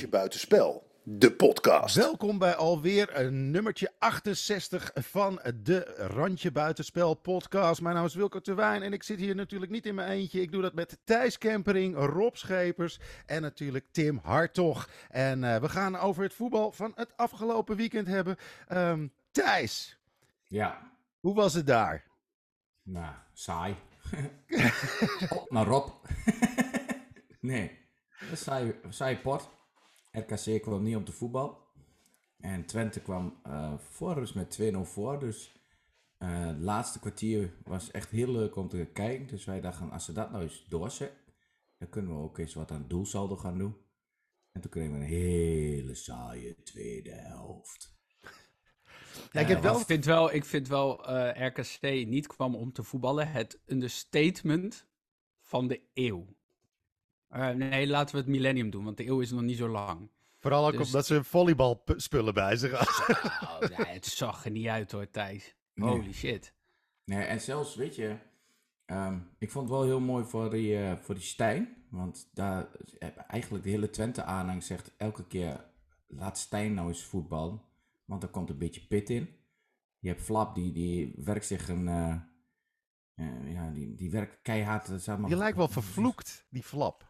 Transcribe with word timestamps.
Randje 0.00 0.18
Buitenspel, 0.18 0.86
de 1.02 1.32
podcast. 1.32 1.96
Welkom 1.96 2.38
bij 2.38 2.54
alweer 2.54 3.16
een 3.16 3.50
nummertje 3.50 3.92
68 3.98 4.90
van 4.94 5.40
de 5.62 5.78
Randje 5.96 6.50
Buitenspel 6.50 7.14
podcast. 7.14 7.80
Mijn 7.80 7.94
naam 7.94 8.04
is 8.04 8.14
Wilco 8.14 8.40
Terwijn 8.40 8.82
en 8.82 8.92
ik 8.92 9.02
zit 9.02 9.18
hier 9.18 9.34
natuurlijk 9.34 9.70
niet 9.70 9.86
in 9.86 9.94
mijn 9.94 10.10
eentje. 10.10 10.40
Ik 10.40 10.52
doe 10.52 10.62
dat 10.62 10.74
met 10.74 10.98
Thijs 11.04 11.38
Kempering, 11.38 11.96
Rob 11.96 12.34
Schepers 12.34 12.98
en 13.26 13.42
natuurlijk 13.42 13.84
Tim 13.90 14.20
Hartog. 14.22 14.88
En 15.08 15.42
uh, 15.42 15.56
we 15.56 15.68
gaan 15.68 15.96
over 15.96 16.22
het 16.22 16.34
voetbal 16.34 16.72
van 16.72 16.92
het 16.94 17.16
afgelopen 17.16 17.76
weekend 17.76 18.06
hebben. 18.06 18.36
Um, 18.72 19.12
Thijs, 19.30 19.98
ja. 20.46 20.92
hoe 21.20 21.34
was 21.34 21.54
het 21.54 21.66
daar? 21.66 22.04
Nou, 22.82 23.14
saai. 23.32 23.76
Op 25.38 25.50
naar 25.50 25.66
Rob. 25.66 25.88
nee, 27.40 27.78
saai, 28.34 28.74
saai 28.88 29.18
pot. 29.18 29.58
RKC 30.10 30.62
kwam 30.62 30.82
niet 30.82 30.96
op 30.96 31.06
de 31.06 31.12
voetbal. 31.12 31.68
En 32.40 32.64
Twente 32.66 33.00
kwam 33.00 33.40
uh, 33.46 33.74
voor 33.78 34.14
rust 34.14 34.34
met 34.34 34.58
2-0 34.74 34.76
voor. 34.80 35.18
Dus 35.18 35.52
uh, 36.18 36.46
het 36.46 36.58
laatste 36.58 37.00
kwartier 37.00 37.52
was 37.64 37.90
echt 37.90 38.10
heel 38.10 38.32
leuk 38.32 38.56
om 38.56 38.68
te 38.68 38.88
kijken. 38.92 39.26
Dus 39.26 39.44
wij 39.44 39.60
dachten, 39.60 39.90
als 39.90 40.04
ze 40.04 40.12
dat 40.12 40.30
nou 40.30 40.42
eens 40.42 40.66
doorzetten, 40.68 41.18
dan 41.78 41.88
kunnen 41.88 42.16
we 42.16 42.22
ook 42.22 42.38
eens 42.38 42.54
wat 42.54 42.70
aan 42.70 42.88
doelsaldo 42.88 43.36
gaan 43.36 43.58
doen. 43.58 43.76
En 44.52 44.60
toen 44.60 44.70
kregen 44.70 44.92
we 44.92 44.98
een 44.98 45.04
hele 45.04 45.94
saaie 45.94 46.62
tweede 46.62 47.12
helft. 47.12 47.98
Ja, 49.32 49.40
ik, 49.40 49.48
heb 49.48 49.62
wel... 49.62 49.80
ik 49.80 49.86
vind 49.86 50.04
wel, 50.04 50.34
ik 50.34 50.44
vind 50.44 50.68
wel 50.68 51.10
uh, 51.10 51.46
RKC 51.46 52.06
niet 52.06 52.26
kwam 52.26 52.54
om 52.54 52.72
te 52.72 52.82
voetballen. 52.82 53.30
Het 53.30 53.60
understatement 53.66 54.86
van 55.40 55.68
de 55.68 55.80
eeuw. 55.94 56.26
Uh, 57.36 57.48
nee, 57.48 57.86
laten 57.86 58.14
we 58.14 58.20
het 58.20 58.30
millennium 58.30 58.70
doen, 58.70 58.84
want 58.84 58.96
de 58.96 59.06
eeuw 59.06 59.20
is 59.20 59.30
nog 59.30 59.42
niet 59.42 59.56
zo 59.56 59.68
lang. 59.68 60.10
Vooral 60.38 60.66
ook 60.66 60.72
dus... 60.72 60.86
omdat 60.86 61.06
ze 61.06 61.24
volleybalspullen 61.24 62.34
bij 62.34 62.56
zich 62.56 62.72
hadden. 62.72 63.70
ja, 63.76 63.84
het 63.84 64.06
zag 64.06 64.44
er 64.44 64.50
niet 64.50 64.66
uit 64.66 64.92
hoor, 64.92 65.10
Thijs. 65.10 65.56
Holy 65.74 65.98
nee. 65.98 66.12
shit. 66.12 66.54
Nee, 67.04 67.22
en 67.22 67.40
zelfs, 67.40 67.74
weet 67.74 67.96
je, 67.96 68.16
um, 68.86 69.28
ik 69.38 69.50
vond 69.50 69.68
het 69.68 69.78
wel 69.78 69.86
heel 69.86 70.00
mooi 70.00 70.24
voor 70.24 70.50
die, 70.50 70.78
uh, 70.78 70.96
voor 70.96 71.14
die 71.14 71.24
Stijn. 71.24 71.76
Want 71.90 72.28
daar, 72.32 72.68
eigenlijk 73.28 73.64
de 73.64 73.70
hele 73.70 73.90
Twente-aanhang 73.90 74.62
zegt 74.62 74.92
elke 74.96 75.26
keer, 75.26 75.64
laat 76.06 76.38
Stijn 76.38 76.74
nou 76.74 76.88
eens 76.88 77.04
voetballen. 77.04 77.62
Want 78.04 78.22
er 78.22 78.28
komt 78.28 78.50
een 78.50 78.58
beetje 78.58 78.86
pit 78.86 79.10
in. 79.10 79.28
Je 79.98 80.08
hebt 80.08 80.22
Flap, 80.22 80.54
die, 80.54 80.72
die 80.72 81.14
werkt 81.16 81.46
zich 81.46 81.68
een... 81.68 81.86
Uh, 81.86 82.14
uh, 83.14 83.52
ja, 83.52 83.70
die, 83.70 83.94
die 83.94 84.10
werkt 84.10 84.38
keihard. 84.42 84.90
Zeg 84.96 85.18
maar, 85.18 85.30
je 85.30 85.36
lijkt 85.36 85.56
wel 85.56 85.68
vervloekt, 85.68 86.46
die 86.50 86.62
Flap. 86.62 87.09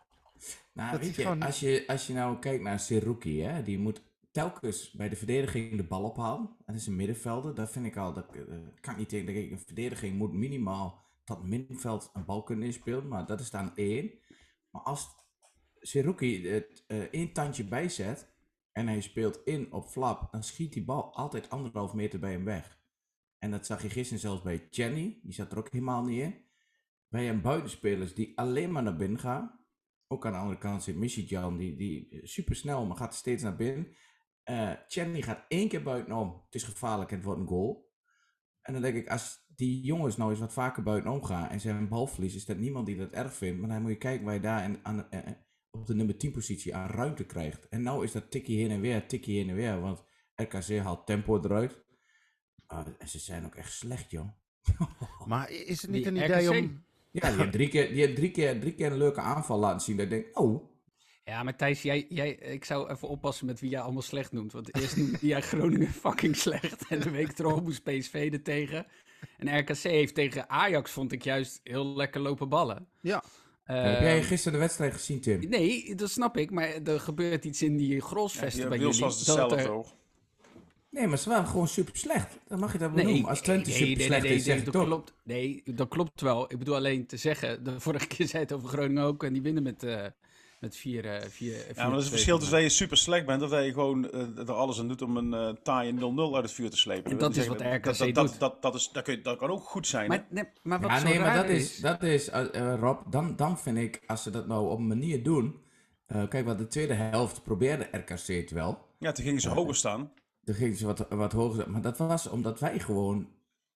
Nou, 0.73 0.99
weet 0.99 1.15
je, 1.15 1.23
gewoon... 1.23 1.43
als 1.43 1.61
je, 1.61 1.85
als 1.87 2.07
je 2.07 2.13
nou 2.13 2.39
kijkt 2.39 2.63
naar 2.63 2.81
Seruki, 2.81 3.43
hè, 3.43 3.63
die 3.63 3.79
moet 3.79 4.03
telkens 4.31 4.91
bij 4.91 5.09
de 5.09 5.17
verdediging 5.17 5.77
de 5.77 5.85
bal 5.85 6.03
ophalen. 6.03 6.57
Dat 6.67 6.75
is 6.75 6.87
een 6.87 6.97
middenvelder. 6.97 7.55
Dat 7.55 7.71
vind 7.71 7.87
ik 7.87 7.97
al, 7.97 8.13
dat 8.13 8.37
uh, 8.37 8.43
kan 8.81 8.93
ik 8.93 8.99
niet 8.99 9.09
tegen. 9.09 9.53
Een 9.53 9.59
verdediging 9.59 10.17
moet 10.17 10.33
minimaal 10.33 11.05
tot 11.25 11.43
middenveld 11.43 12.11
een 12.13 12.25
bal 12.25 12.43
kunnen 12.43 12.67
inspelen, 12.67 13.09
maar 13.09 13.27
dat 13.27 13.41
is 13.41 13.51
dan 13.51 13.77
één. 13.77 14.11
Maar 14.71 14.83
als 14.83 15.09
Seruki 15.81 16.49
het 16.49 16.85
uh, 16.89 16.99
één 16.99 17.33
tandje 17.33 17.65
bijzet 17.65 18.29
en 18.73 18.87
hij 18.87 19.01
speelt 19.01 19.41
in 19.45 19.73
op 19.73 19.89
flap, 19.89 20.33
dan 20.33 20.45
schiet 20.45 20.73
die 20.73 20.85
bal 20.85 21.15
altijd 21.15 21.51
anderhalf 21.51 21.95
meter 21.95 22.19
bij 22.19 22.33
hem 22.33 22.45
weg. 22.45 22.79
En 23.39 23.51
dat 23.51 23.67
zag 23.67 23.83
je 23.83 23.91
gisteren 23.91 24.21
zelfs 24.21 24.43
bij 24.43 24.67
Jenny, 24.71 25.21
die 25.23 25.33
zat 25.33 25.53
er 25.53 25.59
ook 25.59 25.71
helemaal 25.71 26.05
niet 26.05 26.21
in. 26.21 26.45
Bij 27.09 27.29
een 27.29 27.41
buitenspelers 27.41 28.15
die 28.15 28.39
alleen 28.39 28.73
maar 28.73 28.83
naar 28.83 28.97
binnen 28.97 29.19
gaan. 29.19 29.60
Ook 30.13 30.27
aan 30.27 30.33
de 30.33 30.39
andere 30.39 30.59
kant 30.59 30.83
zit 30.83 30.97
Missy 30.97 31.21
Jan, 31.21 31.57
die, 31.57 31.77
die 31.77 32.21
super 32.23 32.57
snel, 32.57 32.87
maar 32.87 32.97
gaat 32.97 33.15
steeds 33.15 33.43
naar 33.43 33.57
binnen. 33.57 33.95
Uh, 34.45 34.73
Chenny 34.89 35.23
gaat 35.23 35.45
één 35.49 35.69
keer 35.69 35.83
buitenom. 35.83 36.43
Het 36.45 36.55
is 36.55 36.63
gevaarlijk 36.63 37.11
en 37.11 37.17
het 37.17 37.25
wordt 37.25 37.41
een 37.41 37.47
goal. 37.47 37.93
En 38.63 38.73
dan 38.73 38.83
denk 38.83 38.95
ik, 38.95 39.09
als 39.09 39.45
die 39.47 39.81
jongens 39.83 40.17
nou 40.17 40.31
eens 40.31 40.41
wat 40.41 40.53
vaker 40.53 40.83
buitenom 40.83 41.25
gaan 41.25 41.49
en 41.49 41.61
ze 41.61 41.67
hebben 41.67 41.85
een 41.85 41.91
balverlies, 41.91 42.35
is 42.35 42.45
dat 42.45 42.57
niemand 42.57 42.87
die 42.87 42.97
dat 42.97 43.11
erg 43.11 43.35
vindt. 43.35 43.61
Maar 43.61 43.69
dan 43.69 43.83
moet 43.83 43.91
je 43.91 43.97
kijken 43.97 44.25
waar 44.25 44.35
je 44.35 44.41
daar 44.41 44.65
in, 44.65 44.79
aan, 44.83 45.07
uh, 45.11 45.21
op 45.71 45.87
de 45.87 45.95
nummer 45.95 46.17
10 46.17 46.33
positie 46.33 46.75
aan 46.75 46.91
ruimte 46.91 47.25
krijgt. 47.25 47.69
En 47.69 47.83
nou 47.83 48.05
is 48.05 48.13
dat 48.13 48.31
tikje 48.31 48.57
heen 48.57 48.71
en 48.71 48.81
weer, 48.81 49.07
tikje 49.07 49.33
heen 49.33 49.49
en 49.49 49.55
weer. 49.55 49.81
Want 49.81 50.05
RKC 50.35 50.79
haalt 50.79 51.07
tempo 51.07 51.41
eruit. 51.43 51.85
Uh, 52.73 52.87
en 52.99 53.09
ze 53.09 53.19
zijn 53.19 53.45
ook 53.45 53.55
echt 53.55 53.73
slecht, 53.73 54.11
joh. 54.11 54.29
maar 55.27 55.51
is 55.51 55.83
het 55.83 55.91
niet 55.91 56.05
die 56.05 56.13
een 56.13 56.25
idee 56.25 56.47
RKC? 56.47 56.65
om... 56.65 56.85
Ja, 57.13 57.31
die 57.31 57.39
heeft 57.39 57.53
drie 57.53 57.69
keer, 57.69 57.89
die 57.89 58.01
heeft 58.01 58.17
drie 58.17 58.31
keer, 58.31 58.61
drie 58.61 58.75
keer 58.75 58.93
een 58.93 58.99
leuke 58.99 59.21
aanval 59.21 59.59
laten 59.59 59.81
zien. 59.81 59.97
Dat 59.97 60.05
ik 60.05 60.11
denk, 60.11 60.39
oh. 60.39 60.69
Ja, 61.25 61.43
maar 61.43 61.57
Thijs, 61.57 61.83
jij, 61.83 62.07
jij, 62.09 62.31
ik 62.31 62.65
zou 62.65 62.91
even 62.91 63.09
oppassen 63.09 63.47
met 63.47 63.61
wie 63.61 63.71
jij 63.71 63.81
allemaal 63.81 64.03
slecht 64.03 64.33
noemt. 64.33 64.53
Want 64.53 64.77
eerst 64.77 64.97
noemde 64.97 65.19
jij 65.21 65.41
Groningen 65.41 65.93
fucking 66.05 66.37
slecht. 66.37 66.87
En 66.89 67.01
de 67.01 67.11
week 67.11 67.39
erop 67.39 67.63
moest 67.63 67.83
PSV 67.83 68.29
er 68.33 68.43
tegen. 68.43 68.87
En 69.39 69.59
RKC 69.59 69.77
heeft 69.77 70.15
tegen 70.15 70.49
Ajax, 70.49 70.91
vond 70.91 71.13
ik 71.13 71.23
juist, 71.23 71.61
heel 71.63 71.97
lekker 71.97 72.21
lopen 72.21 72.49
ballen. 72.49 72.89
Ja. 73.01 73.25
Uh, 73.67 73.83
heb 73.83 74.01
jij 74.01 74.23
gisteren 74.23 74.53
de 74.53 74.65
wedstrijd 74.65 74.93
gezien, 74.93 75.21
Tim? 75.21 75.49
Nee, 75.49 75.95
dat 75.95 76.11
snap 76.11 76.37
ik. 76.37 76.51
Maar 76.51 76.69
er 76.85 77.01
gebeurt 77.01 77.45
iets 77.45 77.63
in 77.63 77.77
die 77.77 78.01
grosvesten 78.01 78.63
ja, 78.63 78.69
bij 78.69 78.79
jullie. 78.79 79.01
was 79.01 79.17
hetzelfde, 79.17 79.65
toch? 79.65 79.95
Nee, 80.91 81.07
maar 81.07 81.19
ze 81.19 81.29
waren 81.29 81.47
gewoon 81.47 81.69
super 81.69 81.97
slecht. 81.97 82.39
Dan 82.49 82.59
mag 82.59 82.73
je 82.73 82.79
dat 82.79 82.91
wel 82.91 83.05
nee, 83.05 83.13
noemen. 83.13 83.31
Als 83.31 83.41
Twente 83.41 83.69
nee, 83.69 83.79
super 83.79 83.97
nee, 83.97 84.07
slecht 84.07 84.23
nee, 84.23 84.35
is, 84.35 84.45
zeg 84.45 84.65
dat 84.65 84.73
toch? 84.73 84.85
klopt. 84.85 85.15
Nee, 85.23 85.63
dat 85.65 85.89
klopt 85.89 86.21
wel. 86.21 86.53
Ik 86.53 86.59
bedoel 86.59 86.75
alleen 86.75 87.07
te 87.07 87.17
zeggen, 87.17 87.65
de 87.65 87.81
vorige 87.81 88.07
keer 88.07 88.27
zei 88.29 88.43
het 88.43 88.53
over 88.53 88.69
Groningen 88.69 89.05
ook 89.05 89.25
en 89.25 89.33
die 89.33 89.43
winnen 89.43 89.63
met, 89.63 89.83
uh, 89.83 90.07
met 90.61 90.77
4 90.77 91.05
uh, 91.05 91.21
vier, 91.29 91.57
Ja, 91.57 91.63
maar 91.75 91.91
dat 91.91 91.99
is 91.99 92.05
het 92.05 92.13
verschil 92.13 92.39
tussen 92.39 92.55
dat 92.55 92.65
je 92.65 92.69
super 92.69 92.97
slecht 92.97 93.27
bent 93.27 93.43
of 93.43 93.51
dat 93.51 93.65
je 93.65 93.73
gewoon 93.73 94.11
uh, 94.15 94.39
er 94.39 94.53
alles 94.53 94.79
aan 94.79 94.89
doet 94.89 95.03
om 95.03 95.17
een 95.17 95.33
uh, 95.33 95.49
taaie 95.63 95.93
0-0 95.93 95.97
uit 96.35 96.43
het 96.43 96.53
vuur 96.53 96.71
te 96.71 96.77
slepen. 96.77 97.11
En 97.11 97.19
dat, 97.19 97.35
dat 97.35 97.43
is 97.43 97.49
wat 97.49 97.61
RKC 97.61 97.85
dat, 97.85 97.99
doet. 97.99 98.15
Dat, 98.15 98.37
dat, 98.39 98.63
dat, 98.63 98.75
is, 98.75 98.91
dat, 98.93 99.03
kun 99.03 99.15
je, 99.15 99.21
dat 99.21 99.39
kan 99.39 99.51
ook 99.51 99.65
goed 99.65 99.87
zijn. 99.87 100.09
Maar, 100.09 100.27
nee, 100.31 100.45
maar 100.63 100.81
wat 100.81 100.91
ja, 100.91 100.99
zo 100.99 101.05
nee, 101.05 101.19
maar 101.19 101.35
dat 101.35 101.49
is, 101.49 101.81
dat 101.81 102.03
is 102.03 102.29
Rob, 102.81 103.13
dan, 103.13 103.37
dan 103.37 103.59
vind 103.59 103.79
ik, 103.79 104.03
als 104.07 104.23
ze 104.23 104.31
dat 104.31 104.47
nou 104.47 104.71
op 104.71 104.79
een 104.79 104.87
manier 104.87 105.23
doen... 105.23 105.61
kijk, 106.07 106.45
wat 106.45 106.59
de 106.59 106.67
tweede 106.67 106.95
helft 106.95 107.43
probeerde 107.43 107.89
RKC 107.93 108.27
het 108.27 108.51
wel. 108.51 108.89
Ja, 108.99 109.13
toen 109.13 109.25
gingen 109.25 109.41
ze 109.41 109.49
hoger 109.49 109.77
staan. 109.77 110.13
Toen 110.51 110.59
gingen 110.59 110.77
ze 110.77 110.87
wat, 110.87 111.07
wat 111.09 111.33
hoger. 111.33 111.71
Maar 111.71 111.81
dat 111.81 111.99
was 111.99 112.27
omdat 112.29 112.61
wij 112.61 112.79
gewoon 112.79 113.29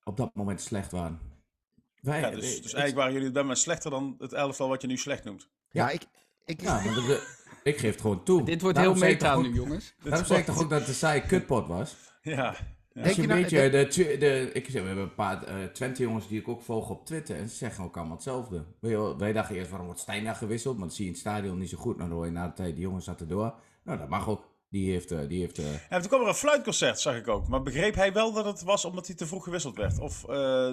op 0.02 0.16
dat 0.16 0.34
moment 0.34 0.60
slecht 0.60 0.90
waren. 0.90 1.20
Wij, 2.00 2.20
ja, 2.20 2.30
dus, 2.30 2.40
dus 2.40 2.72
eigenlijk 2.72 2.94
waren 2.94 3.12
jullie 3.12 3.30
dan 3.30 3.46
maar 3.46 3.56
slechter 3.56 3.90
dan 3.90 4.14
het 4.18 4.32
elftal 4.32 4.68
wat 4.68 4.82
je 4.82 4.86
nu 4.86 4.96
slecht 4.96 5.24
noemt. 5.24 5.50
Ja, 5.70 5.90
ik... 5.90 6.02
ik... 6.44 6.60
Ja, 6.60 6.82
de, 6.82 7.36
ik 7.62 7.78
geef 7.78 7.90
het 7.90 8.00
gewoon 8.00 8.24
toe. 8.24 8.42
Dit 8.42 8.60
wordt 8.60 8.78
heel 8.78 8.94
meta 8.94 9.36
nu, 9.36 9.52
jongens. 9.52 9.94
Daarom 10.02 10.24
zei 10.24 10.38
ik 10.38 10.44
toch 10.44 10.62
ook 10.62 10.70
dat 10.70 10.78
het 10.78 10.88
een 10.88 10.94
saaie 10.94 11.26
kutpot 11.26 11.66
was? 11.66 11.96
Ja. 12.22 12.56
Ja. 12.92 13.02
Als 13.02 13.12
je 13.12 13.22
een 13.22 13.28
nou, 13.28 13.40
beetje, 13.40 13.70
de, 13.70 13.86
de, 13.86 14.18
de, 14.18 14.50
ik 14.52 14.64
zeg, 14.64 14.80
we 14.80 14.86
hebben 14.86 15.04
een 15.04 15.14
paar 15.14 15.48
uh, 15.48 15.64
Twente 15.64 16.02
jongens 16.02 16.28
die 16.28 16.40
ik 16.40 16.48
ook 16.48 16.62
volg 16.62 16.90
op 16.90 17.06
Twitter 17.06 17.36
en 17.36 17.48
ze 17.48 17.56
zeggen 17.56 17.84
ook 17.84 17.96
allemaal 17.96 18.14
hetzelfde. 18.14 18.64
Wij, 18.80 19.16
wij 19.16 19.32
dachten 19.32 19.56
eerst 19.56 19.68
waarom 19.68 19.86
wordt 19.86 20.02
Stijn 20.02 20.24
daar 20.24 20.34
gewisseld, 20.34 20.76
want 20.76 20.88
dat 20.88 20.96
zie 20.96 21.04
je 21.04 21.10
in 21.10 21.16
het 21.16 21.26
stadion 21.26 21.58
niet 21.58 21.70
zo 21.70 21.78
goed. 21.78 21.96
Nou, 21.96 22.08
dan 22.08 22.18
hoor 22.18 22.26
je 22.26 22.32
na 22.32 22.46
de 22.46 22.52
tijd, 22.52 22.74
die 22.74 22.84
jongens 22.84 23.04
zaten 23.04 23.28
door. 23.28 23.54
Nou, 23.84 23.98
dat 23.98 24.08
mag 24.08 24.28
ook. 24.28 24.52
Die 24.74 24.90
heeft... 24.90 25.12
Uh, 25.12 25.18
die 25.28 25.40
heeft 25.40 25.58
uh... 25.58 25.64
Ja, 25.90 25.98
toen 25.98 26.08
kwam 26.08 26.20
er 26.20 26.28
een 26.28 26.34
fluitconcert, 26.34 27.00
zag 27.00 27.16
ik 27.16 27.28
ook. 27.28 27.48
Maar 27.48 27.62
begreep 27.62 27.94
hij 27.94 28.12
wel 28.12 28.32
dat 28.32 28.44
het 28.44 28.62
was 28.62 28.84
omdat 28.84 29.06
hij 29.06 29.16
te 29.16 29.26
vroeg 29.26 29.44
gewisseld 29.44 29.76
werd? 29.76 29.98
Of, 29.98 30.24
uh, 30.30 30.68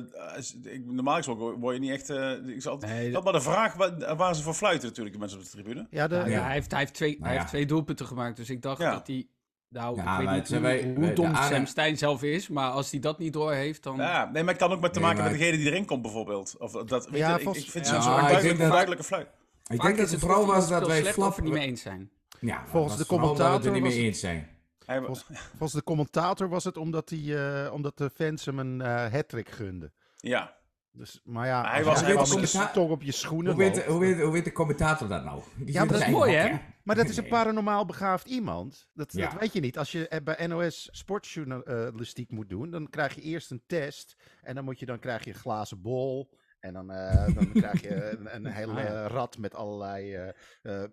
ik, 0.64 0.86
normaal 0.86 1.16
gesproken 1.16 1.60
word 1.60 1.76
je 1.76 1.82
niet 1.82 1.92
echt... 1.92 2.10
ik 2.48 2.62
zal, 2.62 2.78
nee, 2.78 3.12
dat 3.12 3.24
maar 3.24 3.34
de 3.34 3.42
vraag 3.42 3.74
waar, 3.74 4.16
waar 4.16 4.36
ze 4.36 4.42
voor 4.42 4.54
fluiten 4.54 4.88
natuurlijk, 4.88 5.16
de 5.16 5.20
mensen 5.20 5.38
op 5.40 5.44
de 5.44 5.50
tribune. 5.50 5.88
Ja, 5.90 6.08
de, 6.08 6.16
nou, 6.16 6.30
ja. 6.30 6.44
Hij, 6.44 6.54
heeft, 6.54 6.72
hij, 6.72 6.80
heeft 6.80 6.94
twee, 6.94 7.12
nou, 7.12 7.24
hij 7.24 7.32
ja. 7.32 7.38
heeft 7.38 7.52
twee 7.52 7.66
doelpunten 7.66 8.06
gemaakt, 8.06 8.36
dus 8.36 8.50
ik 8.50 8.62
dacht 8.62 8.82
ja. 8.82 8.92
dat 8.92 9.08
hij... 9.08 9.28
Nou, 9.70 9.96
ja, 9.96 10.20
ik 10.20 10.28
weet 10.28 10.36
niet 10.36 10.50
hoe, 10.50 10.60
wij, 10.60 10.94
hoe 10.96 11.14
dom 11.14 11.36
Sam 11.36 11.66
Stein 11.66 11.98
zelf 11.98 12.24
is, 12.24 12.48
maar 12.48 12.72
als 12.72 12.92
hij 12.92 13.00
dat 13.00 13.20
niet 13.20 13.34
door 13.34 13.54
heeft, 13.54 13.84
dan... 13.84 13.96
Ja, 13.96 14.30
nee, 14.34 14.44
maar 14.44 14.54
ik 14.54 14.60
kan 14.60 14.72
ook 14.72 14.82
met 14.82 14.94
te 14.94 15.00
maken 15.00 15.16
nee, 15.16 15.24
maar... 15.24 15.32
met 15.32 15.42
degene 15.42 15.64
die 15.64 15.72
erin 15.72 15.86
komt 15.86 16.02
bijvoorbeeld. 16.02 16.56
Of 16.58 16.72
dat, 16.72 17.10
weet 17.10 17.20
ja, 17.20 17.38
je, 17.38 17.50
ik, 17.50 17.56
ik 17.56 17.72
vind 17.72 17.88
ja, 17.88 18.02
zo'n 18.02 18.16
duidelijke, 18.16 18.68
duidelijke 18.68 19.04
fluit. 19.04 19.28
Ik 19.68 19.82
denk 19.82 19.98
dat 19.98 20.10
het 20.10 20.20
vooral 20.20 20.46
was 20.46 20.70
dat 20.70 20.88
wij 20.88 21.04
flap... 21.04 21.42
niet 21.42 21.54
mee 21.54 21.68
eens 21.68 21.82
zijn. 21.82 22.12
Ja, 22.42 22.68
volgens 22.68 22.98
de 22.98 23.06
commentator 23.06 23.64
het 23.64 23.74
niet 23.74 23.84
mee 23.84 24.04
eens 24.04 24.20
zijn. 24.20 24.50
Volgens, 24.86 25.26
volgens, 25.50 25.74
de 25.74 25.84
commentator 25.84 26.50
was 26.50 26.64
het 26.64 26.78
omdat, 26.78 27.08
die, 27.08 27.34
uh, 27.34 27.70
omdat 27.74 27.98
de 27.98 28.10
fans 28.10 28.46
hem 28.46 28.60
een 28.60 28.80
uh, 28.80 29.12
hat-trick 29.12 29.50
gunden. 29.50 29.94
Ja. 30.18 30.60
Dus, 30.94 31.22
maar 31.24 31.48
ja, 31.48 31.70
hij 31.70 31.84
was, 31.84 32.02
hij 32.02 32.14
was 32.14 32.30
commenta- 32.30 32.72
toch 32.72 32.90
op 32.90 33.02
je 33.02 33.12
schoenen. 33.12 33.54
Hoe 33.54 33.62
weet, 33.62 33.86
hoe, 33.86 34.00
weet, 34.00 34.22
hoe 34.22 34.32
weet 34.32 34.46
de 34.46 34.52
commentator 34.52 35.08
dat 35.08 35.24
nou? 35.24 35.42
Die 35.56 35.74
ja, 35.74 35.84
maar 35.84 35.94
dat 35.94 36.02
is 36.02 36.08
mooi, 36.08 36.34
hè? 36.34 36.58
Maar 36.84 36.96
dat 36.96 37.10
is 37.10 37.18
een 37.18 37.28
paranormaal 37.28 37.86
begaafd 37.86 38.28
iemand. 38.28 38.90
Dat, 38.94 39.14
ja. 39.14 39.30
dat 39.30 39.40
weet 39.40 39.54
je 39.54 39.60
niet. 39.60 39.78
Als 39.78 39.92
je 39.92 40.22
bij 40.24 40.48
NOS 40.48 40.90
sportjournalistiek 40.92 42.32
moet 42.32 42.50
doen, 42.50 42.70
dan 42.70 42.90
krijg 42.90 43.16
je 43.16 43.22
eerst 43.22 43.52
een 43.52 43.64
test. 43.68 44.16
En 44.42 44.56
dan, 44.56 44.64
moet 44.64 44.80
je, 44.80 44.86
dan 44.86 45.00
krijg 45.00 45.24
je 45.24 45.30
een 45.30 45.40
glazen 45.40 45.82
bol. 45.82 46.30
En 46.62 46.74
dan, 46.74 46.92
uh, 46.92 47.26
dan 47.36 47.52
krijg 47.52 47.82
je 47.82 48.10
een, 48.18 48.36
een 48.36 48.46
hele 48.46 48.90
ah, 48.90 49.12
rad 49.12 49.38
met 49.38 49.56
allerlei 49.56 50.32
uh, 50.64 50.84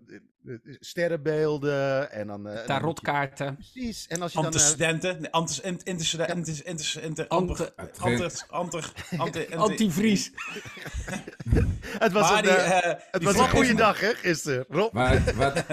sterrenbeelden. 0.80 2.10
En 2.10 2.26
dan, 2.26 2.48
Tarotkaarten. 2.66 3.54
Precies. 3.54 4.06
En 4.06 4.22
als 4.22 4.32
je 4.32 4.38
antecedenten. 4.38 5.22
Dan, 5.22 5.30
Antivries. 9.56 10.32
Het 11.98 12.12
was 12.12 12.30
een, 12.30 12.44
het 13.10 13.22
was 13.22 13.38
een 13.38 13.48
goede 13.48 13.74
dag, 13.74 14.00
hè, 14.00 14.14
gisteren. 14.14 14.64
Rob. 14.68 14.92
Maar, 14.92 15.34
wat, 15.34 15.64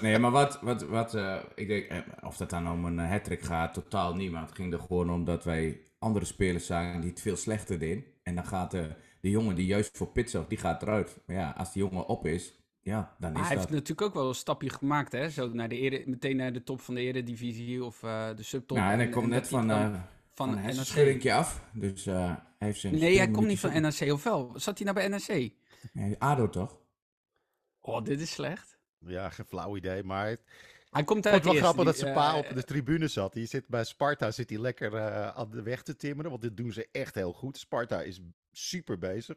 nee, 0.00 0.18
maar 0.18 0.30
wat, 0.30 0.58
wat, 0.60 0.82
wat 0.82 1.16
ik 1.54 1.68
denk, 1.68 2.04
of 2.22 2.36
dat 2.36 2.50
dan 2.50 2.70
om 2.70 2.84
een 2.84 2.98
hat 2.98 3.28
gaat, 3.40 3.74
totaal 3.74 4.14
niet. 4.14 4.30
Maar 4.30 4.42
het 4.42 4.54
ging 4.54 4.72
er 4.72 4.80
gewoon 4.80 5.10
om 5.10 5.24
dat 5.24 5.44
wij 5.44 5.80
andere 5.98 6.24
spelers 6.24 6.66
zagen 6.66 7.00
die 7.00 7.10
het 7.10 7.20
veel 7.20 7.36
slechter 7.36 7.78
deden. 7.78 8.04
En 8.22 8.34
dan 8.34 8.46
gaat 8.46 8.70
de 8.70 8.88
de 9.20 9.30
jongen 9.30 9.54
die 9.54 9.66
juist 9.66 9.96
voor 9.96 10.08
pit 10.08 10.30
zorgt, 10.30 10.48
die 10.48 10.58
gaat 10.58 10.82
eruit. 10.82 11.20
Maar 11.26 11.36
ja, 11.36 11.54
als 11.56 11.72
die 11.72 11.82
jongen 11.82 12.06
op 12.06 12.26
is, 12.26 12.60
ja, 12.80 13.16
dan 13.18 13.30
is 13.30 13.40
hij 13.40 13.48
dat... 13.48 13.58
heeft 13.58 13.70
natuurlijk 13.70 14.00
ook 14.00 14.14
wel 14.14 14.28
een 14.28 14.34
stapje 14.34 14.70
gemaakt, 14.70 15.12
hè? 15.12 15.30
Zo 15.30 15.48
naar 15.48 15.68
de 15.68 15.76
ere, 15.76 16.02
meteen 16.06 16.36
naar 16.36 16.52
de 16.52 16.62
top 16.62 16.80
van 16.80 16.94
de 16.94 17.00
eredivisie 17.00 17.84
of 17.84 18.02
uh, 18.02 18.28
de 18.36 18.42
subtop. 18.42 18.76
Ja, 18.76 18.92
en 18.92 18.98
hij 18.98 19.08
komt 19.08 19.28
net 19.28 19.48
van, 19.48 19.70
uh, 19.70 19.92
van, 20.32 20.52
van 20.52 20.58
een 20.58 20.74
schurinkje 20.74 21.32
af. 21.32 21.64
Dus 21.72 22.06
uh, 22.06 22.14
hij 22.24 22.38
heeft 22.58 22.80
zijn... 22.80 22.98
Nee, 22.98 23.16
hij 23.16 23.30
komt 23.30 23.46
niet 23.46 23.60
van 23.60 23.80
NAC, 23.80 24.12
of 24.12 24.24
wel? 24.24 24.52
Zat 24.54 24.78
hij 24.78 24.92
nou 24.92 25.08
bij 25.08 25.08
NAC? 25.08 25.50
Ja, 25.92 26.14
ADO 26.18 26.48
toch? 26.48 26.78
Oh, 27.80 28.04
dit 28.04 28.20
is 28.20 28.30
slecht. 28.30 28.78
Ja, 28.98 29.30
geen 29.30 29.46
flauw 29.46 29.76
idee, 29.76 30.02
maar... 30.02 30.36
Hij 30.90 31.04
komt 31.04 31.26
uit 31.26 31.34
Het 31.34 31.44
was 31.44 31.52
wel 31.52 31.62
grappig 31.62 31.84
dat 31.84 31.98
zijn 31.98 32.14
pa 32.14 32.38
op 32.38 32.48
de 32.54 32.64
tribune 32.64 33.08
zat. 33.08 33.32
Die 33.32 33.46
zit 33.46 33.68
bij 33.68 33.84
Sparta 33.84 34.30
zit 34.30 34.50
hij 34.50 34.58
lekker 34.58 34.94
uh, 34.94 35.28
aan 35.28 35.50
de 35.50 35.62
weg 35.62 35.82
te 35.82 35.96
timmeren. 35.96 36.30
Want 36.30 36.42
dit 36.42 36.56
doen 36.56 36.72
ze 36.72 36.88
echt 36.92 37.14
heel 37.14 37.32
goed. 37.32 37.58
Sparta 37.58 38.02
is 38.02 38.20
super 38.52 38.98
bezig. 38.98 39.36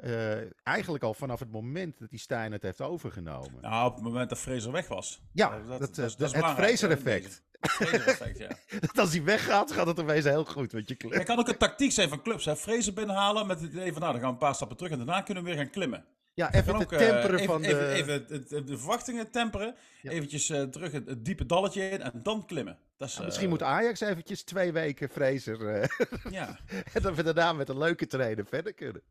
Uh, 0.00 0.36
eigenlijk 0.62 1.04
al 1.04 1.14
vanaf 1.14 1.40
het 1.40 1.50
moment 1.50 1.98
dat 1.98 2.10
die 2.10 2.18
Stijn 2.18 2.52
het 2.52 2.62
heeft 2.62 2.80
overgenomen. 2.80 3.60
Nou, 3.60 3.86
op 3.86 3.94
het 3.94 4.04
moment 4.04 4.28
dat 4.28 4.38
Fraser 4.38 4.72
weg 4.72 4.88
was. 4.88 5.20
Ja, 5.32 5.58
dat, 5.58 5.78
dat, 5.78 5.94
dat, 5.94 6.14
dat 6.18 6.32
het 6.34 6.44
Fraser-effect. 6.44 7.42
Fraser-effect, 7.60 8.38
ja. 8.38 8.48
dat 8.80 8.98
als 8.98 9.12
hij 9.12 9.22
weggaat, 9.22 9.72
gaat 9.72 9.86
het 9.86 10.00
opeens 10.00 10.24
heel 10.24 10.44
goed. 10.44 10.72
Want 10.72 10.88
je 10.88 10.96
Het 11.08 11.24
kan 11.24 11.38
ook 11.38 11.48
een 11.48 11.56
tactiek 11.56 11.92
zijn 11.92 12.08
van 12.08 12.22
clubs. 12.22 12.44
Hè. 12.44 12.56
Fraser 12.56 12.92
binnenhalen 12.92 13.46
met 13.46 13.60
het 13.60 13.72
idee 13.72 13.92
van, 13.92 14.00
nou, 14.00 14.12
dan 14.12 14.20
gaan 14.20 14.30
we 14.30 14.36
een 14.36 14.46
paar 14.46 14.54
stappen 14.54 14.76
terug 14.76 14.92
en 14.92 14.98
daarna 14.98 15.20
kunnen 15.20 15.44
we 15.44 15.48
weer 15.48 15.58
gaan 15.58 15.70
klimmen. 15.70 16.04
Ja, 16.36 16.52
even 16.52 16.76
het 16.76 16.88
temperen 16.88 17.44
van 17.44 17.62
de... 17.62 17.92
Even, 17.92 18.30
even, 18.30 18.66
de 18.66 18.78
verwachtingen 18.78 19.30
temperen. 19.30 19.74
Ja. 20.02 20.10
Eventjes 20.10 20.50
uh, 20.50 20.62
terug 20.62 20.92
het, 20.92 21.24
diepe 21.24 21.46
dalletje 21.46 21.88
in 21.88 22.00
en 22.00 22.22
dan 22.22 22.46
klimmen. 22.46 22.78
Dat 22.96 23.08
is, 23.08 23.20
misschien 23.20 23.48
moet 23.48 23.62
Ajax 23.62 24.00
eventjes 24.00 24.42
twee 24.42 24.72
weken 24.72 25.08
Fraser. 25.08 25.60
Uh, 25.60 25.84
ja. 26.38 26.58
en 26.92 27.02
dat 27.02 27.14
we 27.14 27.22
daarna 27.22 27.52
met 27.52 27.68
een 27.68 27.78
leuke 27.78 28.06
trainer 28.06 28.46
verder 28.46 28.74
kunnen. 28.74 29.02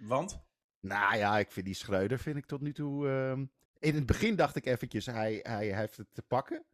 Want? 0.00 0.40
Nou 0.80 1.16
ja, 1.16 1.38
ik 1.38 1.52
vind 1.52 1.66
die 1.66 1.74
Schreuder 1.74 2.18
vind 2.18 2.36
ik 2.36 2.46
tot 2.46 2.60
nu 2.60 2.72
toe... 2.72 3.08
Ehm, 3.08 3.44
in 3.78 3.94
het 3.94 4.06
begin 4.06 4.36
dacht 4.36 4.56
ik 4.56 4.66
eventjes, 4.66 5.06
hij, 5.06 5.40
hij 5.42 5.76
heeft 5.76 5.96
het 5.96 6.14
te 6.14 6.22
pakken. 6.22 6.64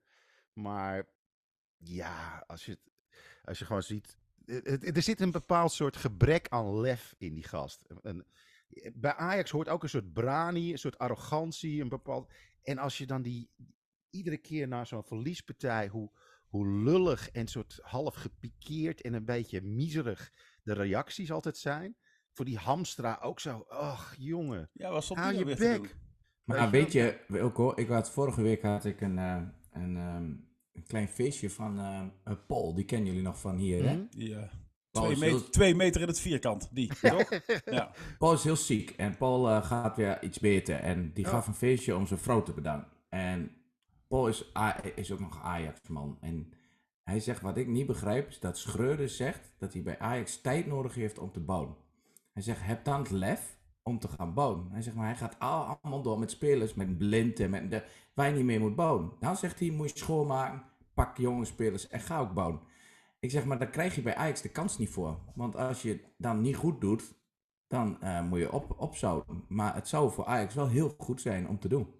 Maar 0.52 1.06
ja, 1.76 2.44
als 2.46 2.66
je, 2.66 2.78
als 3.44 3.58
je 3.58 3.64
gewoon 3.64 3.82
ziet... 3.82 4.16
Er 4.94 5.02
zit 5.02 5.20
een 5.20 5.30
bepaald 5.30 5.72
soort 5.72 5.96
gebrek 5.96 6.46
aan 6.48 6.80
lef 6.80 7.14
in 7.18 7.34
die 7.34 7.44
gast. 7.44 7.82
Een, 8.02 8.24
bij 8.94 9.14
Ajax 9.14 9.50
hoort 9.50 9.68
ook 9.68 9.82
een 9.82 9.88
soort 9.88 10.12
brani, 10.12 10.72
een 10.72 10.78
soort 10.78 10.98
arrogantie, 10.98 11.80
een 11.82 11.88
bepaald... 11.88 12.32
En 12.62 12.78
als 12.78 12.98
je 12.98 13.06
dan 13.06 13.22
die 13.22 13.50
iedere 14.10 14.36
keer 14.36 14.68
na 14.68 14.84
zo'n 14.84 15.04
verliespartij, 15.04 15.88
hoe, 15.88 16.10
hoe 16.46 16.68
lullig 16.68 17.30
en 17.30 17.46
soort 17.46 17.78
half 17.82 18.14
gepikeerd 18.14 19.00
en 19.00 19.14
een 19.14 19.24
beetje 19.24 19.62
miserig 19.62 20.32
de 20.62 20.72
reacties 20.72 21.32
altijd 21.32 21.56
zijn. 21.56 21.96
Voor 22.32 22.44
die 22.44 22.58
Hamstra 22.58 23.18
ook 23.22 23.40
zo, 23.40 23.64
ach 23.68 24.14
jongen, 24.18 24.70
ja, 24.72 24.90
wat 24.90 25.08
hou 25.08 25.34
je 25.34 25.56
bek. 25.56 25.96
Maar 26.44 26.70
weet 26.70 26.92
je, 26.92 27.24
Wilco, 27.28 27.72
ik 27.74 27.88
had, 27.88 28.10
vorige 28.10 28.42
week 28.42 28.62
had 28.62 28.84
ik 28.84 29.00
een, 29.00 29.16
uh, 29.16 29.42
een, 29.70 29.96
um, 29.96 30.48
een 30.72 30.86
klein 30.86 31.08
feestje 31.08 31.50
van 31.50 31.78
uh, 31.78 32.06
Paul, 32.46 32.74
die 32.74 32.84
kennen 32.84 33.06
jullie 33.06 33.22
nog 33.22 33.40
van 33.40 33.56
hier, 33.56 33.84
hè? 33.84 33.96
Mhm. 33.96 34.48
Ja. 35.02 35.14
Twee 35.14 35.32
meter, 35.32 35.50
twee 35.50 35.74
meter, 35.74 36.00
in 36.00 36.06
het 36.06 36.20
vierkant, 36.20 36.68
die, 36.72 36.90
toch? 37.00 37.30
ja. 37.64 37.90
Paul 38.18 38.32
is 38.32 38.44
heel 38.44 38.56
ziek 38.56 38.90
en 38.90 39.16
Paul 39.16 39.48
uh, 39.50 39.64
gaat 39.64 39.96
weer 39.96 40.22
iets 40.22 40.38
beter. 40.38 40.76
En 40.76 41.10
die 41.14 41.24
gaf 41.24 41.46
een 41.46 41.54
feestje 41.54 41.96
om 41.96 42.06
zijn 42.06 42.20
vrouw 42.20 42.42
te 42.42 42.52
bedanken. 42.52 42.90
En 43.08 43.50
Paul 44.08 44.28
is, 44.28 44.52
is 44.94 45.12
ook 45.12 45.20
nog 45.20 45.42
Ajax-man. 45.42 46.18
En 46.20 46.52
hij 47.02 47.20
zegt, 47.20 47.40
wat 47.40 47.56
ik 47.56 47.66
niet 47.66 47.86
begrijp, 47.86 48.28
is 48.28 48.40
dat 48.40 48.58
Schreuder 48.58 49.08
zegt 49.08 49.52
dat 49.58 49.72
hij 49.72 49.82
bij 49.82 49.98
Ajax 49.98 50.40
tijd 50.40 50.66
nodig 50.66 50.94
heeft 50.94 51.18
om 51.18 51.32
te 51.32 51.40
bouwen. 51.40 51.76
Hij 52.32 52.42
zegt, 52.42 52.62
heb 52.62 52.84
dan 52.84 52.98
het 52.98 53.10
lef 53.10 53.58
om 53.82 53.98
te 53.98 54.08
gaan 54.08 54.34
bouwen. 54.34 54.68
Hij 54.70 54.82
zegt, 54.82 54.96
maar 54.96 55.06
hij 55.06 55.16
gaat 55.16 55.38
allemaal 55.38 56.02
door 56.02 56.18
met 56.18 56.30
spelers, 56.30 56.74
met 56.74 56.98
blind 56.98 57.40
en 57.40 57.50
met 57.50 57.70
de, 57.70 57.82
waar 58.14 58.28
je 58.28 58.34
niet 58.34 58.44
meer 58.44 58.60
moet 58.60 58.76
bouwen. 58.76 59.12
Dan 59.20 59.36
zegt 59.36 59.60
hij, 59.60 59.70
moet 59.70 59.90
je 59.90 59.98
schoonmaken, 59.98 60.62
pak 60.94 61.16
jonge 61.16 61.44
spelers 61.44 61.88
en 61.88 62.00
ga 62.00 62.20
ook 62.20 62.34
bouwen. 62.34 62.60
Ik 63.26 63.32
zeg 63.32 63.44
maar, 63.44 63.58
daar 63.58 63.70
krijg 63.70 63.94
je 63.94 64.02
bij 64.02 64.14
Ajax 64.14 64.42
de 64.42 64.48
kans 64.48 64.78
niet 64.78 64.90
voor. 64.90 65.18
Want 65.34 65.56
als 65.56 65.82
je 65.82 65.88
het 65.88 66.02
dan 66.16 66.40
niet 66.40 66.56
goed 66.56 66.80
doet, 66.80 67.14
dan 67.66 67.98
uh, 68.02 68.22
moet 68.22 68.38
je 68.38 68.52
op, 68.52 68.74
opzouten. 68.80 69.44
Maar 69.48 69.74
het 69.74 69.88
zou 69.88 70.12
voor 70.12 70.24
Ajax 70.24 70.54
wel 70.54 70.68
heel 70.68 70.94
goed 70.98 71.20
zijn 71.20 71.48
om 71.48 71.58
te 71.58 71.68
doen. 71.68 71.94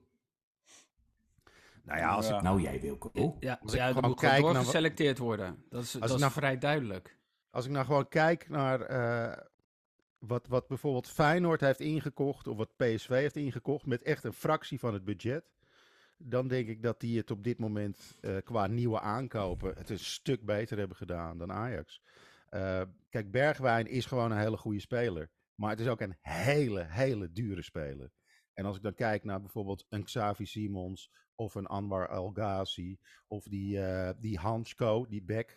Nou 1.84 1.98
ja, 1.98 2.08
als 2.08 2.28
ik... 2.28 2.42
Nou, 2.42 2.60
jij 2.60 2.80
wil 2.80 2.98
ook. 3.12 3.42
Ja, 3.42 3.58
als 3.62 3.72
ja, 3.72 3.86
ik 3.86 4.00
moet 4.00 4.20
kijk 4.20 4.44
naar 4.44 4.54
geselecteerd 4.54 5.18
worden. 5.18 5.64
Dat 5.68 5.82
is, 5.82 5.92
dat 5.92 6.10
is 6.10 6.20
nou, 6.20 6.32
vrij 6.32 6.58
duidelijk. 6.58 7.18
Als 7.50 7.64
ik 7.64 7.70
nou 7.70 7.86
gewoon 7.86 8.08
kijk 8.08 8.48
naar 8.48 8.90
uh, 8.90 9.36
wat, 10.18 10.46
wat 10.46 10.66
bijvoorbeeld 10.66 11.08
Feyenoord 11.08 11.60
heeft 11.60 11.80
ingekocht... 11.80 12.46
of 12.46 12.56
wat 12.56 12.76
PSV 12.76 13.08
heeft 13.08 13.36
ingekocht 13.36 13.86
met 13.86 14.02
echt 14.02 14.24
een 14.24 14.32
fractie 14.32 14.78
van 14.78 14.92
het 14.92 15.04
budget 15.04 15.44
dan 16.18 16.48
denk 16.48 16.68
ik 16.68 16.82
dat 16.82 17.00
die 17.00 17.18
het 17.18 17.30
op 17.30 17.44
dit 17.44 17.58
moment 17.58 18.18
uh, 18.20 18.36
qua 18.44 18.66
nieuwe 18.66 19.00
aankopen 19.00 19.74
het 19.76 19.90
een 19.90 19.98
stuk 19.98 20.44
beter 20.44 20.78
hebben 20.78 20.96
gedaan 20.96 21.38
dan 21.38 21.52
Ajax. 21.52 22.02
Uh, 22.50 22.82
kijk, 23.08 23.30
Bergwijn 23.30 23.86
is 23.86 24.06
gewoon 24.06 24.30
een 24.30 24.38
hele 24.38 24.56
goede 24.56 24.80
speler. 24.80 25.30
Maar 25.54 25.70
het 25.70 25.80
is 25.80 25.86
ook 25.86 26.00
een 26.00 26.16
hele, 26.20 26.84
hele 26.88 27.32
dure 27.32 27.62
speler. 27.62 28.10
En 28.52 28.64
als 28.64 28.76
ik 28.76 28.82
dan 28.82 28.94
kijk 28.94 29.24
naar 29.24 29.40
bijvoorbeeld 29.40 29.86
een 29.88 30.04
Xavi 30.04 30.46
Simons 30.46 31.10
of 31.34 31.54
een 31.54 31.66
Anwar 31.66 32.08
El 32.08 32.30
Ghazi 32.30 32.98
of 33.26 33.44
die, 33.44 33.76
uh, 33.76 34.10
die 34.18 34.38
Hansko, 34.38 35.06
die 35.06 35.22
back, 35.22 35.54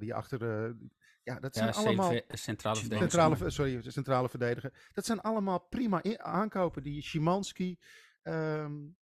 die 0.00 0.14
achter... 0.14 0.76
ja, 1.22 1.40
dat 1.40 1.54
zijn 1.54 1.68
ja, 1.68 1.74
allemaal... 1.74 2.20
Centrale 2.28 2.76
verdediger. 2.76 3.10
Centrale, 3.10 3.50
sorry, 3.50 3.90
centrale 3.90 4.28
verdediger. 4.28 4.88
Dat 4.92 5.04
zijn 5.04 5.20
allemaal 5.20 5.58
prima 5.58 6.02
aankopen. 6.16 6.82
Die 6.82 7.02
Szymanski, 7.02 7.78
um, 8.22 8.96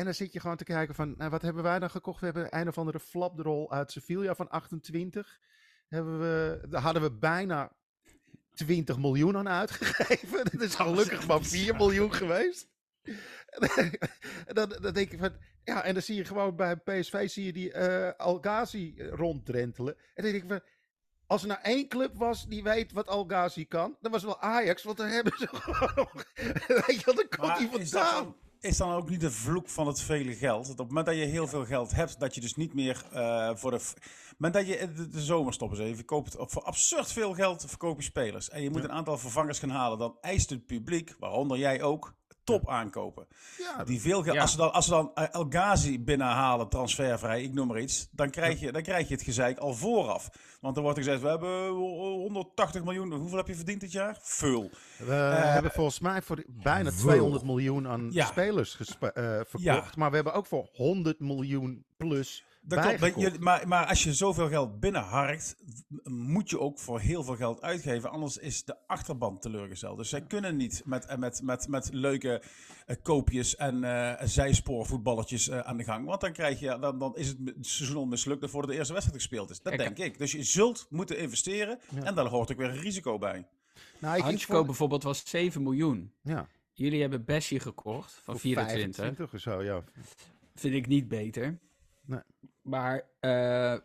en 0.00 0.06
dan 0.06 0.14
zit 0.14 0.32
je 0.32 0.40
gewoon 0.40 0.56
te 0.56 0.64
kijken 0.64 0.94
van, 0.94 1.14
nou, 1.16 1.30
wat 1.30 1.42
hebben 1.42 1.62
wij 1.62 1.78
dan 1.78 1.90
gekocht? 1.90 2.20
We 2.20 2.26
hebben 2.26 2.58
een 2.58 2.68
of 2.68 2.78
andere 2.78 3.00
flapdrol 3.00 3.72
uit 3.72 3.92
Sevilla 3.92 4.34
van 4.34 4.48
28. 4.48 5.40
Hebben 5.88 6.20
we, 6.20 6.60
daar 6.68 6.82
hadden 6.82 7.02
we 7.02 7.12
bijna 7.12 7.72
20 8.54 8.98
miljoen 8.98 9.36
aan 9.36 9.48
uitgegeven. 9.48 10.44
Dat 10.52 10.60
is 10.60 10.74
gelukkig 10.74 11.26
maar 11.26 11.42
4 11.42 11.76
miljoen 11.76 12.14
geweest. 12.14 12.68
En 13.48 13.90
dan, 14.54 14.76
dan, 14.80 14.92
denk 14.92 15.12
ik 15.12 15.18
van, 15.18 15.32
ja, 15.64 15.84
en 15.84 15.94
dan 15.94 16.02
zie 16.02 16.16
je 16.16 16.24
gewoon 16.24 16.56
bij 16.56 16.76
PSV 16.76 17.30
zie 17.30 17.44
je 17.44 17.52
die 17.52 17.74
uh, 17.74 18.10
Algazi 18.16 18.94
ronddrentelen. 19.10 19.96
En 19.96 20.22
dan 20.22 20.32
denk 20.32 20.42
ik 20.42 20.48
van, 20.48 20.60
als 21.26 21.42
er 21.42 21.48
nou 21.48 21.60
één 21.62 21.88
club 21.88 22.16
was 22.16 22.48
die 22.48 22.62
weet 22.62 22.92
wat 22.92 23.06
Algazi 23.06 23.66
kan, 23.66 23.96
dan 24.00 24.12
was 24.12 24.22
het 24.22 24.30
wel 24.30 24.40
Ajax, 24.40 24.82
want 24.82 24.96
dan 24.96 25.06
hebben 25.06 25.32
ze 25.36 25.46
gewoon, 25.52 26.24
weet 26.66 27.00
je 27.00 27.12
dan 27.14 27.28
komt 27.38 27.58
hij 27.58 27.68
vandaan 27.68 28.34
is 28.60 28.76
dan 28.76 28.92
ook 28.92 29.10
niet 29.10 29.20
de 29.20 29.30
vloek 29.30 29.68
van 29.68 29.86
het 29.86 30.00
vele 30.00 30.34
geld? 30.34 30.62
Dat 30.62 30.72
op 30.72 30.78
het 30.78 30.88
moment 30.88 31.06
dat 31.06 31.16
je 31.16 31.22
heel 31.22 31.46
veel 31.46 31.64
geld 31.64 31.90
hebt, 31.90 32.20
dat 32.20 32.34
je 32.34 32.40
dus 32.40 32.56
niet 32.56 32.74
meer 32.74 33.04
uh, 33.12 33.50
voor 33.54 33.70
de. 33.70 33.76
Op 33.76 33.84
het 34.28 34.38
moment 34.38 34.54
dat 34.54 34.78
je 34.78 34.92
de, 34.92 35.08
de 35.08 35.20
zomer 35.20 35.52
stoppen 35.52 35.78
eens 35.78 35.86
even, 35.86 35.98
je 35.98 36.04
koopt 36.04 36.34
voor 36.38 36.62
absurd 36.62 37.12
veel 37.12 37.34
geld 37.34 37.64
verkoop 37.68 37.96
je 37.96 38.02
spelers. 38.02 38.48
En 38.48 38.62
je 38.62 38.70
moet 38.70 38.84
een 38.84 38.92
aantal 38.92 39.18
vervangers 39.18 39.58
gaan 39.58 39.70
halen. 39.70 39.98
Dan 39.98 40.16
eist 40.20 40.50
het 40.50 40.66
publiek, 40.66 41.14
waaronder 41.18 41.58
jij 41.58 41.82
ook, 41.82 42.14
top 42.50 42.68
aankopen. 42.68 43.26
Ja, 43.58 43.84
die 43.84 44.00
veel 44.00 44.22
geld. 44.22 44.38
Als, 44.38 44.50
ze 44.50 44.56
dan, 44.56 44.72
als 44.72 44.84
ze 44.84 44.90
dan 44.90 45.14
El 45.14 45.46
Ghazi 45.48 46.00
binnenhalen, 46.00 46.68
transfervrij, 46.68 47.42
ik 47.42 47.52
noem 47.52 47.66
maar 47.66 47.80
iets, 47.80 48.08
dan 48.10 48.30
krijg, 48.30 48.60
je, 48.60 48.72
dan 48.72 48.82
krijg 48.82 49.08
je 49.08 49.14
het 49.14 49.22
gezeik 49.22 49.58
al 49.58 49.74
vooraf. 49.74 50.30
Want 50.60 50.74
dan 50.74 50.82
wordt 50.84 50.98
er 50.98 51.04
gezegd, 51.04 51.22
we 51.22 51.28
hebben 51.28 51.68
180 51.68 52.84
miljoen. 52.84 53.12
Hoeveel 53.12 53.36
heb 53.36 53.46
je 53.46 53.54
verdiend 53.54 53.80
dit 53.80 53.92
jaar? 53.92 54.18
Veel. 54.20 54.70
We 54.96 55.12
uh, 55.12 55.52
hebben 55.52 55.70
volgens 55.70 56.00
mij 56.00 56.22
voor 56.22 56.44
bijna 56.48 56.90
200 56.90 57.44
miljoen 57.44 57.88
aan 57.88 58.08
ja. 58.12 58.26
spelers 58.26 58.78
uh, 58.78 59.40
verkocht. 59.46 59.96
Maar 59.96 60.08
we 60.10 60.14
hebben 60.14 60.34
ook 60.34 60.46
voor 60.46 60.68
100 60.72 61.20
miljoen 61.20 61.84
plus 61.96 62.44
dat 62.60 62.96
klopt, 62.96 63.38
maar, 63.38 63.68
maar 63.68 63.86
als 63.86 64.04
je 64.04 64.14
zoveel 64.14 64.48
geld 64.48 64.80
binnenharkt, 64.80 65.56
moet 66.04 66.50
je 66.50 66.60
ook 66.60 66.78
voor 66.78 67.00
heel 67.00 67.24
veel 67.24 67.36
geld 67.36 67.62
uitgeven. 67.62 68.10
Anders 68.10 68.36
is 68.36 68.64
de 68.64 68.76
achterban 68.86 69.38
teleurgesteld. 69.38 69.96
Dus 69.96 70.08
zij 70.08 70.22
kunnen 70.22 70.56
niet 70.56 70.82
met, 70.84 71.06
eh, 71.06 71.16
met, 71.16 71.42
met, 71.42 71.68
met 71.68 71.92
leuke 71.92 72.42
uh, 72.86 72.96
koopjes 73.02 73.56
en 73.56 73.82
uh, 73.82 74.14
zijspoorvoetballetjes 74.22 75.48
uh, 75.48 75.58
aan 75.58 75.76
de 75.76 75.84
gang. 75.84 76.06
Want 76.06 76.20
dan, 76.20 76.32
krijg 76.32 76.60
je, 76.60 76.78
dan, 76.78 76.98
dan 76.98 77.16
is 77.16 77.28
het 77.28 77.38
seizoen 77.60 77.96
al 77.96 78.06
mislukt 78.06 78.50
voordat 78.50 78.70
de 78.70 78.76
eerste 78.76 78.92
wedstrijd 78.92 79.20
gespeeld 79.22 79.50
is. 79.50 79.62
Dat 79.62 79.76
denk 79.76 79.98
ik. 79.98 80.18
Dus 80.18 80.32
je 80.32 80.42
zult 80.42 80.86
moeten 80.90 81.18
investeren 81.18 81.78
en 82.04 82.14
daar 82.14 82.26
hoort 82.26 82.52
ook 82.52 82.58
weer 82.58 82.70
een 82.70 82.80
risico 82.80 83.18
bij. 83.18 83.46
Nou, 83.98 84.20
Hansko 84.20 84.64
bijvoorbeeld 84.64 85.02
was 85.02 85.22
7 85.28 85.62
miljoen. 85.62 86.12
Ja. 86.22 86.48
Jullie 86.72 87.00
hebben 87.00 87.24
Bessie 87.24 87.60
gekocht 87.60 88.20
van 88.24 88.38
24. 88.38 88.96
25 88.96 89.34
of 89.34 89.40
zo, 89.40 89.62
ja. 89.62 89.84
Vind 90.54 90.74
ik 90.74 90.86
niet 90.86 91.08
beter. 91.08 91.58
Nee. 92.04 92.20
Maar 92.70 93.02
uh, 93.20 93.76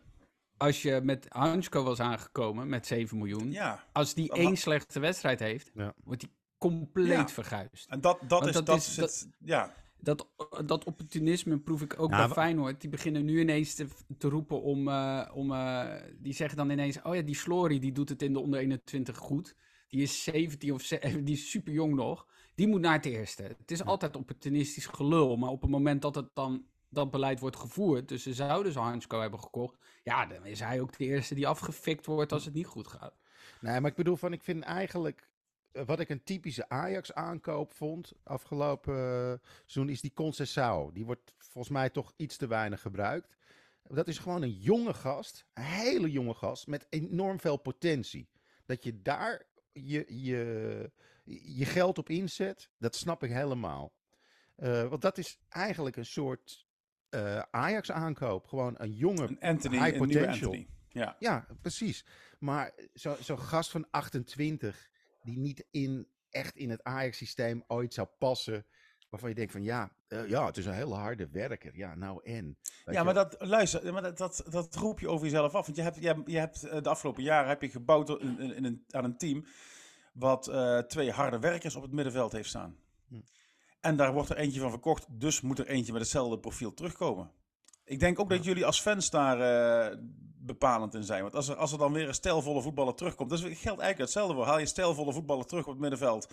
als 0.56 0.82
je 0.82 1.00
met 1.02 1.26
Hansko 1.28 1.82
was 1.82 2.00
aangekomen 2.00 2.68
met 2.68 2.86
7 2.86 3.18
miljoen. 3.18 3.50
Ja. 3.50 3.84
Als 3.92 4.14
die 4.14 4.32
één 4.32 4.56
slechte 4.56 5.00
wedstrijd 5.00 5.40
heeft, 5.40 5.70
ja. 5.74 5.94
wordt 6.04 6.20
die 6.20 6.30
compleet 6.58 7.08
ja. 7.08 7.28
verguisd. 7.28 7.88
En 7.88 8.00
dat, 8.00 8.18
dat, 8.28 8.46
is, 8.46 8.52
dat, 8.52 8.66
dat 8.66 8.76
is, 8.76 8.96
het, 8.96 9.28
ja. 9.38 9.72
Dat, 10.00 10.28
dat 10.64 10.84
opportunisme 10.84 11.58
proef 11.58 11.82
ik 11.82 12.00
ook 12.00 12.10
nou, 12.10 12.26
bij 12.26 12.34
Feyenoord. 12.34 12.80
Die 12.80 12.90
beginnen 12.90 13.24
nu 13.24 13.40
ineens 13.40 13.74
te, 13.74 13.86
te 14.18 14.28
roepen 14.28 14.62
om... 14.62 14.88
Uh, 14.88 15.30
om 15.34 15.50
uh, 15.50 15.84
die 16.18 16.34
zeggen 16.34 16.56
dan 16.56 16.70
ineens... 16.70 17.02
Oh 17.02 17.14
ja, 17.14 17.22
die 17.22 17.36
Slory 17.36 17.78
die 17.78 17.92
doet 17.92 18.08
het 18.08 18.22
in 18.22 18.32
de 18.32 18.40
onder 18.40 18.60
21 18.60 19.16
goed. 19.16 19.54
Die 19.88 20.02
is 20.02 20.22
17 20.22 20.72
of 20.72 20.82
die 21.24 21.34
is 21.34 21.50
super 21.50 21.72
jong 21.72 21.94
nog. 21.94 22.26
Die 22.54 22.68
moet 22.68 22.80
naar 22.80 22.92
het 22.92 23.04
eerste. 23.04 23.42
Het 23.42 23.70
is 23.70 23.84
altijd 23.84 24.16
opportunistisch 24.16 24.86
gelul. 24.86 25.36
Maar 25.36 25.50
op 25.50 25.60
het 25.60 25.70
moment 25.70 26.02
dat 26.02 26.14
het 26.14 26.28
dan 26.34 26.64
dat 26.96 27.10
beleid 27.10 27.40
wordt 27.40 27.56
gevoerd, 27.56 28.08
dus 28.08 28.22
ze 28.22 28.34
zouden 28.34 28.72
zo 28.72 28.80
Hansko 28.80 29.20
hebben 29.20 29.40
gekocht, 29.40 29.78
ja, 30.02 30.26
dan 30.26 30.46
is 30.46 30.60
hij 30.60 30.80
ook 30.80 30.98
de 30.98 31.04
eerste 31.04 31.34
die 31.34 31.46
afgefikt 31.46 32.06
wordt 32.06 32.32
als 32.32 32.44
het 32.44 32.54
niet 32.54 32.66
goed 32.66 32.86
gaat. 32.86 33.14
Nee, 33.60 33.80
maar 33.80 33.90
ik 33.90 33.96
bedoel 33.96 34.16
van, 34.16 34.32
ik 34.32 34.42
vind 34.42 34.62
eigenlijk, 34.62 35.30
eh, 35.72 35.84
wat 35.84 36.00
ik 36.00 36.08
een 36.08 36.22
typische 36.22 36.68
Ajax-aankoop 36.68 37.72
vond 37.72 38.12
afgelopen 38.22 38.94
uh, 38.94 39.48
seizoen, 39.64 39.88
is 39.88 40.00
die 40.00 40.12
Concessao. 40.12 40.92
Die 40.92 41.04
wordt 41.04 41.34
volgens 41.38 41.74
mij 41.74 41.90
toch 41.90 42.12
iets 42.16 42.36
te 42.36 42.46
weinig 42.46 42.80
gebruikt. 42.80 43.36
Dat 43.82 44.08
is 44.08 44.18
gewoon 44.18 44.42
een 44.42 44.58
jonge 44.58 44.94
gast, 44.94 45.46
een 45.54 45.62
hele 45.62 46.10
jonge 46.10 46.34
gast, 46.34 46.66
met 46.66 46.86
enorm 46.88 47.40
veel 47.40 47.56
potentie. 47.56 48.28
Dat 48.64 48.84
je 48.84 49.02
daar 49.02 49.46
je, 49.72 50.04
je, 50.22 50.90
je 51.56 51.64
geld 51.64 51.98
op 51.98 52.08
inzet, 52.08 52.70
dat 52.78 52.96
snap 52.96 53.22
ik 53.22 53.30
helemaal. 53.30 53.92
Uh, 54.56 54.88
want 54.88 55.02
dat 55.02 55.18
is 55.18 55.38
eigenlijk 55.48 55.96
een 55.96 56.06
soort 56.06 56.65
uh, 57.16 57.42
Ajax 57.50 57.90
aankoop. 57.92 58.46
Gewoon 58.46 58.74
een 58.78 58.92
jonge 58.92 59.22
een 59.22 59.40
Anthony, 59.40 59.84
high 59.84 59.98
potential. 59.98 60.28
Anthony. 60.28 60.68
Ja. 60.88 61.16
ja, 61.18 61.46
precies. 61.60 62.06
Maar 62.38 62.74
zo'n 62.94 63.16
zo 63.22 63.36
gast 63.36 63.70
van 63.70 63.86
28 63.90 64.88
die 65.22 65.38
niet 65.38 65.66
in, 65.70 66.08
echt 66.30 66.56
in 66.56 66.70
het 66.70 66.84
Ajax-systeem 66.84 67.64
ooit 67.66 67.94
zou 67.94 68.08
passen. 68.18 68.66
Waarvan 69.10 69.28
je 69.28 69.34
denkt 69.34 69.52
van 69.52 69.62
ja, 69.62 69.92
uh, 70.08 70.28
ja, 70.28 70.46
het 70.46 70.56
is 70.56 70.66
een 70.66 70.72
hele 70.72 70.94
harde 70.94 71.28
werker. 71.30 71.76
Ja, 71.76 71.94
nou 71.94 72.20
en. 72.24 72.58
Ja, 72.84 73.02
maar 73.02 73.14
dat, 73.14 73.36
luister, 73.38 73.92
maar 73.92 74.02
dat, 74.02 74.18
dat, 74.18 74.44
dat 74.48 74.74
roep 74.74 75.00
je 75.00 75.08
over 75.08 75.24
jezelf 75.24 75.54
af. 75.54 75.66
Want 75.66 75.76
je 75.76 75.82
hebt, 75.82 75.96
je, 75.96 76.22
je 76.24 76.38
hebt 76.38 76.60
de 76.60 76.88
afgelopen 76.88 77.22
jaren 77.22 77.48
heb 77.48 77.62
je 77.62 77.68
gebouwd 77.68 78.08
in, 78.08 78.38
in, 78.38 78.54
in 78.54 78.64
een, 78.64 78.84
aan 78.90 79.04
een 79.04 79.16
team 79.16 79.46
wat 80.12 80.48
uh, 80.48 80.78
twee 80.78 81.10
harde 81.10 81.38
werkers 81.38 81.76
op 81.76 81.82
het 81.82 81.92
middenveld 81.92 82.32
heeft 82.32 82.48
staan. 82.48 82.76
En 83.86 83.96
daar 83.96 84.12
wordt 84.12 84.30
er 84.30 84.36
eentje 84.36 84.60
van 84.60 84.70
verkocht, 84.70 85.06
dus 85.08 85.40
moet 85.40 85.58
er 85.58 85.66
eentje 85.66 85.92
met 85.92 86.00
hetzelfde 86.00 86.38
profiel 86.38 86.74
terugkomen. 86.74 87.30
Ik 87.84 88.00
denk 88.00 88.18
ook 88.18 88.30
dat 88.30 88.44
jullie 88.44 88.66
als 88.66 88.80
fans 88.80 89.10
daar 89.10 89.38
uh, 89.90 89.96
bepalend 90.38 90.94
in 90.94 91.04
zijn. 91.04 91.22
Want 91.22 91.34
als 91.34 91.48
er, 91.48 91.56
als 91.56 91.72
er 91.72 91.78
dan 91.78 91.92
weer 91.92 92.08
een 92.08 92.14
stijlvolle 92.14 92.62
voetballer 92.62 92.94
terugkomt, 92.94 93.30
dat 93.30 93.40
geldt 93.40 93.64
eigenlijk 93.64 93.98
hetzelfde 93.98 94.34
voor. 94.34 94.44
Haal 94.44 94.58
je 94.58 94.66
stijlvolle 94.66 95.12
voetballer 95.12 95.46
terug 95.46 95.64
op 95.64 95.70
het 95.70 95.80
middenveld. 95.80 96.28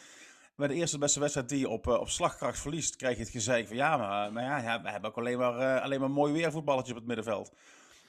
Bij 0.55 0.67
de 0.67 0.73
eerste 0.73 0.97
beste 0.97 1.19
wedstrijd 1.19 1.49
die 1.49 1.59
je 1.59 1.69
op, 1.69 1.87
uh, 1.87 1.99
op 1.99 2.09
slagkracht 2.09 2.59
verliest, 2.59 2.95
krijg 2.95 3.15
je 3.15 3.23
het 3.23 3.31
gezeik 3.31 3.67
van 3.67 3.75
ja, 3.75 3.97
maar, 3.97 4.33
maar 4.33 4.63
ja, 4.63 4.81
we 4.81 4.89
hebben 4.89 5.09
ook 5.09 5.17
alleen 5.17 5.37
maar, 5.37 5.75
uh, 5.75 5.83
alleen 5.83 5.99
maar 5.99 6.11
mooi 6.11 6.33
weervoetballetjes 6.33 6.91
op 6.91 6.97
het 6.97 7.07
middenveld. 7.07 7.53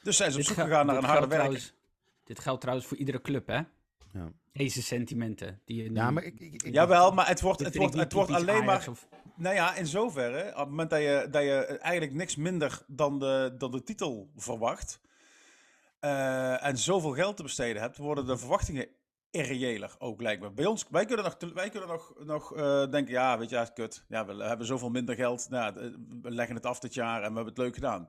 Dus 0.02 0.16
zijn 0.16 0.32
ze 0.32 0.38
op 0.38 0.44
zoek 0.44 0.56
gegaan 0.56 0.86
naar 0.86 0.96
een 0.96 1.04
harde 1.04 1.26
werker. 1.26 1.72
Dit 2.24 2.38
geldt 2.38 2.60
trouwens 2.60 2.88
voor 2.88 2.96
iedere 2.96 3.20
club, 3.20 3.46
hè? 3.46 3.60
Ja. 4.12 4.32
Deze 4.52 4.82
sentimenten. 4.82 5.60
Die 5.64 5.82
je 5.82 5.90
nu... 5.90 5.96
Ja, 5.96 6.10
maar 6.10 6.22
ik, 6.22 6.40
ik, 6.40 6.62
ik, 6.62 6.74
Jawel, 6.74 7.12
maar 7.12 7.28
het 7.28 7.40
wordt, 7.40 7.60
het 7.60 7.76
wordt, 7.76 7.94
het 7.94 8.12
wordt 8.12 8.30
alleen 8.30 8.64
maar... 8.64 8.88
Nou 9.36 9.54
ja, 9.54 9.74
in 9.74 9.86
zoverre, 9.86 10.50
op 10.50 10.56
het 10.56 10.68
moment 10.68 10.90
dat 10.90 11.00
je, 11.00 11.28
dat 11.30 11.42
je 11.42 11.78
eigenlijk 11.78 12.12
niks 12.12 12.36
minder 12.36 12.82
dan 12.86 13.18
de, 13.18 13.54
dan 13.58 13.70
de 13.70 13.82
titel 13.82 14.30
verwacht... 14.36 15.00
Uh, 16.00 16.64
en 16.64 16.78
zoveel 16.78 17.10
geld 17.10 17.36
te 17.36 17.42
besteden 17.42 17.82
hebt, 17.82 17.96
worden 17.96 18.26
de 18.26 18.38
verwachtingen 18.38 18.88
irreëler 19.30 19.94
ook 19.98 20.20
lijkt 20.20 20.54
Bij 20.54 20.66
ons, 20.66 20.86
wij 20.90 21.04
kunnen 21.04 21.24
nog, 21.24 21.52
wij 21.54 21.70
kunnen 21.70 21.88
nog, 21.88 22.14
nog 22.18 22.56
uh, 22.56 22.90
denken, 22.90 23.12
ja, 23.12 23.38
weet 23.38 23.50
je, 23.50 23.56
ja, 23.56 23.64
kut. 23.64 24.04
Ja, 24.08 24.26
we 24.26 24.44
hebben 24.44 24.66
zoveel 24.66 24.90
minder 24.90 25.14
geld. 25.14 25.48
Nou, 25.50 25.74
we 26.22 26.30
leggen 26.30 26.54
het 26.54 26.66
af 26.66 26.78
dit 26.78 26.94
jaar 26.94 27.16
en 27.16 27.28
we 27.28 27.34
hebben 27.34 27.46
het 27.46 27.58
leuk 27.58 27.74
gedaan. 27.74 28.08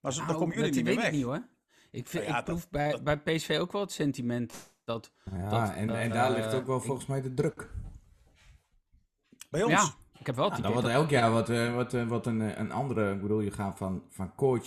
Maar 0.00 0.12
zo, 0.12 0.18
nou, 0.18 0.30
dan 0.30 0.40
komen 0.40 0.56
jullie 0.56 0.72
niet 0.74 0.84
meer 0.84 0.96
weg. 0.96 1.10
Niet, 1.10 1.24
hoor. 1.24 1.48
Ik, 1.90 2.06
vind, 2.06 2.22
nou 2.22 2.34
ja, 2.34 2.38
ik 2.38 2.44
proef 2.44 2.68
bij, 2.68 2.90
dat, 2.90 3.04
bij 3.04 3.18
PSV 3.18 3.56
ook 3.60 3.72
wel 3.72 3.80
het 3.80 3.92
sentiment 3.92 4.74
dat, 4.84 5.12
ja, 5.30 5.48
dat, 5.48 5.74
en, 5.74 5.90
en 5.90 6.10
daar 6.10 6.30
ligt 6.30 6.54
ook 6.54 6.66
wel 6.66 6.80
volgens 6.80 7.06
mij 7.06 7.22
de 7.22 7.34
druk. 7.34 7.70
Bij 9.50 9.62
ons? 9.62 9.72
Ja, 9.72 9.94
ik 10.26 10.34
heb 10.34 10.44
wel 10.44 10.50
het 10.50 10.56
ja, 10.56 10.62
Dan 10.62 10.72
wordt 10.72 10.88
elk 10.88 11.10
jaar 11.10 11.30
wat, 11.30 11.48
eh, 11.48 11.74
wat, 11.74 11.94
eh, 11.94 12.08
wat 12.08 12.26
een, 12.26 12.60
een 12.60 12.72
andere... 12.72 13.12
Ik 13.12 13.22
bedoel, 13.22 13.40
je 13.40 13.50
gaat 13.50 13.78
van, 13.78 14.02
van 14.10 14.34
coach 14.34 14.66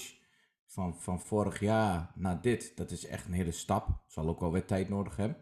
van, 0.68 0.96
van 1.00 1.20
vorig 1.20 1.60
jaar 1.60 2.12
naar 2.16 2.42
dit. 2.42 2.72
Dat 2.76 2.92
is 2.92 3.06
echt 3.06 3.26
een 3.26 3.34
hele 3.34 3.52
stap. 3.52 3.88
Zal 4.08 4.28
ook 4.28 4.40
wel 4.40 4.52
weer 4.52 4.66
tijd 4.66 4.90
nodig 4.90 5.16
hebben. 5.16 5.38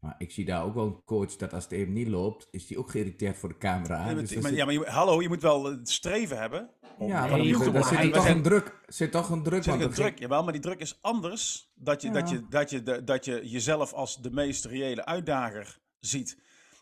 Maar 0.00 0.14
ik 0.18 0.30
zie 0.30 0.44
daar 0.44 0.64
ook 0.64 0.74
wel 0.74 0.86
een 0.86 1.04
coach 1.04 1.36
dat 1.36 1.52
als 1.52 1.64
het 1.64 1.72
even 1.72 1.92
niet 1.92 2.08
loopt, 2.08 2.48
is 2.50 2.66
die 2.66 2.78
ook 2.78 2.90
geïrriteerd 2.90 3.36
voor 3.36 3.48
de 3.48 3.58
camera. 3.58 4.08
Ja, 4.08 4.14
dus 4.14 4.34
maar, 4.34 4.52
ja, 4.52 4.64
maar 4.64 4.74
je, 4.74 4.84
hallo, 4.86 5.22
je 5.22 5.28
moet 5.28 5.42
wel 5.42 5.78
streven 5.82 6.38
hebben. 6.38 6.70
ja, 6.98 7.26
maar 7.26 7.38
nee, 7.38 7.72
daar 7.72 7.84
zit 7.84 8.12
toch 8.12 8.28
een 8.28 8.42
druk. 8.42 8.80
Zit 8.86 9.12
toch 9.12 9.30
een 9.30 9.42
druk. 9.42 9.62
Zit 9.62 9.80
een 9.80 9.90
druk, 9.90 10.18
jawel, 10.18 10.42
maar 10.42 10.52
die 10.52 10.62
druk 10.62 10.80
is 10.80 10.98
anders. 11.00 11.72
Dat 11.74 12.02
je, 12.02 12.10
dat, 12.10 12.30
je, 12.30 12.46
dat, 12.48 12.70
je, 12.70 13.04
dat 13.04 13.24
je 13.24 13.48
jezelf 13.48 13.92
als 13.92 14.22
de 14.22 14.30
meest 14.30 14.64
reële 14.64 15.04
uitdager 15.04 15.78
ziet. 16.00 16.38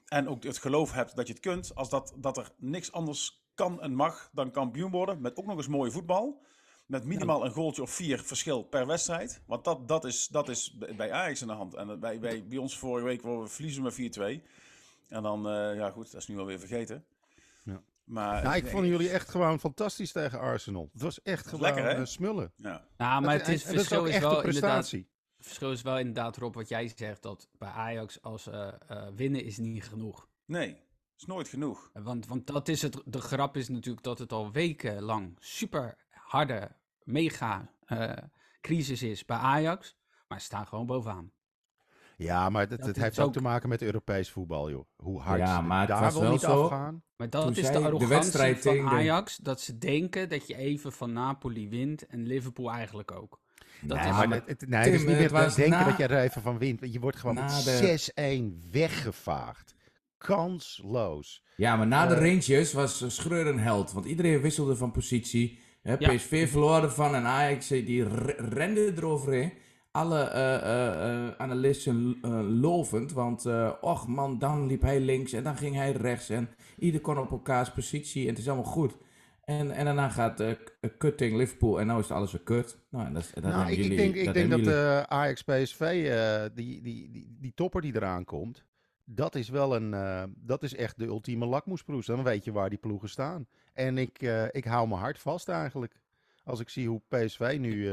En 0.07 0.29
ook 0.29 0.43
het 0.43 0.59
geloof 0.59 0.93
hebt 0.93 1.17
dat 1.17 1.27
je 1.27 1.33
het 1.33 1.43
kunt. 1.43 1.75
Als 1.75 1.89
dat, 1.89 2.15
dat 2.17 2.37
er 2.37 2.51
niks 2.57 2.93
anders 2.93 3.45
kan 3.55 3.83
en 3.83 3.95
mag 3.95 4.29
dan 4.33 4.51
kampioen 4.51 4.91
worden. 4.91 5.21
Met 5.21 5.37
ook 5.37 5.47
nog 5.47 5.57
eens 5.57 5.69
mooie 5.69 5.91
voetbal. 5.91 6.43
Met 6.87 7.05
minimaal 7.05 7.45
een 7.45 7.51
goaltje 7.51 7.83
of 7.83 7.91
vier 7.91 8.19
verschil 8.19 8.63
per 8.63 8.87
wedstrijd. 8.87 9.43
Want 9.47 9.65
dat, 9.65 9.89
dat, 9.89 10.05
is, 10.05 10.27
dat 10.27 10.49
is 10.49 10.79
bij 10.97 11.13
Ajax 11.13 11.43
aan 11.43 11.49
de 11.49 11.55
hand. 11.55 11.75
En 11.75 12.01
bij, 12.01 12.19
bij, 12.19 12.47
bij 12.47 12.59
ons 12.59 12.79
vorige 12.79 13.07
week 13.07 13.23
we 13.23 13.45
verliezen 13.47 13.83
met 13.83 14.19
4-2. 14.19 14.43
En 15.09 15.23
dan, 15.23 15.47
uh, 15.47 15.77
ja 15.77 15.91
goed, 15.91 16.13
dat 16.13 16.21
is 16.21 16.29
nu 16.29 16.39
alweer 16.39 16.59
vergeten. 16.59 17.05
Ja. 17.63 17.83
Maar, 18.05 18.43
nou, 18.43 18.57
ik 18.57 18.67
vond 18.67 18.87
jullie 18.87 19.11
echt 19.11 19.29
gewoon 19.29 19.61
fantastisch 19.61 20.13
tegen 20.13 20.39
Arsenal. 20.39 20.89
Het 20.93 21.03
was 21.03 21.23
echt 21.23 21.45
gewoon 21.47 21.61
Lekker, 21.61 21.99
uh, 21.99 22.05
smullen. 22.05 22.53
Ja. 22.57 22.85
Nou, 22.97 23.23
maar 23.23 23.39
het, 23.39 23.49
is, 23.49 23.63
het 23.63 23.75
verschil 23.75 24.05
is, 24.05 24.19
wel 24.19 24.43
inderdaad... 24.43 24.95
Het 25.47 25.55
verschil 25.55 25.77
is 25.77 25.83
wel 25.83 25.99
inderdaad, 25.99 26.37
Rob, 26.37 26.55
wat 26.55 26.69
jij 26.69 26.93
zegt, 26.97 27.23
dat 27.23 27.49
bij 27.59 27.69
Ajax 27.69 28.23
als 28.23 28.47
uh, 28.47 28.73
winnen 29.15 29.45
is 29.45 29.59
niet 29.59 29.85
genoeg. 29.85 30.29
Nee, 30.45 30.77
is 31.17 31.27
nooit 31.27 31.49
genoeg. 31.49 31.91
Want, 31.93 32.27
want 32.27 32.47
dat 32.47 32.69
is 32.69 32.83
het, 32.83 33.03
de 33.05 33.21
grap 33.21 33.57
is 33.57 33.69
natuurlijk 33.69 34.05
dat 34.05 34.19
het 34.19 34.33
al 34.33 34.53
wekenlang 34.53 35.37
super 35.39 35.97
harde, 36.11 36.71
mega 37.03 37.71
uh, 37.87 38.13
crisis 38.61 39.03
is 39.03 39.25
bij 39.25 39.37
Ajax. 39.37 39.97
Maar 40.29 40.39
ze 40.39 40.45
staan 40.45 40.67
gewoon 40.67 40.87
bovenaan. 40.87 41.33
Ja, 42.17 42.49
maar 42.49 42.69
dat, 42.69 42.87
het 42.87 42.97
heeft 42.97 43.19
ook 43.19 43.33
te 43.33 43.43
maken 43.43 43.69
met 43.69 43.83
Europees 43.83 44.31
voetbal, 44.31 44.71
joh. 44.71 44.87
Hoe 44.97 45.21
hard 45.21 45.41
ja, 45.41 45.61
maar 45.61 45.87
daar 45.87 46.13
wil 46.13 46.31
niet 46.31 46.41
zo, 46.41 46.63
afgaan. 46.63 47.03
Maar 47.17 47.31
dat 47.31 47.57
is 47.57 47.71
de 47.71 47.79
arrogantie 47.79 48.55
de 48.55 48.57
van 48.61 48.89
Ajax, 48.89 49.37
dat 49.37 49.61
ze 49.61 49.79
denken 49.79 50.29
dat 50.29 50.47
je 50.47 50.57
even 50.57 50.93
van 50.93 51.13
Napoli 51.13 51.69
wint 51.69 52.07
en 52.07 52.27
Liverpool 52.27 52.71
eigenlijk 52.71 53.11
ook. 53.11 53.45
Dat 53.81 53.99
nee, 53.99 54.09
is, 54.09 54.13
maar 54.13 54.43
het, 54.47 54.69
nee, 54.69 54.81
het 54.81 54.93
is 54.93 55.05
niet 55.05 55.19
meer 55.19 55.55
denken 55.57 55.85
dat 55.85 55.97
je 55.97 56.07
er 56.07 56.23
even 56.23 56.43
van 56.43 56.59
wint. 56.59 56.93
Je 56.93 57.01
wordt 57.01 57.17
gewoon 57.17 57.35
met 57.35 58.11
6-1 58.67 58.71
weggevaagd. 58.73 59.75
Kansloos. 60.19 61.45
Ja, 61.57 61.77
maar 61.77 61.87
na 61.87 62.03
uh, 62.03 62.09
de 62.09 62.15
eh, 62.15 62.31
Rangers 62.31 62.73
was 62.73 63.05
Schreur 63.07 63.47
een 63.47 63.59
held. 63.59 63.93
Want 63.93 64.07
iedereen 64.07 64.41
wisselde 64.41 64.77
van 64.77 64.91
positie. 64.91 65.59
Hè, 65.83 65.97
PSV 65.97 66.31
ja. 66.31 66.47
verloren 66.47 66.93
van 66.93 67.15
en 67.15 67.25
Ajax 67.25 67.69
die 67.69 68.05
rende 68.37 68.93
eroverheen. 68.97 69.53
Alle 69.91 70.33
uh, 70.35 70.69
uh, 70.69 71.31
analisten 71.39 72.19
lovend, 72.61 73.13
want 73.13 73.47
och 73.81 74.07
man, 74.07 74.39
dan 74.39 74.67
liep 74.67 74.83
hij 74.83 75.01
links 75.01 75.33
en 75.33 75.43
dan 75.43 75.57
ging 75.57 75.75
hij 75.75 75.93
rechts 75.93 76.29
en 76.29 76.49
ieder 76.79 77.01
kon 77.01 77.19
op 77.19 77.31
elkaars 77.31 77.71
positie 77.73 78.23
en 78.23 78.29
het 78.29 78.39
is 78.39 78.49
allemaal 78.49 78.73
goed. 78.73 78.97
En, 79.47 79.71
en 79.71 79.85
daarna 79.85 80.09
gaat 80.09 80.41
uh, 80.41 80.51
Cutting 80.99 81.37
Liverpool 81.37 81.81
en 81.81 81.87
nu 81.87 81.99
is 81.99 82.11
alles 82.11 82.33
weer 82.33 82.43
kut. 82.43 82.79
Nou, 82.91 83.13
dat, 83.13 83.31
dat 83.35 83.43
nou, 83.43 83.71
ik, 83.71 83.77
jullie, 83.77 83.91
ik 83.91 83.97
denk, 83.97 84.15
ik 84.15 84.33
denk 84.33 84.51
dat 84.51 84.61
uh, 84.61 85.01
Ajax 85.01 85.43
PSV, 85.43 86.11
die, 86.55 86.83
die, 86.83 87.11
die, 87.11 87.37
die 87.41 87.53
topper 87.55 87.81
die 87.81 87.95
eraan 87.95 88.25
komt, 88.25 88.65
dat 89.05 89.35
is 89.35 89.49
wel 89.49 89.77
een, 89.77 89.95
dat 90.37 90.63
is 90.63 90.75
echt 90.75 90.99
de 90.99 91.05
ultieme 91.05 91.47
lakmoesproes. 91.47 92.07
Dan 92.07 92.23
weet 92.23 92.45
je 92.45 92.53
waar 92.53 92.69
die 92.69 92.79
ploegen 92.79 93.09
staan. 93.09 93.47
En 93.73 93.99
ik, 93.99 94.21
ik 94.51 94.65
hou 94.65 94.89
mijn 94.89 95.01
hart 95.01 95.19
vast 95.19 95.49
eigenlijk. 95.49 96.01
Als 96.47 96.61
ik 96.61 96.69
zie 96.69 96.89
hoe 96.89 97.01
PSV 97.09 97.57
nu 97.61 97.91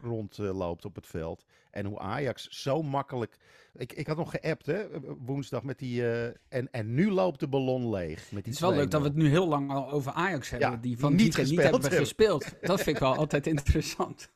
rondloopt 0.00 0.84
op 0.84 0.94
het 0.94 1.06
veld. 1.06 1.44
En 1.70 1.86
hoe 1.86 1.98
Ajax 1.98 2.48
zo 2.48 2.82
makkelijk 2.82 3.38
ik, 3.74 3.92
ik 3.92 4.06
had 4.06 4.16
nog 4.16 4.30
geappt, 4.30 4.66
hè, 4.66 4.84
woensdag 5.18 5.62
met 5.62 5.78
die. 5.78 6.00
Uh, 6.02 6.24
en, 6.24 6.70
en 6.70 6.94
nu 6.94 7.10
loopt 7.10 7.40
de 7.40 7.48
ballon 7.48 7.90
leeg. 7.90 8.18
Met 8.18 8.28
die 8.28 8.36
het 8.36 8.46
is 8.46 8.60
wel 8.60 8.72
leuk 8.72 8.90
dat 8.90 9.00
we 9.00 9.06
het 9.06 9.16
nu 9.16 9.28
heel 9.28 9.48
lang 9.48 9.70
al 9.70 9.90
over 9.90 10.12
Ajax 10.12 10.50
hebben. 10.50 10.70
Ja, 10.70 10.76
die 10.76 10.98
van 10.98 11.14
niet, 11.14 11.36
niet 11.36 11.62
hebben 11.62 11.82
gespeeld. 11.82 12.54
Dat 12.60 12.82
vind 12.82 12.96
ik 12.96 13.02
wel 13.02 13.14
altijd 13.14 13.46
interessant. 13.46 14.28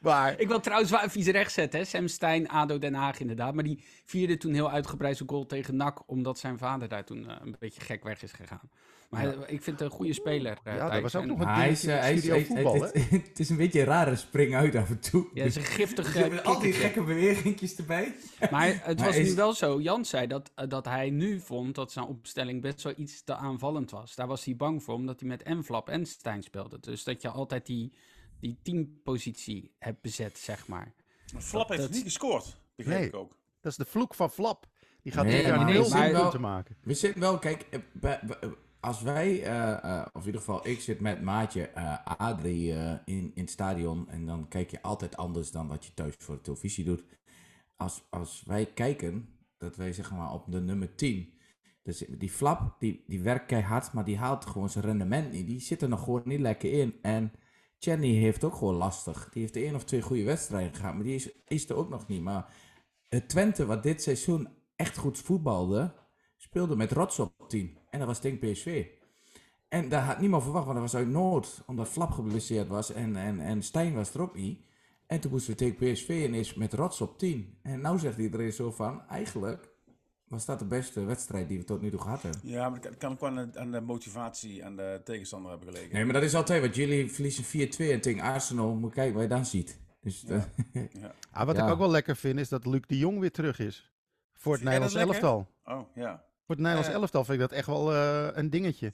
Maar, 0.00 0.40
ik 0.40 0.48
wil 0.48 0.60
trouwens 0.60 0.90
wel 0.90 1.02
even 1.02 1.18
iets 1.18 1.28
recht 1.28 1.52
zetten. 1.52 1.78
Hè. 1.80 1.84
Sam 1.84 2.08
Stein, 2.08 2.48
Ado 2.48 2.78
Den 2.78 2.94
Haag 2.94 3.20
inderdaad. 3.20 3.54
Maar 3.54 3.64
die 3.64 3.84
vierde 4.04 4.36
toen 4.36 4.52
heel 4.52 4.70
uitgebreid 4.70 5.16
zijn 5.16 5.28
goal 5.28 5.46
tegen 5.46 5.76
NAC. 5.76 6.02
Omdat 6.06 6.38
zijn 6.38 6.58
vader 6.58 6.88
daar 6.88 7.04
toen 7.04 7.24
uh, 7.24 7.36
een 7.40 7.56
beetje 7.58 7.80
gek 7.80 8.04
weg 8.04 8.22
is 8.22 8.32
gegaan. 8.32 8.70
Maar 9.14 9.50
ik 9.50 9.62
vind 9.62 9.78
het 9.78 9.80
een 9.80 9.96
goede 9.96 10.12
speler. 10.12 10.58
Uh, 10.64 10.76
ja, 10.76 10.90
dat 10.90 11.02
was 11.02 11.16
ook 11.16 11.24
nog 11.24 11.40
een 11.40 11.48
hij 11.48 11.70
is, 11.70 11.82
hij 11.82 12.44
voetbal, 12.44 12.82
het, 12.82 12.94
het, 12.94 13.10
het, 13.28 13.38
is 13.38 13.48
een 13.48 13.56
beetje 13.56 13.80
een 13.80 13.86
rare 13.86 14.16
spring 14.16 14.54
uit 14.54 14.74
af 14.74 14.90
en 14.90 15.00
toe. 15.00 15.28
Ja, 15.34 15.42
het 15.42 15.56
is 15.56 15.56
een 15.56 15.70
giftige... 15.70 16.28
Met 16.28 16.44
al 16.44 16.60
die 16.60 16.72
gekke 16.72 17.02
beweringjes 17.02 17.76
erbij. 17.76 18.14
Maar 18.50 18.80
het 18.82 19.00
was 19.00 19.16
nu 19.16 19.34
wel 19.34 19.52
zo. 19.52 19.80
Jan 19.80 20.04
zei 20.04 20.26
dat, 20.26 20.50
eh, 20.54 20.68
dat 20.68 20.84
hij 20.84 21.10
nu 21.10 21.40
vond 21.40 21.74
dat 21.74 21.92
zijn 21.92 22.06
opstelling 22.06 22.60
best 22.60 22.82
wel 22.82 22.92
iets 22.96 23.24
te 23.24 23.34
aanvallend 23.34 23.90
was. 23.90 24.14
Daar 24.14 24.26
was 24.26 24.44
hij 24.44 24.56
bang 24.56 24.82
voor, 24.82 24.94
omdat 24.94 25.20
hij 25.20 25.28
met 25.28 25.42
Envlap 25.42 25.88
en 25.88 26.06
Stijn 26.06 26.42
speelde. 26.42 26.80
Dus 26.80 27.04
dat 27.04 27.22
je 27.22 27.28
altijd 27.28 27.66
die, 27.66 27.92
die 28.40 28.58
teampositie 28.62 29.74
hebt 29.78 30.00
bezet, 30.00 30.38
zeg 30.38 30.66
maar. 30.66 30.92
Flap 31.38 31.68
heeft 31.68 31.90
niet 31.90 32.02
gescoord, 32.02 32.56
begreep 32.76 32.98
nee, 32.98 33.06
ik 33.06 33.16
ook. 33.16 33.36
Dat 33.60 33.72
is 33.72 33.78
de 33.78 33.84
vloek 33.84 34.14
van 34.14 34.30
Flap. 34.30 34.66
Die 35.02 35.12
gaat 35.12 35.24
nee, 35.24 35.42
daar 35.42 35.66
heel 35.66 35.84
veel 35.84 36.30
te 36.30 36.38
maken. 36.38 36.76
We 36.82 36.94
zitten 36.94 37.20
wel, 37.20 37.38
kijk, 37.38 37.66
eh, 38.00 38.12
als 38.84 39.02
wij, 39.02 39.46
uh, 39.46 40.06
of 40.12 40.20
in 40.20 40.26
ieder 40.26 40.40
geval 40.40 40.66
ik 40.66 40.80
zit 40.80 41.00
met 41.00 41.22
maatje 41.22 41.74
Adrie 42.04 42.72
in, 43.04 43.04
in 43.04 43.32
het 43.34 43.50
stadion 43.50 44.08
en 44.08 44.26
dan 44.26 44.48
kijk 44.48 44.70
je 44.70 44.82
altijd 44.82 45.16
anders 45.16 45.50
dan 45.50 45.68
wat 45.68 45.84
je 45.84 45.94
thuis 45.94 46.14
voor 46.18 46.34
de 46.34 46.40
televisie 46.40 46.84
doet 46.84 47.04
als, 47.76 48.06
als 48.10 48.42
wij 48.46 48.66
kijken, 48.66 49.28
dat 49.58 49.76
wij 49.76 49.92
zeg 49.92 50.10
maar 50.10 50.32
op 50.32 50.44
de 50.52 50.60
nummer 50.60 50.94
10. 50.94 51.32
Dus 51.82 52.04
die 52.08 52.30
flap, 52.30 52.76
die, 52.78 53.04
die 53.06 53.22
werkt 53.22 53.46
keihard, 53.46 53.92
maar 53.92 54.04
die 54.04 54.18
haalt 54.18 54.46
gewoon 54.46 54.70
zijn 54.70 54.84
rendement 54.84 55.32
niet. 55.32 55.46
Die 55.46 55.60
zit 55.60 55.82
er 55.82 55.88
nog 55.88 56.04
gewoon 56.04 56.22
niet 56.24 56.40
lekker 56.40 56.72
in. 56.72 56.94
En 57.02 57.32
Chenny 57.78 58.14
heeft 58.14 58.44
ook 58.44 58.54
gewoon 58.54 58.74
lastig. 58.74 59.28
Die 59.32 59.42
heeft 59.42 59.56
één 59.56 59.74
of 59.74 59.84
twee 59.84 60.02
goede 60.02 60.24
wedstrijden 60.24 60.74
gehad, 60.74 60.94
maar 60.94 61.04
die 61.04 61.14
is, 61.14 61.30
is 61.46 61.68
er 61.68 61.76
ook 61.76 61.88
nog 61.88 62.06
niet. 62.06 62.22
Maar 62.22 62.56
het 63.08 63.28
Twente, 63.28 63.66
wat 63.66 63.82
dit 63.82 64.02
seizoen 64.02 64.48
echt 64.76 64.96
goed 64.96 65.18
voetbalde, 65.18 65.94
speelde 66.36 66.76
met 66.76 66.92
Rots 66.92 67.18
op 67.18 67.48
10. 67.48 67.78
En 67.94 68.00
dat 68.00 68.08
was 68.08 68.20
denk 68.20 68.40
PSV. 68.40 68.86
En 69.68 69.88
daar 69.88 70.02
had 70.02 70.20
niemand 70.20 70.42
verwacht, 70.42 70.64
want 70.64 70.78
dat 70.78 70.90
was 70.90 71.00
uit 71.00 71.08
Noord, 71.08 71.62
omdat 71.66 71.88
Flap 71.88 72.10
geblesseerd 72.10 72.68
was 72.68 72.92
en, 72.92 73.16
en, 73.16 73.40
en 73.40 73.62
Stijn 73.62 73.94
was 73.94 74.14
er 74.14 74.20
ook 74.20 74.34
niet. 74.34 74.60
En 75.06 75.20
toen 75.20 75.30
moesten 75.30 75.50
we 75.50 75.58
tegen 75.58 75.92
PSV 75.92 76.24
en 76.26 76.34
is 76.34 76.54
met 76.54 76.72
rots 76.72 77.00
op 77.00 77.18
10. 77.18 77.58
En 77.62 77.80
nou 77.80 77.98
zegt 77.98 78.18
iedereen 78.18 78.52
zo 78.52 78.70
van, 78.70 79.08
eigenlijk 79.08 79.72
was 80.28 80.44
dat 80.44 80.58
de 80.58 80.64
beste 80.64 81.04
wedstrijd 81.04 81.48
die 81.48 81.58
we 81.58 81.64
tot 81.64 81.80
nu 81.80 81.90
toe 81.90 82.00
gehad 82.00 82.22
hebben. 82.22 82.40
Ja, 82.42 82.68
maar 82.68 82.80
het 82.80 82.96
kan 82.96 83.12
ook 83.12 83.20
wel 83.20 83.48
aan 83.54 83.70
de 83.70 83.80
motivatie 83.80 84.64
aan 84.64 84.76
de 84.76 85.00
tegenstander 85.04 85.50
hebben 85.50 85.68
gelegen. 85.68 85.92
Nee, 85.92 86.04
maar 86.04 86.14
dat 86.14 86.22
is 86.22 86.34
altijd 86.34 86.60
wat. 86.60 86.74
Jullie 86.74 87.12
verliezen 87.12 87.44
4-2 87.44 87.92
en 87.92 88.00
tegen 88.00 88.20
Arsenal. 88.20 88.74
Moet 88.74 88.92
kijken 88.92 89.14
wat 89.14 89.22
je 89.22 89.28
dan 89.28 89.46
ziet. 89.46 89.78
Dus, 90.00 90.24
ja. 90.26 90.48
ja. 90.72 91.14
Ah, 91.32 91.46
wat 91.46 91.58
ik 91.58 91.68
ook 91.68 91.78
wel 91.78 91.90
lekker 91.90 92.16
vind, 92.16 92.38
is 92.38 92.48
dat 92.48 92.66
Luc 92.66 92.82
de 92.86 92.98
Jong 92.98 93.18
weer 93.18 93.32
terug 93.32 93.58
is. 93.58 93.92
Voor 94.32 94.52
het 94.54 94.62
Nederlands 94.62 94.94
elftal. 94.94 95.46
Oh, 95.64 95.80
ja. 95.94 96.24
Voor 96.46 96.54
het 96.54 96.64
Nederlands 96.64 96.88
uh, 96.88 96.94
elftal 96.94 97.24
vind 97.24 97.40
ik 97.40 97.48
dat 97.48 97.58
echt 97.58 97.66
wel 97.66 97.92
uh, 97.92 98.28
een 98.32 98.50
dingetje. 98.50 98.92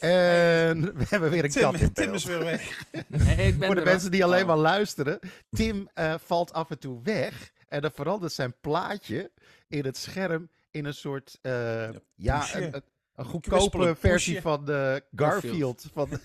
En 0.00 0.80
we 0.98 1.04
hebben 1.08 1.30
weer 1.30 1.44
een 1.44 1.50
Tim, 1.50 1.62
kat 1.62 1.80
in 1.80 1.92
Tim 1.92 2.14
is 2.14 2.24
weer 2.24 2.38
weg. 2.38 2.84
nee, 3.06 3.54
Voor 3.60 3.74
de 3.74 3.84
mensen 3.84 4.10
die 4.10 4.24
alleen 4.24 4.40
oh. 4.40 4.46
maar 4.46 4.56
luisteren. 4.56 5.18
Tim 5.50 5.88
uh, 5.94 6.14
valt 6.24 6.52
af 6.52 6.70
en 6.70 6.78
toe 6.78 7.00
weg. 7.02 7.52
En 7.68 7.80
dan 7.80 7.90
verandert 7.94 8.32
zijn 8.32 8.54
plaatje 8.60 9.30
in 9.68 9.84
het 9.84 9.96
scherm 9.96 10.50
in 10.70 10.84
een 10.84 10.94
soort... 10.94 11.38
Uh, 11.42 11.88
ja, 12.14 12.54
een, 12.54 12.82
een 13.14 13.24
goedkope 13.24 13.96
versie 13.98 14.40
van 14.40 14.64
de 14.64 15.04
Garfield. 15.14 15.86
Van 15.92 16.08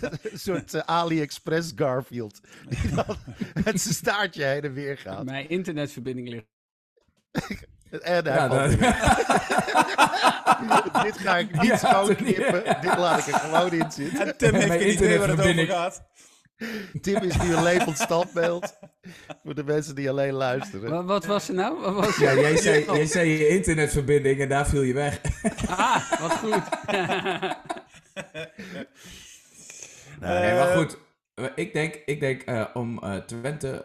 een 0.00 0.38
soort 0.38 0.74
uh, 0.74 0.80
AliExpress 0.80 1.72
Garfield. 1.76 2.40
Die 2.68 2.94
dan 2.94 3.16
met 3.64 3.80
zijn 3.80 3.94
staartje 3.94 4.44
heen 4.44 4.62
en 4.62 4.72
weer 4.72 4.98
gaat. 4.98 5.24
Mijn 5.24 5.48
internetverbinding 5.48 6.28
ligt. 6.28 6.46
En 8.02 8.24
ja, 8.24 8.48
dat... 8.48 8.70
Dit 11.04 11.18
ga 11.18 11.38
ik 11.38 11.62
niet 11.62 11.78
schoon 11.78 12.16
knippen. 12.16 12.62
Dit 12.80 12.96
laat 12.96 13.18
ik 13.18 13.26
er 13.34 13.40
gewoon 13.40 13.72
in 13.72 13.90
zitten. 13.90 14.26
En 14.26 14.36
Tim 14.36 14.54
heeft 14.54 14.72
geen 14.72 14.92
idee 14.92 15.18
waar 15.18 15.28
het 15.28 15.40
over 15.40 15.66
gaat. 15.66 16.02
Tim 17.02 17.22
is 17.22 17.36
nu 17.42 17.54
een 17.54 17.62
levend 17.62 17.98
standbeeld. 17.98 18.78
Voor 19.44 19.54
de 19.54 19.64
mensen 19.64 19.94
die 19.94 20.10
alleen 20.10 20.32
luisteren. 20.32 20.90
Wat, 20.90 21.04
wat 21.04 21.24
was 21.24 21.48
er 21.48 21.54
nou? 21.54 21.80
Wat 21.80 21.94
was 21.94 22.16
ja, 22.16 22.34
jij 22.34 22.56
zei, 22.56 22.84
jij 22.84 23.06
zei 23.06 23.28
je 23.28 23.48
internetverbinding 23.48 24.40
en 24.40 24.48
daar 24.48 24.66
viel 24.66 24.82
je 24.82 24.94
weg. 24.94 25.20
ah, 25.68 26.10
wat 26.20 26.32
goed. 26.32 26.62
nee, 30.20 30.54
maar 30.54 30.76
goed. 30.76 30.98
Eh, 31.34 31.46
ik 31.54 31.72
denk, 31.72 31.94
ik 31.94 32.20
denk 32.20 32.48
uh, 32.48 32.66
om 32.74 33.04
uh, 33.04 33.16
Twente 33.16 33.82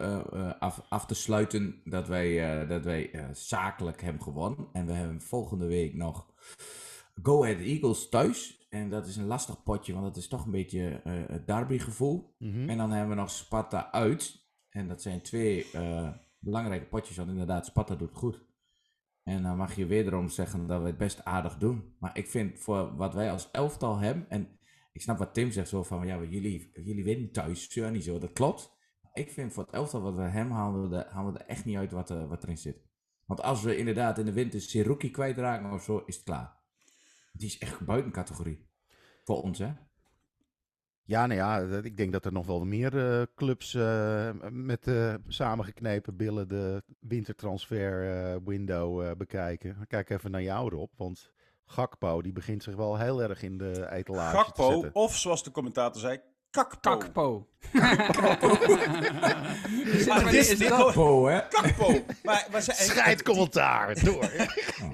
af, 0.58 0.82
af, 0.88 1.06
te 1.06 1.14
sluiten 1.14 1.80
dat 1.84 2.08
wij, 2.08 2.66
dat 2.66 2.84
wij 2.84 3.28
zakelijk 3.32 4.02
hebben 4.02 4.22
gewonnen. 4.22 4.68
En 4.72 4.86
we 4.86 4.92
hebben 4.92 5.20
volgende 5.20 5.66
week 5.66 5.94
nog 5.94 6.26
Go 7.22 7.42
Ahead 7.42 7.60
Eagles 7.60 8.08
thuis. 8.08 8.66
En 8.70 8.90
dat 8.90 9.06
is 9.06 9.16
een 9.16 9.26
lastig 9.26 9.62
potje, 9.62 9.92
want 9.92 10.04
dat 10.04 10.16
is 10.16 10.28
toch 10.28 10.44
een 10.44 10.50
beetje 10.50 11.00
het 11.04 11.46
derby 11.46 11.78
gevoel. 11.78 12.34
Mhm. 12.38 12.68
En 12.68 12.78
dan 12.78 12.90
hebben 12.90 13.16
we 13.16 13.20
nog 13.20 13.30
Sparta 13.30 13.92
uit. 13.92 14.48
En 14.70 14.88
dat 14.88 15.02
zijn 15.02 15.20
twee 15.20 15.66
belangrijke 16.38 16.86
potjes, 16.86 17.16
want 17.16 17.28
inderdaad, 17.28 17.66
Sparta 17.66 17.94
doet 17.94 18.14
goed. 18.14 18.40
En 19.22 19.42
dan 19.42 19.56
mag 19.56 19.74
je 19.74 19.86
wederom 19.86 20.28
zeggen 20.28 20.66
dat 20.66 20.80
we 20.80 20.86
het 20.86 20.96
best 20.96 21.24
aardig 21.24 21.56
doen. 21.56 21.94
Maar 21.98 22.18
ik 22.18 22.26
vind 22.26 22.58
voor 22.58 22.96
wat 22.96 23.14
wij 23.14 23.30
als 23.30 23.50
elftal 23.50 23.98
hebben, 23.98 24.26
en 24.28 24.48
ik 24.92 25.00
snap 25.02 25.18
wat 25.18 25.34
Tim 25.34 25.50
zegt 25.50 25.68
zo 25.68 25.82
van, 25.82 26.06
ja, 26.06 26.22
jullie, 26.22 26.70
jullie 26.74 27.04
winnen 27.04 27.32
thuis, 27.32 27.76
niet 27.76 28.04
zo. 28.04 28.18
Dat 28.18 28.32
klopt. 28.32 28.78
Ik 29.12 29.30
vind 29.30 29.52
voor 29.52 29.64
het 29.64 29.72
elftal 29.72 30.00
wat 30.02 30.16
we 30.16 30.22
hem 30.22 30.50
halen, 30.50 30.90
we 30.90 31.06
halen 31.08 31.32
we 31.32 31.38
er 31.38 31.46
echt 31.46 31.64
niet 31.64 31.76
uit 31.76 31.92
wat, 31.92 32.10
uh, 32.10 32.28
wat 32.28 32.42
erin 32.42 32.58
zit. 32.58 32.82
Want 33.26 33.42
als 33.42 33.62
we 33.62 33.76
inderdaad 33.76 34.18
in 34.18 34.24
de 34.24 34.32
winter 34.32 34.60
Seruki 34.60 35.10
kwijtraken 35.10 35.72
of 35.72 35.82
zo, 35.82 36.02
is 36.06 36.14
het 36.14 36.24
klaar. 36.24 36.58
Die 37.32 37.48
is 37.48 37.58
echt 37.58 37.84
buiten 37.84 38.12
categorie. 38.12 38.68
Voor 39.24 39.42
ons, 39.42 39.58
hè? 39.58 39.72
Ja, 41.02 41.26
nou 41.26 41.38
ja, 41.40 41.80
ik 41.82 41.96
denk 41.96 42.12
dat 42.12 42.24
er 42.24 42.32
nog 42.32 42.46
wel 42.46 42.64
meer 42.64 42.94
uh, 42.94 43.22
clubs 43.34 43.72
met 44.50 44.86
uh, 44.86 45.14
samengeknepen 45.26 46.16
billen 46.16 46.48
de 46.48 46.82
wintertransfer 47.00 48.44
window 48.44 49.16
bekijken. 49.16 49.86
Kijk 49.86 50.10
even 50.10 50.30
naar 50.30 50.42
jou, 50.42 50.70
Rob, 50.70 50.90
want 50.96 51.32
Gakpo, 51.70 52.22
die 52.22 52.32
begint 52.32 52.62
zich 52.62 52.74
wel 52.74 52.98
heel 52.98 53.22
erg 53.22 53.42
in 53.42 53.58
de 53.58 53.90
etalage 53.90 54.36
Gakpo, 54.36 54.66
te 54.68 54.72
zetten. 54.72 54.94
of 54.94 55.16
zoals 55.16 55.42
de 55.42 55.50
commentator 55.50 56.00
zei, 56.00 56.20
Kakpo. 56.50 56.98
Kakpo. 56.98 57.48
maar 60.06 60.34
is 60.34 60.58
dit 60.58 60.68
Kakpo, 60.68 61.26
hè? 61.26 61.48
Kakpo. 61.48 62.04
Maar, 62.22 62.46
maar 62.50 62.62
ze, 62.62 62.72
Scheid 62.74 63.22
commentaar, 63.22 64.04
door. 64.04 64.30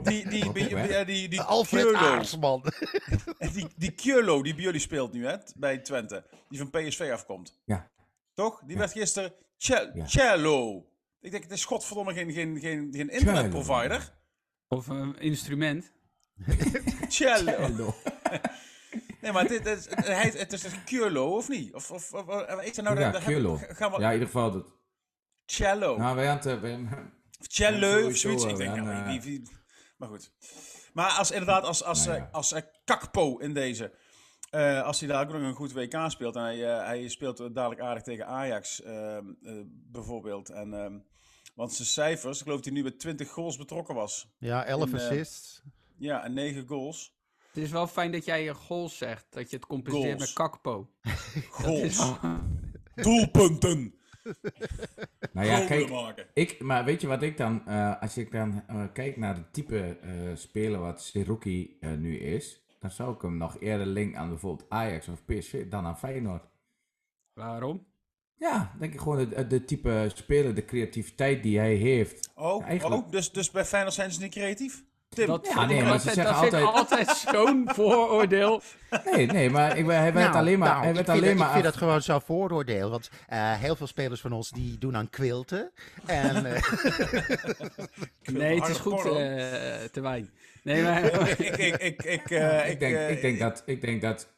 Die, 0.03 0.29
die, 0.29 0.53
die, 0.53 1.05
die, 1.05 1.29
die 1.29 1.41
Alfred 1.41 1.95
Aarsman. 1.95 2.63
die, 3.53 3.67
die 3.77 3.91
Kjolo, 3.91 4.43
die 4.43 4.55
bij 4.55 4.65
jullie 4.65 4.81
speelt 4.81 5.13
nu, 5.13 5.27
hè, 5.27 5.37
bij 5.57 5.79
Twente. 5.79 6.25
Die 6.49 6.59
van 6.59 6.71
PSV 6.71 7.11
afkomt. 7.13 7.59
Ja. 7.65 7.91
Toch? 8.35 8.63
Die 8.67 8.77
werd 8.77 8.93
gisteren 8.93 9.33
Cello. 10.07 10.87
Ik 11.21 11.31
denk, 11.31 11.43
het 11.43 11.53
is 11.53 11.65
godverdomme 11.65 12.13
geen, 12.13 12.33
geen, 12.33 12.61
geen, 12.61 12.89
geen 12.93 13.11
internetprovider. 13.11 14.15
Of 14.69 14.87
een 14.89 15.19
instrument. 15.19 15.95
Cello. 17.09 17.69
nee, 19.21 19.33
maar 19.33 19.49
dit, 19.49 19.65
dit, 19.65 19.89
hij, 19.91 20.33
het 20.37 20.53
is 20.53 20.65
een 20.65 20.85
Curlo, 20.85 21.37
of 21.37 21.49
niet? 21.49 21.75
Of, 21.75 21.91
of, 21.91 22.13
of 22.13 22.63
is 22.63 22.77
er 22.77 22.83
nou... 22.83 23.01
Ja, 23.01 23.21
Curlo. 23.25 23.57
Gaan 23.69 23.91
we... 23.91 24.01
Ja, 24.01 24.07
in 24.07 24.13
ieder 24.13 24.27
geval 24.27 24.51
dat... 24.51 24.75
Cello. 25.47 25.97
Nou, 25.97 26.17
wij 26.17 26.29
aan 26.29 26.37
het... 26.37 26.77
Cello, 27.41 28.07
of 28.07 28.17
zoiets. 28.17 28.45
Ik 28.45 28.57
denk, 28.57 28.77
nou, 28.77 29.07
wie, 29.07 29.21
wie, 29.21 29.49
maar 29.97 30.09
goed. 30.09 30.33
Maar 30.93 31.11
als 31.11 31.31
inderdaad, 31.31 31.65
als, 31.65 31.85
als, 31.85 32.07
nou, 32.07 32.19
ja. 32.19 32.29
als, 32.33 32.55
als 32.55 32.63
Kakpo 32.85 33.37
in 33.39 33.55
deze... 33.55 33.93
Uh, 34.51 34.83
als 34.83 35.01
hij 35.01 35.09
daar 35.09 35.23
ook 35.23 35.33
nog 35.33 35.43
een 35.43 35.55
goed 35.55 35.73
WK 35.73 36.05
speelt 36.07 36.37
en 36.37 36.43
hij, 36.43 36.57
uh, 36.57 36.87
hij 36.87 37.09
speelt 37.09 37.37
dadelijk 37.55 37.81
aardig 37.81 38.03
tegen 38.03 38.27
Ajax 38.27 38.81
uh, 38.81 39.19
bijvoorbeeld. 39.69 40.51
En, 40.51 40.75
ehm, 40.75 40.99
want 41.55 41.73
zijn 41.73 41.89
cijfers, 41.89 42.37
ik 42.39 42.43
geloof 42.43 42.57
dat 42.57 42.65
hij 42.65 42.75
nu 42.75 42.83
met 42.83 42.99
20 42.99 43.31
goals 43.31 43.57
betrokken 43.57 43.95
was. 43.95 44.35
Ja, 44.39 44.65
11 44.65 44.95
assists. 44.95 45.63
Ja, 45.99 46.25
en 46.25 46.33
9 46.33 46.67
goals. 46.67 47.15
Het 47.53 47.65
is 47.65 47.71
wel 47.71 47.87
fijn 47.87 48.13
dat 48.13 48.25
jij 48.25 48.43
je 48.43 48.55
goals 48.55 48.97
zegt. 48.97 49.27
Dat 49.31 49.51
je 49.51 49.57
het 49.57 49.67
compenseert 49.67 50.19
met 50.19 50.33
kakpo. 50.33 50.91
goals. 51.51 52.13
Doelpunten. 52.95 53.95
nou 55.33 55.47
ja, 55.47 55.67
kijk, 55.67 56.29
ik, 56.33 56.61
maar 56.61 56.85
weet 56.85 57.01
je 57.01 57.07
wat 57.07 57.23
ik 57.23 57.37
dan, 57.37 57.63
uh, 57.69 58.01
als 58.01 58.17
ik 58.17 58.33
dan 58.33 58.65
uh, 58.71 58.85
kijk 58.93 59.17
naar 59.17 59.35
het 59.35 59.53
type 59.53 59.99
uh, 60.05 60.37
speler 60.37 60.81
wat 60.81 61.03
Seruki 61.03 61.79
nu 61.81 62.19
is, 62.19 62.61
dan 62.79 62.91
zou 62.91 63.15
ik 63.15 63.23
hem 63.23 63.37
nog 63.37 63.61
eerder 63.61 63.87
linken 63.87 64.19
aan 64.19 64.29
bijvoorbeeld 64.29 64.71
Ajax 64.71 65.09
of 65.09 65.25
PSV 65.25 65.69
dan 65.69 65.85
aan 65.85 65.99
Feyenoord. 65.99 66.49
Waarom? 67.33 67.87
Ja, 68.35 68.75
denk 68.79 68.93
ik 68.93 69.01
gewoon 69.01 69.29
de, 69.29 69.47
de 69.47 69.65
type 69.65 70.11
speler, 70.15 70.55
de 70.55 70.65
creativiteit 70.65 71.43
die 71.43 71.59
hij 71.59 71.75
heeft. 71.75 72.31
Oh, 72.35 72.65
Eigenlijk... 72.65 73.05
oh 73.05 73.11
dus, 73.11 73.33
dus 73.33 73.51
bij 73.51 73.65
Feyenoord 73.65 73.95
zijn 73.95 74.13
ze 74.13 74.21
niet 74.21 74.33
creatief? 74.33 74.85
Tim. 75.17 75.27
Dat, 75.27 75.49
ja, 75.55 75.67
nee, 75.67 75.83
maar 75.83 76.01
ze 76.01 76.11
zeggen 76.13 76.51
dat 76.51 76.63
altijd... 76.63 76.65
altijd 76.65 77.09
zo'n 77.09 77.69
vooroordeel. 77.75 78.63
Nee, 79.05 79.27
nee, 79.27 79.51
maar 79.51 79.79
ik, 79.79 79.87
hij 79.87 80.13
werd 80.13 80.15
nou, 80.15 80.35
alleen 80.35 80.59
maar... 80.59 80.69
Nou, 80.69 80.85
hij 80.85 80.95
werd 80.95 81.09
ik, 81.09 81.15
alleen 81.15 81.25
vind, 81.25 81.39
maar 81.39 81.47
ik 81.47 81.53
vind 81.53 81.65
dat 81.65 81.77
gewoon 81.77 82.03
zo'n 82.03 82.21
vooroordeel. 82.21 82.91
Want 82.91 83.11
uh, 83.33 83.53
heel 83.53 83.77
veel 83.77 83.87
spelers 83.87 84.21
van 84.21 84.33
ons 84.33 84.51
die 84.51 84.79
doen 84.79 84.97
aan 84.97 85.11
quilten. 85.11 85.73
En, 86.07 86.47
uh... 86.47 86.61
nee, 88.23 88.61
het 88.61 88.69
is 88.69 88.79
goed, 88.79 89.05
uh, 89.05 89.13
te 89.93 90.01
wijn. 90.01 90.31
Nee, 90.63 90.83
maar... 90.83 91.05
ik, 91.31 91.39
ik, 91.39 91.77
ik, 91.77 92.03
ik, 92.03 92.31
uh, 92.31 92.71
ik, 92.71 92.81
denk, 92.81 93.11
ik 93.11 93.21
denk 93.21 93.39
dat... 93.39 93.63
Ik 93.67 93.81
denk 93.81 94.03
dat 94.03 94.35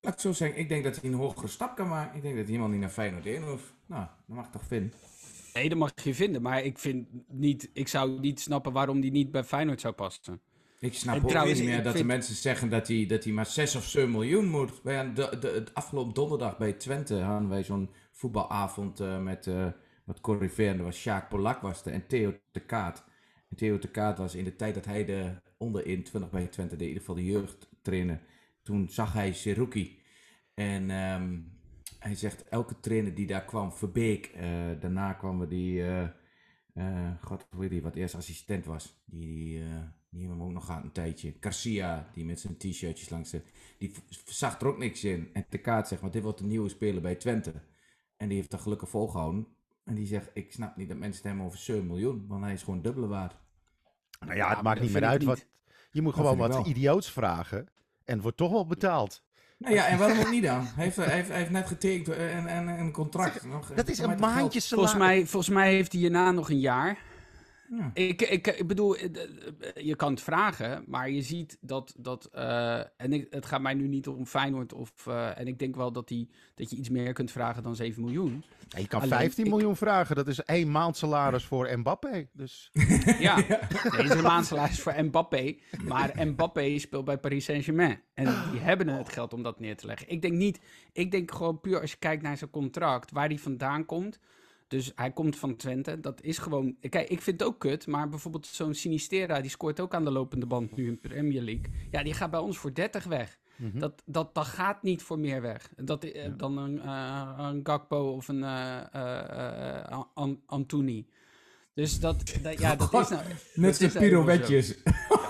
Laat 0.00 0.14
ik 0.14 0.20
zo 0.20 0.32
zeggen, 0.32 0.58
ik 0.58 0.68
denk 0.68 0.84
dat 0.84 1.00
hij 1.00 1.10
een 1.10 1.16
hogere 1.16 1.48
stap 1.48 1.76
kan 1.76 1.88
maken. 1.88 2.16
Ik 2.16 2.22
denk 2.22 2.34
dat 2.34 2.44
hij 2.44 2.52
helemaal 2.52 2.72
niet 2.72 2.80
naar 2.80 2.90
Feyenoord 2.90 3.26
in 3.26 3.42
hoeft. 3.42 3.74
Nou, 3.86 4.06
dat 4.26 4.36
mag 4.36 4.44
ik 4.44 4.52
toch 4.52 4.64
vinden. 4.66 4.92
Nee, 5.52 5.68
dat 5.68 5.78
mag 5.78 5.92
je 6.02 6.14
vinden. 6.14 6.42
Maar 6.42 6.62
ik, 6.62 6.78
vind 6.78 7.06
niet, 7.28 7.70
ik 7.72 7.88
zou 7.88 8.20
niet 8.20 8.40
snappen 8.40 8.72
waarom 8.72 9.00
die 9.00 9.10
niet 9.10 9.30
bij 9.30 9.44
Feyenoord 9.44 9.80
zou 9.80 9.94
passen. 9.94 10.40
Ik 10.80 10.94
snap 10.94 11.24
ook 11.24 11.44
niet 11.44 11.64
meer 11.64 11.82
dat 11.82 11.96
de 11.96 12.04
mensen 12.04 12.34
zeggen 12.34 12.68
dat 12.68 12.88
hij, 12.88 13.06
dat 13.06 13.24
hij 13.24 13.32
maar 13.32 13.46
6 13.46 13.76
of 13.76 13.84
7 13.84 14.10
miljoen 14.10 14.48
moet. 14.48 14.82
Wij 14.82 15.12
de, 15.12 15.36
de, 15.40 15.48
het 15.48 15.74
afgelopen 15.74 16.14
donderdag 16.14 16.58
bij 16.58 16.72
Twente 16.72 17.14
hadden 17.14 17.48
wij 17.48 17.64
zo'n 17.64 17.90
voetbalavond 18.12 19.00
uh, 19.00 19.18
met 19.18 19.46
uh, 19.46 19.66
wat 20.04 20.20
corriverende 20.20 20.82
was. 20.82 20.96
Sjaak 20.96 21.28
Polak 21.28 21.60
was 21.60 21.84
er 21.84 21.92
en 21.92 22.06
Theo 22.06 22.34
de 22.52 22.60
Kaat. 22.60 23.04
En 23.48 23.56
Theo 23.56 23.78
de 23.78 23.90
Kaat 23.90 24.18
was 24.18 24.34
in 24.34 24.44
de 24.44 24.56
tijd 24.56 24.74
dat 24.74 24.84
hij 24.84 25.04
de 25.04 25.34
onder 25.56 25.84
21 25.84 26.30
bij 26.30 26.46
Twente 26.46 26.76
deed, 26.76 26.88
in 26.88 26.92
ieder 26.92 27.02
geval 27.06 27.22
de 27.22 27.30
jeugd 27.30 27.68
trainen. 27.82 28.20
Toen 28.62 28.88
zag 28.88 29.12
hij 29.12 29.32
Seruki. 29.32 29.98
En 30.54 30.90
um, 30.90 31.59
hij 32.00 32.14
zegt, 32.14 32.48
elke 32.48 32.80
trainer 32.80 33.14
die 33.14 33.26
daar 33.26 33.44
kwam, 33.44 33.72
Verbeek, 33.72 34.32
uh, 34.36 34.42
daarna 34.80 35.12
kwamen 35.12 35.48
die, 35.48 35.80
uh, 35.80 36.08
uh, 36.74 37.10
god, 37.20 37.46
hoe 37.50 37.62
heet 37.62 37.70
die, 37.70 37.82
wat 37.82 37.94
eerst 37.94 38.14
assistent 38.14 38.64
was, 38.64 39.02
die, 39.04 39.58
uh, 39.58 39.64
die 40.10 40.20
hebben 40.20 40.38
we 40.38 40.44
ook 40.44 40.52
nog 40.52 40.64
gehad 40.64 40.84
een 40.84 40.92
tijdje. 40.92 41.34
Garcia, 41.40 42.08
die 42.12 42.24
met 42.24 42.40
zijn 42.40 42.56
t-shirtjes 42.56 43.08
langs 43.08 43.30
de, 43.30 43.42
die 43.78 43.92
zag 44.24 44.60
er 44.60 44.66
ook 44.66 44.78
niks 44.78 45.04
in. 45.04 45.30
En 45.32 45.46
de 45.48 45.58
kaart 45.58 45.88
zegt, 45.88 46.02
maar 46.02 46.10
dit 46.10 46.22
wordt 46.22 46.40
een 46.40 46.48
nieuwe 46.48 46.68
speler 46.68 47.02
bij 47.02 47.14
Twente. 47.14 47.52
En 48.16 48.28
die 48.28 48.36
heeft 48.36 48.50
dat 48.50 48.60
gelukkig 48.60 48.88
volgehouden. 48.88 49.46
En 49.84 49.94
die 49.94 50.06
zegt, 50.06 50.30
ik 50.34 50.52
snap 50.52 50.76
niet 50.76 50.88
dat 50.88 50.98
mensen 50.98 51.16
het 51.16 51.26
hebben 51.26 51.46
over 51.46 51.58
7 51.58 51.86
miljoen, 51.86 52.24
want 52.28 52.44
hij 52.44 52.52
is 52.52 52.62
gewoon 52.62 52.82
dubbele 52.82 53.06
waard. 53.06 53.36
Nou 54.20 54.34
ja, 54.34 54.48
het 54.48 54.62
maakt 54.62 54.80
niet 54.80 54.92
meer 54.92 55.04
uit 55.04 55.24
wat... 55.24 55.46
Je 55.90 56.02
moet 56.02 56.14
gewoon 56.14 56.38
wat 56.38 56.66
idioots 56.66 57.10
vragen 57.10 57.68
en 58.04 58.20
wordt 58.20 58.36
toch 58.36 58.50
wel 58.50 58.66
betaald. 58.66 59.24
Nou 59.60 59.74
ja, 59.74 59.86
en 59.86 59.98
waarom 59.98 60.18
ook 60.18 60.30
niet 60.30 60.42
dan? 60.42 60.66
Hij 60.74 60.84
heeft, 60.84 60.96
hij 60.96 61.14
heeft, 61.14 61.28
hij 61.28 61.38
heeft 61.38 61.50
net 61.50 61.66
getekend 61.66 62.16
en, 62.16 62.46
en, 62.46 62.68
een 62.68 62.92
contract. 62.92 63.42
Dat 63.74 63.88
is 63.88 63.98
een 63.98 64.18
maandje 64.18 64.60
salaris. 64.60 64.68
Volgens 64.68 64.94
mij, 64.94 65.26
volgens 65.26 65.54
mij 65.54 65.72
heeft 65.72 65.92
hij 65.92 66.00
hierna 66.00 66.30
nog 66.30 66.50
een 66.50 66.60
jaar. 66.60 66.98
Ja. 67.76 67.90
Ik, 67.94 68.22
ik, 68.22 68.46
ik 68.46 68.66
bedoel, 68.66 68.96
eh, 68.96 69.04
eh, 69.04 69.84
je 69.84 69.96
kan 69.96 70.10
het 70.10 70.20
vragen, 70.20 70.84
maar 70.86 71.10
je 71.10 71.22
ziet 71.22 71.58
dat. 71.60 71.94
dat 71.98 72.30
uh, 72.34 72.78
en 72.78 73.12
ik, 73.12 73.26
het 73.30 73.46
gaat 73.46 73.60
mij 73.60 73.74
nu 73.74 73.88
niet 73.88 74.08
om 74.08 74.26
Feyenoord. 74.26 74.72
Of, 74.72 74.92
uh, 75.08 75.38
en 75.38 75.46
ik 75.46 75.58
denk 75.58 75.76
wel 75.76 75.92
dat, 75.92 76.08
die, 76.08 76.30
dat 76.54 76.70
je 76.70 76.76
iets 76.76 76.88
meer 76.88 77.12
kunt 77.12 77.30
vragen 77.30 77.62
dan 77.62 77.76
7 77.76 78.02
miljoen. 78.02 78.44
Ja, 78.68 78.78
je 78.78 78.86
kan 78.86 79.00
Alleen, 79.00 79.18
15 79.18 79.44
ik, 79.44 79.50
miljoen 79.50 79.76
vragen. 79.76 80.16
Dat 80.16 80.26
is 80.26 80.42
één 80.42 80.70
maand 80.70 80.96
salaris 80.96 81.44
voor 81.44 81.78
Mbappé. 81.78 82.28
Dus. 82.32 82.70
ja, 83.18 83.36
nee, 83.36 84.04
is 84.04 84.10
een 84.10 84.22
maand 84.22 84.46
salaris 84.46 84.80
voor 84.80 85.04
Mbappé. 85.04 85.56
Maar 85.84 86.26
Mbappé 86.26 86.78
speelt 86.78 87.04
bij 87.04 87.18
Paris 87.18 87.44
Saint-Germain. 87.44 88.02
En 88.14 88.24
die 88.50 88.60
hebben 88.60 88.88
het 88.88 89.08
geld 89.08 89.32
om 89.32 89.42
dat 89.42 89.60
neer 89.60 89.76
te 89.76 89.86
leggen. 89.86 90.08
Ik 90.08 90.22
denk 90.22 90.34
niet. 90.34 90.60
Ik 90.92 91.10
denk 91.10 91.30
gewoon 91.30 91.60
puur 91.60 91.80
als 91.80 91.90
je 91.90 91.98
kijkt 91.98 92.22
naar 92.22 92.36
zijn 92.36 92.50
contract, 92.50 93.10
waar 93.10 93.28
die 93.28 93.40
vandaan 93.40 93.84
komt. 93.84 94.18
Dus 94.70 94.92
hij 94.94 95.10
komt 95.10 95.36
van 95.36 95.56
Twente. 95.56 96.00
Dat 96.00 96.22
is 96.22 96.38
gewoon. 96.38 96.76
Kijk, 96.88 97.08
ik 97.08 97.22
vind 97.22 97.40
het 97.40 97.48
ook 97.48 97.58
kut. 97.58 97.86
Maar 97.86 98.08
bijvoorbeeld 98.08 98.46
zo'n 98.46 98.74
Sinistera. 98.74 99.40
Die 99.40 99.50
scoort 99.50 99.80
ook 99.80 99.94
aan 99.94 100.04
de 100.04 100.10
lopende 100.10 100.46
band 100.46 100.76
nu 100.76 100.86
in 100.86 101.00
Premier 101.00 101.42
League. 101.42 101.72
Ja, 101.90 102.02
die 102.02 102.14
gaat 102.14 102.30
bij 102.30 102.40
ons 102.40 102.58
voor 102.58 102.74
30 102.74 103.04
weg. 103.04 103.38
Mm 103.56 103.70
-hmm. 103.70 103.80
dat, 103.80 104.02
dat, 104.04 104.34
dat 104.34 104.46
gaat 104.46 104.82
niet 104.82 105.02
voor 105.02 105.18
meer 105.18 105.42
weg. 105.42 105.72
Dat, 105.76 106.06
ja. 106.12 106.28
Dan 106.28 106.58
een, 106.58 106.74
uh, 106.74 107.34
een 107.38 107.60
Gakpo 107.62 108.12
of 108.12 108.28
een 108.28 108.38
uh. 108.38 108.80
Dus 111.80 112.00
dat, 112.00 112.16
dat 112.42 112.58
ja, 112.58 112.76
dat 112.76 112.94
is 112.94 113.08
nou... 113.08 113.22
Met 113.54 113.78
de 113.78 113.88
pirouetjes. 113.88 114.74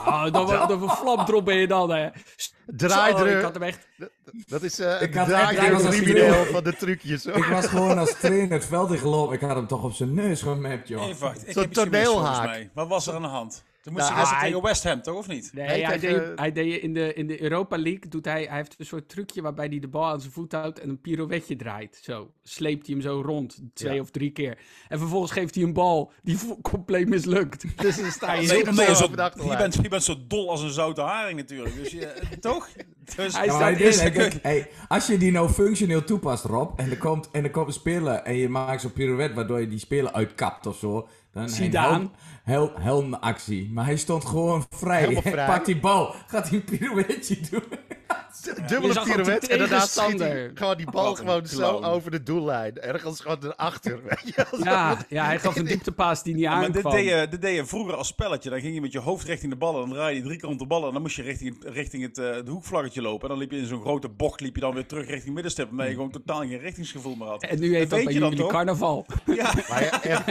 Ja, 0.04 0.30
dan, 0.30 0.46
dan, 0.46 0.68
dan 0.68 0.90
flapdrop 0.90 1.44
ben 1.44 1.56
je 1.56 1.66
dan, 1.66 1.90
hè. 1.90 2.08
Draaidruk. 2.66 3.36
Ik 3.36 3.42
had 3.42 3.54
hem 3.54 3.62
echt... 3.62 3.88
Dat 4.46 4.62
is 4.62 4.80
uh, 4.80 5.02
ik 5.02 5.14
had 5.14 5.26
draaidruk 5.26 6.46
van 6.52 6.64
de 6.64 6.76
trucjes. 6.76 7.24
Hoor. 7.24 7.36
Ik 7.36 7.44
was 7.44 7.66
gewoon 7.66 7.98
als 7.98 8.14
trainer 8.20 8.52
het 8.52 8.64
veld 8.64 8.90
in 8.90 8.98
gelopen. 8.98 9.34
Ik 9.34 9.40
had 9.40 9.56
hem 9.56 9.66
toch 9.66 9.82
op 9.82 9.92
zijn 9.92 10.14
neus 10.14 10.42
gemapt, 10.42 10.88
joh. 10.88 11.00
Hey, 11.00 11.14
wacht, 11.14 11.44
Zo'n 11.48 11.68
toneelhaak. 11.68 12.68
Wat 12.74 12.88
was 12.88 13.06
er 13.06 13.14
aan 13.14 13.22
de 13.22 13.28
hand? 13.28 13.64
Toen 13.83 13.93
moest 13.93 14.11
nou, 14.11 14.27
hij 14.27 14.47
tegen 14.47 14.62
West 14.62 14.85
Ham, 14.85 15.03
toch? 15.03 15.16
Of 15.16 15.29
niet? 15.29 15.51
Nee, 15.53 15.66
hij, 15.66 15.81
hij, 15.81 15.99
deed, 15.99 16.23
hij 16.35 16.53
deed 16.53 16.83
in 16.83 16.95
de, 16.95 17.14
in 17.14 17.27
de 17.27 17.43
Europa 17.43 17.79
League, 17.79 18.09
doet 18.09 18.25
hij, 18.25 18.45
hij 18.49 18.57
heeft 18.57 18.75
een 18.79 18.87
soort 18.87 19.09
trucje 19.09 19.43
waarbij 19.43 19.66
hij 19.66 19.79
de 19.79 19.88
bal 19.88 20.05
aan 20.05 20.21
zijn 20.21 20.33
voet 20.33 20.53
houdt 20.53 20.81
en 20.81 20.88
een 20.88 21.01
pirouetje 21.01 21.57
draait. 21.57 21.99
Zo, 22.03 22.31
sleept 22.43 22.87
hij 22.87 22.95
hem 22.95 23.05
zo 23.05 23.23
rond, 23.25 23.61
twee 23.75 23.95
ja. 23.95 24.01
of 24.01 24.11
drie 24.11 24.31
keer. 24.31 24.59
En 24.88 24.99
vervolgens 24.99 25.33
geeft 25.33 25.55
hij 25.55 25.64
een 25.64 25.73
bal 25.73 26.12
die 26.23 26.38
compleet 26.62 27.09
mislukt. 27.09 27.64
Dus 27.83 27.97
dan 27.97 28.11
sta 28.11 28.33
je 28.33 28.40
heel 28.40 28.73
nee, 28.73 28.95
zo, 28.95 29.09
je, 29.11 29.57
bent, 29.57 29.75
je 29.75 29.88
bent 29.88 30.03
zo 30.03 30.14
dol 30.27 30.51
als 30.51 30.62
een 30.62 30.71
zoute 30.71 31.01
haring 31.01 31.38
natuurlijk, 31.38 31.75
dus 31.75 31.90
je, 31.90 32.14
toch? 32.40 32.69
Dus, 33.16 33.37
hij 33.37 33.49
staat 33.49 33.81
is, 33.81 34.01
hey, 34.43 34.71
als 34.88 35.07
je 35.07 35.19
die 35.19 35.33
nou 35.33 35.49
functioneel 35.49 36.05
toepast, 36.05 36.45
Rob, 36.45 36.81
en 36.81 36.90
er 36.90 36.99
komt, 36.99 37.31
en 37.31 37.45
er 37.45 37.51
komt 37.51 37.66
een 37.66 37.73
speler 37.73 38.14
en 38.14 38.37
je 38.37 38.49
maakt 38.49 38.81
zo'n 38.81 38.93
pirouette 38.93 39.35
waardoor 39.35 39.61
je 39.61 39.69
die 39.69 39.79
speler 39.79 40.12
uitkapt 40.12 40.66
of 40.66 40.77
zo, 40.77 41.09
dan 41.33 41.49
Zidane. 41.49 42.11
Hel, 42.42 42.72
helmactie. 42.74 43.70
Maar 43.72 43.85
hij 43.85 43.96
stond 43.96 44.24
gewoon 44.24 44.66
vrij. 44.70 45.16
vrij. 45.16 45.33
Hij 45.35 45.46
pakt 45.46 45.66
die 45.66 45.81
bal, 45.81 46.14
gaat 46.26 46.48
hij 46.48 46.59
een 46.59 46.64
pirouetje 46.64 47.38
doen. 47.50 47.62
Dubbele 48.68 49.03
pirouette 49.05 49.46
en 49.46 49.59
daarna 49.59 49.81
schiet 49.81 50.18
hij 50.18 50.50
gewoon 50.55 50.76
die 50.76 50.90
bal 50.90 51.14
gewoon 51.14 51.46
zo 51.46 51.81
over 51.83 52.11
de 52.11 52.22
doellijn. 52.22 52.79
Ergens 52.79 53.20
gewoon 53.20 53.38
erachter, 53.44 54.00
weet 54.09 54.35
je 54.35 54.46
Ja, 54.62 54.98
ja 55.09 55.24
hij 55.24 55.38
gaf 55.38 55.57
een 55.57 55.64
dieptepaas 55.74 56.22
die 56.22 56.35
niet 56.35 56.42
ja, 56.42 56.53
aankwam. 56.53 56.83
Maar 56.83 56.92
dit 56.92 57.05
deed, 57.05 57.20
je, 57.20 57.29
dit 57.29 57.42
deed 57.42 57.57
je 57.57 57.64
vroeger 57.66 57.94
als 57.94 58.07
spelletje. 58.09 58.50
Dan 58.50 58.61
ging 58.61 58.74
je 58.74 58.81
met 58.81 58.92
je 58.92 58.98
hoofd 58.98 59.26
richting 59.26 59.53
de 59.53 59.59
ballen. 59.59 59.81
Dan 59.81 59.90
draai 59.90 60.16
je 60.16 60.22
drie 60.22 60.38
keer 60.38 60.48
om 60.48 60.57
de 60.57 60.66
ballen. 60.66 60.87
En 60.87 60.92
dan 60.92 61.03
moest 61.03 61.16
je 61.16 61.22
richting, 61.22 61.57
richting 61.61 62.03
het, 62.03 62.18
uh, 62.18 62.35
het 62.35 62.48
hoekvlaggetje 62.48 63.03
lopen. 63.03 63.22
En 63.22 63.29
dan 63.29 63.38
liep 63.38 63.50
je 63.50 63.59
in 63.59 63.66
zo'n 63.66 63.81
grote 63.81 64.09
bocht 64.09 64.40
liep 64.40 64.55
je 64.55 64.61
dan 64.61 64.74
weer 64.74 64.87
terug 64.87 65.07
richting 65.07 65.35
middenstip. 65.35 65.66
Waarmee 65.66 65.88
je 65.88 65.94
gewoon 65.94 66.11
totaal 66.11 66.40
geen 66.40 66.59
richtingsgevoel 66.59 67.14
meer 67.14 67.29
had. 67.29 67.42
En 67.42 67.61
nu 67.61 67.74
heeft 67.74 67.90
dat 67.90 68.05
bij 68.05 68.12
jullie 68.12 68.46
carnaval. 68.46 69.07
Ja. 69.26 69.53
Maar 69.68 70.00
ja, 70.03 70.22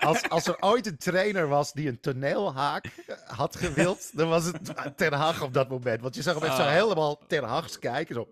als, 0.00 0.28
als 0.28 0.46
er 0.46 0.56
ooit 0.60 0.86
een 0.86 0.96
trainer 0.96 1.23
was 1.32 1.72
die 1.72 1.88
een 1.88 2.00
toneelhaak 2.00 2.90
had 3.26 3.56
gewild, 3.56 4.10
dan 4.18 4.28
was 4.28 4.44
het 4.44 4.96
Ten 4.96 5.12
Hag 5.12 5.42
op 5.42 5.54
dat 5.54 5.68
moment. 5.68 6.00
Want 6.00 6.14
je 6.14 6.22
zag 6.22 6.34
hem 6.34 6.42
echt 6.42 6.56
zo 6.56 6.62
helemaal 6.62 7.18
Ten 7.26 7.44
Hags 7.44 7.78
kijken. 7.78 8.14
Zo. 8.14 8.28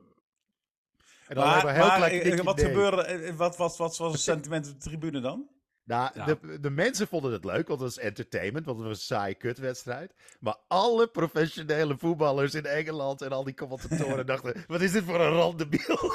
En 1.29 1.35
dan 1.35 1.45
maar, 1.45 1.75
heel 1.75 1.87
maar, 1.87 1.97
klein 1.97 2.43
wat 2.43 2.61
gebeurde, 2.61 3.35
wat, 3.37 3.57
wat, 3.57 3.77
wat 3.77 3.97
was 3.97 4.13
het 4.13 4.21
sentiment 4.21 4.67
op 4.67 4.73
de 4.73 4.89
tribune 4.89 5.21
dan? 5.21 5.49
Nou, 5.93 6.11
ja. 6.15 6.25
de, 6.25 6.61
de 6.61 6.71
mensen 6.71 7.09
vonden 7.09 7.33
het 7.33 7.45
leuk, 7.45 7.69
want 7.69 7.81
het 7.81 7.95
was 7.95 7.99
entertainment, 7.99 8.67
want 8.67 8.79
het 8.79 8.87
was 8.87 8.97
een 8.97 9.03
saaie 9.03 9.35
kutwedstrijd. 9.35 10.15
Maar 10.41 10.57
alle 10.69 11.07
professionele 11.07 11.99
voetballers 11.99 12.55
in 12.55 12.65
Engeland 12.65 13.23
en 13.23 13.31
al 13.31 13.45
die 13.45 13.55
commentatoren 13.55 14.27
dachten, 14.33 14.65
wat 14.67 14.81
is 14.81 14.93
dit 14.93 15.05
voor 15.05 15.21
een 15.21 15.33
randebiel? 15.33 15.81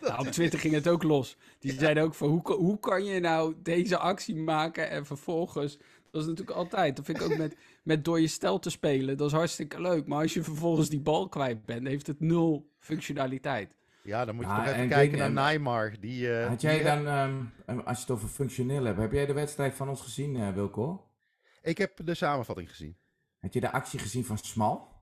Nou, 0.00 0.26
op 0.26 0.32
Twitter 0.32 0.58
ging 0.58 0.74
het 0.74 0.88
ook 0.88 1.02
los. 1.02 1.36
Die 1.58 1.72
zeiden 1.72 2.02
ook 2.02 2.14
van, 2.14 2.28
hoe, 2.28 2.52
hoe 2.52 2.78
kan 2.78 3.04
je 3.04 3.20
nou 3.20 3.54
deze 3.62 3.98
actie 3.98 4.36
maken 4.36 4.90
en 4.90 5.06
vervolgens... 5.06 5.78
Dat 6.10 6.20
is 6.20 6.30
natuurlijk 6.30 6.56
altijd, 6.56 6.96
dat 6.96 7.04
vind 7.04 7.20
ik 7.20 7.24
ook 7.24 7.36
met, 7.36 7.56
met 7.82 8.04
door 8.04 8.20
je 8.20 8.26
stel 8.26 8.58
te 8.58 8.70
spelen, 8.70 9.16
dat 9.16 9.26
is 9.26 9.32
hartstikke 9.32 9.80
leuk. 9.80 10.06
Maar 10.06 10.22
als 10.22 10.34
je 10.34 10.42
vervolgens 10.42 10.88
die 10.88 11.00
bal 11.00 11.28
kwijt 11.28 11.64
bent, 11.64 11.86
heeft 11.86 12.06
het 12.06 12.20
nul 12.20 12.68
functionaliteit. 12.78 13.74
Ja, 14.06 14.24
dan 14.24 14.34
moet 14.34 14.44
je 14.44 14.50
ja, 14.50 14.64
toch 14.64 14.74
even 14.74 14.88
kijken 14.88 15.18
naar 15.18 15.32
Neymar. 15.32 15.94
Die, 16.00 16.28
uh, 16.28 16.46
had 16.46 16.60
jij 16.60 16.82
dan, 16.82 17.06
um, 17.06 17.80
als 17.80 17.96
je 17.96 18.02
het 18.02 18.10
over 18.10 18.28
functioneel 18.28 18.84
hebt, 18.84 18.98
heb 18.98 19.12
jij 19.12 19.26
de 19.26 19.32
wedstrijd 19.32 19.74
van 19.74 19.88
ons 19.88 20.00
gezien, 20.00 20.34
uh, 20.34 20.52
Wilco? 20.52 21.10
Ik 21.62 21.78
heb 21.78 21.92
de 22.04 22.14
samenvatting 22.14 22.68
gezien. 22.68 22.96
Heb 23.38 23.52
je 23.52 23.60
de 23.60 23.72
actie 23.72 23.98
gezien 23.98 24.24
van 24.24 24.38
Smal? 24.38 24.94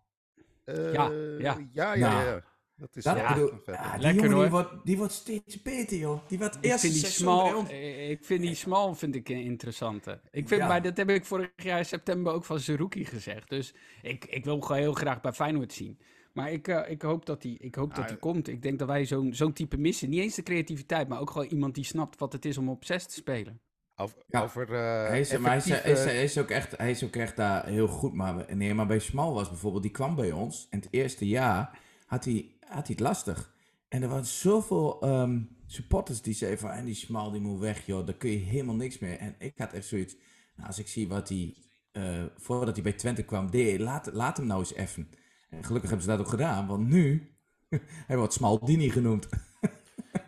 Uh, 0.64 0.93
ja, 0.93 1.11
ja. 1.38 1.59
Ja, 1.73 1.95
ja, 1.95 2.11
nou, 2.11 2.27
ja. 2.27 2.43
Dat 2.77 2.97
is 2.97 3.05
dat, 3.05 3.17
ja, 3.17 3.35
bedoel, 3.35 3.51
ja, 3.67 3.97
lekker 3.99 4.33
hoor. 4.33 4.43
Die 4.43 4.51
wordt, 4.51 4.71
die 4.85 4.97
wordt 4.97 5.12
steeds 5.12 5.62
beter, 5.62 5.97
joh. 5.97 6.29
Die 6.29 6.38
wordt 6.38 6.59
eerst 6.61 6.81
vind 6.81 6.93
die 6.93 7.07
smal, 7.07 7.71
Ik 7.71 8.25
vind 8.25 8.40
die 8.40 8.55
smal 8.55 8.95
vind 8.95 9.14
ik 9.14 9.29
een 9.29 9.43
interessante. 9.43 10.21
Ik 10.31 10.49
vind, 10.49 10.61
ja. 10.61 10.67
maar 10.67 10.83
dat 10.83 10.97
heb 10.97 11.11
ik 11.11 11.25
vorig 11.25 11.51
jaar 11.57 11.79
in 11.79 11.87
september 11.87 12.33
ook 12.33 12.45
van 12.45 12.61
Zerouki 12.61 13.05
gezegd. 13.05 13.49
Dus 13.49 13.75
ik, 14.03 14.25
ik 14.25 14.45
wil 14.45 14.61
gewoon 14.61 14.81
heel 14.81 14.93
graag 14.93 15.21
bij 15.21 15.33
Feyenoord 15.33 15.73
zien. 15.73 15.99
Maar 16.35 16.53
ik, 16.53 16.68
uh, 16.68 16.90
ik 16.90 17.03
hoop 17.03 17.27
dat 17.27 17.42
hij 17.42 17.57
ik 17.59 17.75
hoop 17.75 17.94
dat 17.94 18.09
hij 18.09 18.16
komt. 18.16 18.49
Ik 18.49 18.62
denk 18.62 18.79
dat 18.79 18.88
wij 18.88 19.05
zo'n 19.05 19.35
zo'n 19.35 19.53
type 19.53 19.77
missen. 19.77 20.11
Niet 20.11 20.20
eens 20.20 20.35
de 20.35 20.42
creativiteit, 20.42 21.09
maar 21.09 21.20
ook 21.20 21.31
gewoon 21.31 21.47
iemand 21.47 21.75
die 21.75 21.85
snapt 21.85 22.18
wat 22.18 22.33
het 22.33 22.44
is 22.44 22.59
om 22.59 22.68
op 22.68 22.85
6 22.85 23.07
te 23.07 23.14
spelen. 23.14 23.61
Over, 23.97 24.16
ja. 24.27 24.42
over 24.42 24.68
uh, 24.70 25.09
hij, 25.09 25.20
is, 25.20 25.38
maar 25.38 25.51
hij, 25.51 25.57
is, 25.57 25.68
hij, 25.68 25.92
is, 25.92 26.05
hij, 26.05 26.23
is, 26.23 26.38
ook 26.38 26.51
echt, 26.51 26.77
hij 26.77 26.90
is 26.90 27.05
ook 27.05 27.16
echt 27.16 27.37
daar 27.37 27.66
heel 27.66 27.87
goed. 27.87 28.14
Maar, 28.14 28.57
nee, 28.57 28.75
maar 28.75 28.87
bij 28.87 28.99
Smal 28.99 29.35
was 29.35 29.49
bijvoorbeeld, 29.49 29.83
die 29.83 29.92
kwam 29.92 30.14
bij 30.14 30.33
ons. 30.33 30.66
En 30.70 30.79
het 30.79 30.88
eerste 30.90 31.29
jaar 31.29 31.79
had 32.07 32.25
hij, 32.25 32.57
had 32.61 32.87
hij 32.87 32.97
het 32.97 33.01
lastig. 33.01 33.55
En 33.88 34.03
er 34.03 34.09
waren 34.09 34.27
zoveel 34.27 35.01
ehm, 35.03 35.40
supporters 35.66 36.23
die 36.23 36.35
zeiden 36.35 36.61
van, 36.61 36.70
en 36.70 36.85
die 36.85 36.94
smal 36.94 37.31
die 37.31 37.40
moet 37.40 37.61
weg, 37.61 37.87
joh, 37.87 38.07
daar 38.07 38.14
kun 38.14 38.31
je 38.31 38.37
helemaal 38.37 38.75
niks 38.75 38.99
meer. 38.99 39.18
En 39.18 39.35
ik 39.38 39.59
had 39.59 39.73
echt 39.73 39.87
zoiets, 39.87 40.16
nou, 40.57 40.68
als 40.68 40.79
ik 40.79 40.88
zie 40.88 41.09
wat 41.09 41.29
hij, 41.29 41.55
uh, 41.92 42.25
voordat 42.37 42.75
hij 42.75 42.83
bij 42.83 42.92
Twente 42.92 43.23
kwam, 43.23 43.51
deed, 43.51 43.81
laat, 43.81 44.12
laat 44.12 44.37
hem 44.37 44.47
nou 44.47 44.61
eens 44.61 44.75
even. 44.75 45.09
En 45.57 45.64
gelukkig 45.64 45.90
hebben 45.90 46.09
ze 46.09 46.17
dat 46.17 46.21
ook 46.21 46.31
gedaan, 46.31 46.67
want 46.67 46.88
nu, 46.88 47.35
hij 48.09 48.17
wordt 48.17 48.33
Smaldini 48.33 48.90
genoemd. 48.90 49.29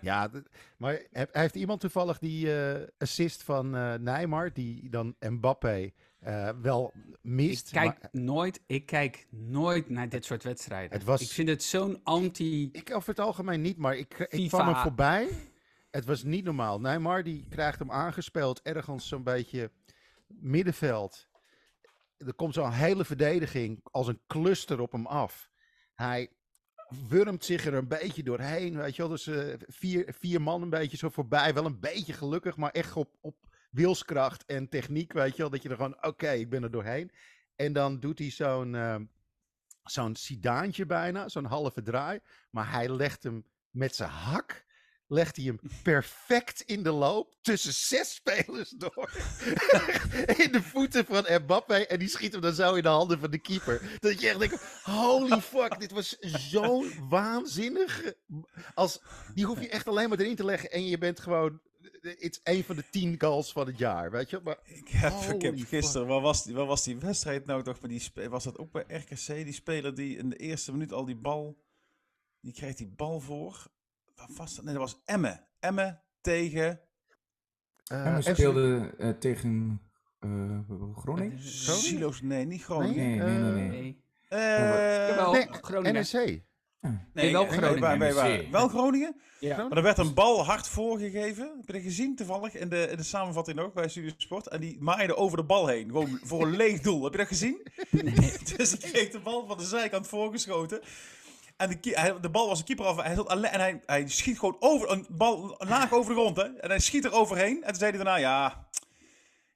ja, 0.00 0.30
maar 0.76 1.02
heeft 1.32 1.54
iemand 1.54 1.80
toevallig 1.80 2.18
die 2.18 2.46
uh, 2.46 2.74
assist 2.98 3.42
van 3.42 3.76
uh, 3.76 3.94
Neymar, 3.94 4.52
die 4.52 4.88
dan 4.90 5.14
Mbappé 5.20 5.90
uh, 6.26 6.48
wel 6.62 6.92
mist. 7.22 7.66
Ik 7.66 7.72
kijk, 7.72 8.08
nooit, 8.12 8.60
ik 8.66 8.86
kijk 8.86 9.26
nooit 9.30 9.88
naar 9.88 10.08
dit 10.08 10.24
soort 10.24 10.42
wedstrijden. 10.42 10.92
Het 10.92 11.04
was, 11.04 11.20
ik 11.20 11.28
vind 11.28 11.48
het 11.48 11.62
zo'n 11.62 12.00
anti. 12.02 12.68
Ik 12.72 12.94
over 12.94 13.08
het 13.08 13.20
algemeen 13.20 13.60
niet, 13.60 13.76
maar 13.76 13.96
ik, 13.96 14.18
ik 14.28 14.48
kwam 14.48 14.66
hem 14.66 14.76
voorbij. 14.76 15.28
Het 15.90 16.04
was 16.04 16.22
niet 16.22 16.44
normaal. 16.44 16.80
Neymar 16.80 17.22
die 17.22 17.46
krijgt 17.48 17.78
hem 17.78 17.90
aangespeeld 17.90 18.62
ergens 18.62 19.08
zo'n 19.08 19.22
beetje 19.22 19.70
middenveld. 20.26 21.28
Er 22.16 22.34
komt 22.34 22.54
zo'n 22.54 22.72
hele 22.72 23.04
verdediging 23.04 23.80
als 23.82 24.06
een 24.06 24.20
cluster 24.26 24.80
op 24.80 24.92
hem 24.92 25.06
af. 25.06 25.50
Hij 25.94 26.30
wurmt 27.08 27.44
zich 27.44 27.66
er 27.66 27.74
een 27.74 27.88
beetje 27.88 28.22
doorheen. 28.22 28.76
Weet 28.76 28.96
je 28.96 29.02
wel, 29.02 29.10
dus 29.10 29.26
uh, 29.26 29.54
vier, 29.58 30.14
vier 30.18 30.42
man 30.42 30.62
een 30.62 30.70
beetje 30.70 30.96
zo 30.96 31.08
voorbij. 31.08 31.54
Wel 31.54 31.64
een 31.64 31.80
beetje 31.80 32.12
gelukkig, 32.12 32.56
maar 32.56 32.70
echt 32.70 32.96
op, 32.96 33.16
op 33.20 33.36
wilskracht 33.70 34.44
en 34.44 34.68
techniek, 34.68 35.12
weet 35.12 35.36
je 35.36 35.42
wel. 35.42 35.50
Dat 35.50 35.62
je 35.62 35.68
er 35.68 35.76
gewoon, 35.76 36.04
oké, 36.04 36.30
ik 36.30 36.50
ben 36.50 36.62
er 36.62 36.70
doorheen. 36.70 37.10
En 37.56 37.72
dan 37.72 38.00
doet 38.00 38.18
hij 38.18 38.30
zo'n 38.30 38.74
uh, 38.74 38.96
zo'n 39.82 40.16
sidaantje 40.16 40.86
bijna, 40.86 41.28
zo'n 41.28 41.44
halve 41.44 41.82
draai. 41.82 42.20
Maar 42.50 42.70
hij 42.70 42.88
legt 42.88 43.22
hem 43.22 43.44
met 43.70 43.94
zijn 43.94 44.10
hak, 44.10 44.65
legt 45.08 45.36
hij 45.36 45.44
hem 45.44 45.60
perfect 45.82 46.60
in 46.60 46.82
de 46.82 46.90
loop 46.90 47.34
tussen 47.42 47.72
zes 47.72 48.14
spelers 48.14 48.70
door. 48.70 49.10
in 50.44 50.52
de 50.52 50.62
voeten 50.62 51.04
van 51.04 51.26
Mbappé. 51.42 51.74
En 51.74 51.98
die 51.98 52.08
schiet 52.08 52.32
hem 52.32 52.40
dan 52.40 52.54
zo 52.54 52.74
in 52.74 52.82
de 52.82 52.88
handen 52.88 53.18
van 53.18 53.30
de 53.30 53.38
keeper. 53.38 53.98
Dat 54.00 54.20
je 54.20 54.28
echt 54.28 54.38
denkt, 54.38 54.82
holy 54.82 55.40
fuck, 55.40 55.80
dit 55.80 55.92
was 55.92 56.18
zo'n 56.20 56.92
waanzinnig... 57.08 58.14
Als, 58.74 59.00
die 59.34 59.44
hoef 59.44 59.60
je 59.60 59.68
echt 59.68 59.88
alleen 59.88 60.08
maar 60.08 60.18
erin 60.18 60.36
te 60.36 60.44
leggen 60.44 60.70
en 60.70 60.86
je 60.86 60.98
bent 60.98 61.20
gewoon 61.20 61.60
het 62.00 62.20
is 62.20 62.40
een 62.54 62.64
van 62.64 62.76
de 62.76 62.84
tien 62.90 63.20
goals 63.20 63.52
van 63.52 63.66
het 63.66 63.78
jaar, 63.78 64.10
weet 64.10 64.30
je? 64.30 64.40
Maar, 64.44 64.58
ik 64.64 64.88
heb, 64.88 65.12
ik 65.34 65.42
heb 65.42 65.58
gisteren, 65.58 66.06
waar 66.06 66.20
was, 66.20 66.44
die, 66.44 66.54
waar 66.54 66.66
was 66.66 66.84
die 66.84 66.96
wedstrijd 66.96 67.46
nou 67.46 67.62
toch? 67.62 67.78
die, 67.78 68.10
was 68.28 68.44
dat 68.44 68.58
ook 68.58 68.72
bij 68.72 68.84
RKC? 68.88 69.26
Die 69.26 69.52
speler 69.52 69.94
die 69.94 70.16
in 70.16 70.28
de 70.28 70.36
eerste 70.36 70.72
minuut 70.72 70.92
al 70.92 71.04
die 71.04 71.16
bal, 71.16 71.58
die 72.40 72.52
krijgt 72.52 72.78
die 72.78 72.92
bal 72.96 73.20
voor. 73.20 73.66
Dat? 74.36 74.60
Nee, 74.62 74.74
dat 74.74 74.82
was 74.82 75.02
Emme. 75.04 75.46
Emme 75.60 76.00
tegen... 76.20 76.80
Uh, 77.92 78.06
Emme 78.06 78.22
speelde 78.22 78.94
uh, 78.98 79.10
tegen 79.10 79.80
uh, 80.20 80.58
Groningen? 80.96 81.40
Silo's? 81.42 82.22
Nee, 82.22 82.44
niet 82.44 82.64
Groningen. 82.64 83.18
Nee, 83.18 83.38
nee, 83.38 83.52
nee. 83.52 83.68
nee. 83.68 83.70
nee. 83.70 84.04
Uh, 84.30 85.30
nee 85.32 85.46
Groningen. 85.50 86.06
NEC. 86.12 86.44
Nee, 87.12 87.32
wel 87.32 87.46
Groningen. 87.46 88.50
Wel 88.50 88.68
Groningen? 88.68 89.20
Ja. 89.40 89.56
Maar 89.68 89.76
er 89.76 89.82
werd 89.82 89.98
een 89.98 90.14
bal 90.14 90.44
hard 90.44 90.68
voorgegeven. 90.68 91.44
Heb 91.56 91.66
je 91.66 91.72
dat 91.72 91.82
gezien 91.82 92.16
toevallig 92.16 92.54
in 92.54 92.68
de, 92.68 92.88
in 92.90 92.96
de 92.96 93.02
samenvatting 93.02 93.58
ook 93.58 93.74
bij 93.74 93.88
Studio 93.88 94.10
Sport? 94.16 94.48
En 94.48 94.60
die 94.60 94.76
maaide 94.80 95.16
over 95.16 95.36
de 95.36 95.44
bal 95.44 95.66
heen. 95.66 95.86
Gewoon 95.86 96.18
voor 96.22 96.42
een 96.42 96.56
leeg 96.56 96.80
doel. 96.80 97.02
Heb 97.02 97.12
je 97.12 97.18
dat 97.18 97.26
gezien? 97.26 97.66
Nee. 97.90 98.32
dus 98.56 98.72
ik 98.72 98.80
kreeg 98.92 99.10
de 99.10 99.18
bal 99.18 99.46
van 99.46 99.56
de 99.56 99.64
zijkant 99.64 100.08
voorgeschoten. 100.08 100.80
En 101.56 101.78
de, 101.80 101.90
hij, 101.90 102.20
de 102.20 102.30
bal 102.30 102.48
was 102.48 102.58
een 102.58 102.64
keeper 102.64 102.86
af. 102.86 103.02
Hij 103.02 103.14
zat 103.14 103.28
alleen, 103.28 103.50
en 103.50 103.60
hij, 103.60 103.82
hij 103.86 104.08
schiet 104.08 104.38
gewoon 104.38 104.56
over 104.60 104.90
een 104.90 105.06
bal 105.10 105.54
laag 105.58 105.92
over 105.92 106.14
de 106.14 106.20
grond. 106.20 106.36
Hè? 106.36 106.42
En 106.42 106.68
hij 106.68 106.78
schiet 106.78 107.04
er 107.04 107.12
overheen. 107.12 107.56
En 107.62 107.68
toen 107.68 107.78
zei 107.78 107.90
hij 107.90 108.04
daarna: 108.04 108.16
Ja, 108.16 108.66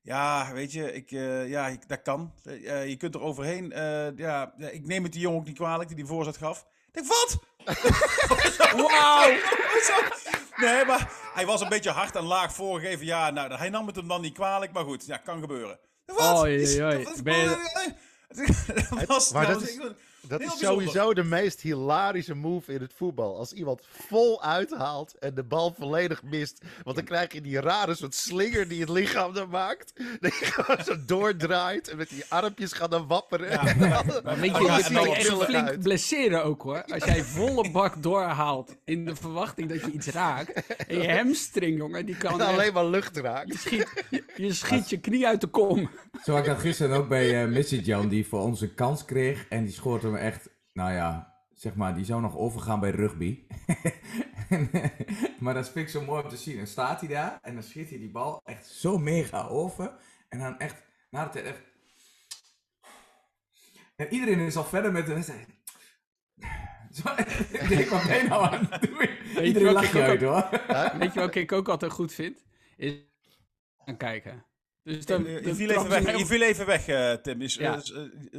ja, 0.03 0.53
weet 0.53 0.73
je, 0.73 0.93
ik, 0.93 1.11
uh, 1.11 1.49
ja, 1.49 1.67
ik, 1.67 1.89
dat 1.89 2.03
kan. 2.03 2.33
Uh, 2.45 2.89
je 2.89 2.97
kunt 2.97 3.15
er 3.15 3.21
overheen. 3.21 3.73
Uh, 3.77 4.17
ja, 4.17 4.55
ik 4.57 4.87
neem 4.87 5.03
het 5.03 5.13
die 5.13 5.21
jongen 5.21 5.39
ook 5.39 5.47
niet 5.47 5.57
kwalijk 5.57 5.89
die 5.89 5.97
die 5.97 6.07
voorzet 6.07 6.37
gaf. 6.37 6.67
Ik 6.87 6.95
denk, 6.95 7.07
wat? 7.07 7.39
Wauw! 8.77 9.37
nee, 10.57 10.85
maar 10.85 11.13
hij 11.35 11.47
was 11.47 11.61
een 11.61 11.69
beetje 11.69 11.91
hard 11.91 12.17
en 12.17 12.25
laag 12.25 12.55
voorgegeven. 12.55 13.07
Ja, 13.07 13.31
nou, 13.31 13.55
hij 13.55 13.69
nam 13.69 13.87
het 13.87 13.97
hem 13.97 14.09
dan 14.09 14.21
niet 14.21 14.35
kwalijk, 14.35 14.73
maar 14.73 14.85
goed, 14.85 15.07
ja, 15.07 15.17
kan 15.17 15.41
gebeuren. 15.41 15.79
Wat? 16.07 16.39
Oh, 16.39 16.47
jee, 16.47 16.75
je... 16.75 17.05
dat 18.97 19.07
was, 19.07 19.33
maar 19.33 19.47
dat, 19.47 19.63
is, 19.63 19.79
dat 20.29 20.41
is 20.41 20.59
sowieso 20.59 21.15
de 21.15 21.23
meest 21.23 21.61
hilarische 21.61 22.35
move 22.35 22.73
in 22.73 22.81
het 22.81 22.93
voetbal. 22.97 23.37
Als 23.37 23.53
iemand 23.53 23.83
vol 23.91 24.43
uithaalt 24.43 25.15
en 25.19 25.35
de 25.35 25.43
bal 25.43 25.75
volledig 25.79 26.23
mist. 26.23 26.65
Want 26.83 26.97
dan 26.97 27.05
krijg 27.05 27.33
je 27.33 27.41
die 27.41 27.61
rare 27.61 27.95
soort 27.95 28.15
slinger 28.15 28.69
die 28.69 28.81
het 28.81 28.89
lichaam 28.89 29.35
dan 29.35 29.49
maakt. 29.49 29.93
Dat 30.21 30.39
je 30.39 30.45
gewoon 30.45 30.85
zo 30.85 31.05
doordraait 31.07 31.89
en 31.89 31.97
met 31.97 32.09
die 32.09 32.25
armpjes 32.29 32.73
gaat 32.73 32.91
dan 32.91 33.07
wapperen. 33.07 33.51
Ja, 33.51 33.63
maar 34.25 34.41
weet 34.41 34.57
je, 34.57 34.63
je 34.63 34.89
kan 34.93 35.07
echt 35.07 35.45
flink 35.45 35.83
blesseren 35.83 36.45
ook 36.45 36.63
hoor. 36.63 36.85
Als 36.85 37.05
jij 37.05 37.25
volle 37.25 37.71
bak 37.71 38.03
doorhaalt 38.03 38.77
in 38.85 39.05
de 39.05 39.17
verwachting 39.17 39.69
dat 39.69 39.81
je 39.81 39.91
iets 39.91 40.07
raakt. 40.07 40.77
En 40.87 41.03
je 41.03 41.13
hamstring, 41.13 41.77
jongen, 41.77 42.07
die 42.07 42.17
kan. 42.17 42.41
alleen 42.41 42.73
maar 42.73 42.87
lucht 42.87 43.17
raken. 43.17 43.53
Je 43.53 43.59
schiet 43.59 44.05
je, 44.37 44.53
schiet 44.53 44.91
je 44.91 45.01
knie 45.01 45.27
uit 45.27 45.41
de 45.41 45.47
kom. 45.47 45.91
Zo 46.25 46.33
had 46.33 46.41
ik 46.41 46.47
dat 46.47 46.61
gisteren 46.61 46.97
ook 46.97 47.09
bij 47.09 47.43
uh, 47.45 47.51
Missy 47.51 47.77
Jan, 47.77 48.09
die 48.09 48.27
voor 48.27 48.41
ons 48.41 48.61
een 48.61 48.75
kans 48.75 49.05
kreeg. 49.05 49.47
En 49.49 49.65
die 49.65 49.75
schoot 49.75 50.03
hem 50.13 50.23
echt, 50.23 50.51
nou 50.73 50.93
ja, 50.93 51.35
zeg 51.55 51.75
maar, 51.75 51.95
die 51.95 52.05
zou 52.05 52.21
nog 52.21 52.37
overgaan 52.37 52.81
bij 52.81 52.91
rugby. 52.91 53.47
maar 55.41 55.55
dat 55.55 55.71
vind 55.71 55.87
ik 55.87 55.89
zo 55.89 56.05
mooi 56.05 56.23
om 56.23 56.29
te 56.29 56.37
zien. 56.37 56.57
Dan 56.57 56.67
staat 56.67 57.01
hij 57.01 57.09
daar 57.09 57.39
en 57.43 57.55
dan 57.55 57.63
schiet 57.63 57.89
hij 57.89 57.99
die 57.99 58.11
bal 58.11 58.41
echt 58.45 58.67
zo 58.67 58.99
mega 58.99 59.47
over. 59.47 59.93
En 60.29 60.39
dan 60.39 60.59
echt, 60.59 60.83
na 61.11 61.25
de 61.25 61.31
tijd 61.31 61.45
echt... 61.45 61.61
En 63.97 64.13
iedereen 64.13 64.39
is 64.39 64.57
al 64.57 64.65
verder 64.65 64.93
met 64.93 65.07
de 65.07 65.15
wedstrijd. 65.15 65.49
Zo, 66.93 67.09
ik 67.53 67.69
denk, 67.69 67.89
wat 67.89 68.07
ben 68.07 68.17
je 68.17 68.29
nou 68.29 68.55
aan 68.55 68.67
het 68.71 68.83
doen? 68.83 69.45
Iedereen 69.45 69.73
lacht 69.73 69.93
je 69.93 70.03
uit, 70.03 70.21
hoor. 70.21 70.49
Weet 70.99 71.15
je 71.15 71.21
wat 71.21 71.35
ik 71.35 71.53
ook 71.53 71.69
altijd 71.69 71.93
goed 71.93 72.13
vind? 72.13 72.45
Is 72.77 72.95
gaan 73.85 73.97
kijken. 73.97 74.45
Dus 74.85 75.07
dan, 75.07 75.25
je, 75.25 75.55
viel 75.55 75.71
even 75.71 75.89
weg, 75.89 76.19
je 76.19 76.27
viel 76.27 76.43
even 76.43 76.67
weg, 76.67 76.89
uh, 76.89 77.13
Tim. 77.13 77.41
Is, 77.43 77.55
ja. 77.55 77.81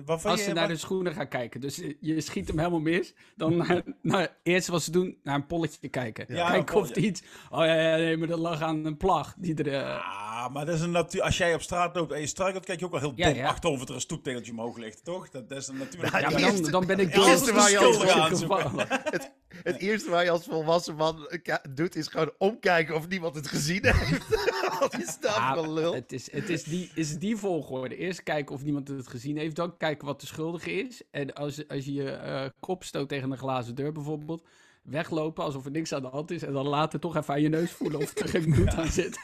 uh, 0.08 0.26
Als 0.26 0.44
ze 0.44 0.54
naar 0.54 0.68
de 0.68 0.76
schoenen 0.76 1.14
gaan 1.14 1.28
kijken. 1.28 1.62
Dus 1.62 1.82
je 2.00 2.22
schiet 2.22 2.48
hem 2.48 2.58
helemaal 2.58 2.80
mis. 2.80 3.14
Dan 3.36 3.58
naar, 3.68 3.82
nou, 4.02 4.28
eerst 4.44 4.68
wat 4.68 4.84
ze 4.84 4.92
doen, 4.92 5.18
naar 5.24 5.36
een 5.36 5.46
polletje 5.46 5.90
kijken. 5.90 6.26
Ja, 6.28 6.50
Kijken 6.50 6.76
of 6.76 6.90
iets... 6.90 7.22
Oh 7.50 7.66
ja, 7.66 7.76
ja, 7.76 7.96
nee, 7.96 8.18
maar 8.18 8.28
dat 8.28 8.40
lag 8.40 8.62
aan 8.62 8.86
een 8.86 8.98
plag. 8.98 9.34
Die 9.38 9.64
er, 9.64 9.84
Ah, 9.84 10.54
maar 10.54 10.66
dat 10.66 10.76
is 10.76 10.82
een 10.82 10.92
natuur... 10.92 11.22
Als 11.22 11.38
jij 11.38 11.54
op 11.54 11.62
straat 11.62 11.96
loopt 11.96 12.12
en 12.12 12.20
je 12.20 12.28
struikelt, 12.28 12.66
kijk 12.66 12.80
je 12.80 12.86
ook 12.86 12.92
wel 12.92 13.00
heel 13.00 13.16
dom 13.16 13.36
ja, 13.36 13.48
achterover 13.48 13.88
er 13.88 13.94
een 13.94 14.02
stoeptegeltje 14.02 14.52
omhoog 14.52 14.78
ligt, 14.78 15.04
toch? 15.04 15.30
Dat, 15.30 15.52
is 15.52 15.68
een 15.68 15.78
natuurlijk... 15.78 16.20
Ja, 16.20 16.30
maar 16.30 16.42
dan, 16.42 16.72
dan 16.72 16.86
ben 16.86 17.00
ik 17.00 17.14
de 17.14 17.22
eerste 17.22 17.54
waar 17.54 17.72
je 17.72 17.78
als 17.78 17.98
het, 18.88 19.32
het 19.64 19.78
eerste 19.78 20.10
waar 20.10 20.24
je 20.24 20.30
als 20.30 20.46
volwassen 20.46 20.96
man 20.96 21.28
doet, 21.70 21.96
is 21.96 22.08
gewoon 22.08 22.32
omkijken 22.38 22.96
of 22.96 23.08
niemand 23.08 23.36
het 23.36 23.48
gezien 23.48 23.86
heeft. 23.86 24.26
Je 24.98 25.06
staat 25.08 25.56
wel 25.56 25.74
lul. 25.74 25.94
Het 25.94 26.12
is, 26.12 26.30
het 26.32 26.50
is 26.50 26.64
die, 26.64 26.92
is 26.96 27.18
die 27.18 27.38
volgorde. 27.38 27.96
Eerst 27.96 28.24
kijken 28.24 28.56
of 28.56 28.64
niemand 28.64 28.88
het 28.88 29.08
gezien 29.08 29.38
heeft. 29.38 29.56
Dan 29.56 29.78
kijken 29.78 30.08
wat 30.08 30.22
de 30.22 30.28
schuldige 30.28 30.72
is. 30.72 31.02
En 31.12 31.34
als, 31.34 31.68
als 31.68 31.86
je 31.86 31.94
je 31.94 32.20
uh, 32.24 32.46
kop 32.60 32.84
stoot 32.84 33.10
tegen 33.10 33.32
een 33.32 33.38
glazen 33.38 33.76
deur 33.76 33.92
bijvoorbeeld. 33.92 34.44
Weglopen 34.82 35.44
alsof 35.44 35.66
er 35.66 35.72
niks 35.72 35.94
aan 35.94 36.02
de 36.02 36.08
hand 36.08 36.32
is. 36.32 36.44
En 36.44 36.54
dan 36.54 36.68
later 36.68 37.00
toch 37.00 37.16
even 37.16 37.34
aan 37.34 37.42
je 37.42 37.50
neus 37.50 37.72
voelen 37.72 38.00
of 38.00 38.18
er 38.18 38.30
geen 38.30 38.52
bloed 38.52 38.74
aan 38.80 38.88
zit. 38.88 39.20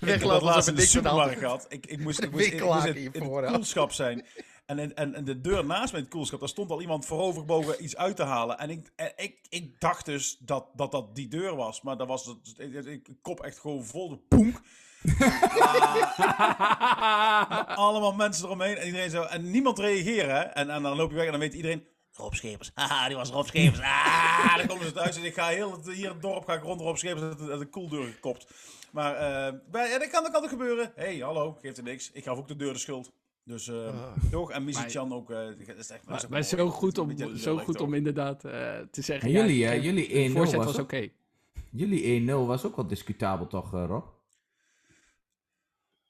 Weglopen 0.00 0.46
alsof 0.46 0.66
er 0.66 0.72
niks 0.72 0.96
aan 0.96 1.02
de 1.02 1.08
hand 1.08 1.32
is. 1.32 1.64
Ik, 1.68 1.86
ik 1.86 2.00
moest, 2.00 2.22
ik 2.22 2.30
moest, 2.30 2.46
ik 2.46 2.64
moest 2.64 2.84
in, 2.84 2.96
in 2.96 3.22
het 3.22 3.52
koelschap 3.52 3.92
zijn. 3.92 4.26
En, 4.66 4.96
en, 4.96 5.14
en 5.14 5.24
de 5.24 5.40
deur 5.40 5.64
naast 5.64 5.92
mijn 5.92 6.08
koelschap, 6.08 6.40
daar 6.40 6.48
stond 6.48 6.70
al 6.70 6.80
iemand 6.80 7.06
voorovergebogen 7.06 7.84
iets 7.84 7.96
uit 7.96 8.16
te 8.16 8.22
halen. 8.22 8.58
En 8.58 8.70
ik, 8.70 8.90
ik, 9.16 9.38
ik 9.48 9.80
dacht 9.80 10.04
dus 10.04 10.36
dat, 10.38 10.66
dat 10.74 10.90
dat 10.90 11.14
die 11.14 11.28
deur 11.28 11.56
was. 11.56 11.82
Maar 11.82 11.96
dat 11.96 12.08
was 12.08 12.26
het, 12.26 12.86
ik, 12.86 13.08
kop 13.22 13.40
echt 13.40 13.58
gewoon 13.58 13.84
vol 13.84 14.08
de 14.08 14.18
poenk. 14.28 14.60
Allemaal 17.84 18.12
mensen 18.12 18.44
eromheen 18.44 18.76
en 18.76 18.86
iedereen 18.86 19.10
zo. 19.10 19.22
En 19.22 19.50
niemand 19.50 19.78
reageren. 19.78 20.54
En, 20.54 20.70
en 20.70 20.82
dan 20.82 20.96
loop 20.96 21.10
je 21.10 21.16
weg 21.16 21.24
en 21.24 21.30
dan 21.30 21.40
weet 21.40 21.54
iedereen. 21.54 21.86
Rob 22.12 22.32
Schepers. 22.32 22.70
Haha, 22.74 23.06
die 23.08 23.16
was 23.16 23.30
Rob 23.30 23.46
Schepers. 23.46 23.80
Ah, 23.80 24.56
dan 24.56 24.66
komen 24.66 24.84
ze 24.84 24.92
thuis 24.92 25.16
en 25.16 25.24
ik 25.24 25.34
ga 25.34 25.48
heel 25.48 25.72
het, 25.72 25.90
hier 25.90 26.08
het 26.08 26.22
dorp 26.22 26.44
ga 26.44 26.54
ik 26.54 26.62
rond 26.62 26.80
Rob 26.80 26.96
Schepers 26.96 27.20
dat 27.20 27.38
de, 27.38 27.58
de 27.58 27.66
koeldeur 27.66 28.06
gekopt. 28.06 28.46
Maar 28.90 29.14
uh, 29.14 29.58
bij, 29.70 29.88
ja, 29.88 29.98
dat 29.98 30.10
kan, 30.10 30.22
dat 30.22 30.32
kan 30.32 30.42
er 30.42 30.48
gebeuren. 30.48 30.92
Hé, 30.94 31.04
hey, 31.04 31.18
hallo, 31.18 31.56
geeft 31.60 31.76
er 31.76 31.82
niks. 31.82 32.10
Ik 32.12 32.24
gaf 32.24 32.38
ook 32.38 32.48
de 32.48 32.56
deur 32.56 32.72
de 32.72 32.78
schuld. 32.78 33.12
Dus 33.44 33.66
uh, 33.66 33.88
toch, 34.30 34.50
en 34.50 34.64
Mizichan 34.64 35.12
ook. 35.12 35.30
Uh, 35.30 35.38
dat 35.66 35.76
is 35.76 35.90
echt, 35.90 36.08
maar, 36.08 36.24
maar 36.30 36.42
zo 36.42 36.68
goed 36.68 36.98
om, 36.98 37.36
zo 37.36 37.58
goed 37.58 37.80
om 37.80 37.94
inderdaad 37.94 38.44
uh, 38.44 38.52
te 38.90 39.02
zeggen. 39.02 39.28
En 39.28 39.34
jullie, 39.34 39.58
ja, 39.58 39.74
jullie 39.74 40.30
1-0 40.30 40.32
was, 40.32 40.54
was 40.54 40.68
oké. 40.68 40.80
Okay. 40.80 41.12
Jullie 41.70 42.28
1-0 42.28 42.32
was 42.46 42.64
ook 42.64 42.76
wel 42.76 42.86
discutabel, 42.86 43.46
toch, 43.46 43.70
Rob? 43.70 44.04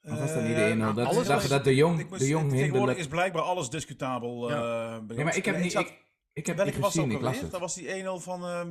Of 0.03 0.19
was 0.19 0.35
dat 0.35 0.43
niet 0.43 0.57
de 0.57 0.75
1-0? 0.75 0.95
Dat, 0.95 1.07
alles 1.07 1.27
dat, 1.27 1.49
dat 1.49 1.65
de 1.65 1.75
Jong, 1.75 2.09
de 2.17 2.27
jong 2.27 2.51
Tegenwoordig 2.51 2.97
is 2.97 3.07
blijkbaar 3.07 3.43
alles 3.43 3.71
discutabel. 3.71 4.51
Ja. 4.51 5.03
ja, 5.09 5.25
maar 5.25 5.37
ik 5.37 5.45
heb 5.45 5.59
niet... 5.59 5.75
Ik, 5.75 6.03
Ik 6.33 6.47
heb 6.47 6.57
Welke 6.57 6.81
was 6.81 6.95
gezien, 6.95 7.11
ik 7.11 7.21
las 7.21 7.41
het. 7.41 7.51
Dat 7.51 7.61
was 7.61 7.75
die 7.75 8.03
1-0 8.03 8.07
van... 8.17 8.45
Uh, 8.45 8.67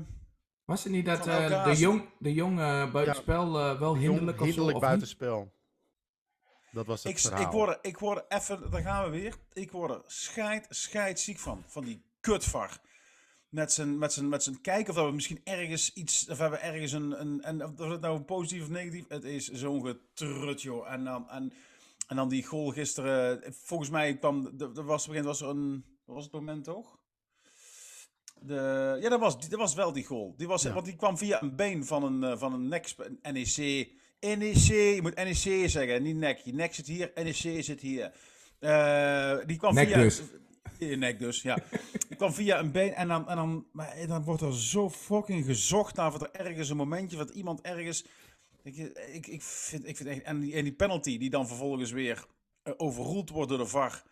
was 0.65 0.83
het 0.83 0.93
niet 0.93 1.05
dat 1.05 1.27
uh, 1.27 1.63
de 1.63 1.75
jong, 1.75 2.09
de 2.19 2.33
jong 2.33 2.59
uh, 2.59 2.91
buitenspel 2.91 3.59
ja, 3.59 3.79
wel 3.79 3.95
hinderlijk 3.95 4.39
of 4.39 4.45
Hinderlijk 4.45 4.79
buitenspel. 4.79 5.53
Dat 6.71 6.85
was 6.85 7.03
het 7.03 7.11
ik, 7.11 7.19
verhaal. 7.19 7.41
Ik 7.41 7.51
word, 7.51 7.79
ik 7.81 7.97
word 7.97 8.25
even, 8.27 8.71
daar 8.71 8.81
gaan 8.81 9.03
we 9.03 9.09
weer. 9.09 9.35
Ik 9.53 9.71
word 9.71 9.91
er 9.91 10.01
scheid, 10.05 10.65
scheid 10.69 11.19
ziek 11.19 11.39
van. 11.39 11.63
Van 11.67 11.83
die 11.83 12.03
kutvar. 12.19 12.79
Met 13.51 13.73
zijn, 13.73 13.97
met, 13.97 14.13
zijn, 14.13 14.29
met 14.29 14.43
zijn 14.43 14.61
kijken 14.61 14.89
of 14.89 14.95
dat 14.95 15.05
we 15.05 15.11
misschien 15.11 15.41
ergens 15.43 15.93
iets, 15.93 16.29
of 16.29 16.37
hebben 16.37 16.61
ergens 16.61 16.91
een, 16.91 17.21
een 17.21 17.41
en 17.41 17.65
of 17.65 17.77
het 17.77 18.01
nou 18.01 18.21
positief 18.21 18.61
of 18.61 18.69
negatief, 18.69 19.05
het 19.07 19.23
is 19.23 19.49
zo'n 19.49 19.85
getrut 19.85 20.61
joh. 20.61 20.91
En 20.91 21.03
dan, 21.03 21.29
en, 21.29 21.53
en 22.07 22.15
dan 22.15 22.29
die 22.29 22.45
goal 22.45 22.69
gisteren, 22.71 23.43
volgens 23.63 23.89
mij 23.89 24.17
kwam, 24.17 24.51
er 24.59 24.83
was, 24.83 25.07
begin 25.07 25.23
was 25.23 25.41
er 25.41 25.47
een, 25.47 25.85
was 26.05 26.23
het 26.23 26.33
moment 26.33 26.63
toch? 26.63 26.99
De, 28.39 28.97
ja, 29.01 29.09
dat 29.09 29.19
was, 29.19 29.49
dat 29.49 29.59
was 29.59 29.73
wel 29.73 29.91
die 29.91 30.05
goal. 30.05 30.33
Die 30.37 30.47
was, 30.47 30.63
Want 30.63 30.85
die 30.85 30.95
kwam 30.95 31.17
via 31.17 31.41
een 31.41 31.55
been 31.55 31.85
van 31.85 32.03
een, 32.03 32.23
eh, 32.23 32.37
van 32.37 32.53
een 32.53 32.67
NEC, 32.67 32.95
NEC. 33.21 33.89
NEC, 34.19 34.67
je 34.95 34.99
moet 35.01 35.15
NEC 35.15 35.69
zeggen, 35.69 36.03
niet 36.03 36.15
nek. 36.15 36.37
Je 36.37 36.53
nek 36.53 36.73
zit 36.73 36.87
hier, 36.87 37.11
NEC 37.15 37.63
zit 37.63 37.81
hier. 37.81 38.11
Uh, 38.59 39.37
die 39.45 39.57
kwam 39.57 39.73
nek 39.73 39.87
via... 39.87 39.97
dus. 39.97 40.21
Je 40.89 40.95
nek 40.95 41.19
dus, 41.19 41.41
ja. 41.41 41.57
die 42.07 42.17
kwam 42.17 42.33
via 42.33 42.59
een 42.59 42.71
been 42.71 42.93
en 42.93 43.07
dan, 43.07 43.29
en 43.29 43.35
dan, 43.35 43.65
maar 43.71 43.95
dan 44.07 44.23
wordt 44.23 44.41
er 44.41 44.55
zo 44.55 44.89
fucking 44.89 45.45
gezocht 45.45 45.95
naar 45.95 46.13
of 46.13 46.21
er 46.21 46.31
ergens 46.31 46.69
een 46.69 46.77
momentje, 46.77 47.17
wat 47.17 47.29
iemand 47.29 47.61
ergens... 47.61 48.05
Ik, 48.63 48.77
ik, 49.13 49.27
ik 49.27 49.41
vind, 49.41 49.87
ik 49.87 49.97
vind 49.97 50.09
echt, 50.09 50.21
en, 50.21 50.39
die, 50.39 50.53
en 50.53 50.63
die 50.63 50.73
penalty 50.73 51.17
die 51.17 51.29
dan 51.29 51.47
vervolgens 51.47 51.91
weer 51.91 52.25
uh, 52.63 52.73
overroeld 52.77 53.29
wordt 53.29 53.49
door 53.49 53.57
de 53.57 53.65
VAR. 53.65 54.03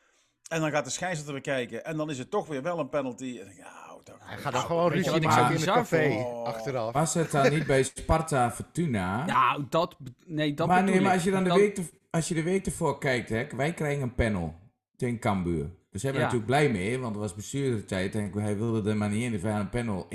En 0.48 0.62
dan 0.62 0.72
gaat 0.72 0.86
de 0.86 0.92
scheidsrechter 0.92 1.34
weer 1.34 1.42
kijken. 1.42 1.86
En 1.86 1.98
dan 1.98 2.10
is 2.10 2.18
het 2.18 2.30
toch 2.30 2.48
weer 2.48 2.62
wel 2.62 2.80
een 2.80 2.90
penalty. 2.90 3.40
En 3.40 3.56
ja, 3.56 3.90
hij 4.20 4.38
gaat 4.38 4.54
dan 4.54 4.62
gewoon 4.62 4.92
ruzie 4.92 5.22
maken 5.22 5.56
in 5.56 5.62
het 5.62 5.66
café 5.66 6.08
oh. 6.08 6.44
achteraf. 6.44 6.94
Was 6.94 7.14
het 7.14 7.32
dan 7.32 7.50
niet 7.50 7.66
bij 7.66 7.84
Sparta 7.84 8.52
Fortuna? 8.52 9.26
Ja, 9.28 9.66
dat... 9.70 9.96
Nee, 10.26 10.54
dat 10.54 10.68
maar 10.68 10.84
nee, 10.84 11.02
maar 11.02 11.14
als 11.14 11.24
je 11.24 11.32
dan 11.32 11.44
de, 11.44 11.54
week, 11.54 11.76
te, 11.76 11.84
als 12.10 12.28
je 12.28 12.34
de 12.34 12.44
week 12.44 12.66
ervoor 12.66 12.98
kijkt, 12.98 13.30
hè, 13.30 13.48
wij 13.56 13.74
krijgen 13.74 14.04
een 14.04 14.16
panel 14.16 14.56
tegen 14.96 15.20
Cambuur. 15.20 15.78
Dus 16.00 16.08
zijn 16.08 16.20
we 16.20 16.26
natuurlijk 16.26 16.52
blij 16.52 16.72
mee, 16.72 17.00
want 17.00 17.16
het 17.16 17.32
was 17.36 17.86
tijd 17.86 18.16
En 18.16 18.32
hij 18.32 18.58
wilde 18.58 18.90
er 18.90 18.98
maar 18.98 19.10
niet 19.10 19.34
in. 19.34 19.40
Hij 19.40 19.60
een 19.60 19.70
panel 19.70 20.08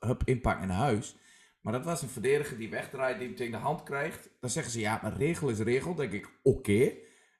1-0, 0.00 0.06
hup, 0.06 0.22
inpakken 0.24 0.68
naar 0.68 0.76
huis. 0.76 1.16
Maar 1.60 1.72
dat 1.72 1.84
was 1.84 2.02
een 2.02 2.08
verdediger 2.08 2.58
die 2.58 2.70
wegdraait, 2.70 3.18
die 3.18 3.26
hem 3.26 3.36
tegen 3.36 3.52
de 3.52 3.58
hand 3.58 3.82
krijgt. 3.82 4.30
Dan 4.40 4.50
zeggen 4.50 4.72
ze, 4.72 4.80
ja, 4.80 4.98
maar 5.02 5.16
regel 5.16 5.48
is 5.48 5.58
regel. 5.58 5.94
Dan 5.94 6.08
denk 6.08 6.24
ik, 6.24 6.30
oké. 6.42 6.92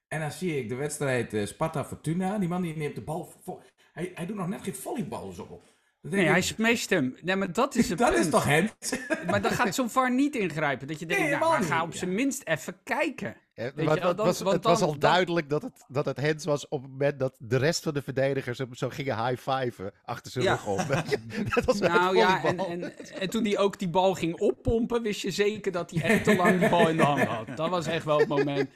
En 0.09 0.21
dan 0.21 0.31
zie 0.31 0.59
ik 0.59 0.69
de 0.69 0.75
wedstrijd 0.75 1.35
uh, 1.35 1.47
Sparta-Fortuna. 1.47 2.39
Die 2.39 2.49
man 2.49 2.63
die 2.63 2.77
neemt 2.77 2.95
de 2.95 3.01
bal... 3.01 3.33
Voor, 3.43 3.63
hij, 3.93 4.13
hij 4.15 4.27
doet 4.27 4.37
nog 4.37 4.49
net 4.49 4.63
geen 4.63 4.75
volleybal 4.75 5.33
zo. 5.33 5.61
Nee, 6.01 6.27
hij 6.27 6.41
smeest 6.41 6.91
hem. 6.91 7.17
Nee, 7.23 7.37
maar 7.37 7.53
dat 7.53 7.75
is 7.75 7.89
het 7.91 7.99
Dat 7.99 8.15
is 8.15 8.31
toch 8.31 8.45
hem? 8.45 8.69
Maar 9.31 9.43
dan 9.43 9.51
gaat 9.51 9.75
zo'n 9.75 9.91
VAR 9.91 10.13
niet 10.13 10.37
ingrijpen. 10.37 10.87
Dat 10.87 11.01
je 11.01 11.07
denkt, 11.07 11.23
nee, 11.23 11.39
nou, 11.39 11.63
ga 11.63 11.83
op 11.83 11.95
zijn 11.95 12.15
minst 12.15 12.43
even 12.45 12.77
kijken. 12.85 13.37
Ja, 13.55 13.73
maar, 13.75 14.07
het 14.07 14.17
was, 14.17 14.39
het 14.39 14.65
was 14.65 14.81
al 14.81 14.99
duidelijk 14.99 15.49
dat 15.49 15.63
het, 15.63 15.85
dat 15.89 16.05
het 16.05 16.17
Hens 16.17 16.45
was 16.45 16.69
op 16.69 16.83
het 16.83 16.91
moment 16.91 17.19
dat 17.19 17.37
de 17.39 17.57
rest 17.57 17.83
van 17.83 17.95
de 17.95 18.03
verdedigers 18.03 18.59
hem 18.59 18.75
zo 18.75 18.89
gingen 18.89 19.27
high-fiven 19.27 19.93
achter 20.05 20.33
zijn 20.33 20.45
rug 20.45 20.67
op. 20.67 21.05
dat 21.55 21.65
was 21.65 21.79
nou 21.79 22.17
ja, 22.17 22.45
en, 22.45 22.59
en, 22.59 22.99
en, 23.21 23.31
toen 23.31 23.45
hij 23.45 23.59
ook 23.59 23.79
die 23.79 23.89
bal 23.89 24.15
ging 24.15 24.39
oppompen, 24.41 25.03
wist 25.03 25.21
je 25.21 25.31
zeker 25.31 25.73
dat 25.73 25.91
hij 25.91 26.03
echt 26.03 26.25
te 26.25 26.37
lang 26.37 26.61
die 26.61 26.69
bal 26.69 26.89
in 26.89 26.97
de 26.97 27.03
hand 27.03 27.23
had. 27.23 27.57
Dat 27.57 27.71
was 27.71 27.87
echt 27.87 28.05
wel 28.05 28.19
het 28.19 28.29
moment. 28.29 28.71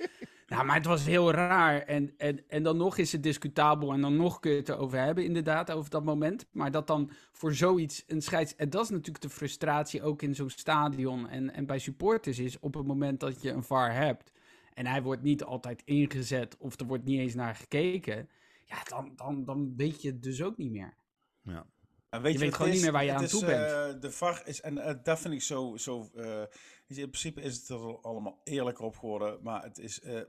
Nou, 0.47 0.65
maar 0.65 0.77
het 0.77 0.87
was 0.87 1.07
heel 1.07 1.31
raar. 1.31 1.83
En, 1.83 2.15
en, 2.17 2.49
en 2.49 2.63
dan 2.63 2.77
nog 2.77 2.99
is 2.99 3.13
het 3.13 3.23
discutabel. 3.23 3.93
En 3.93 4.01
dan 4.01 4.17
nog 4.17 4.41
kun 4.41 4.51
je 4.51 4.57
het 4.57 4.69
erover 4.69 4.99
hebben, 4.99 5.25
inderdaad, 5.25 5.71
over 5.71 5.91
dat 5.91 6.05
moment. 6.05 6.47
Maar 6.53 6.71
dat 6.71 6.87
dan 6.87 7.11
voor 7.33 7.55
zoiets 7.55 8.05
een 8.07 8.23
scheids... 8.23 8.57
En 8.57 8.71
dat 8.71 8.85
is 8.85 8.91
natuurlijk 8.91 9.21
de 9.21 9.31
frustratie 9.31 10.03
ook 10.03 10.23
in 10.23 10.35
zo'n 10.35 10.51
stadion 10.51 11.29
en, 11.29 11.55
en 11.55 11.67
bij 11.67 11.79
supporters 11.79 12.39
is... 12.39 12.59
op 12.59 12.75
het 12.75 12.87
moment 12.87 13.21
dat 13.21 13.43
je 13.43 13.51
een 13.51 13.63
VAR 13.63 13.95
hebt... 13.95 14.33
en 14.75 14.87
hij 14.87 15.03
wordt 15.03 15.23
niet 15.23 15.45
altijd 15.45 15.83
ingezet 15.85 16.57
of 16.59 16.81
er 16.81 16.87
wordt 16.87 17.05
niet 17.05 17.21
eens 17.21 17.35
naar 17.35 17.55
gekeken... 17.55 18.29
ja, 18.65 18.83
dan, 18.85 19.13
dan, 19.17 19.45
dan 19.45 19.77
weet 19.77 20.03
je 20.03 20.09
het 20.09 20.23
dus 20.23 20.43
ook 20.43 20.57
niet 20.57 20.71
meer. 20.71 20.95
Ja. 21.43 21.67
En 22.13 22.23
weet 22.23 22.33
je, 22.33 22.39
weet 22.39 22.55
gewoon 22.55 22.71
niet 22.71 22.83
meer 22.83 22.93
waar 22.93 23.05
je 23.05 23.13
aan 23.13 23.27
toe 23.27 23.45
bent. 23.45 23.95
Uh, 23.95 24.01
de 24.01 24.11
VAR 24.11 24.43
is, 24.45 24.61
en 24.61 24.77
uh, 24.77 24.93
dat 25.03 25.19
vind 25.19 25.35
ik 25.35 25.43
zo... 25.43 25.77
zo 25.77 26.11
uh, 26.15 26.41
in 26.87 27.11
principe 27.11 27.41
is 27.41 27.57
het 27.57 27.69
er 27.69 28.01
allemaal 28.01 28.41
eerlijker 28.45 28.85
op 28.85 28.97
geworden. 28.97 29.39
Maar 29.43 29.63
het 29.63 29.79
is, 29.79 30.03
er 30.03 30.29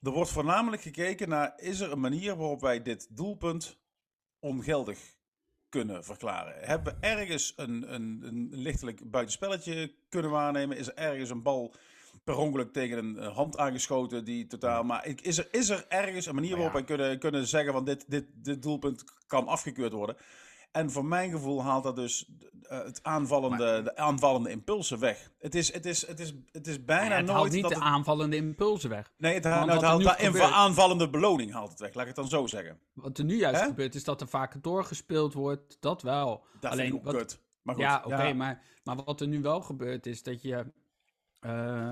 wordt 0.00 0.30
voornamelijk 0.30 0.82
gekeken 0.82 1.28
naar, 1.28 1.52
is 1.56 1.80
er 1.80 1.92
een 1.92 2.00
manier 2.00 2.36
waarop 2.36 2.60
wij 2.60 2.82
dit 2.82 3.16
doelpunt 3.16 3.78
ongeldig 4.38 4.98
kunnen 5.68 6.04
verklaren? 6.04 6.54
Hebben 6.58 6.94
we 6.94 7.06
ergens 7.06 7.52
een, 7.56 7.94
een, 7.94 8.20
een 8.22 8.48
lichtelijk 8.50 9.10
buitenspelletje 9.10 9.94
kunnen 10.08 10.30
waarnemen? 10.30 10.76
Is 10.76 10.88
er 10.88 10.96
ergens 10.96 11.30
een 11.30 11.42
bal 11.42 11.74
per 12.24 12.36
ongeluk 12.36 12.72
tegen 12.72 12.98
een 12.98 13.32
hand 13.32 13.58
aangeschoten 13.58 14.24
die 14.24 14.46
totaal... 14.46 14.82
Maar 14.82 15.06
is 15.22 15.38
er, 15.38 15.48
is 15.50 15.68
er 15.68 15.84
ergens 15.88 16.26
een 16.26 16.34
manier 16.34 16.54
waarop 16.54 16.72
wij 16.72 16.84
kunnen, 16.84 17.18
kunnen 17.18 17.46
zeggen 17.46 17.72
van 17.72 17.84
dit, 17.84 18.10
dit, 18.10 18.26
dit 18.34 18.62
doelpunt 18.62 19.04
kan 19.26 19.46
afgekeurd 19.46 19.92
worden? 19.92 20.16
En 20.76 20.90
voor 20.90 21.04
mijn 21.04 21.30
gevoel 21.30 21.62
haalt 21.62 21.82
dat 21.82 21.96
dus 21.96 22.28
uh, 22.70 22.84
het 22.84 23.02
aanvallende, 23.02 23.82
de 23.82 23.96
aanvallende 23.96 24.50
impulsen 24.50 24.98
weg. 24.98 25.32
Het 25.38 25.54
is, 25.54 25.72
het 25.72 25.86
is, 25.86 26.06
het 26.06 26.20
is, 26.20 26.34
het 26.52 26.66
is 26.66 26.84
bijna 26.84 27.16
het 27.16 27.26
nooit. 27.26 27.38
Haalt 27.38 27.52
niet 27.52 27.62
dat 27.62 27.72
de 27.72 27.80
aanvallende 27.80 28.36
impulsen 28.36 28.90
weg. 28.90 29.12
Nee, 29.16 29.34
het, 29.34 29.44
haalt, 29.44 29.70
het 29.70 29.82
haalt 29.82 30.02
de 30.32 30.42
aanvallende 30.42 31.10
beloning 31.10 31.52
haalt 31.52 31.70
het 31.70 31.80
weg. 31.80 31.94
Laat 31.94 32.06
ik 32.06 32.06
het 32.06 32.16
dan 32.16 32.28
zo 32.28 32.46
zeggen. 32.46 32.78
Wat 32.92 33.18
er 33.18 33.24
nu 33.24 33.36
juist 33.36 33.62
gebeurt, 33.62 33.94
is 33.94 34.04
dat 34.04 34.20
er 34.20 34.28
vaker 34.28 34.62
doorgespeeld 34.62 35.32
wordt. 35.32 35.76
Dat 35.80 36.02
wel. 36.02 36.44
Dat 36.60 36.70
Alleen 36.70 36.90
vind 36.90 36.98
ik 36.98 37.04
wat, 37.04 37.16
kut. 37.16 37.40
Maar 37.62 37.74
goed. 37.74 37.84
Ja, 37.84 38.02
oké, 38.04 38.32
maar, 38.32 38.62
maar 38.84 38.96
wat 39.04 39.20
er 39.20 39.28
nu 39.28 39.42
wel 39.42 39.60
gebeurt, 39.60 40.06
is 40.06 40.22
dat 40.22 40.42
je. 40.42 40.72
Uh, 41.40 41.90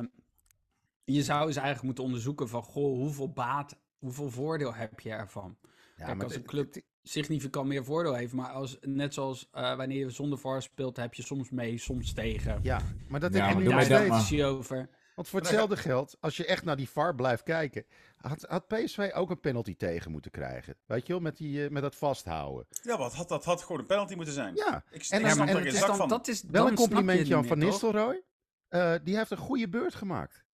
je 1.05 1.23
zou 1.23 1.47
eens 1.47 1.57
eigenlijk 1.57 1.85
moeten 1.87 2.05
onderzoeken 2.05 2.49
van 2.49 2.63
goh, 2.63 2.97
hoeveel 2.97 3.33
baat, 3.33 3.79
hoeveel 3.99 4.31
voordeel 4.31 4.75
heb 4.75 5.01
je 5.01 5.11
ervan? 5.11 5.57
Ja, 5.97 6.05
Kijk, 6.07 6.23
als 6.23 6.35
een 6.35 6.45
club 6.45 6.77
significant 7.05 7.67
meer 7.67 7.85
voordeel 7.85 8.15
heeft. 8.15 8.33
Maar 8.33 8.51
als, 8.51 8.79
net 8.81 9.15
zoals 9.15 9.49
uh, 9.55 9.77
wanneer 9.77 9.99
je 9.99 10.11
zonder 10.11 10.39
VAR 10.39 10.63
speelt, 10.63 10.97
heb 10.97 11.15
je 11.15 11.23
soms 11.23 11.51
mee, 11.51 11.79
soms 11.79 12.13
tegen. 12.13 12.61
Ja, 12.63 12.81
maar 13.09 13.21
dat 13.21 13.35
heb 13.35 13.49
je 13.49 13.55
nu 13.55 13.65
nog 13.65 13.83
steeds. 13.83 14.43
over. 14.43 14.89
Want 15.15 15.29
voor 15.29 15.41
hetzelfde 15.41 15.77
geld, 15.77 16.17
als 16.21 16.37
je 16.37 16.47
echt 16.47 16.65
naar 16.65 16.77
die 16.77 16.89
VAR 16.89 17.15
blijft 17.15 17.43
kijken, 17.43 17.85
had, 18.17 18.43
had 18.49 18.67
PSV 18.67 19.11
ook 19.15 19.31
een 19.31 19.41
penalty 19.41 19.77
tegen 19.77 20.11
moeten 20.11 20.31
krijgen. 20.31 20.77
Weet 20.87 21.07
je 21.07 21.13
wel, 21.13 21.23
met, 21.23 21.37
die, 21.37 21.59
uh, 21.59 21.71
met 21.71 21.83
dat 21.83 21.97
vasthouden. 21.97 22.67
Ja, 22.83 22.99
wat 22.99 23.15
had, 23.15 23.29
dat 23.29 23.45
had 23.45 23.63
gewoon 23.63 23.81
een 23.81 23.87
penalty 23.87 24.15
moeten 24.15 24.35
zijn. 24.35 24.55
Ja, 24.55 24.85
ik, 24.91 25.07
en, 25.09 25.25
en, 25.25 25.49
en, 25.49 25.67
is 25.67 25.81
dan, 25.81 26.09
dat 26.09 26.29
is 26.29 26.43
wel 26.51 26.69
een 26.69 26.75
complimentje 26.75 27.37
aan 27.37 27.47
Van 27.47 27.59
Nistelrooy. 27.59 28.23
Uh, 28.71 28.95
die 29.03 29.17
heeft 29.17 29.31
een 29.31 29.37
goede 29.37 29.69
beurt 29.69 29.95
gemaakt. 29.95 30.45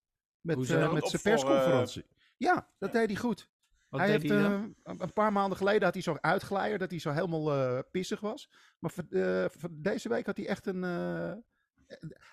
Met, 0.40 0.56
met 0.56 0.66
zijn 1.08 1.22
persconferentie. 1.22 2.06
ja, 2.36 2.68
dat 2.78 2.92
deed 2.92 3.06
hij 3.06 3.16
goed 3.16 3.49
hij 3.98 4.10
heeft, 4.10 4.28
hij 4.28 4.38
uh, 4.38 4.62
een 4.84 5.12
paar 5.12 5.32
maanden 5.32 5.58
geleden 5.58 5.82
had 5.82 5.94
hij 5.94 6.02
zo'n 6.02 6.22
uitglijer 6.22 6.78
dat 6.78 6.90
hij 6.90 6.98
zo 6.98 7.10
helemaal 7.10 7.56
uh, 7.56 7.78
pissig 7.90 8.20
was. 8.20 8.50
Maar 8.78 8.90
voor, 8.90 9.04
uh, 9.10 9.44
voor, 9.48 9.68
deze 9.72 10.08
week 10.08 10.26
had 10.26 10.36
hij 10.36 10.46
echt 10.46 10.66
een. 10.66 10.82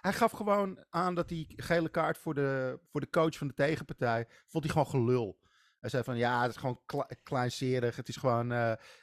hij 0.02 0.14
gaf 0.14 0.32
gewoon 0.32 0.86
aan 0.90 1.16
dat 1.16 1.30
die 1.30 1.54
gele 1.56 1.90
kaart 1.90 2.18
voor 2.18 2.34
de, 2.34 2.80
voor 2.92 3.02
de 3.02 3.10
coach 3.10 3.38
van 3.38 3.48
de 3.48 3.54
tegenpartij. 3.54 4.28
vond 4.48 4.64
hij 4.64 4.74
gewoon 4.74 4.88
gelul. 4.88 5.40
Hij 5.80 5.90
zei 5.90 6.04
van 6.04 6.18
ja, 6.18 6.42
het 6.42 6.52
is 6.52 6.58
gewoon 6.58 6.80
kle 6.86 7.18
kleinserig. 7.24 7.96
Het 7.96 8.08
is 8.08 8.16
gewoon. 8.16 8.50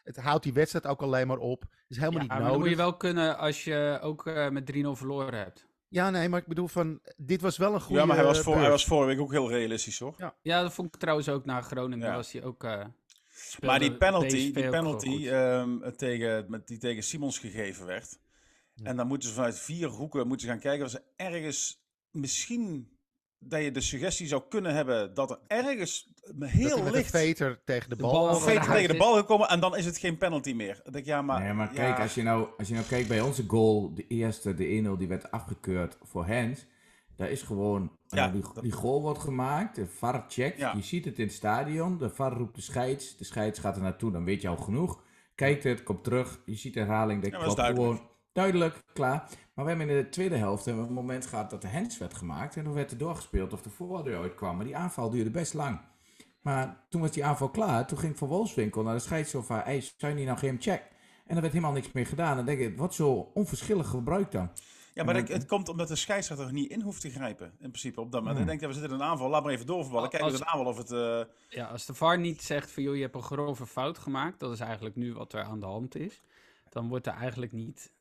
het 0.02 0.16
houdt 0.16 0.42
die 0.42 0.52
wedstrijd 0.52 0.86
ook 0.86 1.02
alleen 1.02 1.26
maar 1.26 1.38
op. 1.38 1.60
Het 1.60 1.70
is 1.88 1.96
helemaal 1.96 2.22
ja, 2.22 2.26
niet 2.26 2.32
nodig. 2.32 2.48
Dat 2.48 2.58
moet 2.58 2.68
je 2.68 2.76
wel 2.76 2.96
kunnen 2.96 3.38
als 3.38 3.64
je 3.64 3.98
ook 4.02 4.24
met 4.50 4.72
3-0 4.72 4.76
verloren 4.90 5.38
hebt. 5.38 5.66
Ja, 5.94 6.10
nee, 6.10 6.28
maar 6.28 6.40
ik 6.40 6.46
bedoel 6.46 6.68
van, 6.68 7.00
dit 7.16 7.40
was 7.40 7.56
wel 7.56 7.74
een 7.74 7.80
goede... 7.80 8.00
Ja, 8.00 8.06
maar 8.06 8.16
hij 8.16 8.24
was, 8.24 8.40
voor, 8.40 8.56
hij 8.56 8.70
was 8.70 8.84
vorige 8.84 9.06
week 9.06 9.20
ook 9.20 9.30
heel 9.30 9.48
realistisch, 9.50 9.98
hoor. 9.98 10.14
Ja, 10.18 10.34
ja 10.42 10.62
dat 10.62 10.72
vond 10.72 10.94
ik 10.94 11.00
trouwens 11.00 11.28
ook 11.28 11.44
naar 11.44 11.62
Groningen. 11.62 12.06
Ja. 12.08 12.14
Was 12.14 12.32
hij 12.32 12.42
ook... 12.42 12.64
Uh, 12.64 12.84
maar 13.60 13.78
die 13.78 13.96
penalty, 13.96 14.52
die 14.52 14.68
penalty 14.68 15.28
um, 15.28 15.96
tegen, 15.96 16.44
met, 16.48 16.66
die 16.66 16.78
tegen 16.78 17.02
Simons 17.02 17.38
gegeven 17.38 17.86
werd... 17.86 18.18
Ja. 18.74 18.84
En 18.84 18.96
dan 18.96 19.06
moeten 19.06 19.28
ze 19.28 19.34
vanuit 19.34 19.58
vier 19.58 19.88
hoeken 19.88 20.26
moeten 20.26 20.48
gaan 20.48 20.58
kijken 20.58 20.84
of 20.84 20.90
ze 20.90 21.02
ergens 21.16 21.84
misschien 22.10 22.93
dat 23.48 23.62
je 23.62 23.70
de 23.70 23.80
suggestie 23.80 24.26
zou 24.26 24.42
kunnen 24.48 24.74
hebben 24.74 25.14
dat 25.14 25.30
er 25.30 25.38
ergens 25.46 26.12
heel 26.40 26.84
dat 26.84 26.92
licht... 26.92 27.10
veter 27.10 27.60
tegen 27.64 27.88
de 27.88 27.96
bal... 27.96 28.34
De 28.34 28.40
veter 28.40 28.72
tegen 28.72 28.88
de 28.88 28.96
bal 28.96 29.14
gekomen 29.14 29.48
en 29.48 29.60
dan 29.60 29.76
is 29.76 29.84
het 29.84 29.98
geen 29.98 30.18
penalty 30.18 30.52
meer. 30.52 30.80
Dat 30.84 30.94
ik, 30.94 31.04
ja, 31.04 31.22
maar, 31.22 31.42
nee, 31.42 31.52
maar 31.52 31.68
kijk, 31.68 32.00
als 32.00 32.14
je, 32.14 32.22
nou, 32.22 32.48
als 32.58 32.68
je 32.68 32.74
nou 32.74 32.86
kijkt 32.86 33.08
bij 33.08 33.20
onze 33.20 33.44
goal, 33.46 33.94
de 33.94 34.06
eerste, 34.06 34.54
de 34.54 34.94
1-0, 34.94 34.98
die 34.98 35.08
werd 35.08 35.30
afgekeurd 35.30 35.98
voor 36.02 36.26
Hens. 36.26 36.66
Daar 37.16 37.30
is 37.30 37.42
gewoon, 37.42 37.92
ja, 38.08 38.26
uh, 38.26 38.32
die, 38.32 38.62
die, 38.62 38.72
goal 38.72 39.02
wordt 39.02 39.18
gemaakt, 39.18 39.74
de 39.74 39.86
VAR 39.86 40.24
checkt, 40.28 40.58
je 40.58 40.82
ziet 40.82 41.04
het 41.04 41.18
in 41.18 41.24
het 41.24 41.34
stadion, 41.34 41.98
de 41.98 42.10
VAR 42.10 42.32
roept 42.32 42.54
de 42.54 42.60
scheids, 42.60 43.16
de 43.16 43.24
scheids 43.24 43.58
gaat 43.58 43.76
er 43.76 43.82
naartoe, 43.82 44.12
dan 44.12 44.24
weet 44.24 44.42
je 44.42 44.48
al 44.48 44.56
genoeg. 44.56 45.02
Kijkt 45.34 45.64
het, 45.64 45.82
komt 45.82 46.04
terug, 46.04 46.40
je 46.44 46.54
ziet 46.54 46.74
de 46.74 46.80
herhaling, 46.80 47.22
denk 47.22 47.34
ja, 47.34 47.64
gewoon 47.64 48.00
duidelijk, 48.34 48.82
klaar. 48.92 49.28
Maar 49.54 49.64
we 49.64 49.70
hebben 49.70 49.88
in 49.88 50.02
de 50.02 50.08
tweede 50.08 50.36
helft 50.36 50.66
een 50.66 50.92
moment 50.92 51.26
gehad 51.26 51.50
dat 51.50 51.62
de 51.62 51.68
hands 51.68 51.98
werd 51.98 52.14
gemaakt. 52.14 52.56
En 52.56 52.64
toen 52.64 52.72
werd 52.72 52.90
er 52.90 52.98
doorgespeeld 52.98 53.52
of 53.52 53.62
de 53.62 53.70
voordeur 53.70 54.20
uitkwam. 54.20 54.56
Maar 54.56 54.64
die 54.64 54.76
aanval 54.76 55.10
duurde 55.10 55.30
best 55.30 55.54
lang. 55.54 55.80
Maar 56.42 56.84
toen 56.88 57.00
was 57.00 57.10
die 57.10 57.24
aanval 57.24 57.48
klaar. 57.50 57.86
Toen 57.86 57.98
ging 57.98 58.18
Van 58.18 58.28
Wolfswinkel 58.28 58.82
naar 58.82 58.94
de 58.94 59.00
scheidssofa. 59.00 59.62
Hey, 59.64 59.80
zou 59.96 60.12
je 60.12 60.18
niet 60.18 60.26
nou 60.26 60.38
geen 60.38 60.56
check? 60.60 60.82
En 61.26 61.34
er 61.34 61.40
werd 61.40 61.52
helemaal 61.52 61.74
niks 61.74 61.92
meer 61.92 62.06
gedaan. 62.06 62.36
Dan 62.36 62.44
denk 62.44 62.60
ik, 62.60 62.78
wat 62.78 62.94
zo 62.94 63.30
onverschillig 63.34 63.88
gebruikt 63.88 64.32
dan. 64.32 64.50
Ja, 64.94 65.04
maar 65.04 65.14
het, 65.14 65.46
komt 65.46 65.68
omdat 65.68 65.88
de 65.88 65.96
scheidsrechter 65.96 66.52
niet 66.52 66.70
in 66.70 66.80
hoeft 66.80 67.00
te 67.00 67.10
grijpen. 67.10 67.46
In 67.46 67.68
principe 67.68 68.00
op 68.00 68.12
dat 68.12 68.20
moment. 68.20 68.38
Hmm. 68.38 68.46
Dan 68.46 68.46
denkt, 68.46 68.62
ja, 68.62 68.68
we 68.68 68.74
zitten 68.74 68.92
in 68.92 69.04
een 69.04 69.10
aanval, 69.10 69.28
laat 69.28 69.42
maar 69.44 69.52
even 69.52 69.66
doorvallen. 69.66 70.08
Kijk 70.08 70.22
eens 70.22 70.40
een 70.40 70.46
aanval 70.46 70.66
of 70.66 70.76
het... 70.76 70.90
Uh... 70.90 71.20
Ja, 71.48 71.66
als 71.66 71.86
de 71.86 71.94
VAR 71.94 72.18
niet 72.18 72.42
zegt 72.42 72.70
van, 72.72 72.82
joh, 72.82 72.94
je 72.94 73.02
hebt 73.02 73.14
een 73.14 73.22
grove 73.22 73.66
fout 73.66 73.98
gemaakt. 73.98 74.40
Dat 74.40 74.52
is 74.52 74.60
eigenlijk 74.60 74.96
nu 74.96 75.14
wat 75.14 75.32
er 75.32 75.42
aan 75.42 75.60
de 75.60 75.66
hand 75.66 75.96
is. 75.96 76.22
Dan 76.68 76.88
wordt 76.88 77.06
er 77.06 77.12
eigenlijk 77.12 77.52
niet 77.52 77.92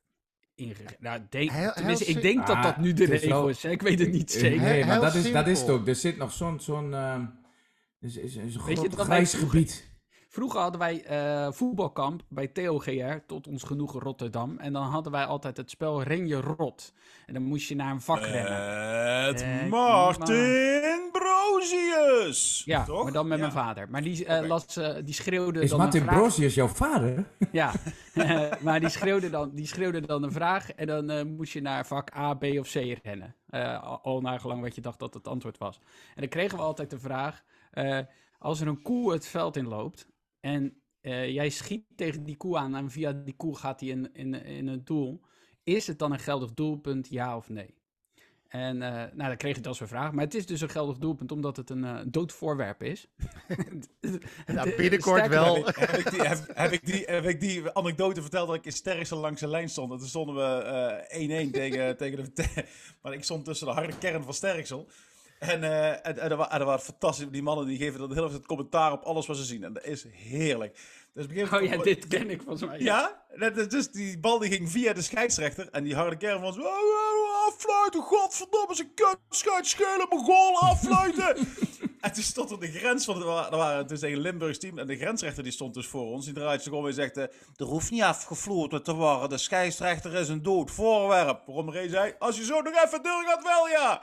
nou, 0.99 1.21
denk, 1.29 1.51
tenminste, 1.51 2.05
ik 2.05 2.21
denk 2.21 2.47
dat 2.47 2.63
dat 2.63 2.77
nu 2.77 2.93
de 2.93 3.05
regel 3.05 3.49
is. 3.49 3.63
Ik 3.63 3.81
weet 3.81 3.99
het 3.99 4.11
niet 4.11 4.31
zeker. 4.31 4.61
Nee, 4.61 4.85
maar 4.85 4.99
dat 4.99 5.15
is, 5.15 5.31
dat 5.31 5.47
is 5.47 5.59
het 5.59 5.69
ook. 5.69 5.87
Er 5.87 5.95
zit 5.95 6.17
nog 6.17 6.31
zo'n 6.31 6.59
zo'n 6.59 6.91
uh, 6.91 7.19
is, 7.99 8.17
is, 8.17 8.35
is 8.35 8.55
een 8.55 8.61
groot 8.61 8.95
grijs 8.95 9.33
gebied. 9.33 9.91
Vroeger 10.33 10.59
hadden 10.59 10.79
wij 10.79 11.05
uh, 11.11 11.51
voetbalkamp 11.51 12.21
bij 12.27 12.47
TOGR, 12.47 13.25
tot 13.27 13.47
ons 13.47 13.63
genoegen 13.63 13.99
Rotterdam. 13.99 14.57
En 14.57 14.73
dan 14.73 14.83
hadden 14.83 15.11
wij 15.11 15.25
altijd 15.25 15.57
het 15.57 15.69
spel 15.69 16.03
Ren 16.03 16.27
je 16.27 16.41
rot. 16.41 16.93
En 17.25 17.33
dan 17.33 17.43
moest 17.43 17.67
je 17.67 17.75
naar 17.75 17.91
een 17.91 18.01
vak 18.01 18.19
rennen. 18.19 18.65
Het 19.25 19.41
uh, 19.41 19.69
Martin 19.69 21.09
Brosius! 21.11 22.61
Ja, 22.65 22.83
Toch? 22.83 23.03
maar 23.03 23.11
dan 23.11 23.27
met 23.27 23.39
mijn 23.39 23.51
vader. 23.51 23.89
Maar 23.89 24.01
die, 24.01 24.25
uh, 24.25 24.47
las, 24.47 24.65
die 25.03 25.13
schreeuwde 25.13 25.61
Is 25.61 25.69
dan 25.69 25.79
Martin 25.79 26.05
Brosius 26.05 26.53
jouw 26.53 26.67
vader? 26.67 27.25
Ja, 27.51 27.71
maar 28.63 28.79
die 28.79 28.89
schreeuwde, 28.89 29.29
dan, 29.29 29.51
die 29.53 29.67
schreeuwde 29.67 30.01
dan 30.01 30.23
een 30.23 30.31
vraag. 30.31 30.71
En 30.71 30.87
dan 30.87 31.35
moest 31.35 31.53
je 31.53 31.61
naar 31.61 31.85
vak 31.85 32.15
A, 32.15 32.33
B 32.33 32.43
of 32.43 32.71
C 32.71 32.97
rennen. 33.03 33.35
al 34.01 34.21
naar 34.21 34.39
gelang 34.39 34.61
wat 34.61 34.75
je 34.75 34.81
dacht 34.81 34.99
dat 34.99 35.13
het 35.13 35.27
antwoord 35.27 35.57
was. 35.57 35.79
En 36.15 36.21
dan 36.21 36.29
kregen 36.29 36.57
we 36.57 36.63
altijd 36.63 36.89
de 36.89 36.99
vraag... 36.99 37.43
als 38.39 38.61
er 38.61 38.67
een 38.67 38.81
koe 38.81 39.13
het 39.13 39.27
veld 39.27 39.57
in 39.57 39.67
loopt 39.67 40.11
en 40.43 40.81
uh, 41.01 41.29
jij 41.29 41.49
schiet 41.49 41.85
tegen 41.95 42.23
die 42.23 42.37
koe 42.37 42.57
aan 42.57 42.75
en 42.75 42.91
via 42.91 43.11
die 43.11 43.35
koe 43.35 43.57
gaat 43.57 43.79
hij 43.79 43.89
in, 43.89 44.13
in, 44.13 44.33
in 44.33 44.67
het 44.67 44.85
doel. 44.85 45.21
Is 45.63 45.87
het 45.87 45.99
dan 45.99 46.11
een 46.11 46.19
geldig 46.19 46.53
doelpunt, 46.53 47.09
ja 47.09 47.37
of 47.37 47.49
nee? 47.49 47.75
En 48.47 48.75
uh, 48.75 48.89
nou, 48.89 49.13
dan 49.15 49.37
kreeg 49.37 49.55
je 49.55 49.61
dat 49.61 49.79
als 49.79 49.89
vraag. 49.89 50.11
Maar 50.11 50.23
het 50.23 50.33
is 50.33 50.45
dus 50.45 50.61
een 50.61 50.69
geldig 50.69 50.97
doelpunt 50.97 51.31
omdat 51.31 51.57
het 51.57 51.69
een 51.69 51.83
uh, 51.83 51.99
dood 52.05 52.31
voorwerp 52.31 52.83
is. 52.83 53.07
nou, 54.45 54.75
binnenkort 54.77 55.27
wel. 55.27 55.65
Heb 55.65 55.89
ik, 55.89 56.11
die, 56.11 56.21
heb, 56.53 56.71
ik 56.71 56.85
die, 56.85 57.03
heb 57.05 57.25
ik 57.25 57.39
die 57.39 57.71
anekdote 57.71 58.21
verteld 58.21 58.47
dat 58.47 58.55
ik 58.55 58.65
in 58.65 58.71
Sterksel 58.71 59.17
langs 59.17 59.39
de 59.39 59.47
lijn 59.47 59.69
stond. 59.69 59.91
En 59.91 59.97
toen 59.97 60.07
stonden 60.07 60.35
we 60.35 61.47
1-1 61.47 61.51
tegen, 61.51 61.97
tegen 61.97 62.31
de... 62.33 62.65
Maar 63.01 63.13
ik 63.13 63.23
stond 63.23 63.45
tussen 63.45 63.67
de 63.67 63.73
harde 63.73 63.97
kern 63.97 64.23
van 64.23 64.33
Sterksel. 64.33 64.87
En, 65.49 65.63
uh, 65.63 65.89
en, 65.89 66.17
en, 66.17 66.31
er 66.31 66.35
waren, 66.35 66.67
er 66.67 66.79
fantastisch. 66.79 67.27
Die 67.31 67.43
mannen 67.43 67.65
die 67.65 67.77
geven 67.77 67.99
dan 67.99 68.13
heel 68.13 68.29
veel 68.29 68.41
commentaar 68.41 68.91
op 68.91 69.03
alles 69.03 69.25
wat 69.25 69.37
ze 69.37 69.43
zien. 69.43 69.63
En 69.63 69.73
dat 69.73 69.85
is 69.85 70.05
heerlijk. 70.11 70.79
Dus 71.13 71.51
oh 71.51 71.61
ja, 71.61 71.77
dit 71.77 72.07
ken 72.07 72.29
ik 72.29 72.41
volgens 72.41 72.69
mij. 72.69 72.79
Ja, 72.79 73.23
ja 73.35 73.49
dus 73.49 73.91
die 73.91 74.19
bal 74.19 74.39
die 74.39 74.51
ging 74.51 74.71
via 74.71 74.93
de 74.93 75.01
scheidsrechter. 75.01 75.69
En 75.71 75.83
die 75.83 75.95
harde 75.95 76.17
kern 76.17 76.41
was... 76.41 76.57
Oh, 76.57 76.65
oh, 76.65 77.47
afluiten, 77.47 78.01
godverdomme, 78.01 78.75
ze 78.75 78.85
kut, 78.93 79.17
schelen, 79.61 80.07
mijn 80.09 80.23
goal, 80.23 80.59
afluiten. 80.59 81.35
en 82.03 82.13
toen 82.13 82.23
stond 82.23 82.51
er 82.51 82.59
de 82.59 82.71
grens 82.71 83.05
van... 83.05 83.21
Er 83.21 83.57
waren, 83.57 83.77
het 83.77 83.91
is 83.91 84.01
een 84.01 84.19
Limburgs 84.19 84.57
team. 84.57 84.79
En 84.79 84.87
de 84.87 84.95
grensrechter 84.95 85.43
die 85.43 85.51
stond 85.51 85.73
dus 85.73 85.87
voor 85.87 86.05
ons. 86.05 86.25
Die 86.25 86.33
draait 86.33 86.63
zich 86.63 86.73
om 86.73 86.87
en 86.87 86.93
zegt... 86.93 87.17
er 87.17 87.29
hoeft 87.55 87.91
niet 87.91 88.01
afgefloten 88.01 88.83
te 88.83 88.93
worden. 88.93 89.29
De 89.29 89.37
scheidsrechter 89.37 90.13
is 90.13 90.29
een 90.29 90.41
dood 90.41 90.71
voorwerp. 90.71 91.45
Waarom 91.45 91.71
Ray 91.71 91.89
zei... 91.89 92.13
Als 92.19 92.37
je 92.37 92.43
zo 92.43 92.61
nog 92.61 92.83
even 92.85 93.03
deur 93.03 93.23
gaat, 93.25 93.43
wel 93.43 93.67
ja. 93.67 94.01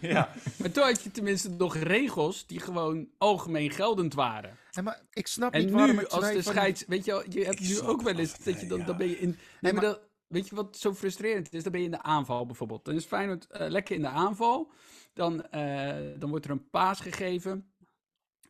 ja. 0.14 0.28
Maar 0.56 0.70
toen 0.70 0.84
had 0.84 1.02
je 1.02 1.10
tenminste 1.10 1.50
nog 1.50 1.76
regels 1.76 2.46
die 2.46 2.60
gewoon 2.60 3.08
algemeen 3.18 3.70
geldend 3.70 4.14
waren. 4.14 4.58
maar 4.82 5.00
ik 5.10 5.26
snap 5.26 5.52
en 5.52 5.60
niet 5.60 5.70
nu, 5.70 5.76
waarom 5.76 5.98
als 5.98 6.32
de 6.32 6.42
scheids... 6.42 6.84
Weet 6.86 7.04
je, 7.04 7.24
je 7.28 7.44
hebt 7.44 7.60
nu 7.60 7.80
ook 7.80 8.02
wel 8.02 8.18
eens 8.18 8.38
dat 8.38 8.60
je 8.60 8.66
dan, 8.66 8.84
dan 8.84 8.96
ben 8.96 9.08
je 9.08 9.18
in... 9.18 9.38
Nee, 9.60 9.72
maar, 9.72 9.82
dat, 9.82 10.00
weet 10.34 10.48
je 10.48 10.54
wat 10.54 10.76
zo 10.76 10.94
frustrerend 10.94 11.52
is? 11.52 11.62
Dan 11.62 11.72
ben 11.72 11.80
je 11.80 11.86
in 11.86 11.92
de 11.92 12.02
aanval 12.02 12.46
bijvoorbeeld. 12.46 12.84
Dan 12.84 12.94
is 12.94 13.04
Feyenoord 13.04 13.46
uh, 13.50 13.68
lekker 13.68 13.94
in 13.94 14.00
de 14.00 14.08
aanval. 14.08 14.72
Dan, 15.12 15.46
uh, 15.54 15.96
dan 16.18 16.30
wordt 16.30 16.44
er 16.44 16.50
een 16.50 16.70
paas 16.70 17.00
gegeven. 17.00 17.72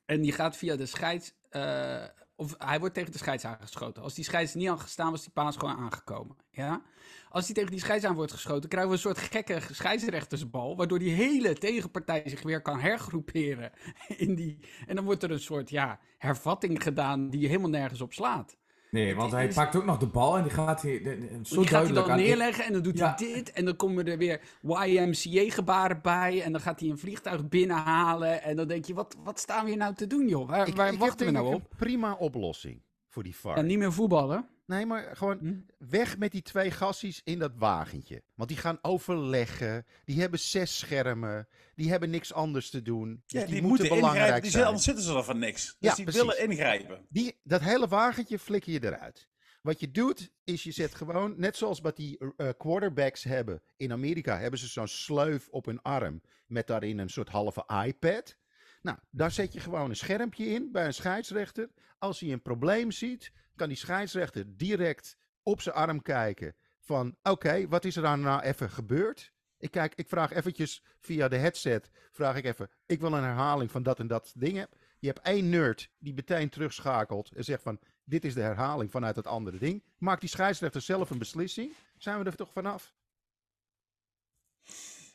En 0.04 0.20
die 0.20 0.32
gaat 0.32 0.56
via 0.56 0.76
de 0.76 0.86
scheids... 0.86 1.34
Uh, 1.50 2.04
of 2.36 2.54
hij 2.58 2.78
wordt 2.78 2.94
tegen 2.94 3.12
de 3.12 3.18
scheids 3.18 3.44
aangeschoten. 3.44 4.02
Als 4.02 4.14
die 4.14 4.24
scheids 4.24 4.54
niet 4.54 4.70
gestaan 4.70 5.10
was 5.10 5.22
die 5.22 5.32
paas 5.32 5.56
gewoon 5.56 5.76
aangekomen. 5.76 6.36
Ja? 6.50 6.82
Als 7.28 7.46
die 7.46 7.54
tegen 7.54 7.70
die 7.70 7.80
scheids 7.80 8.04
aan 8.04 8.14
wordt 8.14 8.32
geschoten, 8.32 8.68
krijgen 8.68 8.90
we 8.90 8.96
een 8.96 9.02
soort 9.02 9.18
gekke 9.18 9.60
scheidsrechtersbal. 9.70 10.76
Waardoor 10.76 10.98
die 10.98 11.12
hele 11.12 11.52
tegenpartij 11.52 12.22
zich 12.26 12.42
weer 12.42 12.62
kan 12.62 12.80
hergroeperen. 12.80 13.72
In 14.16 14.34
die, 14.34 14.58
en 14.86 14.96
dan 14.96 15.04
wordt 15.04 15.22
er 15.22 15.30
een 15.30 15.40
soort 15.40 15.70
ja, 15.70 16.00
hervatting 16.18 16.82
gedaan 16.82 17.30
die 17.30 17.46
helemaal 17.46 17.70
nergens 17.70 18.00
op 18.00 18.12
slaat. 18.12 18.56
Nee, 18.94 19.14
want 19.14 19.32
hij 19.32 19.48
pakt 19.48 19.76
ook 19.76 19.84
nog 19.84 19.98
de 19.98 20.06
bal 20.06 20.36
en 20.36 20.42
die 20.42 20.52
gaat 20.52 20.82
hij 20.82 21.18
zo 21.42 21.60
die 21.60 21.68
gaat 21.68 21.84
hij 21.84 21.92
dan 21.92 22.16
neerleggen 22.16 22.64
en 22.64 22.72
dan 22.72 22.82
doet 22.82 23.00
hij 23.00 23.14
dit. 23.16 23.52
En 23.52 23.64
dan 23.64 23.76
komen 23.76 24.06
er 24.06 24.18
weer 24.18 24.40
YMCA-gebaren 24.62 26.00
bij. 26.02 26.42
En 26.42 26.52
dan 26.52 26.60
gaat 26.60 26.80
hij 26.80 26.88
een 26.88 26.98
vliegtuig 26.98 27.48
binnenhalen. 27.48 28.42
En 28.42 28.56
dan 28.56 28.68
denk 28.68 28.84
je, 28.84 28.94
wat, 28.94 29.16
wat 29.24 29.38
staan 29.38 29.64
we 29.64 29.70
hier 29.70 29.78
nou 29.78 29.94
te 29.94 30.06
doen, 30.06 30.28
joh? 30.28 30.48
Waar, 30.48 30.70
waar 30.74 30.96
wachten 30.96 31.26
we 31.26 31.32
nou 31.32 31.46
op? 31.46 31.60
Een 31.60 31.76
prima 31.76 32.12
oplossing 32.12 32.82
voor 33.08 33.22
die 33.22 33.36
VAR. 33.36 33.56
En 33.56 33.66
niet 33.66 33.78
meer 33.78 33.92
voetballen? 33.92 34.48
Nee, 34.66 34.86
maar 34.86 35.16
gewoon 35.16 35.38
hm? 35.38 35.88
weg 35.90 36.18
met 36.18 36.32
die 36.32 36.42
twee 36.42 36.70
gassies 36.70 37.20
in 37.24 37.38
dat 37.38 37.52
wagentje. 37.56 38.22
Want 38.34 38.48
die 38.48 38.58
gaan 38.58 38.78
overleggen. 38.82 39.86
Die 40.04 40.20
hebben 40.20 40.38
zes 40.38 40.78
schermen. 40.78 41.48
Die 41.74 41.90
hebben 41.90 42.10
niks 42.10 42.32
anders 42.32 42.70
te 42.70 42.82
doen. 42.82 43.22
Dus 43.26 43.40
ja, 43.40 43.46
die, 43.46 43.62
moeten, 43.62 43.88
belangrijk 43.88 44.42
die 44.42 44.50
zijn. 44.50 44.64
Anders 44.64 44.84
zitten 44.84 45.04
ze 45.04 45.14
er 45.14 45.24
van 45.24 45.38
niks. 45.38 45.76
Dus 45.78 45.96
ja, 45.96 46.04
die 46.04 46.14
willen 46.14 46.42
ingrijpen. 46.42 47.06
Die, 47.08 47.40
dat 47.42 47.60
hele 47.60 47.88
wagentje 47.88 48.38
flikker 48.38 48.72
je 48.72 48.84
eruit. 48.84 49.28
Wat 49.62 49.80
je 49.80 49.90
doet, 49.90 50.30
is 50.44 50.62
je 50.62 50.72
zet 50.72 50.94
gewoon, 50.94 51.34
net 51.36 51.56
zoals 51.56 51.80
wat 51.80 51.96
die 51.96 52.18
uh, 52.20 52.48
quarterbacks 52.58 53.22
hebben 53.22 53.62
in 53.76 53.92
Amerika, 53.92 54.38
hebben 54.38 54.60
ze 54.60 54.66
zo'n 54.66 54.88
sleuf 54.88 55.48
op 55.48 55.64
hun 55.64 55.82
arm 55.82 56.22
met 56.46 56.66
daarin 56.66 56.98
een 56.98 57.10
soort 57.10 57.28
halve 57.28 57.64
iPad. 57.86 58.36
Nou, 58.84 58.98
daar 59.10 59.30
zet 59.30 59.52
je 59.52 59.60
gewoon 59.60 59.90
een 59.90 59.96
schermpje 59.96 60.46
in 60.46 60.68
bij 60.72 60.86
een 60.86 60.94
scheidsrechter. 60.94 61.70
Als 61.98 62.20
hij 62.20 62.32
een 62.32 62.42
probleem 62.42 62.90
ziet, 62.90 63.32
kan 63.56 63.68
die 63.68 63.76
scheidsrechter 63.76 64.56
direct 64.56 65.16
op 65.42 65.60
zijn 65.60 65.74
arm 65.74 66.02
kijken. 66.02 66.54
Van 66.80 67.16
oké, 67.22 67.68
wat 67.68 67.84
is 67.84 67.96
er 67.96 68.02
dan 68.02 68.20
nou 68.20 68.42
even 68.42 68.70
gebeurd? 68.70 69.32
Ik, 69.58 69.70
kijk, 69.70 69.94
ik 69.94 70.08
vraag 70.08 70.32
eventjes 70.32 70.84
via 70.98 71.28
de 71.28 71.36
headset, 71.36 71.90
vraag 72.12 72.36
ik 72.36 72.44
even, 72.44 72.70
ik 72.86 73.00
wil 73.00 73.12
een 73.12 73.22
herhaling 73.22 73.70
van 73.70 73.82
dat 73.82 73.98
en 73.98 74.06
dat 74.06 74.32
ding. 74.36 74.66
Je 74.98 75.06
hebt 75.06 75.26
één 75.26 75.48
nerd 75.48 75.90
die 75.98 76.14
meteen 76.14 76.48
terugschakelt 76.48 77.32
en 77.32 77.44
zegt 77.44 77.62
van, 77.62 77.78
dit 78.04 78.24
is 78.24 78.34
de 78.34 78.40
herhaling 78.40 78.90
vanuit 78.90 79.16
het 79.16 79.26
andere 79.26 79.58
ding. 79.58 79.84
Maakt 79.98 80.20
die 80.20 80.30
scheidsrechter 80.30 80.80
zelf 80.80 81.10
een 81.10 81.18
beslissing? 81.18 81.72
Zijn 81.96 82.18
we 82.18 82.24
er 82.24 82.36
toch 82.36 82.52
vanaf? 82.52 82.94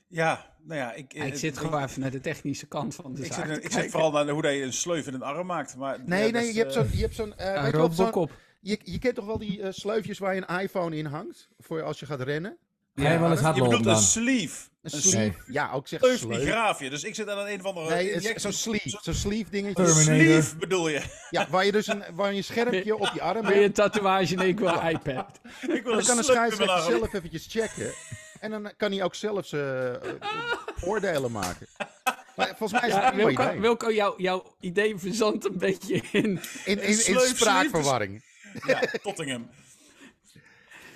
Ja, 0.09 0.45
nou 0.63 0.79
ja, 0.79 0.93
ik... 0.93 1.13
ik 1.13 1.35
zit 1.35 1.57
gewoon 1.57 1.83
even 1.83 2.01
naar 2.01 2.11
de 2.11 2.19
technische 2.19 2.67
kant 2.67 2.95
van 2.95 3.13
de 3.13 3.25
ik 3.25 3.33
zaak 3.33 3.47
Zit, 3.47 3.63
ik 3.63 3.71
zit 3.71 3.91
vooral 3.91 4.11
naar 4.11 4.29
hoe 4.29 4.47
je 4.47 4.63
een 4.63 4.73
sleuf 4.73 5.07
in 5.07 5.13
een 5.13 5.23
arm 5.23 5.45
maakt. 5.45 5.75
Maar, 5.75 5.99
nee, 6.05 6.31
nee, 6.31 6.53
je, 6.53 6.59
hebt 6.59 6.73
zo'n... 6.73 6.87
Je, 6.91 7.01
hebt 7.01 7.15
zo'n 7.15 7.33
uh. 7.39 8.25
Je, 8.61 8.79
je 8.83 8.99
kent 8.99 9.15
toch 9.15 9.25
wel 9.25 9.37
die 9.37 9.59
uh, 9.59 9.67
sleufjes 9.69 10.19
waar 10.19 10.35
je 10.35 10.43
een 10.47 10.59
iPhone 10.59 10.95
in 10.95 11.05
hangt? 11.05 11.49
Voor 11.59 11.81
als 11.83 11.99
je 11.99 12.05
gaat 12.05 12.21
rennen? 12.21 12.57
Ja, 12.95 13.11
ja 13.11 13.19
wel 13.19 13.31
eens 13.31 13.39
Je 13.39 13.61
bedoelt 13.61 13.85
een 13.85 13.95
sleeve. 13.95 14.67
Een 14.81 14.89
sleeve. 14.89 15.37
Ja, 15.47 15.71
ook 15.71 15.87
zeg 15.87 15.99
sleeve. 15.99 16.27
die 16.27 16.39
graaf 16.39 16.79
je. 16.79 16.89
Dus 16.89 17.03
ik 17.03 17.15
zit 17.15 17.29
aan 17.29 17.47
een 17.47 17.61
van 17.61 17.75
de... 17.75 17.81
Nee, 17.89 18.39
zo'n 18.39 18.51
sleeve. 18.51 18.99
Zo'n 19.01 19.13
sleeve 19.13 19.49
dingetje. 19.49 19.87
Sleeve 19.87 20.55
bedoel 20.55 20.89
je? 20.89 21.01
Ja, 21.29 21.47
waar 21.49 21.65
je 21.65 21.71
dus 21.71 21.87
een, 21.87 22.03
waar 22.13 22.31
je 22.31 22.37
een 22.37 22.43
schermpje 22.43 22.95
op 22.95 23.11
je 23.13 23.21
arm 23.21 23.35
hebt. 23.35 23.47
Wil 23.47 23.57
je 23.57 23.65
een 23.65 23.73
tatoeage? 23.73 24.35
Nee, 24.35 24.47
ik 24.47 24.59
wil 24.59 24.67
een 24.67 24.89
iPad. 24.89 25.39
ik 25.61 25.83
wil 25.83 25.93
dan 25.93 26.03
kan 26.03 26.17
een 26.17 26.23
scheidsrechter 26.23 26.81
zelf 26.81 27.13
eventjes 27.13 27.47
checken. 27.49 27.93
En 28.39 28.51
dan 28.51 28.71
kan 28.77 28.91
hij 28.91 29.03
ook 29.03 29.15
zelf 29.15 29.45
zijn 29.45 29.99
uh, 30.03 30.89
oordelen 30.89 31.31
maken. 31.31 31.67
Maar 32.35 32.55
volgens 32.57 32.81
mij 32.81 32.89
is 32.89 32.95
het 32.95 33.03
ja, 33.03 33.11
een 33.11 33.17
Wilco, 33.17 33.43
idee. 33.43 33.59
Wilco, 33.59 33.91
jouw, 33.91 34.13
jouw 34.17 34.55
idee 34.59 34.97
verzandt 34.97 35.45
een 35.45 35.57
beetje 35.57 35.95
in... 36.11 36.25
In, 36.65 36.81
in, 36.81 37.05
in 37.05 37.19
spraakverwarring. 37.19 38.23
Ja, 38.65 38.79
Tottingham. 39.01 39.49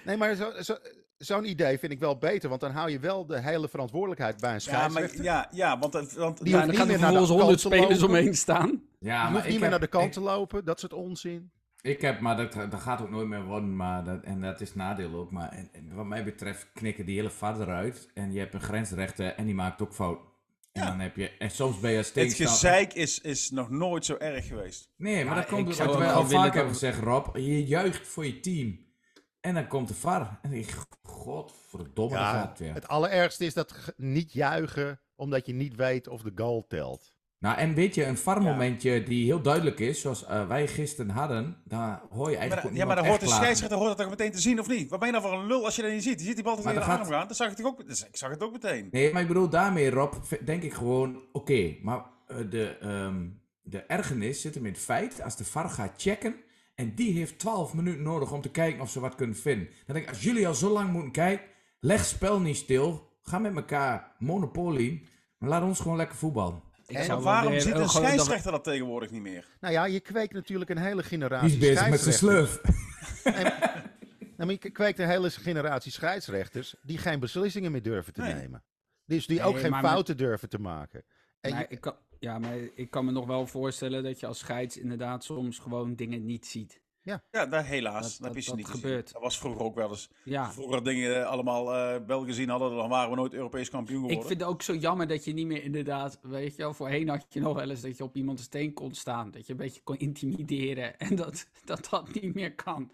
Nee, 0.03 0.17
maar 0.17 0.35
zo, 0.35 0.51
zo, 0.61 0.77
zo'n 1.17 1.45
idee 1.45 1.79
vind 1.79 1.91
ik 1.91 1.99
wel 1.99 2.17
beter, 2.17 2.49
want 2.49 2.61
dan 2.61 2.71
hou 2.71 2.89
je 2.89 2.99
wel 2.99 3.25
de 3.25 3.41
hele 3.41 3.69
verantwoordelijkheid 3.69 4.39
bij 4.39 4.53
een 4.53 4.61
scheidsrechter. 4.61 5.23
Ja, 5.23 5.33
maar, 5.33 5.49
ja, 5.51 5.69
ja 5.69 5.79
want, 5.79 6.13
want 6.13 6.43
die 6.43 6.53
ja, 6.53 6.65
dan 6.65 6.75
gaan 6.75 6.89
er 6.89 6.99
vervolgens 6.99 7.29
honderd 7.29 7.59
spelers 7.59 8.03
omheen 8.03 8.35
staan. 8.35 8.83
Ja, 8.99 9.23
maar 9.23 9.31
hoeft 9.31 9.47
niet 9.47 9.59
meer 9.59 9.69
naar 9.69 9.79
de 9.79 9.87
kant 9.87 10.13
te 10.13 10.21
lopen, 10.21 10.65
dat 10.65 10.79
soort 10.79 10.93
onzin. 10.93 11.51
Ik 11.84 12.01
heb, 12.01 12.19
maar 12.19 12.38
dat, 12.38 12.53
dat 12.53 12.81
gaat 12.81 13.01
ook 13.01 13.09
nooit 13.09 13.27
meer 13.27 13.43
worden, 13.43 13.75
maar 13.75 14.03
dat, 14.03 14.23
en 14.23 14.41
dat 14.41 14.61
is 14.61 14.75
nadeel 14.75 15.13
ook. 15.13 15.31
Maar 15.31 15.51
en, 15.51 15.95
wat 15.95 16.05
mij 16.05 16.23
betreft 16.23 16.67
knikken 16.73 17.05
die 17.05 17.15
hele 17.15 17.29
vader 17.29 17.67
uit 17.67 18.09
en 18.13 18.34
je 18.34 18.39
hebt 18.39 18.53
een 18.53 18.61
grensrechter 18.61 19.36
en 19.36 19.45
die 19.45 19.55
maakt 19.55 19.81
ook 19.81 19.93
fout. 19.93 20.19
En 20.71 20.81
ja. 20.81 20.88
dan 20.88 20.99
heb 20.99 21.15
je, 21.15 21.29
en 21.29 21.51
soms 21.51 21.79
ben 21.79 21.91
je 21.91 22.03
steeds. 22.03 22.38
Het 22.38 22.49
gezeik 22.49 22.93
is, 22.93 23.19
is 23.19 23.49
nog 23.49 23.69
nooit 23.69 24.05
zo 24.05 24.15
erg 24.17 24.47
geweest. 24.47 24.89
Nee, 24.97 25.25
maar 25.25 25.36
dat 25.36 25.45
komt 25.45 25.77
wat 25.77 25.97
wij 25.97 26.11
al 26.11 26.27
vaak 26.27 26.53
hebben 26.53 26.73
gezegd, 26.73 26.99
Rob. 26.99 27.38
Je 27.38 27.65
juicht 27.65 28.07
voor 28.07 28.25
je 28.25 28.39
team. 28.39 28.79
En 29.41 29.53
dan 29.53 29.67
komt 29.67 29.88
de 29.88 29.93
VAR. 29.93 30.39
En 30.41 30.53
ik, 30.53 30.75
godverdomme, 31.01 32.15
ja, 32.15 32.31
gaat 32.31 32.59
weer. 32.59 32.73
Het 32.73 32.88
allerergste 32.88 33.45
is 33.45 33.53
dat 33.53 33.93
niet 33.97 34.34
juichen 34.34 35.01
omdat 35.15 35.45
je 35.45 35.53
niet 35.53 35.75
weet 35.75 36.07
of 36.07 36.21
de 36.21 36.31
goal 36.36 36.65
telt. 36.67 37.12
Nou, 37.43 37.57
en 37.57 37.73
weet 37.73 37.95
je, 37.95 38.05
een 38.05 38.17
farmomentje 38.17 39.03
die 39.03 39.25
heel 39.25 39.41
duidelijk 39.41 39.79
is, 39.79 40.01
zoals 40.01 40.23
uh, 40.23 40.47
wij 40.47 40.67
gisteren 40.67 41.09
hadden, 41.09 41.57
daar 41.63 42.01
hoor 42.09 42.29
je 42.29 42.37
eigenlijk 42.37 42.69
maar, 42.69 42.79
Ja, 42.79 42.85
maar 42.85 42.95
dan 42.95 43.05
hoort 43.05 43.19
de 43.19 43.27
scheidsrechter 43.27 43.77
hoort 43.77 43.89
dat 43.89 43.97
toch 43.97 44.09
meteen 44.09 44.31
te 44.31 44.39
zien, 44.39 44.59
of 44.59 44.67
niet? 44.67 44.89
Wat 44.89 44.99
ben 44.99 45.07
je 45.07 45.13
nou 45.13 45.27
voor 45.27 45.39
een 45.39 45.47
lul 45.47 45.65
als 45.65 45.75
je 45.75 45.81
dat 45.81 45.91
niet 45.91 46.03
ziet? 46.03 46.19
Je 46.19 46.25
ziet 46.25 46.35
die 46.35 46.43
bal 46.43 46.55
tegen 46.55 46.73
de 46.73 46.81
gaat... 46.81 46.99
arm 46.99 47.09
gaan, 47.09 47.27
dan 47.27 47.35
zag 47.35 47.51
ik 47.51 47.57
het 47.57 47.65
ook, 47.65 47.87
dus 47.87 48.05
ik 48.05 48.17
zag 48.17 48.29
het 48.29 48.43
ook 48.43 48.51
meteen. 48.51 48.87
Nee, 48.91 49.13
maar 49.13 49.21
ik 49.21 49.27
bedoel 49.27 49.49
daarmee, 49.49 49.89
Rob, 49.89 50.13
denk 50.45 50.63
ik 50.63 50.73
gewoon, 50.73 51.23
oké, 51.31 51.75
maar 51.81 52.05
uh, 52.27 52.37
de, 52.49 52.77
um, 52.83 53.41
de 53.61 53.79
ergernis 53.79 54.41
zit 54.41 54.55
hem 54.55 54.65
in 54.65 54.71
het 54.71 54.81
feit, 54.81 55.23
als 55.23 55.35
de 55.35 55.45
VAR 55.45 55.69
gaat 55.69 55.93
checken, 55.97 56.35
en 56.75 56.95
die 56.95 57.13
heeft 57.13 57.39
12 57.39 57.73
minuten 57.73 58.03
nodig 58.03 58.31
om 58.31 58.41
te 58.41 58.51
kijken 58.51 58.81
of 58.81 58.89
ze 58.89 58.99
wat 58.99 59.15
kunnen 59.15 59.35
vinden. 59.35 59.67
Dan 59.85 59.95
denk 59.95 60.07
ik, 60.07 60.13
als 60.13 60.23
jullie 60.23 60.47
al 60.47 60.53
zo 60.53 60.69
lang 60.69 60.91
moeten 60.91 61.11
kijken, 61.11 61.45
leg 61.79 62.05
spel 62.05 62.39
niet 62.39 62.57
stil, 62.57 63.09
ga 63.21 63.39
met 63.39 63.55
elkaar 63.55 64.15
monopolie, 64.19 65.07
maar 65.37 65.49
laat 65.49 65.63
ons 65.63 65.79
gewoon 65.79 65.97
lekker 65.97 66.17
voetballen. 66.17 66.62
En 66.88 67.21
waarom 67.21 67.59
zit 67.59 67.75
een 67.75 67.89
scheidsrechter 67.89 68.51
dat 68.51 68.63
tegenwoordig 68.63 69.11
niet 69.11 69.21
meer? 69.21 69.47
Nou 69.59 69.73
ja, 69.73 69.86
je 69.86 69.99
kweekt 69.99 70.34
natuurlijk 70.34 70.69
een 70.69 70.77
hele 70.77 71.03
generatie 71.03 71.49
Die 71.49 71.69
is 71.69 71.73
bezig 71.73 71.89
met 71.89 71.99
zijn 71.99 72.15
slurf. 72.15 72.61
En, 73.23 73.53
nou, 74.38 74.51
je 74.51 74.69
kweekt 74.69 74.99
een 74.99 75.07
hele 75.07 75.29
generatie 75.29 75.91
scheidsrechters 75.91 76.75
die 76.81 76.97
geen 76.97 77.19
beslissingen 77.19 77.71
meer 77.71 77.81
durven 77.81 78.13
te 78.13 78.21
nemen. 78.21 78.63
Dus 79.05 79.27
die 79.27 79.43
ook 79.43 79.59
geen 79.59 79.75
fouten 79.75 80.17
durven 80.17 80.49
te 80.49 80.59
maken. 80.59 81.03
En 81.41 81.65
ik 81.69 81.81
kan, 81.81 81.95
ja, 82.19 82.39
maar 82.39 82.57
ik 82.75 82.89
kan 82.89 83.05
me 83.05 83.11
nog 83.11 83.25
wel 83.25 83.47
voorstellen 83.47 84.03
dat 84.03 84.19
je 84.19 84.27
als 84.27 84.39
scheids 84.39 84.77
inderdaad 84.77 85.23
soms 85.23 85.59
gewoon 85.59 85.95
dingen 85.95 86.25
niet 86.25 86.45
ziet. 86.45 86.81
Ja, 87.03 87.23
ja 87.31 87.45
daar 87.45 87.65
helaas. 87.65 88.17
Dat, 88.17 88.33
dat, 88.33 88.45
dat, 88.45 88.55
niet 88.55 88.67
gebeurt. 88.67 89.13
Dat 89.13 89.21
was 89.21 89.39
vroeger 89.39 89.61
ook 89.61 89.75
wel 89.75 89.89
eens. 89.89 90.09
Ja. 90.23 90.51
Vroeger 90.51 90.83
dingen 90.83 91.21
eh, 91.21 91.27
allemaal 91.27 91.75
uh, 91.75 92.05
wel 92.07 92.25
gezien 92.25 92.49
hadden, 92.49 92.75
dan 92.75 92.89
waren 92.89 93.09
we 93.09 93.15
nooit 93.15 93.33
Europees 93.33 93.69
kampioen 93.69 93.99
geworden. 93.99 94.21
Ik 94.21 94.27
vind 94.27 94.39
het 94.39 94.49
ook 94.49 94.61
zo 94.61 94.75
jammer 94.75 95.07
dat 95.07 95.25
je 95.25 95.33
niet 95.33 95.47
meer 95.47 95.63
inderdaad, 95.63 96.19
weet 96.21 96.55
je 96.55 96.61
wel, 96.61 96.73
voorheen 96.73 97.09
had 97.09 97.25
je 97.29 97.39
nog 97.39 97.55
wel 97.55 97.69
eens 97.69 97.81
dat 97.81 97.97
je 97.97 98.03
op 98.03 98.15
iemands 98.15 98.43
steen 98.43 98.73
kon 98.73 98.93
staan. 98.93 99.31
Dat 99.31 99.45
je 99.45 99.51
een 99.51 99.57
beetje 99.57 99.81
kon 99.81 99.97
intimideren 99.97 100.97
en 100.99 101.15
dat 101.15 101.47
dat, 101.65 101.87
dat 101.89 102.13
niet 102.13 102.33
meer 102.33 102.55
kan. 102.55 102.91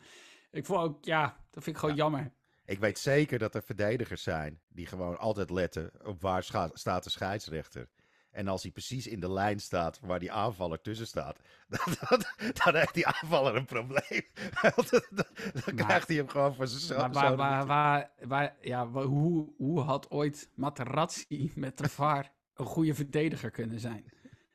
Ik 0.51 0.65
vond 0.65 0.81
ook, 0.81 1.05
ja, 1.05 1.37
dat 1.49 1.63
vind 1.63 1.75
ik 1.75 1.81
gewoon 1.81 1.95
jammer. 1.95 2.31
Ik 2.65 2.79
weet 2.79 2.99
zeker 2.99 3.39
dat 3.39 3.55
er 3.55 3.63
verdedigers 3.63 4.23
zijn 4.23 4.59
die 4.67 4.85
gewoon 4.85 5.17
altijd 5.17 5.49
letten 5.49 5.91
op 6.05 6.21
waar 6.21 6.43
staat 6.73 7.03
de 7.03 7.09
scheidsrechter. 7.09 7.89
En 8.31 8.47
als 8.47 8.61
hij 8.61 8.71
precies 8.71 9.07
in 9.07 9.19
de 9.19 9.31
lijn 9.31 9.59
staat 9.59 9.99
waar 10.01 10.19
die 10.19 10.31
aanvaller 10.31 10.81
tussen 10.81 11.07
staat, 11.07 11.39
dan, 11.67 11.95
dan, 12.09 12.23
dan 12.63 12.75
heeft 12.75 12.93
die 12.93 13.07
aanvaller 13.07 13.55
een 13.55 13.65
probleem. 13.65 14.23
dan, 15.65 15.75
krijgt 15.75 16.07
hij 16.07 16.17
hem 16.17 16.29
gewoon 16.29 16.55
voor 16.55 16.67
zijn 16.67 17.11
Maar 17.11 17.35
waar, 17.35 17.65
waar, 17.65 18.11
waar, 18.21 18.55
ja, 18.61 18.87
hoe, 18.87 19.53
hoe 19.57 19.79
had 19.81 20.11
ooit 20.11 20.49
Materazzi 20.53 21.51
met 21.55 21.77
de 21.77 21.89
VAR 21.89 22.31
een 22.53 22.65
goede 22.65 22.93
verdediger 22.93 23.51
kunnen 23.51 23.79
zijn? 23.79 24.11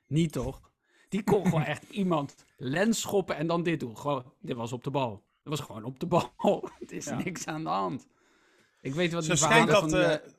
Niet 0.07 0.33
toch? 0.33 0.73
Die 1.09 1.23
kon 1.23 1.45
gewoon 1.49 1.65
echt 1.65 1.91
iemand 1.91 2.35
lens 2.57 3.01
schoppen 3.01 3.37
en 3.37 3.47
dan 3.47 3.63
dit 3.63 3.81
doen. 3.81 3.99
Gewoon, 3.99 4.33
dit 4.41 4.57
was 4.57 4.73
op 4.73 4.85
de 4.85 4.91
bal. 4.91 5.25
Dat 5.43 5.59
was 5.59 5.67
gewoon 5.67 5.85
op 5.85 5.99
de 6.01 6.07
bal. 6.07 6.33
Het 6.79 6.93
is 6.93 7.07
niks 7.07 7.47
aan 7.47 7.63
de 7.63 7.69
hand. 7.69 8.07
Ik 8.81 8.95
weet 8.95 9.13
wat 9.13 9.25
die 9.25 9.37
verhalen 9.37 9.75
van... 9.75 9.89
De, 9.89 10.03
eh, 10.05 10.31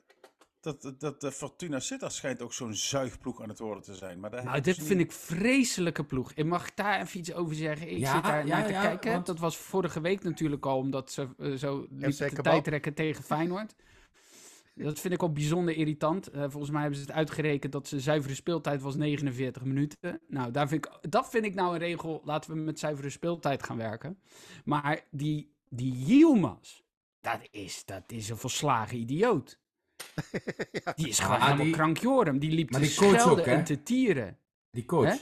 dat, 0.66 0.94
dat 0.98 1.20
de 1.20 1.32
Fortuna 1.32 1.80
Sittard 1.80 2.12
schijnt 2.12 2.42
ook 2.42 2.52
zo'n 2.52 2.74
zuigploeg 2.74 3.42
aan 3.42 3.48
het 3.48 3.58
worden 3.58 3.82
te 3.82 3.94
zijn. 3.94 4.20
Maar 4.20 4.44
nou, 4.44 4.60
dit 4.60 4.82
vind 4.82 5.00
ik 5.00 5.12
vreselijke 5.12 6.04
ploeg. 6.04 6.32
En 6.32 6.46
mag 6.48 6.66
ik 6.68 6.76
daar 6.76 7.00
even 7.00 7.18
iets 7.18 7.32
over 7.32 7.54
zeggen? 7.54 7.90
Ik 7.90 8.06
zit 8.06 8.22
daar 8.22 8.46
naar 8.46 8.66
te 8.66 8.72
kijken. 8.72 9.24
Dat 9.24 9.38
was 9.38 9.56
vorige 9.56 10.00
week 10.00 10.22
natuurlijk 10.22 10.66
al, 10.66 10.78
omdat 10.78 11.12
ze 11.12 11.28
uh, 11.38 11.56
zo 11.56 11.86
liep 11.90 12.16
de 12.16 12.42
tijd 12.42 12.64
trekken 12.64 12.94
tegen 12.94 13.24
Feyenoord. 13.24 13.74
Dat 14.74 15.00
vind 15.00 15.14
ik 15.14 15.22
ook 15.22 15.34
bijzonder 15.34 15.76
irritant. 15.76 16.34
Uh, 16.34 16.44
volgens 16.48 16.70
mij 16.70 16.80
hebben 16.80 16.98
ze 16.98 17.06
het 17.06 17.14
uitgerekend 17.14 17.72
dat 17.72 17.88
ze 17.88 18.00
zuivere 18.00 18.34
speeltijd 18.34 18.82
was 18.82 18.96
49 18.96 19.64
minuten. 19.64 20.20
Nou, 20.28 20.50
daar 20.50 20.68
vind 20.68 20.86
ik, 20.86 21.10
dat 21.10 21.30
vind 21.30 21.44
ik 21.44 21.54
nou 21.54 21.72
een 21.72 21.78
regel. 21.78 22.22
Laten 22.24 22.50
we 22.50 22.60
met 22.60 22.78
zuivere 22.78 23.10
speeltijd 23.10 23.62
gaan 23.62 23.76
werken. 23.76 24.18
Maar 24.64 25.04
die, 25.10 25.54
die 25.68 25.92
Yilmaz, 25.92 26.80
dat 27.20 27.48
is, 27.50 27.84
dat 27.84 28.02
is 28.06 28.28
een 28.28 28.36
volslagen 28.36 28.98
idioot. 28.98 29.58
Die 30.96 31.08
is 31.08 31.18
gewoon 31.18 31.40
helemaal 31.40 31.64
die, 31.64 31.72
krankjorum. 31.72 32.38
Die 32.38 32.50
liep 32.50 32.70
te 32.70 32.78
die 32.78 32.88
schelden 32.88 33.30
ook, 33.30 33.38
en 33.38 33.64
te 33.64 33.82
tieren. 33.82 34.38
Die 34.70 34.84
coach. 34.84 35.16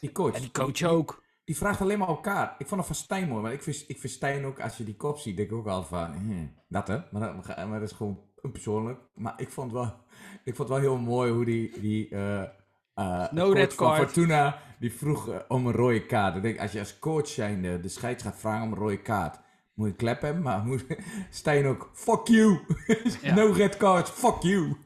Die 0.00 0.12
coach. 0.12 0.34
En 0.34 0.40
die 0.40 0.50
coach 0.50 0.82
ook. 0.82 1.24
Die 1.44 1.56
vraagt 1.56 1.80
alleen 1.80 1.98
maar 1.98 2.08
elkaar. 2.08 2.54
Ik 2.58 2.66
vond 2.66 2.80
het 2.80 2.86
van 2.86 2.96
Stijn 2.96 3.28
mooi, 3.28 3.42
maar 3.42 3.52
ik 3.52 3.62
vind, 3.62 3.84
ik 3.86 3.98
vind 4.00 4.12
Stijn 4.12 4.44
ook, 4.44 4.60
als 4.60 4.76
je 4.76 4.84
die 4.84 4.96
kop 4.96 5.18
ziet, 5.18 5.36
denk 5.36 5.50
ik 5.50 5.56
ook 5.56 5.66
al 5.66 5.82
van, 5.82 6.12
hm, 6.12 6.46
dat 6.68 6.88
hè. 6.88 6.98
Maar 7.10 7.32
dat, 7.32 7.56
maar 7.56 7.80
dat 7.80 7.90
is 7.90 7.96
gewoon 7.96 8.20
persoonlijk. 8.52 9.00
Maar 9.14 9.34
ik 9.36 9.50
vond 9.50 9.72
wel, 9.72 9.94
ik 10.44 10.56
vond 10.56 10.68
wel 10.68 10.78
heel 10.78 10.98
mooi 10.98 11.32
hoe 11.32 11.44
die, 11.44 11.80
die 11.80 12.10
uh, 12.10 12.42
uh, 12.94 13.30
no 13.30 13.52
red 13.52 13.74
card. 13.74 13.96
Fortuna, 13.96 14.58
die 14.78 14.92
vroeg 14.92 15.28
uh, 15.28 15.36
om 15.48 15.66
een 15.66 15.72
rode 15.72 16.06
kaart. 16.06 16.36
Ik 16.36 16.42
denk, 16.42 16.60
als 16.60 16.72
je 16.72 16.78
als 16.78 16.98
coach 16.98 17.28
zijnde 17.28 17.80
de 17.80 17.88
scheids 17.88 18.22
gaat 18.22 18.38
vragen 18.38 18.66
om 18.66 18.72
een 18.72 18.78
rode 18.78 19.02
kaart, 19.02 19.38
moet 19.76 19.88
je 19.88 19.94
klep 19.94 20.20
hebben, 20.20 20.42
maar 20.42 20.64
moet 20.64 20.84
Stijn 21.30 21.66
ook, 21.66 21.90
fuck 21.92 22.26
you. 22.26 22.60
no 23.34 23.52
red 23.52 23.76
card, 23.76 24.10
fuck 24.10 24.42
you. 24.42 24.76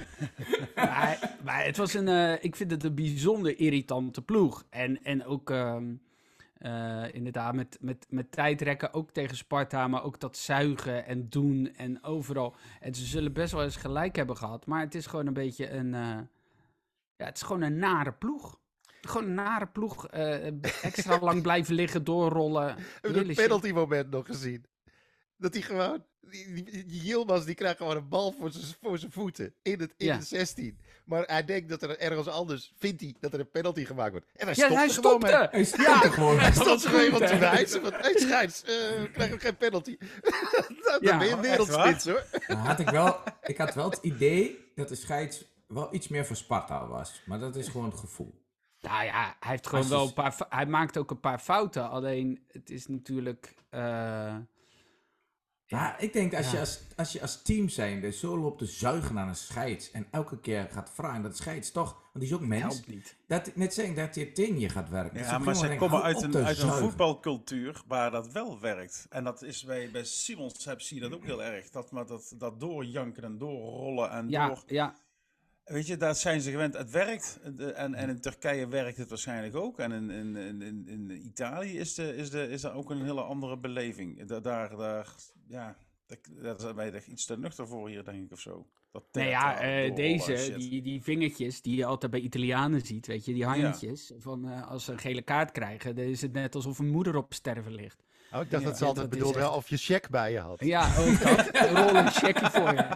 maar, 0.74 1.36
maar, 1.44 1.64
het 1.64 1.76
was 1.76 1.94
een, 1.94 2.06
uh, 2.06 2.44
ik 2.44 2.56
vind 2.56 2.70
het 2.70 2.84
een 2.84 2.94
bijzonder 2.94 3.58
irritante 3.58 4.22
ploeg. 4.22 4.64
En, 4.70 5.02
en 5.02 5.24
ook 5.24 5.50
uh, 5.50 5.76
uh, 6.58 7.14
inderdaad 7.14 7.54
met, 7.54 7.78
met, 7.80 8.06
met 8.08 8.32
tijdrekken, 8.32 8.94
ook 8.94 9.10
tegen 9.10 9.36
Sparta, 9.36 9.88
maar 9.88 10.04
ook 10.04 10.20
dat 10.20 10.36
zuigen 10.36 11.06
en 11.06 11.28
doen 11.28 11.74
en 11.76 12.04
overal. 12.04 12.54
En 12.80 12.94
ze 12.94 13.04
zullen 13.04 13.32
best 13.32 13.52
wel 13.52 13.62
eens 13.62 13.76
gelijk 13.76 14.16
hebben 14.16 14.36
gehad, 14.36 14.66
maar 14.66 14.80
het 14.80 14.94
is 14.94 15.06
gewoon 15.06 15.26
een 15.26 15.32
beetje 15.32 15.70
een, 15.70 15.86
uh, 15.86 16.18
ja, 17.16 17.24
het 17.24 17.36
is 17.36 17.42
gewoon 17.42 17.62
een 17.62 17.78
nare 17.78 18.12
ploeg. 18.12 18.58
Gewoon 19.00 19.24
een 19.24 19.34
nare 19.34 19.66
ploeg. 19.66 20.14
Uh, 20.14 20.46
extra 20.82 21.18
lang 21.20 21.42
blijven 21.48 21.74
liggen, 21.74 22.04
doorrollen. 22.04 22.76
Heb 23.00 23.14
je 23.14 23.24
het 23.24 23.34
penalty 23.34 23.70
moment 23.70 24.10
nog 24.10 24.26
gezien? 24.26 24.64
Dat 25.36 25.54
hij 25.54 25.62
gewoon... 25.62 26.04
Die, 26.20 26.52
die, 26.52 26.84
die 26.84 27.02
Yilmaz 27.02 27.44
die 27.44 27.54
krijgt 27.54 27.76
gewoon 27.76 27.96
een 27.96 28.08
bal 28.08 28.32
voor 28.32 28.50
zijn, 28.50 28.74
voor 28.80 28.98
zijn 28.98 29.12
voeten 29.12 29.54
in 29.62 29.80
het, 29.80 29.94
in 29.96 30.06
ja. 30.06 30.20
16. 30.20 30.78
Maar 31.04 31.22
hij 31.26 31.44
denkt 31.44 31.68
dat 31.68 31.82
er 31.82 31.98
ergens 31.98 32.26
anders, 32.26 32.72
vindt 32.78 33.00
hij, 33.00 33.14
dat 33.20 33.32
er 33.32 33.40
een 33.40 33.50
penalty 33.50 33.84
gemaakt 33.84 34.10
wordt. 34.10 34.26
En 34.34 34.46
hij 34.46 34.54
stopt 34.54 34.72
ja, 34.72 34.78
hij 34.78 34.88
gewoon 34.88 35.24
Hij 35.24 35.64
stopte 35.64 35.82
ja, 35.82 35.98
gewoon. 35.98 36.38
Hij 36.38 36.52
stopt 36.52 36.86
gewoon 36.86 37.04
iemand 37.04 37.26
te 37.26 37.38
wijzen. 37.38 37.82
Want 37.82 37.94
hij 37.96 38.18
schijnt, 38.18 38.64
uh, 38.68 39.12
krijg 39.12 39.32
ook 39.32 39.40
geen 39.40 39.56
penalty. 39.56 39.96
Dan 40.84 40.98
ja, 41.00 41.18
ben 41.18 41.28
je 41.28 41.40
wereldspits 41.40 42.04
hoor. 42.04 42.24
Nou, 42.46 42.60
had 42.60 42.80
ik, 42.80 42.88
wel, 42.88 43.20
ik 43.42 43.58
had 43.58 43.74
wel 43.74 43.90
het 43.90 43.98
idee 44.02 44.72
dat 44.74 44.88
de 44.88 44.94
scheids 44.94 45.44
wel 45.66 45.94
iets 45.94 46.08
meer 46.08 46.26
voor 46.26 46.36
Sparta 46.36 46.86
was. 46.86 47.22
Maar 47.26 47.38
dat 47.38 47.56
is 47.56 47.68
gewoon 47.68 47.90
het 47.90 47.98
gevoel. 47.98 48.39
Nou 48.80 49.04
ja, 49.04 49.36
hij 49.40 49.50
heeft 49.50 49.66
gewoon 49.66 49.88
wel 49.88 50.06
een 50.06 50.12
paar. 50.12 50.36
Hij 50.48 50.66
maakt 50.66 50.98
ook 50.98 51.10
een 51.10 51.20
paar 51.20 51.38
fouten. 51.38 51.90
Alleen 51.90 52.44
het 52.52 52.70
is 52.70 52.86
natuurlijk. 52.86 53.54
Uh, 53.70 54.36
ja, 55.70 55.98
ik 55.98 56.12
denk 56.12 56.34
als, 56.34 56.50
je 56.50 56.58
als, 56.58 56.80
als 56.96 57.12
je 57.12 57.20
als 57.20 57.42
team 57.42 57.68
zijnde 57.68 58.12
zo 58.12 58.38
loopt 58.38 58.58
te 58.58 58.66
zuigen 58.66 59.18
aan 59.18 59.28
een 59.28 59.36
scheids. 59.36 59.90
en 59.90 60.06
elke 60.10 60.40
keer 60.40 60.68
gaat 60.70 60.90
vragen 60.94 61.22
dat 61.22 61.36
scheids 61.36 61.70
toch. 61.70 61.92
want 61.92 62.24
die 62.24 62.24
is 62.24 62.34
ook 62.34 62.46
mens. 62.46 62.86
niet. 62.86 63.16
Dat, 63.26 63.56
net 63.56 63.74
zeggen 63.74 63.94
dat 63.94 64.14
je 64.14 64.32
tegen 64.32 64.58
je 64.58 64.68
gaat 64.68 64.88
werken. 64.88 65.20
Ja, 65.20 65.38
maar 65.38 65.56
ze 65.56 65.76
komen 65.76 66.02
uit 66.02 66.22
een, 66.22 66.36
uit 66.36 66.62
een 66.62 66.72
voetbalcultuur 66.72 67.82
waar 67.86 68.10
dat 68.10 68.32
wel 68.32 68.60
werkt. 68.60 69.06
En 69.10 69.24
dat 69.24 69.42
is 69.42 69.64
bij, 69.64 69.90
bij 69.90 70.04
Simons 70.04 70.68
zie 70.76 70.94
je 70.94 71.00
dat 71.00 71.12
ook 71.12 71.24
heel 71.24 71.42
erg. 71.42 71.70
Dat, 71.70 71.90
maar 71.90 72.06
dat, 72.06 72.34
dat 72.38 72.60
doorjanken 72.60 73.24
en 73.24 73.38
doorrollen 73.38 74.10
en 74.10 74.28
ja, 74.28 74.46
door. 74.46 74.62
Ja, 74.66 74.94
Weet 75.64 75.86
je, 75.86 75.96
daar 75.96 76.14
zijn 76.14 76.40
ze 76.40 76.50
gewend. 76.50 76.74
Het 76.76 76.90
werkt. 76.90 77.40
En, 77.74 77.94
en 77.94 78.08
in 78.08 78.20
Turkije 78.20 78.68
werkt 78.68 78.96
het 78.96 79.08
waarschijnlijk 79.08 79.56
ook. 79.56 79.78
En 79.78 79.92
in, 79.92 80.10
in, 80.10 80.36
in, 80.62 80.88
in 80.88 81.10
Italië 81.26 81.78
is, 81.78 81.94
de, 81.94 82.16
is, 82.16 82.30
de, 82.30 82.48
is 82.48 82.62
er 82.62 82.72
ook 82.72 82.90
een 82.90 83.04
hele 83.04 83.22
andere 83.22 83.58
beleving. 83.58 84.24
Daar, 84.24 84.42
daar, 84.42 84.76
daar 84.76 85.14
ja, 85.48 85.76
daar 86.42 86.60
zijn 86.60 86.74
wij 86.74 87.02
iets 87.06 87.26
te 87.26 87.38
nuchter 87.38 87.68
voor 87.68 87.88
hier, 87.88 88.04
denk 88.04 88.24
ik, 88.24 88.32
of 88.32 88.40
zo. 88.40 88.66
Dat 88.92 89.04
nou 89.12 89.28
ja, 89.28 89.84
uh, 89.84 89.94
deze, 89.94 90.54
die, 90.56 90.82
die 90.82 91.02
vingertjes 91.02 91.62
die 91.62 91.76
je 91.76 91.84
altijd 91.84 92.12
bij 92.12 92.20
Italianen 92.20 92.86
ziet, 92.86 93.06
weet 93.06 93.24
je, 93.24 93.32
die 93.32 93.44
handjes. 93.44 94.12
Van 94.18 94.48
uh, 94.48 94.70
als 94.70 94.84
ze 94.84 94.92
een 94.92 94.98
gele 94.98 95.22
kaart 95.22 95.52
krijgen, 95.52 95.96
dan 95.96 96.04
is 96.04 96.22
het 96.22 96.32
net 96.32 96.54
alsof 96.54 96.78
een 96.78 96.90
moeder 96.90 97.16
op 97.16 97.34
sterven 97.34 97.74
ligt. 97.74 98.02
Oh, 98.32 98.40
ik 98.40 98.50
dacht 98.50 98.64
dat 98.64 98.78
ze 98.78 98.84
altijd 98.84 99.10
bedoelde 99.10 99.38
echt... 99.38 99.54
of 99.54 99.68
je 99.68 99.76
check 99.76 100.08
bij 100.08 100.32
je 100.32 100.38
had. 100.38 100.64
Ja, 100.64 100.96
ook 100.98 101.22
dat. 101.22 101.56
Rol 101.70 101.96
een 101.96 102.10
checkje 102.10 102.50
voor 102.50 102.74
je. 102.74 102.88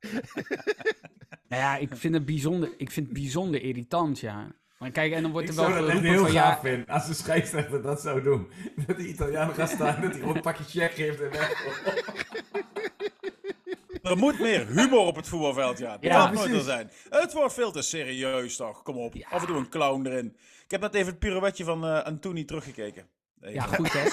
Nou 1.50 1.62
ja, 1.62 1.76
ik 1.76 1.88
vind 1.92 2.14
het 2.14 2.24
bijzonder, 2.24 2.72
ik 2.76 2.90
vind 2.90 3.06
het 3.06 3.14
bijzonder 3.14 3.62
irritant, 3.62 4.20
ja. 4.20 4.46
Maar 4.78 4.90
kijk, 4.90 5.12
en 5.12 5.22
dan 5.22 5.30
wordt 5.30 5.48
er 5.48 5.54
wel 5.54 5.64
geroepen 5.64 5.92
van... 5.92 6.02
heel 6.02 6.26
gaaf 6.26 6.62
ja... 6.62 6.82
als 6.86 7.06
de 7.06 7.14
scheidsrechter 7.14 7.82
dat 7.82 8.00
zou 8.00 8.22
doen. 8.22 8.50
Dat 8.86 8.96
de 8.96 9.08
Italiaan 9.08 9.54
gaat 9.54 9.68
staan, 9.68 10.00
dat 10.00 10.10
hij 10.10 10.20
gewoon 10.20 10.36
een 10.36 10.42
pakje 10.42 10.64
check 10.64 10.92
geeft 10.92 11.20
en 11.20 11.30
weg. 11.30 11.64
Er 14.02 14.16
moet 14.16 14.40
meer 14.40 14.66
humor 14.66 14.98
op 14.98 15.16
het 15.16 15.28
voetbalveld, 15.28 15.78
ja. 15.78 15.90
Dat 15.90 16.02
ja, 16.02 16.30
moet 16.30 16.44
er 16.44 16.60
zijn. 16.60 16.90
Het 17.10 17.32
wordt 17.32 17.54
veel 17.54 17.72
te 17.72 17.82
serieus, 17.82 18.56
toch? 18.56 18.82
Kom 18.82 18.96
op. 18.96 19.14
Ja. 19.14 19.28
Af 19.28 19.40
en 19.40 19.46
toe 19.46 19.56
een 19.56 19.68
clown 19.68 20.06
erin. 20.06 20.36
Ik 20.64 20.70
heb 20.70 20.80
net 20.80 20.94
even 20.94 21.10
het 21.10 21.18
pirouetje 21.18 21.64
van 21.64 21.84
uh, 21.84 22.02
Antonie 22.02 22.44
teruggekeken. 22.44 23.06
Ja, 23.40 23.62
goed 23.62 23.92
hè. 23.92 24.08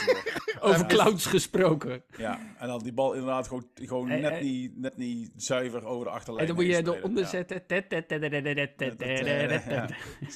Over 0.59 0.85
clouds 0.85 1.25
gesproken. 1.25 2.03
Ja, 2.17 2.39
en 2.57 2.67
dan 2.67 2.83
die 2.83 2.93
bal 2.93 3.13
inderdaad 3.13 3.47
gewoon, 3.47 3.65
gewoon 3.73 4.07
net, 4.07 4.41
niet, 4.41 4.77
net 4.77 4.97
niet 4.97 5.31
zuiver 5.35 5.85
over 5.85 6.05
de 6.05 6.11
achterlijn. 6.11 6.47
En 6.47 6.55
dan 6.55 6.65
moet 6.65 6.75
je 6.75 6.85
eronder 6.85 7.25
zetten. 7.25 7.63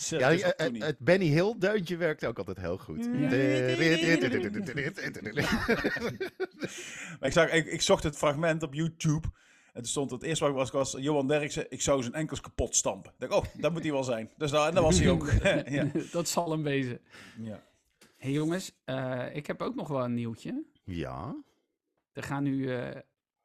Ja, 0.10 0.32
het 0.86 1.00
Benny 1.00 1.26
Hill 1.26 1.56
deuntje 1.58 1.98
werkt 1.98 2.26
ook 2.26 2.38
altijd 2.38 2.58
heel 2.58 2.78
goed. 2.78 3.08
ik, 7.22 7.32
zag, 7.32 7.52
ik, 7.52 7.66
ik 7.66 7.82
zocht 7.82 8.04
het 8.04 8.18
fragment 8.18 8.64
op 8.64 8.74
YouTube. 8.74 9.28
En 9.74 9.82
toen 9.82 9.92
stond 9.92 10.12
het 10.12 10.24
eerste 10.24 10.52
wat 10.52 10.54
was, 10.54 10.72
was 10.72 11.04
Johan 11.04 11.28
Derksen, 11.28 11.66
ik 11.70 11.82
zou 11.82 12.02
zijn 12.02 12.14
enkels 12.14 12.42
kapot 12.42 12.76
stampen. 12.76 13.12
Ik 13.20 13.30
dacht, 13.30 13.34
oh, 13.34 13.62
dat 13.62 13.72
moet 13.72 13.84
hij 13.84 13.92
wel 13.92 14.04
zijn. 14.04 14.30
Dus 14.38 14.52
daar, 14.52 14.74
daar 14.74 14.84
was 14.84 15.00
hij 15.00 15.10
ook. 15.10 15.32
ja. 15.70 15.92
Dat 16.12 16.30
zal 16.30 16.52
hem 16.52 16.64
wezen. 16.64 17.00
Ja 17.42 17.70
hey 18.22 18.32
jongens, 18.32 18.72
uh, 18.86 19.36
ik 19.36 19.48
heb 19.48 19.62
ook 19.62 19.76
nog 19.76 19.88
wel 19.88 20.04
een 20.04 20.14
nieuwtje. 20.14 20.64
Ja? 20.84 21.44
Er 22.12 22.24
gaan 22.24 22.44
nu, 22.44 22.58
uh, 22.58 22.96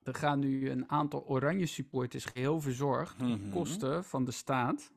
er 0.03 0.15
gaan 0.15 0.39
nu 0.39 0.71
een 0.71 0.91
aantal 0.91 1.27
oranje 1.27 1.67
supporters 1.67 2.25
geheel 2.25 2.61
verzorgd... 2.61 3.19
Mm 3.19 3.27
-hmm. 3.27 3.51
kosten 3.51 4.05
van 4.05 4.25
de 4.25 4.31
staat 4.31 4.93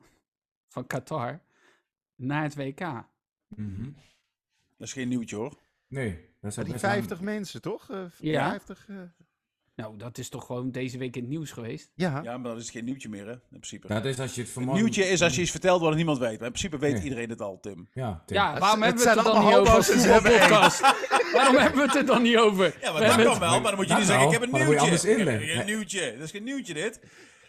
van 0.68 0.86
Qatar 0.86 1.40
naar 2.14 2.42
het 2.42 2.54
WK. 2.54 2.80
Mm 2.80 3.04
-hmm. 3.74 3.94
Dat 4.76 4.86
is 4.86 4.92
geen 4.92 5.08
nieuwtje 5.08 5.36
hoor. 5.36 5.58
Nee. 5.86 6.28
Dat 6.40 6.54
zijn 6.54 6.66
die 6.66 6.78
50 6.78 7.20
mensen 7.20 7.62
toch? 7.62 7.90
Uh, 7.90 8.04
ja. 8.18 8.50
50, 8.50 8.88
nou, 9.80 9.96
dat 9.96 10.18
is 10.18 10.28
toch 10.28 10.46
gewoon 10.46 10.70
deze 10.70 10.98
week 10.98 11.16
in 11.16 11.22
het 11.22 11.30
nieuws 11.30 11.50
geweest? 11.50 11.90
Ja. 11.94 12.20
Ja, 12.22 12.38
maar 12.38 12.50
dat 12.50 12.60
is 12.60 12.70
geen 12.70 12.84
nieuwtje 12.84 13.08
meer, 13.08 13.26
hè? 13.26 13.32
In 13.32 13.40
principe. 13.50 13.88
Dat 13.88 14.04
is 14.04 14.18
als 14.18 14.34
je 14.34 14.40
het 14.40 14.50
vermoeden... 14.50 14.82
nieuwtje 14.82 15.04
is 15.08 15.22
als 15.22 15.34
je 15.34 15.40
iets 15.40 15.50
vertelt 15.50 15.80
wat 15.80 15.94
niemand 15.94 16.18
weet. 16.18 16.38
Maar 16.38 16.46
in 16.46 16.52
principe 16.52 16.78
weet 16.78 17.02
iedereen 17.02 17.30
het 17.30 17.40
al, 17.40 17.58
Tim. 17.60 17.88
Ja, 17.92 18.22
Tim. 18.26 18.36
ja 18.36 18.58
waarom 18.58 18.82
hebben 18.82 19.02
we 19.02 19.08
het 19.08 19.18
er 19.18 19.24
dan 19.24 19.44
niet 19.44 19.54
over 19.54 20.20
podcast? 20.22 20.80
waarom 21.34 21.56
hebben 21.56 21.80
we 21.80 21.86
het 21.86 21.96
er 21.96 22.06
dan 22.06 22.22
niet 22.22 22.36
over? 22.36 22.76
Ja, 22.80 22.92
maar 22.92 23.00
dat 23.00 23.22
kan 23.22 23.38
wel. 23.38 23.60
Maar 23.60 23.62
dan 23.62 23.76
moet 23.76 23.88
je 23.88 23.94
niet 23.94 24.06
zeggen, 24.06 24.26
ik 24.26 24.32
heb 24.32 24.42
een 24.42 24.52
nieuwtje. 24.52 25.10
Ik 25.10 25.26
heb 25.26 25.58
een 25.58 25.66
nieuwtje. 25.66 26.12
Dat 26.16 26.24
is 26.24 26.30
geen 26.30 26.44
nieuwtje, 26.44 26.74
dit. 26.74 27.00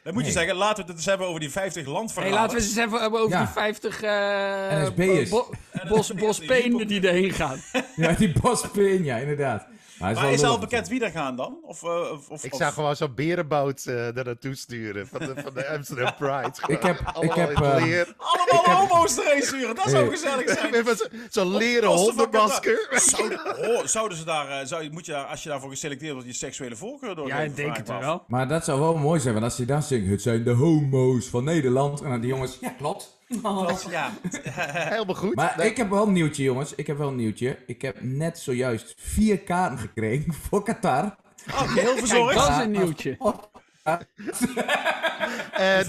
Dan 0.03 0.13
moet 0.13 0.25
je 0.25 0.32
zeggen, 0.32 0.55
laten 0.55 0.75
we 0.75 0.89
het 0.89 0.99
eens 0.99 1.05
hebben 1.05 1.27
over 1.27 1.39
die 1.39 1.49
50 1.49 1.86
landverhalen. 1.86 2.32
Nee, 2.32 2.39
laten 2.39 2.57
we 2.57 2.63
het 2.63 2.71
eens 2.71 2.86
even 2.86 3.01
hebben 3.01 3.19
over 3.19 3.38
die 3.38 3.47
50 3.47 4.03
uh, 4.03 4.84
NSB'ers. 4.84 5.29
Bo 5.29 5.49
bos, 5.88 6.13
bospenen 6.13 6.88
die 6.88 7.07
erheen 7.07 7.32
gaan. 7.32 7.59
ja, 7.95 8.11
die 8.11 8.34
bospeen, 8.41 9.03
ja, 9.03 9.17
inderdaad. 9.17 9.67
Maar, 10.02 10.14
maar 10.14 10.32
is, 10.32 10.43
al 10.43 10.60
bekend 10.60 10.88
wie 10.88 11.04
er 11.04 11.12
gaan 11.12 11.36
dan? 11.36 11.58
Of, 11.64 11.84
uh, 11.84 12.12
of, 12.30 12.43
ik 12.43 12.54
zag 12.54 12.74
gewoon 12.74 12.95
zo'n 12.95 13.14
berenboot 13.16 13.86
uh, 13.86 13.95
daar 13.95 14.26
naartoe 14.26 14.56
sturen 14.56 15.08
van 15.08 15.20
de, 15.20 15.34
van 15.36 15.54
de 15.54 15.68
Amsterdam 15.68 16.14
Pride. 16.16 16.52
ik 16.76 16.82
heb, 16.82 16.99
ik 17.20 17.34
heb, 17.34 17.60
uh, 17.60 18.02
Allemaal 18.18 18.88
homo's 18.88 19.18
erheen 19.18 19.41
sturen, 19.41 19.76
dat 19.76 19.89
zou 19.89 20.10
gezellig 20.10 20.49
zijn. 20.49 20.86
Zo'n 21.30 21.58
leren 21.58 21.89
hondenmasker. 21.89 22.88
Zou, 22.91 23.88
zouden 23.88 24.18
ze 24.18 24.26
daar, 24.26 24.68
zou, 24.68 24.89
moet 24.91 25.06
je 25.06 25.12
daar, 25.12 25.26
als 25.26 25.43
je 25.43 25.49
daarvoor 25.49 25.70
geselecteerd 25.70 26.14
wordt, 26.14 26.28
je 26.28 26.34
seksuele 26.34 26.76
voorkeur 26.76 27.16
door 27.16 27.28
Ja, 27.28 27.39
ik 27.39 27.56
denk 27.56 27.78
het 27.78 27.88
wel. 27.88 28.24
Maar 28.28 28.47
dat 28.47 28.66
zou 28.66 28.80
wel 28.80 28.97
mooi 28.97 29.20
zijn, 29.20 29.34
want 29.34 29.45
als 29.45 29.58
je 29.58 29.66
dan 29.66 29.84
zingt, 29.84 30.10
het 30.10 30.22
zijn 30.22 30.43
de 30.43 30.52
homo's 30.52 31.26
van 31.26 31.43
Nederland. 31.43 32.02
En 32.02 32.10
dan 32.10 32.20
die 32.22 32.30
jongens, 32.30 32.58
ja 32.62 32.70
klopt. 32.70 33.20
Oh. 33.43 33.79
ja. 33.89 34.11
Helemaal 34.93 35.15
goed. 35.15 35.36
Maar 35.36 35.65
ik 35.65 35.77
heb 35.77 35.89
wel 35.89 36.07
een 36.07 36.13
nieuwtje, 36.13 36.43
jongens. 36.43 36.75
Ik 36.75 36.88
heb 36.88 36.97
wel 36.97 37.07
een 37.07 37.15
nieuwtje. 37.15 37.57
Ik 37.65 37.82
heb 37.82 37.97
net 38.01 38.39
zojuist 38.39 38.95
vier 38.97 39.39
kaarten 39.39 39.77
gekregen 39.77 40.34
voor 40.49 40.63
Qatar. 40.63 41.15
Oh, 41.51 41.75
heel 41.75 41.97
verzorgd. 41.97 42.38
dat 42.38 42.49
is 42.49 42.57
een 42.57 42.71
nieuwtje. 42.71 43.17
uh, 43.19 43.97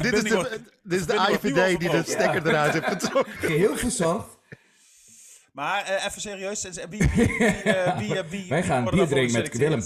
dit, 0.00 0.12
is 0.12 0.22
de, 0.22 0.60
dit 0.82 1.00
is 1.00 1.06
de 1.06 1.14
IVD 1.30 1.80
die 1.80 1.90
de 1.90 2.02
stekker 2.06 2.46
eruit 2.46 2.72
heeft 2.72 2.86
getrokken. 2.86 3.32
Geheel 3.32 3.76
verzorgd. 3.76 4.38
Maar 5.52 5.90
uh, 5.90 6.04
even 6.04 6.20
serieus, 6.20 6.62
wie, 6.62 6.86
wie, 6.88 7.08
wie, 7.96 8.08
wie, 8.08 8.22
wie 8.28 8.48
Wij 8.48 8.62
gaan 8.62 8.84
bier 8.84 9.06
drinken 9.06 9.42
met 9.42 9.56
Willem. 9.56 9.82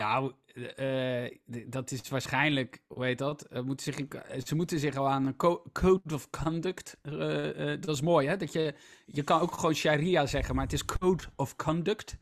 Nou, 0.00 0.32
uh, 0.78 1.30
dat 1.66 1.90
is 1.90 2.08
waarschijnlijk, 2.08 2.82
hoe 2.86 3.04
heet 3.04 3.18
dat? 3.18 3.46
Uh, 3.52 3.60
moeten 3.62 3.92
zich, 3.94 4.06
ze 4.44 4.54
moeten 4.54 4.78
zich 4.78 4.96
al 4.96 5.08
aan 5.08 5.26
een 5.26 5.36
code 5.72 6.14
of 6.14 6.30
conduct. 6.30 6.96
Uh, 7.02 7.76
dat 7.80 7.88
is 7.88 8.00
mooi, 8.00 8.28
hè? 8.28 8.36
Dat 8.36 8.52
je, 8.52 8.74
je 9.06 9.22
kan 9.22 9.40
ook 9.40 9.52
gewoon 9.52 9.74
sharia 9.74 10.26
zeggen, 10.26 10.54
maar 10.54 10.64
het 10.64 10.72
is 10.72 10.84
code 10.84 11.22
of 11.36 11.56
conduct. 11.56 12.16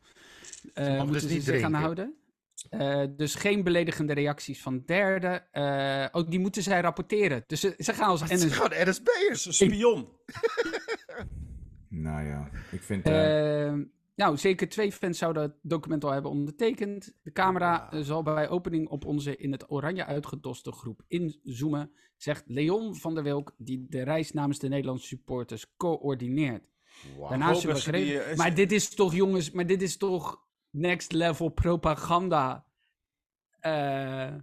moeten 0.73 1.11
dus 1.11 1.21
ze 1.21 1.41
zich 1.41 1.61
aan 1.61 1.73
houden. 1.73 2.15
dus 3.17 3.35
geen 3.35 3.63
beledigende 3.63 4.13
reacties 4.13 4.61
van 4.61 4.83
derden. 4.85 5.43
ook 6.11 6.31
die 6.31 6.39
moeten 6.39 6.63
zij 6.63 6.81
rapporteren. 6.81 7.43
Dus 7.47 7.59
ze, 7.59 7.73
ze 7.77 7.93
gaan 7.93 8.09
als 8.09 8.21
NS... 8.21 8.41
Ze 8.41 8.49
gaan 8.49 8.89
NSB'ers, 8.89 9.45
een 9.45 9.53
spion. 9.53 10.09
nou 12.05 12.25
ja, 12.27 12.49
ik 12.71 12.83
vind... 12.83 13.03
Nou, 14.19 14.37
zeker 14.37 14.69
twee 14.69 14.91
fans 14.91 15.17
zouden 15.17 15.43
het 15.43 15.55
document 15.61 16.03
al 16.03 16.11
hebben 16.11 16.31
ondertekend. 16.31 17.17
De 17.21 17.31
camera 17.31 17.91
eh, 17.91 17.99
zal 17.99 18.23
bij 18.23 18.49
opening 18.49 18.89
op 18.89 19.05
onze 19.05 19.37
in 19.37 19.51
het 19.51 19.71
oranje 19.71 20.05
uitgedoste 20.05 20.71
groep 20.71 21.01
inzoomen, 21.07 21.91
zegt 22.17 22.43
Leon 22.47 22.95
van 22.95 23.13
der 23.13 23.23
Wilk, 23.23 23.53
die 23.57 23.85
de 23.89 24.03
reis 24.03 24.31
namens 24.31 24.59
de 24.59 24.67
Nederlandse 24.67 25.07
supporters 25.07 25.75
coördineert. 25.77 26.69
Wow. 27.17 27.29
Daarnaast 27.29 27.63
hebben 27.63 27.83
we 27.83 27.89
geregeld... 27.89 28.37
Maar 28.37 28.55
dit 28.55 28.71
is 28.71 28.89
toch, 28.89 29.13
jongens, 29.13 29.51
maar 29.51 29.65
dit 29.65 29.81
is 29.81 29.97
toch 29.97 30.47
next 30.69 31.11
level 31.11 31.49
propaganda. 31.49 32.65
Uh, 33.61 34.33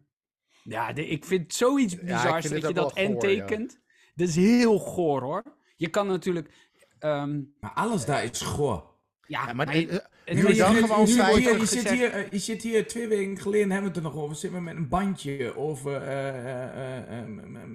ja, 0.63 0.93
de, 0.93 1.07
ik 1.07 1.25
vind 1.25 1.55
zoiets 1.55 1.97
bizars 1.97 2.49
dat 2.49 2.67
je 2.67 2.75
dat 2.75 2.95
en 2.95 3.19
tekent. 3.19 3.81
Dat 4.15 4.29
is 4.29 4.37
heel 4.37 4.79
goor, 4.79 5.23
hoor. 5.23 5.57
Je 5.77 5.89
kan 5.89 6.07
natuurlijk... 6.07 6.71
Um, 7.01 7.55
maar 7.61 7.73
alles 7.75 8.05
daar 8.05 8.25
is 8.25 8.41
goor. 8.41 8.95
Ja, 9.27 9.53
maar, 9.53 9.67
maar 9.67 9.77
je, 9.77 10.03
je, 10.25 10.55
dan 10.55 10.75
gewoon 10.75 11.07
je, 11.07 11.57
je, 11.59 11.67
zit 11.67 11.91
hier, 11.91 12.13
eh, 12.13 12.31
je 12.31 12.39
zit 12.39 12.63
hier 12.63 12.87
twee 12.87 13.09
weken 13.09 13.39
geleden, 13.39 13.71
hebben 13.71 13.93
we 13.93 13.97
het 13.99 14.07
er 14.07 14.13
nog 14.13 14.23
over, 14.23 14.37
zitten 14.37 14.59
we 14.59 14.65
met 14.65 14.77
een 14.77 14.89
bandje 14.89 15.57
over, 15.57 16.03
uh, 16.03 17.19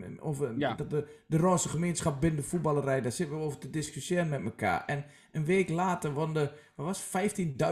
uh, 0.01 0.11
over 0.19 0.53
ja. 0.57 0.73
de, 0.73 0.87
de, 0.87 1.07
de 1.25 1.37
roze 1.37 1.69
gemeenschap 1.69 2.21
binnen 2.21 2.41
de 2.41 2.47
voetballerij. 2.47 3.01
Daar 3.01 3.11
zitten 3.11 3.37
we 3.37 3.43
over 3.43 3.57
te 3.57 3.69
discussiëren 3.69 4.29
met 4.29 4.43
elkaar. 4.43 4.83
En 4.85 5.05
een 5.31 5.45
week 5.45 5.69
later 5.69 6.13
worden 6.13 6.51
er 6.75 6.83
was 6.83 7.03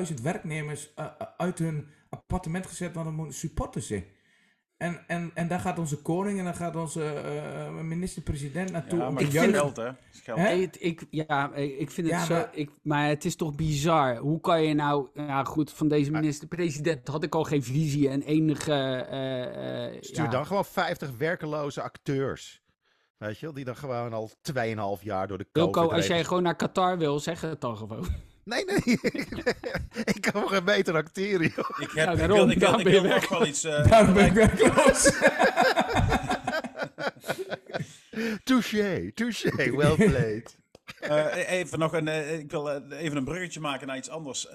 15.000 0.09 0.13
werknemers 0.21 0.89
uit 1.37 1.59
hun 1.59 1.87
appartement 2.09 2.67
gezet, 2.67 2.93
want 2.93 3.07
er 3.07 3.13
moeten 3.13 3.35
supporters 3.35 3.87
zijn. 3.87 4.05
En, 4.79 4.99
en, 5.07 5.31
en 5.33 5.47
daar 5.47 5.59
gaat 5.59 5.79
onze 5.79 5.97
koning 6.01 6.39
en 6.39 6.43
dan 6.43 6.55
gaat 6.55 6.75
onze 6.75 7.23
uh, 7.25 7.81
minister-president 7.81 8.71
naartoe. 8.71 8.99
Ja, 8.99 9.09
maar 9.09 9.21
ik 9.21 9.31
vind 9.31 9.55
geld, 9.55 9.77
hè? 9.77 9.89
Geld. 10.11 10.83
Ik, 10.83 11.05
ja, 11.09 11.53
ik 11.53 11.91
vind 11.91 12.07
het 12.07 12.19
ja, 12.19 12.25
zo... 12.25 12.33
Maar, 12.33 12.49
ik, 12.51 12.69
maar 12.81 13.07
het 13.07 13.25
is 13.25 13.35
toch 13.35 13.55
bizar. 13.55 14.17
Hoe 14.17 14.39
kan 14.39 14.63
je 14.63 14.73
nou... 14.73 15.07
Ja, 15.13 15.43
goed, 15.43 15.71
van 15.71 15.87
deze 15.87 16.11
minister-president 16.11 17.07
had 17.07 17.23
ik 17.23 17.35
al 17.35 17.43
geen 17.43 17.63
visie 17.63 18.09
en 18.09 18.21
enige... 18.21 19.07
Uh, 19.11 19.93
uh, 19.93 19.97
Stuur 20.01 20.29
dan 20.29 20.45
gewoon 20.45 20.65
50 20.65 21.17
werkeloze 21.17 21.81
acteurs. 21.81 22.61
Weet 23.17 23.39
je 23.39 23.45
wel, 23.45 23.55
die 23.55 23.65
dan 23.65 23.75
gewoon 23.75 24.13
al 24.13 24.31
2,5 24.97 25.03
jaar 25.03 25.27
door 25.27 25.37
de 25.37 25.47
Wilco, 25.51 25.87
als 25.87 26.07
jij 26.07 26.23
gewoon 26.23 26.43
naar 26.43 26.55
Qatar 26.55 26.97
wil, 26.97 27.19
zeg 27.19 27.41
het 27.41 27.61
dan 27.61 27.77
gewoon. 27.77 28.07
Nee, 28.49 28.65
nee. 28.65 28.81
ik 30.15 30.21
kan 30.21 30.41
nog 30.41 30.51
een 30.51 30.65
beter 30.65 30.95
acteren, 30.95 31.45
Ik, 31.45 31.55
heb, 31.55 31.65
ja, 31.93 32.11
ik 32.11 32.17
wil, 32.17 32.49
ik 32.49 32.59
wil, 32.59 32.79
ik 32.79 32.87
wil 32.87 33.03
nog 33.03 33.29
wel 33.29 33.45
iets... 33.45 33.65
Uh, 33.65 33.87
daarom 33.87 34.13
ben 34.13 34.25
ik 34.25 34.33
werkloos. 34.33 35.03
touché, 38.43 39.11
touché, 39.13 39.71
well 39.75 39.95
played. 39.95 40.57
Uh, 41.01 41.49
even 41.59 41.79
nog 41.79 41.93
een, 41.93 42.07
uh, 42.07 42.39
ik 42.39 42.51
wil 42.51 42.69
uh, 42.69 42.99
even 42.99 43.17
een 43.17 43.23
bruggetje 43.23 43.59
maken 43.59 43.87
naar 43.87 43.97
iets 43.97 44.09
anders. 44.09 44.47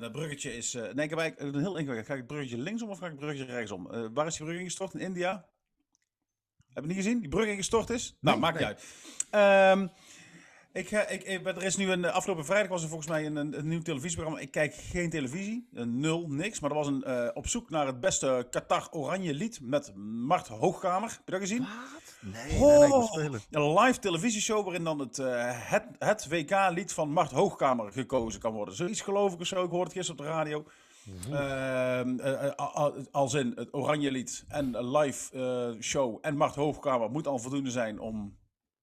dat 0.00 0.12
bruggetje 0.12 0.56
is, 0.56 0.72
nee, 0.72 1.04
ik 1.04 1.10
heb 1.10 1.18
eigenlijk 1.18 1.54
een 1.54 1.60
heel 1.60 1.76
ingewikkeld. 1.76 2.06
Ga 2.06 2.12
ik 2.12 2.18
het 2.18 2.26
bruggetje 2.26 2.58
linksom 2.58 2.88
of 2.88 2.98
ga 2.98 3.04
ik 3.04 3.10
het 3.10 3.20
bruggetje 3.20 3.52
rechtsom? 3.52 4.12
waar 4.14 4.26
is 4.26 4.36
die 4.36 4.46
brug 4.46 4.58
ingestort? 4.58 4.94
In 4.94 5.00
India? 5.00 5.46
Heb 6.72 6.82
je 6.82 6.88
niet 6.88 7.04
gezien? 7.04 7.20
Die 7.20 7.28
brug 7.28 7.46
ingestort 7.46 7.90
is? 7.90 8.16
Nou, 8.20 8.38
maakt 8.38 8.58
niet 8.58 8.66
uit. 8.66 8.84
Um, 9.72 9.90
ik, 10.72 10.90
ik, 10.90 11.22
ik, 11.22 11.46
er 11.46 11.62
is 11.62 11.76
nu 11.76 11.90
een 11.90 12.04
afgelopen 12.04 12.44
vrijdag 12.44 12.68
was 12.68 12.82
er 12.82 12.88
volgens 12.88 13.08
mij 13.08 13.26
een, 13.26 13.36
een, 13.36 13.68
nieuw 13.68 13.82
televisieprogramma. 13.82 14.42
Ik 14.42 14.50
kijk 14.50 14.74
geen 14.74 15.10
televisie, 15.10 15.68
nul, 15.70 16.26
niks. 16.28 16.60
Maar 16.60 16.70
er 16.70 16.76
was 16.76 16.86
een 16.86 17.04
uh, 17.06 17.28
op 17.34 17.46
zoek 17.46 17.70
naar 17.70 17.86
het 17.86 18.00
beste 18.00 18.46
Qatar 18.50 18.88
Oranje 18.90 19.34
lied 19.34 19.60
met 19.62 19.92
Mart 19.96 20.48
Hoogkamer. 20.48 21.10
Heb 21.10 21.22
je 21.24 21.30
dat 21.30 21.40
gezien? 21.40 21.60
Wat? 21.60 22.32
Nee, 22.32 22.60
oh, 22.60 23.14
nee, 23.14 23.40
Een 23.50 23.80
live 23.80 23.98
televisieshow 23.98 24.64
waarin 24.64 24.84
dan 24.84 24.98
het, 24.98 25.18
uh, 25.18 25.26
het, 25.70 25.84
het 25.98 26.28
WK-lied 26.28 26.92
van 26.92 27.12
Mart 27.12 27.30
Hoogkamer 27.30 27.92
gekozen 27.92 28.40
kan 28.40 28.52
worden. 28.52 28.74
Zoiets 28.74 29.00
geloof 29.00 29.32
ik 29.32 29.40
of 29.40 29.46
zo. 29.46 29.64
Ik 29.64 29.70
hoorde 29.70 29.84
het 29.84 29.92
gisteren 29.92 30.20
op 30.20 30.26
de 30.26 30.32
radio. 30.32 30.64
Uh, 31.30 32.00
uh, 32.04 33.04
als 33.10 33.34
in 33.34 33.52
het 33.54 33.74
Oranje 33.74 34.10
lied 34.10 34.44
en 34.48 34.74
een 34.74 34.96
live 34.96 35.76
show 35.80 36.18
en 36.20 36.36
Mart 36.36 36.54
Hoogkamer 36.54 37.10
moet 37.10 37.26
al 37.26 37.38
voldoende 37.38 37.70
zijn 37.70 38.00
om 38.00 38.38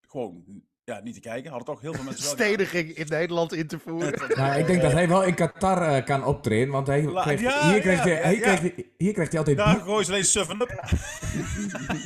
gewoon 0.07 0.63
ja, 0.85 0.99
niet 1.03 1.13
te 1.13 1.19
kijken. 1.19 1.49
Hadden 1.49 1.67
toch 1.67 1.81
heel 1.81 1.93
veel 1.93 2.03
mensen 2.03 2.23
Stediging 2.25 2.89
in 2.89 3.05
Nederland 3.07 3.53
in 3.53 3.67
te 3.67 3.79
voeren. 3.79 4.35
nou, 4.35 4.59
ik 4.59 4.67
denk 4.67 4.81
dat 4.81 4.91
hij 4.91 5.07
wel 5.07 5.23
in 5.23 5.35
Qatar 5.35 5.95
uh, 5.95 6.05
kan 6.05 6.23
optreden, 6.23 6.69
want 6.69 6.87
hij 6.87 7.05
krijgt, 7.05 7.41
ja, 7.41 7.71
hier, 7.71 7.81
krijgt 7.81 8.03
hij, 8.03 8.13
hij 8.13 8.73
hier 8.97 9.13
krijgt 9.13 9.31
hij 9.31 9.39
altijd... 9.39 9.57
Daar 9.57 9.75
gooi 9.75 10.05
je 10.05 10.11
alleen 10.11 10.25
suffen 10.25 10.61
up. 10.61 10.93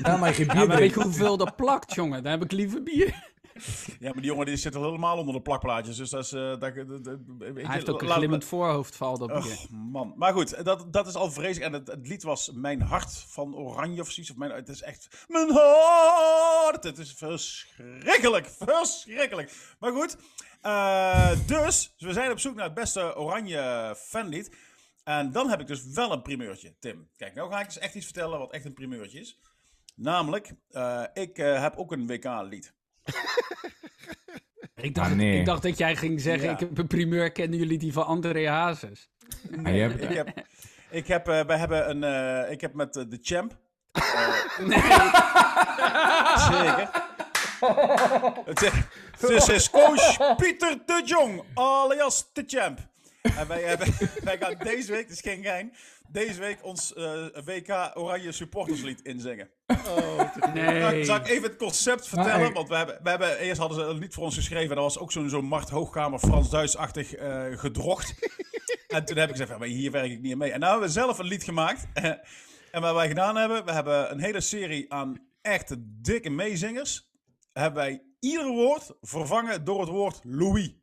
Daar 0.02 0.20
mag 0.20 0.30
je 0.30 0.36
geen 0.36 0.48
bier 0.48 0.62
ja, 0.62 0.66
maar 0.66 0.78
weet 0.78 0.94
je 0.94 1.02
hoeveel 1.02 1.38
dat 1.38 1.56
plakt, 1.56 1.94
jongen? 1.94 2.24
Dan 2.24 2.32
heb 2.32 2.44
ik 2.44 2.52
liever 2.52 2.84
bier. 2.84 3.28
Ja, 4.00 4.12
maar 4.12 4.22
die 4.22 4.32
jongen 4.32 4.46
die 4.46 4.56
zit 4.56 4.76
al 4.76 4.84
helemaal 4.84 5.18
onder 5.18 5.34
de 5.34 5.42
plakplaatjes. 5.42 5.98
Dus 5.98 6.10
dat 6.10 6.24
is... 6.24 6.34
Uh, 6.34 6.60
dat, 6.60 6.74
Hij 6.74 7.74
heeft 7.74 7.90
ook 7.90 8.02
een 8.02 8.10
glimmend 8.10 8.46
voorhoofd, 8.46 8.96
valt 8.96 9.22
op. 9.22 9.44
Man. 9.70 10.14
Maar 10.16 10.34
goed, 10.34 10.66
dat, 10.66 10.94
dat 10.94 11.08
is 11.08 11.16
al 11.16 11.32
vreselijk. 11.32 11.74
En 11.74 11.80
het, 11.80 11.88
het, 11.88 12.08
lied 12.08 12.24
was 12.24 12.52
Mijn 12.54 12.82
Hart 12.82 13.26
van 13.28 13.56
Oranje 13.56 14.02
of 14.02 14.12
zoiets. 14.12 14.32
Of 14.32 14.38
mijn, 14.38 14.52
het 14.52 14.70
is 14.70 14.82
echt... 14.82 15.26
Mijn 15.28 15.52
hart! 15.52 16.84
Het 16.84 16.98
is 16.98 17.14
verschrikkelijk. 17.14 18.50
Verschrikkelijk. 18.60 19.76
Maar 19.80 19.92
goed. 19.92 20.18
Uh, 20.64 21.32
dus, 21.46 21.94
we 21.98 22.14
zijn 22.14 22.32
op 22.32 22.40
zoek 22.40 22.56
naar 22.56 22.66
het 22.66 22.74
beste 22.74 23.18
Oranje 23.18 23.96
fanlied. 23.98 24.58
En 25.04 25.32
dan 25.32 25.50
heb 25.50 25.60
ik 25.60 25.68
dus 25.68 25.84
wel 25.84 26.12
een 26.12 26.22
primeurtje, 26.22 26.76
Tim. 26.80 27.10
Kijk, 27.18 27.36
nou 27.36 27.52
ga 27.52 27.60
ik 27.60 27.66
eens 27.66 27.78
echt 27.78 27.96
iets 27.96 28.06
vertellen 28.06 28.40
wat 28.40 28.52
echt 28.52 28.66
een 28.66 28.74
primeurtje 28.74 29.20
is. 29.20 29.40
Namelijk, 29.96 30.54
uh, 30.72 31.04
ik 31.14 31.38
uh, 31.38 31.62
heb 31.62 31.76
ook 31.78 31.92
een 31.92 32.08
WK-lied. 32.08 32.74
ik, 34.76 34.96
dacht, 34.96 35.12
ah, 35.12 35.20
ik 35.20 35.46
dacht 35.46 35.62
dat 35.62 35.78
jij 35.78 35.96
ging 35.96 36.22
zeggen, 36.22 36.48
ja. 36.48 36.54
ik 36.54 36.60
heb 36.60 36.78
een 36.78 36.88
primeur, 36.88 37.32
kennen 37.32 37.60
jullie 37.60 37.78
die 37.78 37.94
van 37.94 38.06
André 38.06 38.50
Hazes? 38.50 39.10
Nee, 39.50 39.90
ik 39.90 40.14
heb, 40.14 40.44
ik 40.90 41.08
heb, 41.08 41.28
uh, 41.28 41.46
wij 41.46 41.58
hebben 41.58 41.90
een, 41.90 42.04
uh, 42.46 42.52
ik 42.52 42.62
heb 42.62 42.74
met 42.74 42.94
de 42.94 43.20
Champ. 43.22 43.58
nee. 44.60 44.82
Zeker. 46.50 47.08
Het 49.18 49.48
is 49.50 49.70
coach 49.70 50.36
Pieter 50.36 50.78
de 50.86 51.02
Jong, 51.06 51.44
alias 51.54 52.30
de 52.34 52.44
Champ. 52.48 52.80
En 53.22 53.48
wij, 53.48 53.62
hebben, 53.62 53.88
wij 54.24 54.38
gaan 54.38 54.56
deze 54.58 54.92
week, 54.92 55.08
het 55.08 55.12
is 55.12 55.22
geen 55.22 55.44
gein, 55.44 55.74
deze 56.12 56.40
week 56.40 56.64
ons 56.64 56.94
uh, 56.98 57.38
eh, 57.38 57.46
WK 57.46 57.92
Oranje 57.94 58.32
supporterslied 58.32 59.02
inzingen. 59.02 59.50
Oh, 59.68 60.54
nee. 60.54 61.04
Zal 61.04 61.16
ik 61.16 61.28
even 61.28 61.44
het 61.44 61.58
concept 61.58 62.08
vertellen? 62.08 62.54
Want 62.54 62.70
we 62.70 62.76
hebben, 62.76 63.00
we 63.04 63.10
hebben, 63.10 63.38
eerst 63.38 63.60
hadden 63.60 63.78
ze 63.78 63.84
een 63.84 63.98
lied 63.98 64.14
voor 64.14 64.24
ons 64.24 64.36
geschreven. 64.36 64.76
Dat 64.76 64.84
was 64.84 65.00
ook 65.00 65.12
zo'n 65.12 65.30
zo'n 65.30 65.46
Mart 65.46 65.70
Hoogkamer 65.70 66.20
Frans-Duits-achtig 66.20 67.20
uh, 67.20 67.46
gedrocht. 67.58 68.14
en 68.88 69.06
toen 69.06 69.18
heb 69.18 69.30
ik 69.30 69.36
gezegd, 69.36 69.60
maar 69.60 69.68
hier 69.68 69.92
werk 69.92 70.12
ik 70.12 70.22
niet 70.22 70.38
mee. 70.38 70.52
En 70.52 70.60
nou 70.60 70.72
hebben 70.72 70.90
we 70.90 70.96
zelf 70.96 71.20
een 71.20 71.26
lied 71.26 71.44
gemaakt. 71.44 71.88
en 72.72 72.82
wat 72.82 72.94
wij 72.94 73.08
gedaan 73.08 73.36
hebben, 73.36 73.66
we 73.66 73.72
hebben 73.72 74.12
een 74.12 74.20
hele 74.20 74.42
serie 74.42 74.94
aan 74.94 75.28
echte 75.42 75.76
dikke 75.80 76.30
meezingers. 76.30 77.10
Hebben 77.54 77.84
wij 77.84 78.04
ieder 78.20 78.48
woord 78.48 78.92
vervangen 79.02 79.64
door 79.64 79.80
het 79.80 79.90
woord 79.90 80.20
Louis. 80.24 80.76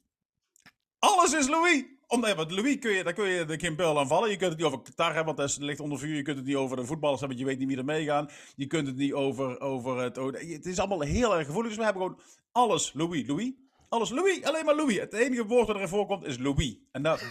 Alles 0.99 1.33
is 1.33 1.49
Louis 1.49 1.85
omdat, 2.09 2.37
want 2.37 2.51
Louis 2.51 2.79
kun 2.79 2.93
je, 2.93 3.05
daar 3.05 3.13
kun 3.13 3.29
je 3.29 3.45
de 3.45 3.57
Kim 3.57 3.77
Pearl 3.77 3.99
aan 3.99 4.07
vallen. 4.07 4.31
Je 4.31 4.37
kunt 4.37 4.51
het 4.51 4.59
niet 4.59 4.67
over 4.67 4.83
Qatar 4.83 5.15
hebben, 5.15 5.37
want 5.37 5.49
dat 5.49 5.59
ligt 5.61 5.81
onder 5.81 5.99
vuur. 5.99 6.17
Je 6.17 6.23
kunt 6.23 6.37
het 6.37 6.47
niet 6.47 6.57
over 6.57 6.77
de 6.77 6.85
voetballers 6.85 7.21
hebben, 7.21 7.39
want 7.39 7.49
je 7.49 7.57
weet 7.57 7.67
niet 7.67 7.77
wie 7.77 7.87
er 7.87 7.97
meegaan. 7.97 8.29
Je 8.57 8.67
kunt 8.67 8.87
het 8.87 8.97
niet 8.97 9.13
over, 9.13 9.61
over 9.61 9.99
het... 9.99 10.17
Het 10.17 10.67
is 10.67 10.79
allemaal 10.79 11.01
heel 11.01 11.37
erg 11.37 11.47
gevoelig. 11.47 11.69
Dus 11.69 11.79
we 11.79 11.85
hebben 11.85 12.03
gewoon 12.03 12.21
alles 12.53 12.93
Louis. 12.95 13.27
Louis? 13.27 13.53
Alles 13.89 14.11
Louis, 14.11 14.43
alleen 14.43 14.65
maar 14.65 14.77
Louis. 14.77 14.99
Het 14.99 15.13
enige 15.13 15.47
woord 15.47 15.67
dat 15.67 15.77
erin 15.77 15.89
voorkomt 15.89 16.25
is 16.25 16.39
Louis. 16.39 16.77
En 16.93 17.03
na 17.03 17.19
3,5 17.19 17.27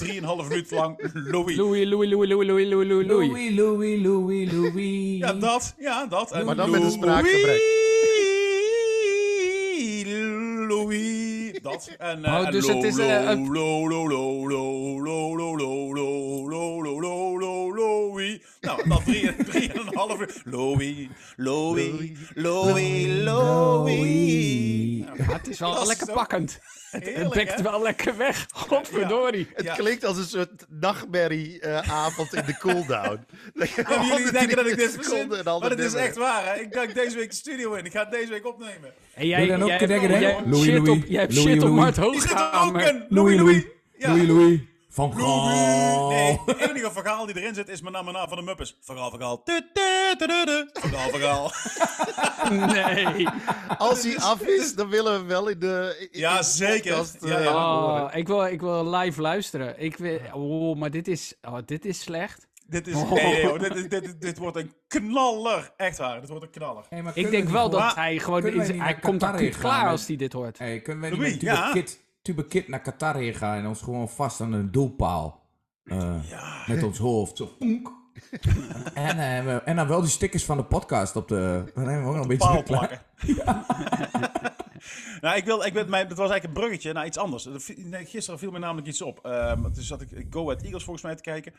minuten 0.50 0.78
lang 0.78 1.10
Louis. 1.14 1.56
Louis, 1.56 1.86
Louis, 1.86 2.10
Louis, 2.10 2.30
Louis, 2.30 2.48
Louis, 2.48 2.68
Louis, 2.68 2.88
Louis. 2.88 3.28
Louis, 3.28 3.56
Louis, 3.56 4.02
Louis, 4.02 4.52
Louis. 4.52 5.18
Ja, 5.18 5.34
dat. 5.34 5.76
Ja, 5.78 6.06
dat. 6.06 6.44
maar 6.44 6.56
dan 6.56 6.70
met 6.70 6.82
een 6.82 6.92
spraakgebrek. 6.92 7.84
Louis 10.68 11.25
dat. 11.66 11.90
En, 11.98 12.20
uh, 12.20 12.34
oh, 12.34 12.52
dus 12.52 12.68
het 12.68 12.84
is... 12.84 12.98
Uh, 12.98 13.30
Nou, 18.62 18.90
dan 18.90 19.04
drie, 19.04 19.36
drie 19.36 19.72
en 19.72 19.80
een 19.80 19.96
half 19.96 20.20
uur. 20.20 20.42
Louis, 20.44 21.08
Louis, 21.36 21.92
Louis, 22.34 23.06
Louis. 23.08 23.55
Het 25.46 25.54
is 25.54 25.60
wel 25.60 25.88
lekker 25.88 26.12
pakkend. 26.12 26.60
Het 26.92 27.30
bekt 27.30 27.62
wel 27.62 27.82
lekker 27.82 28.18
weg. 28.18 28.46
Godverdorie. 28.54 29.48
Het 29.54 29.72
klinkt 29.72 30.06
als 30.06 30.18
een 30.18 30.24
soort 30.24 30.66
nachtmerrieavond 30.70 32.34
uh, 32.34 32.40
in 32.40 32.46
de 32.46 32.58
cooldown. 32.64 33.26
ja, 33.54 34.04
jullie 34.18 34.32
denken 34.32 34.56
dat 34.56 34.68
ik 34.68 34.78
dit 34.78 34.92
verzin, 34.92 35.28
maar 35.28 35.70
het 35.70 35.80
is 35.80 35.94
echt 35.94 36.16
waar. 36.16 36.46
Hè? 36.46 36.62
Ik 36.62 36.74
ga 36.74 36.86
deze 36.86 37.16
week 37.16 37.30
de 37.30 37.36
studio 37.36 37.74
in. 37.74 37.86
Ik 37.86 37.92
ga 37.92 38.00
het 38.00 38.12
deze 38.12 38.30
week 38.30 38.46
opnemen. 38.46 38.94
En 39.14 39.28
jij, 39.28 39.48
dan 39.48 39.62
ook 39.64 39.70
jij, 39.70 39.88
jij, 39.88 40.20
jij, 40.20 40.42
Louis, 40.46 40.68
Louis, 40.68 40.88
Louis, 40.88 41.04
jij 41.08 41.20
hebt 41.22 41.34
Louis, 41.34 41.50
shit 41.50 41.62
Louis, 41.62 41.64
op 41.64 41.76
Mart 41.76 41.98
Hoogkamer. 41.98 43.06
Louis, 43.10 43.38
Louis. 43.38 43.64
Louis, 43.98 44.28
Louis. 44.28 44.60
Van 44.96 45.14
Gaal. 45.18 46.08
Nee, 46.10 46.42
de 46.46 46.70
enige 46.70 46.92
verhaal 46.92 47.26
die 47.26 47.38
erin 47.42 47.54
zit 47.54 47.70
is 47.70 47.82
mijn 47.82 47.94
naam 47.94 48.28
van 48.28 48.38
de 48.38 48.44
Muppets. 48.44 48.78
Verhaal, 48.82 49.10
verhaal. 49.10 49.42
Verhaal, 50.74 51.10
verhaal. 51.10 51.52
Nee. 52.50 53.28
Als 53.78 54.04
hij 54.04 54.18
af 54.20 54.42
is, 54.42 54.76
dan 54.76 54.90
willen 54.90 55.22
we 55.22 55.26
wel 55.28 55.48
in 55.48 55.60
de. 55.60 56.08
In 56.12 56.20
ja, 56.20 56.42
zeker. 56.42 56.92
Podcast, 56.92 57.18
ja, 57.26 57.40
ja. 57.40 58.06
Oh, 58.06 58.16
ik, 58.16 58.28
wil, 58.28 58.46
ik 58.46 58.62
wil 58.62 58.90
live 58.90 59.22
luisteren. 59.22 59.80
Ik 59.82 59.98
wil, 59.98 60.20
oh, 60.34 60.78
maar 60.78 60.92
dit 60.92 61.08
is, 61.08 61.34
oh, 61.42 61.58
dit 61.66 61.86
is 61.86 62.00
slecht. 62.00 62.48
Dit, 62.68 62.88
is, 62.88 62.96
oh. 62.96 63.12
nee, 63.12 63.46
nee, 63.46 63.70
dit, 63.70 63.90
dit, 63.90 64.22
dit, 64.22 64.38
wordt 64.38 64.58
een 64.58 64.74
knaller. 64.88 65.72
Echt 65.78 65.98
waar, 65.98 66.20
dit 66.20 66.30
wordt 66.30 66.44
een 66.44 66.50
knaller. 66.50 66.84
Hey, 66.90 67.04
ik 67.14 67.30
denk 67.30 67.50
wel 67.50 67.70
dat 67.70 67.96
hij 67.96 68.20
gewoon... 68.20 68.46
In, 68.46 68.82
hij 68.82 68.96
komt 68.96 69.24
acuut 69.24 69.58
klaar 69.58 69.88
als 69.88 70.08
hij 70.08 70.16
dit 70.16 70.34
hoort. 70.34 70.58
Hey, 70.58 70.80
kunnen 70.80 71.04
we 71.04 71.10
niet 71.10 71.18
Louis, 71.18 71.42
met 71.42 71.56
Tube 71.56 71.72
Kid 71.72 72.04
naar 72.68 72.82
Qatar 72.82 73.16
heen 73.16 73.34
gaan 73.34 73.58
en 73.58 73.68
ons 73.68 73.82
gewoon 73.82 74.10
vast 74.10 74.42
aan 74.42 74.54
een 74.54 74.72
doelpaal. 74.72 75.44
Uh, 75.84 76.30
ja. 76.30 76.64
Met 76.68 76.84
ons 76.84 76.98
hoofd. 76.98 77.38
Zo, 77.38 77.58
en, 78.94 79.18
uh, 79.18 79.68
en 79.68 79.76
dan 79.76 79.88
wel 79.88 80.02
die 80.02 80.10
stickers 80.10 80.46
van 80.46 80.58
de 80.58 80.64
podcast 80.64 81.16
op 81.16 81.28
de. 81.28 81.72
Dan 81.74 81.88
hebben 81.88 82.04
we 82.04 82.10
ook 82.10 82.16
nog 82.16 82.22
een 82.22 82.38
beetje. 82.38 82.64
plakken. 82.64 83.02
Ja. 83.18 83.66
nou, 85.22 85.38
ik 85.38 85.46
wil, 85.46 85.64
ik 85.64 85.74
wil, 85.74 85.86
mijn, 85.88 86.08
dat 86.08 86.18
was 86.18 86.30
eigenlijk 86.30 86.44
een 86.44 86.64
bruggetje 86.64 86.94
naar 86.94 87.06
iets 87.06 87.18
anders. 87.18 87.48
Gisteren 87.92 88.40
viel 88.40 88.52
me 88.52 88.60
namelijk 88.60 88.88
iets 88.88 89.02
op. 89.02 89.26
Um, 89.26 89.74
toen 89.74 89.84
zat 89.84 90.02
ik 90.02 90.26
Go 90.30 90.44
Ahead 90.44 90.62
Eagles 90.62 90.84
volgens 90.84 91.06
mij 91.06 91.16
te 91.16 91.22
kijken. 91.22 91.54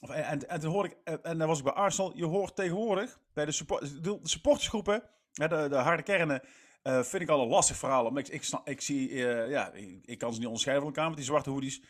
Of, 0.00 0.10
en, 0.10 0.48
en, 0.48 0.60
toen 0.60 0.72
hoorde 0.72 0.88
ik, 0.88 1.18
en 1.22 1.38
dan 1.38 1.48
was 1.48 1.58
ik 1.58 1.64
bij 1.64 1.72
Arsenal. 1.72 2.12
Je 2.16 2.24
hoort 2.24 2.56
tegenwoordig 2.56 3.18
bij 3.32 3.44
de, 3.44 3.52
support, 3.52 4.04
de 4.04 4.18
supportersgroepen, 4.22 5.02
de, 5.32 5.66
de 5.68 5.76
harde 5.76 6.02
kernen. 6.02 6.42
Uh, 6.88 7.02
vind 7.02 7.22
ik 7.22 7.28
al 7.28 7.42
een 7.42 7.48
lastig 7.48 7.76
verhaal. 7.76 8.04
Omdat 8.04 8.28
ik, 8.28 8.34
ik, 8.34 8.60
ik 8.64 8.80
zie, 8.80 9.10
uh, 9.10 9.50
ja, 9.50 9.72
ik, 9.72 9.98
ik, 10.04 10.18
kan 10.18 10.32
ze 10.32 10.38
niet 10.38 10.46
onderscheiden 10.46 10.84
van 10.84 10.94
elkaar 10.94 11.08
met 11.08 11.18
die 11.18 11.26
zwarte 11.26 11.50
hoodies. 11.50 11.82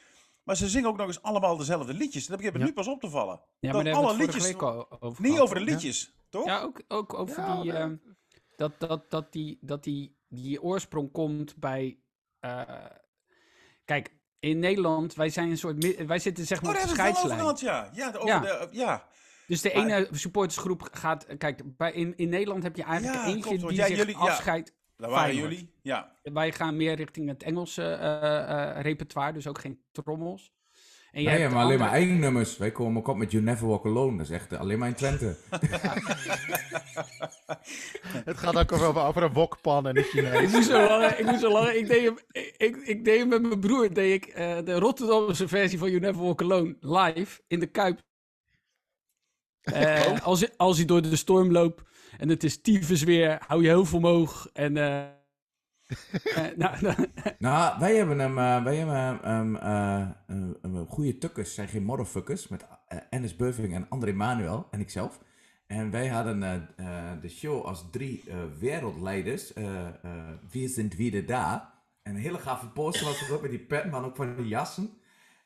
Maar 0.42 0.56
ze 0.56 0.68
zingen 0.68 0.88
ook 0.88 0.96
nog 0.96 1.06
eens 1.06 1.22
allemaal 1.22 1.56
dezelfde 1.56 1.94
liedjes. 1.94 2.26
Dat 2.26 2.42
heb 2.42 2.54
ik 2.54 2.62
nu 2.62 2.72
pas 2.72 2.88
op 2.88 3.00
te 3.00 3.10
vallen. 3.10 3.40
Ja, 3.60 3.72
maar 3.72 3.84
dat 3.84 3.94
alle 3.94 4.16
liedjes. 4.16 4.56
Over 5.00 5.22
niet 5.22 5.38
over 5.38 5.54
de 5.54 5.64
liedjes, 5.64 6.00
ja. 6.00 6.22
toch? 6.28 6.46
Ja, 6.46 6.60
ook, 6.60 6.82
ook 6.88 7.14
over 7.14 7.40
ja, 7.40 7.62
die, 7.62 7.72
uh, 7.72 7.86
dat, 8.56 8.72
dat, 8.78 9.10
dat, 9.10 9.32
die, 9.32 9.58
dat 9.60 9.84
die, 9.84 10.16
die 10.28 10.62
oorsprong 10.62 11.12
komt 11.12 11.56
bij. 11.56 11.98
kijk, 13.84 14.12
in 14.40 14.58
Nederland, 14.58 15.14
wij 15.14 15.28
zijn 15.28 15.50
een 15.50 15.58
soort. 15.58 16.06
Wij 16.06 16.18
zitten 16.18 16.46
zeg 16.46 16.62
maar 16.62 16.74
oh, 16.74 16.82
op 16.82 16.88
de 16.88 16.94
scheidslijn. 16.94 17.56
Ja, 17.58 17.90
ja, 17.92 18.12
over 18.14 18.26
ja. 18.26 18.40
De, 18.40 18.68
ja. 18.70 19.08
Dus 19.46 19.60
de 19.60 19.72
ene 19.72 20.08
supportersgroep 20.10 20.88
gaat. 20.92 21.26
Kijk, 21.38 21.76
bij, 21.76 21.92
in, 21.92 22.16
in 22.16 22.28
Nederland 22.28 22.62
heb 22.62 22.76
je 22.76 22.82
eigenlijk 22.82 23.18
ja, 23.18 23.26
eentje 23.26 23.56
klopt, 23.56 23.68
die 23.68 23.84
zich 23.84 23.96
jullie, 23.96 24.16
afscheidt. 24.16 24.76
Daar 24.98 25.10
waren 25.10 25.34
jullie, 25.34 25.74
ja. 25.82 26.12
Wij 26.22 26.52
gaan 26.52 26.76
meer 26.76 26.94
richting 26.94 27.28
het 27.28 27.42
Engelse 27.42 27.82
uh, 27.82 27.98
uh, 27.98 28.82
repertoire, 28.82 29.32
dus 29.32 29.46
ook 29.46 29.60
geen 29.60 29.80
trommels. 29.92 30.52
En 31.10 31.22
jij 31.22 31.38
nee, 31.38 31.48
maar 31.48 31.64
alleen 31.64 31.78
maar 31.78 31.90
eigen 31.90 32.18
nummers. 32.18 32.56
Wij 32.56 32.70
komen 32.70 32.98
ook 32.98 33.08
op 33.08 33.16
met 33.16 33.30
You 33.30 33.42
Never 33.42 33.66
Walk 33.66 33.84
Alone. 33.84 34.16
Dat 34.16 34.26
is 34.26 34.32
echt 34.32 34.52
alleen 34.52 34.78
maar 34.78 34.88
in 34.88 34.94
Twente. 34.94 35.36
het 38.24 38.38
gaat 38.38 38.56
ook 38.56 38.72
over, 38.72 39.02
over 39.02 39.22
een 39.22 39.32
wokpan 39.32 39.86
en 39.86 39.96
een 39.96 40.02
Chinees. 40.02 40.42
ik 40.42 40.48
moest 40.48 40.68
zo 40.68 40.82
lachen. 40.82 41.18
Ik, 41.18 41.26
moest 41.26 41.40
zo 41.40 41.52
lachen. 41.52 41.78
ik, 41.78 41.86
deed, 41.86 42.04
hem, 42.04 42.18
ik, 42.56 42.76
ik 42.76 43.04
deed 43.04 43.18
hem 43.18 43.28
met 43.28 43.42
mijn 43.42 43.60
broer. 43.60 43.92
Deed 43.92 44.22
ik, 44.22 44.38
uh, 44.38 44.58
de 44.64 44.78
Rotterdamse 44.78 45.48
versie 45.48 45.78
van 45.78 45.88
You 45.90 46.00
Never 46.00 46.22
Walk 46.22 46.42
Alone 46.42 46.76
live 46.80 47.40
in 47.46 47.60
de 47.60 47.66
Kuip. 47.66 48.00
Uh, 49.62 50.20
als, 50.22 50.56
als 50.56 50.76
hij 50.76 50.86
door 50.86 51.02
de 51.02 51.16
storm 51.16 51.52
loopt 51.52 51.82
en 52.18 52.28
het 52.28 52.44
is 52.44 52.60
tyfus 52.60 53.02
weer, 53.02 53.38
hou 53.46 53.62
je 53.62 53.68
heel 53.68 53.84
veel 53.84 53.98
omhoog. 53.98 54.50
En, 54.52 54.76
uh, 54.76 55.04
nou, 56.56 56.76
nou, 56.80 57.06
nou, 57.38 57.78
wij 57.78 57.96
hebben 57.96 58.18
hem, 58.18 58.38
uh, 58.38 58.64
wij 58.64 58.76
hebben 58.76 59.58
um, 60.62 60.86
goede 60.86 61.18
tukkers, 61.18 61.54
zijn 61.54 61.68
geen 61.68 61.84
motherfuckers, 61.84 62.48
met 62.48 62.66
Ennis 63.10 63.36
Beuving 63.36 63.74
en 63.74 63.86
André 63.88 64.12
Manuel 64.12 64.68
en 64.70 64.80
ikzelf. 64.80 65.20
En 65.66 65.90
wij 65.90 66.08
hadden 66.08 66.40
de 67.20 67.28
show 67.28 67.64
als 67.64 67.84
drie 67.90 68.24
wereldleiders, 68.58 69.52
Wie 70.50 70.68
zijn 70.68 70.92
wieder 70.96 71.26
daar. 71.26 71.76
En 72.02 72.14
een 72.14 72.20
hele 72.20 72.38
gave 72.38 72.66
poster 72.68 73.06
was 73.06 73.20
erop 73.22 73.42
met 73.42 73.50
die 73.50 73.60
pet, 73.60 73.90
maar 73.90 74.04
ook 74.04 74.16
van 74.16 74.36
die 74.36 74.48
jassen. 74.48 74.90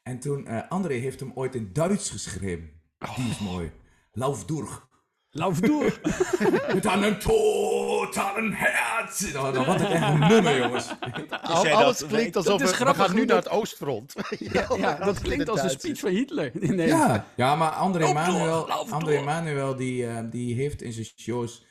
En 0.03 0.19
toen, 0.19 0.69
André 0.69 0.95
heeft 0.95 1.21
hem 1.21 1.33
ooit 1.35 1.55
in 1.55 1.71
Duits 1.73 2.11
geschreven. 2.11 2.71
Die 3.17 3.29
is 3.31 3.39
mooi. 3.39 3.73
Lauf 4.13 4.45
durch. 4.45 4.91
Lauf 5.35 5.61
durch. 5.61 6.01
Met 6.75 6.85
een 6.85 7.19
totalen 7.19 8.53
herz. 8.53 9.33
Nou, 9.33 9.59
het 9.59 9.81
echt 9.81 10.03
een 10.03 10.19
nummer, 10.19 10.59
jongens. 10.59 10.89
Al, 11.43 11.69
alles 11.69 11.99
dat, 11.99 12.09
klinkt 12.09 12.37
alsof 12.37 12.61
we, 12.61 12.85
we 12.85 12.95
gaan 12.95 13.15
nu 13.15 13.25
naar 13.25 13.37
het 13.37 13.49
oostfront. 13.49 14.15
ja, 14.53 14.67
ja, 14.77 14.95
dat 14.95 15.21
klinkt 15.21 15.49
als 15.49 15.63
een 15.63 15.71
speech 15.71 15.99
van 15.99 16.11
Hitler. 16.11 16.77
ja, 16.87 17.27
ja, 17.35 17.57
maar 17.57 17.71
André 17.71 18.13
Manuel, 18.13 18.71
André 18.71 19.23
Manuel 19.23 19.77
die, 19.77 20.03
uh, 20.03 20.19
die 20.31 20.55
heeft 20.55 20.83
in 20.83 20.93
zijn 20.93 21.07
shows 21.17 21.65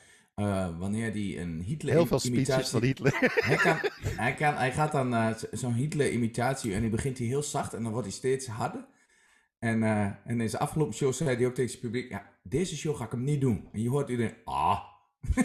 wanneer 0.77 1.11
hij 1.11 1.41
een 1.41 1.61
Hitler 1.65 1.93
Heel 1.93 2.05
veel 2.05 2.19
speeches 2.19 2.69
van 2.69 2.83
Hitler. 2.83 3.13
Hij, 3.19 3.55
kan, 3.55 3.79
hij, 4.03 4.33
kan, 4.33 4.53
hij 4.55 4.71
gaat 4.71 4.91
dan 4.91 5.35
zo'n 5.51 5.73
Hitler-imitatie 5.73 6.73
en 6.73 6.81
die 6.81 6.89
begint 6.89 7.17
hij 7.17 7.27
heel 7.27 7.43
zacht 7.43 7.73
en 7.73 7.83
dan 7.83 7.91
wordt 7.91 8.07
hij 8.07 8.15
steeds 8.15 8.47
harder. 8.47 8.85
En, 9.61 9.81
uh, 9.81 10.01
en 10.25 10.41
in 10.41 10.49
zijn 10.49 10.61
afgelopen 10.61 10.93
show 10.93 11.13
zei 11.13 11.35
hij 11.35 11.45
ook 11.45 11.53
tegen 11.55 11.69
zijn 11.69 11.81
publiek, 11.81 12.09
ja, 12.09 12.29
deze 12.43 12.77
show 12.77 12.95
ga 12.95 13.05
ik 13.05 13.11
hem 13.11 13.23
niet 13.23 13.41
doen. 13.41 13.69
En 13.71 13.81
je 13.81 13.89
hoort 13.89 14.09
iedereen, 14.09 14.35
ah. 14.43 14.79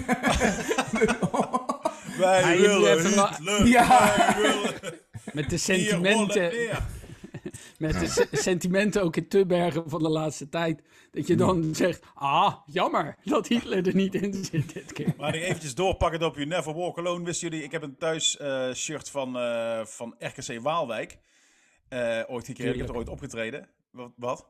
Wij 2.19 2.59
willen 2.59 3.69
ja. 3.69 4.15
wij 4.17 4.35
willen... 4.37 4.75
Met 5.33 5.51
de 5.51 5.57
sentimenten... 5.57 6.53
Met 7.79 8.01
de 8.01 8.29
sentimenten 8.33 9.03
ook 9.03 9.17
in 9.17 9.29
Tubbergen 9.29 9.91
van 9.91 10.03
de 10.03 10.09
laatste 10.09 10.49
tijd. 10.49 10.83
Dat 11.11 11.27
je 11.27 11.35
dan 11.35 11.75
zegt, 11.75 12.05
ah, 12.15 12.55
jammer 12.67 13.17
dat 13.25 13.47
Hitler 13.47 13.87
er 13.87 13.95
niet 13.95 14.15
in 14.15 14.45
zit 14.45 14.73
dit 14.73 14.93
keer. 14.93 15.15
Maar 15.17 15.35
ik 15.35 15.43
eventjes 15.43 15.75
doorpakken 15.75 16.23
op 16.23 16.35
You 16.35 16.47
Never 16.47 16.75
Walk 16.75 16.99
Alone. 16.99 17.25
Wisten 17.25 17.49
jullie, 17.49 17.65
ik 17.65 17.73
heb 17.73 17.83
een 17.83 17.97
thuis 17.97 18.39
uh, 18.41 18.73
shirt 18.73 19.11
van, 19.11 19.37
uh, 19.37 19.85
van 19.85 20.15
RKC 20.19 20.61
Waalwijk. 20.61 21.19
Uh, 21.89 22.23
ooit 22.27 22.47
gekregen, 22.47 22.73
ik 22.73 22.79
heb 22.81 22.89
er 22.89 22.97
ooit 22.97 23.09
opgetreden. 23.09 23.69
Wat? 23.97 24.13
wat? 24.17 24.49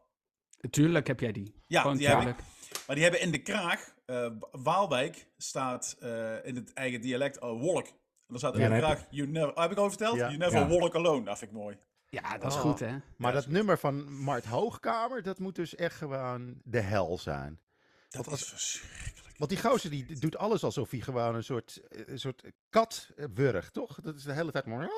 Tuurlijk 0.70 1.06
heb 1.06 1.20
jij 1.20 1.32
die. 1.32 1.62
Ja, 1.66 1.94
die 1.94 2.08
heb 2.08 2.28
ik. 2.28 2.44
Maar 2.86 2.96
die 2.96 3.04
hebben 3.04 3.22
in 3.22 3.30
de 3.30 3.42
kraag, 3.42 3.94
uh, 4.06 4.30
Waalwijk 4.50 5.28
staat 5.36 5.96
uh, 6.02 6.44
in 6.44 6.54
het 6.54 6.72
eigen 6.72 7.00
dialect 7.00 7.36
uh, 7.42 7.42
wolk. 7.42 7.86
En 7.86 7.94
dan 8.26 8.38
staat 8.38 8.54
in 8.54 8.60
ja, 8.60 8.68
de 8.68 8.78
kraag, 8.78 9.06
you 9.10 9.28
never, 9.28 9.54
oh, 9.54 9.62
heb 9.62 9.70
ik 9.70 9.78
al 9.78 9.88
verteld? 9.88 10.16
Ja. 10.16 10.26
You 10.26 10.36
never 10.36 10.58
ja. 10.58 10.68
walk 10.68 10.94
alone. 10.94 11.24
Dat 11.24 11.38
vind 11.38 11.50
ik 11.50 11.56
mooi. 11.56 11.78
Ja, 12.08 12.38
dat 12.38 12.50
is 12.50 12.56
oh. 12.56 12.60
goed 12.60 12.80
hè. 12.80 12.96
Maar 13.16 13.32
dat 13.32 13.46
nummer 13.46 13.78
van 13.78 14.12
Mart 14.12 14.44
Hoogkamer, 14.44 15.22
dat 15.22 15.38
moet 15.38 15.54
dus 15.54 15.74
echt 15.74 15.96
gewoon 15.96 16.60
de 16.64 16.80
hel 16.80 17.18
zijn. 17.18 17.60
Dat 18.08 18.26
was 18.26 18.44
verschrikkelijk. 18.44 19.38
Want 19.38 19.50
die 19.50 19.60
gozer 19.60 19.90
die 19.90 20.18
doet 20.18 20.36
alles 20.36 20.64
alsof 20.64 20.90
hij 20.90 21.00
gewoon 21.00 21.34
een 21.34 21.44
soort, 21.44 21.80
een 21.88 22.18
soort 22.18 22.42
kat 22.70 23.10
wurgt, 23.34 23.72
toch? 23.72 24.00
Dat 24.00 24.16
is 24.16 24.22
de 24.22 24.32
hele 24.32 24.50
tijd 24.50 24.66
maar... 24.66 24.88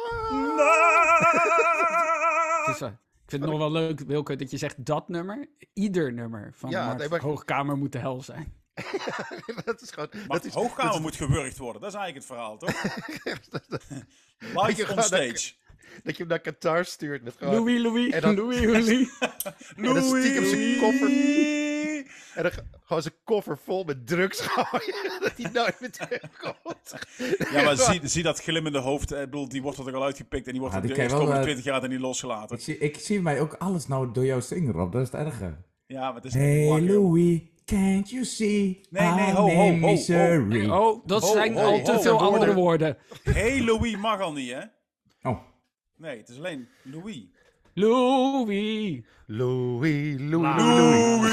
Ik 3.28 3.34
vind 3.34 3.42
het 3.42 3.58
nog 3.58 3.70
wel 3.70 3.82
leuk, 3.82 4.00
Wilke, 4.00 4.36
dat 4.36 4.50
je 4.50 4.56
zegt 4.56 4.84
dat 4.84 5.08
nummer. 5.08 5.48
Ieder 5.72 6.12
nummer 6.12 6.52
van 6.54 6.70
ja, 6.70 6.94
nee, 6.94 7.08
Hoogkamer 7.08 7.76
moet 7.76 7.92
de 7.92 7.98
hel 7.98 8.22
zijn. 8.22 8.54
dat 9.64 9.80
is 9.80 9.90
gewoon... 9.90 10.10
dat 10.26 10.44
is, 10.44 10.52
Hoogkamer 10.52 10.92
dat 10.92 11.00
moet 11.00 11.16
gewurgd 11.16 11.58
worden. 11.58 11.80
Dat 11.80 11.94
is 11.94 11.96
eigenlijk 11.98 12.26
het 12.26 12.36
verhaal, 12.36 12.58
toch? 12.58 12.82
Live 14.66 14.94
on 14.94 15.02
stage. 15.02 15.52
Dat 16.02 16.16
je 16.16 16.18
hem 16.18 16.26
naar 16.28 16.40
Qatar 16.40 16.84
stuurt 16.84 17.22
met 17.22 17.34
gewoon... 17.38 17.54
Louis, 17.54 17.82
Louis, 17.82 18.12
en 18.12 18.20
dan, 18.20 18.34
Louis, 18.34 18.60
Louis. 18.60 19.08
en 19.76 19.82
dan 19.82 20.02
stiekem 20.02 20.44
zijn 20.44 20.78
koffer... 20.78 21.67
En 22.38 22.44
dan 22.44 22.52
gewoon 22.84 23.02
zijn 23.02 23.14
koffer 23.24 23.58
vol 23.58 23.84
met 23.84 24.06
drugs 24.06 24.40
gooien. 24.50 25.20
dat 25.20 25.32
hij 25.36 25.50
nooit 25.52 25.80
meer 25.80 25.90
terugkomt. 25.90 26.94
Ja, 27.52 27.62
maar 27.64 27.76
zie, 27.90 28.00
zie 28.08 28.22
dat 28.22 28.40
glimmende 28.40 28.78
hoofd. 28.78 29.12
Ik 29.12 29.18
bedoel, 29.18 29.48
die 29.48 29.62
wordt 29.62 29.78
er 29.78 29.94
al 29.94 30.04
uitgepikt. 30.04 30.46
En 30.46 30.52
die 30.52 30.60
wordt 30.60 30.74
ja, 30.74 30.80
de 30.80 30.96
eerste 30.96 31.16
komende 31.16 31.42
20 31.42 31.64
jaar 31.64 31.82
er 31.82 31.88
niet 31.88 32.00
losgelaten. 32.00 32.56
Ik 32.56 32.62
zie, 32.62 32.78
ik 32.78 32.98
zie 32.98 33.22
mij 33.22 33.40
ook 33.40 33.54
alles 33.54 33.86
nou 33.86 34.12
door 34.12 34.24
jou 34.24 34.40
zingen, 34.40 34.72
Rob. 34.72 34.92
Dat 34.92 35.02
is 35.02 35.12
het 35.12 35.20
erge. 35.20 35.56
Ja, 35.86 36.00
maar 36.00 36.14
het 36.14 36.24
is 36.24 36.34
Hey 36.34 36.80
Louis, 36.80 37.40
can't 37.64 38.10
you 38.10 38.24
see? 38.24 38.80
Nee, 38.90 39.10
nee, 39.10 39.32
ho, 39.32 39.48
ho, 39.50 39.78
ho, 39.78 40.90
Oh, 40.90 41.06
dat 41.06 41.26
zijn 41.26 41.56
al 41.56 41.82
te 41.82 42.00
veel 42.00 42.20
andere 42.20 42.54
woorden. 42.54 42.96
Hey 43.22 43.64
Louis 43.64 43.96
mag 43.96 44.20
al 44.20 44.32
niet, 44.32 44.50
hè? 44.50 44.60
Oh. 45.30 45.38
Nee, 45.96 46.18
het 46.18 46.28
is 46.28 46.36
alleen 46.36 46.68
Louis. 46.82 47.24
Louis. 47.78 49.02
Louis, 49.26 50.16
Louis, 50.18 50.56
Louis, 50.56 51.30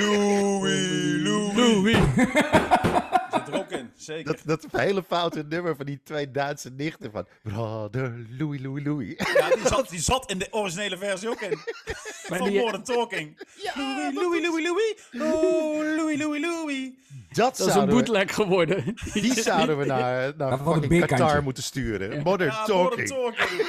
Louis, 0.00 1.22
Louis. 1.22 1.54
Louis. 1.54 1.96
Zit 3.32 3.48
er 3.48 3.58
ook 3.58 3.70
in, 3.70 3.90
zeker. 3.96 4.24
Dat, 4.24 4.40
dat 4.44 4.80
hele 4.80 5.02
foute 5.02 5.44
nummer 5.48 5.76
van 5.76 5.86
die 5.86 6.00
twee 6.04 6.30
Duitse 6.30 6.70
nichten 6.70 7.10
van 7.10 7.26
Brother 7.42 8.26
Louis, 8.38 8.60
Louis, 8.60 8.84
Louis. 8.84 9.14
Ja, 9.16 9.48
die 9.48 9.66
zat, 9.66 9.88
die 9.88 10.00
zat 10.00 10.30
in 10.30 10.38
de 10.38 10.46
originele 10.50 10.98
versie 10.98 11.28
ook 11.28 11.40
in. 11.40 11.58
van 12.28 12.48
die... 12.48 12.60
Modern 12.60 12.82
Talking. 12.82 13.46
Ja, 13.62 13.72
Louis, 14.14 14.14
Louis, 14.14 14.42
Louis, 14.42 14.98
Louis. 15.10 15.32
Oh, 15.32 15.96
Louis, 15.96 16.18
Louis, 16.18 16.40
Louis. 16.40 16.90
Dat, 17.32 17.56
dat 17.56 17.68
is 17.68 17.74
een 17.74 17.88
bootleg 17.88 18.34
geworden. 18.34 18.94
Die 19.12 19.42
zouden 19.42 19.78
we 19.78 19.84
naar, 19.84 20.32
naar 20.36 20.58
fucking 20.58 21.06
Qatar 21.06 21.42
moeten 21.42 21.62
sturen. 21.62 22.22
Modern 22.22 22.50
ja, 22.50 22.64
Talking. 22.64 23.08
Modern 23.10 23.34
talking. 23.34 23.60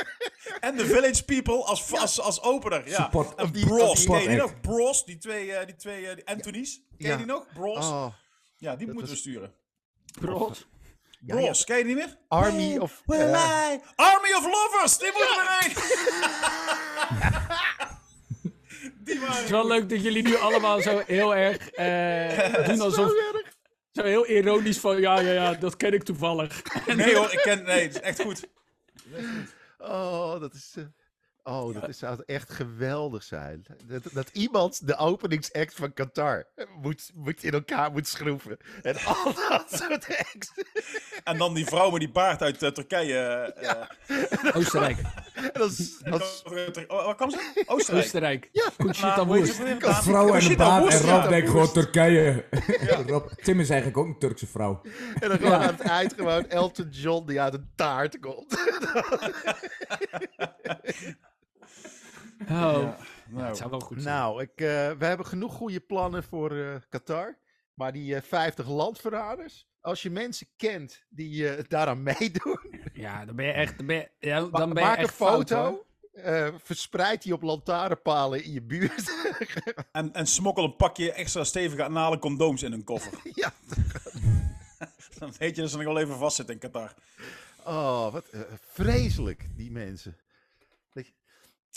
En 0.62 0.76
de 0.76 0.86
Village 0.86 1.24
People 1.24 1.64
als, 1.64 1.92
als, 1.92 2.20
als 2.20 2.42
opener. 2.42 2.88
Ja. 2.88 3.02
Support, 3.02 3.34
en 3.34 3.50
Bros. 3.50 4.04
Ken 4.04 4.20
je 4.20 4.28
die 4.28 4.36
nog? 4.36 4.60
Bros, 4.60 5.04
die 5.04 5.18
twee, 5.18 5.46
uh, 5.46 5.58
die 5.66 5.76
twee 5.76 6.02
uh, 6.02 6.14
die 6.14 6.26
Anthony's. 6.26 6.80
Ken 6.98 7.10
je 7.10 7.16
die 7.16 7.26
nog? 7.26 7.46
Bros. 7.54 7.86
Oh, 7.86 8.06
ja, 8.56 8.76
die 8.76 8.92
moeten 8.92 9.12
we 9.12 9.18
sturen. 9.18 9.54
Bros. 10.20 10.66
Bros, 11.20 11.58
ja, 11.58 11.64
ken 11.64 11.78
je 11.78 11.84
die 11.84 11.94
niet 11.94 12.04
meer? 12.04 12.16
Army 12.28 12.78
of... 12.78 13.02
Uh, 13.06 13.18
Army 13.94 14.32
of 14.34 14.44
Lovers, 14.44 14.98
die 14.98 15.10
moeten 15.12 15.40
erin! 15.40 15.74
die 19.04 19.20
waren 19.20 19.34
Het 19.34 19.44
is 19.44 19.50
wel 19.50 19.66
leuk 19.66 19.88
dat 19.88 20.02
jullie 20.02 20.22
nu 20.22 20.36
allemaal 20.36 20.80
zo 20.80 21.02
heel 21.06 21.34
erg 21.34 21.78
uh, 21.78 22.66
doen 22.66 22.80
alsof... 22.80 23.12
Zo 23.92 24.02
heel 24.02 24.26
ironisch 24.26 24.78
van, 24.78 25.00
ja, 25.00 25.20
ja, 25.20 25.32
ja, 25.32 25.54
dat 25.54 25.76
ken 25.76 25.92
ik 25.92 26.02
toevallig. 26.02 26.62
nee 26.86 27.14
hoor, 27.14 27.32
ik 27.32 27.38
ken... 27.38 27.62
Nee, 27.62 27.82
het 27.82 27.94
is 27.94 28.00
echt 28.00 28.22
goed. 28.22 28.40
Dat 28.40 28.50
is 29.04 29.12
echt 29.16 29.28
goed. 29.36 29.60
Oh, 29.82 30.40
dat 30.40 30.54
is. 30.54 30.76
Oh, 31.44 31.74
dat 31.74 31.88
is, 31.88 31.98
zou 31.98 32.22
echt 32.26 32.50
geweldig 32.50 33.22
zijn. 33.22 33.66
Dat, 33.84 34.02
dat 34.12 34.28
iemand 34.32 34.86
de 34.86 34.96
openingsact 34.96 35.74
van 35.74 35.92
Qatar 35.92 36.44
moet, 36.80 37.10
moet 37.14 37.44
in 37.44 37.52
elkaar 37.52 37.92
moet 37.92 38.08
schroeven. 38.08 38.56
En 38.82 38.96
al 39.04 39.24
dat 39.24 39.66
soort 39.68 40.06
acts. 40.08 40.52
En 41.24 41.38
dan 41.38 41.54
die 41.54 41.66
vrouw 41.66 41.90
met 41.90 42.00
die 42.00 42.10
baard 42.10 42.42
uit 42.42 42.62
uh, 42.62 42.70
Turkije. 42.70 43.54
Uh, 43.56 43.62
ja. 43.62 43.90
Oostenrijk. 44.52 44.98
als, 45.52 46.02
als... 46.10 46.42
Oh, 46.88 47.04
waar 47.04 47.14
kwam 47.14 47.30
ze? 47.30 47.62
Oostenrijk. 47.66 48.04
Oostenrijk. 48.04 48.48
Ja. 48.52 48.70
Conchita 48.76 49.26
Wurst. 49.26 49.58
Een 49.58 49.80
vrouw 49.80 50.34
en 50.34 50.50
een 50.50 50.56
baard 50.56 50.92
en 50.92 51.10
Rob 51.10 51.28
denkt 51.28 51.50
gewoon 51.50 51.72
Turkije. 51.72 52.44
Ja. 52.80 53.02
Rob, 53.12 53.32
Tim 53.32 53.60
is 53.60 53.70
eigenlijk 53.70 53.98
ook 53.98 54.06
een 54.06 54.18
Turkse 54.18 54.46
vrouw. 54.46 54.80
En 55.20 55.28
dan 55.28 55.38
gewoon 55.38 55.52
aan 55.52 55.76
het 55.76 55.80
eind 55.80 56.14
gewoon 56.14 56.48
Elton 56.48 56.88
John 56.90 57.26
die 57.26 57.40
uit 57.40 57.54
een 57.54 57.70
taart 57.74 58.18
komt. 58.18 58.58
Oh, 62.48 62.92
nou, 63.28 63.46
het 63.46 63.56
zou 63.56 63.70
wel 63.70 63.80
goed 63.80 64.02
zijn. 64.02 64.14
Nou, 64.14 64.42
ik, 64.42 64.50
uh, 64.50 64.90
we 64.90 65.04
hebben 65.04 65.26
genoeg 65.26 65.54
goede 65.54 65.80
plannen 65.80 66.24
voor 66.24 66.52
uh, 66.52 66.74
Qatar. 66.88 67.38
Maar 67.74 67.92
die 67.92 68.14
uh, 68.14 68.20
50 68.22 68.68
landverraders, 68.68 69.66
als 69.80 70.02
je 70.02 70.10
mensen 70.10 70.46
kent 70.56 71.04
die 71.08 71.42
uh, 71.42 71.52
daaraan 71.68 72.02
meedoen. 72.02 72.60
Ja, 72.92 73.24
dan 73.24 73.36
ben 73.36 73.46
je 73.46 73.52
echt. 73.52 73.76
Dan 73.76 73.86
ben 73.86 73.96
je, 73.96 74.10
ja, 74.18 74.40
dan 74.40 74.72
ben 74.72 74.82
maak 74.82 74.96
echt 74.98 75.08
een 75.08 75.14
foto. 75.14 75.86
Uh, 76.14 76.48
verspreid 76.56 77.22
die 77.22 77.32
op 77.32 77.42
lantaarnpalen 77.42 78.44
in 78.44 78.52
je 78.52 78.62
buurt. 78.62 79.14
en, 79.92 80.12
en 80.12 80.26
smokkel 80.26 80.64
een 80.64 80.76
pakje 80.76 81.12
extra 81.12 81.44
stevige 81.44 81.84
anale 81.84 82.18
condooms 82.18 82.62
in 82.62 82.72
een 82.72 82.84
koffer. 82.84 83.12
ja. 83.34 83.52
dan 85.18 85.32
weet 85.38 85.54
je 85.54 85.60
dat 85.60 85.70
ze 85.70 85.76
nog 85.76 85.86
wel 85.86 85.98
even 85.98 86.18
vastzitten 86.18 86.54
in 86.54 86.60
Qatar. 86.60 86.94
Oh, 87.64 88.12
wat 88.12 88.28
uh, 88.34 88.40
vreselijk, 88.60 89.48
die 89.56 89.70
mensen. 89.70 90.16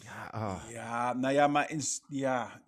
Ja, 0.03 0.31
oh. 0.33 0.69
ja, 0.69 1.13
nou 1.13 1.33
ja, 1.33 1.47
maar 1.47 1.71
in, 1.71 1.81
ja, 2.07 2.61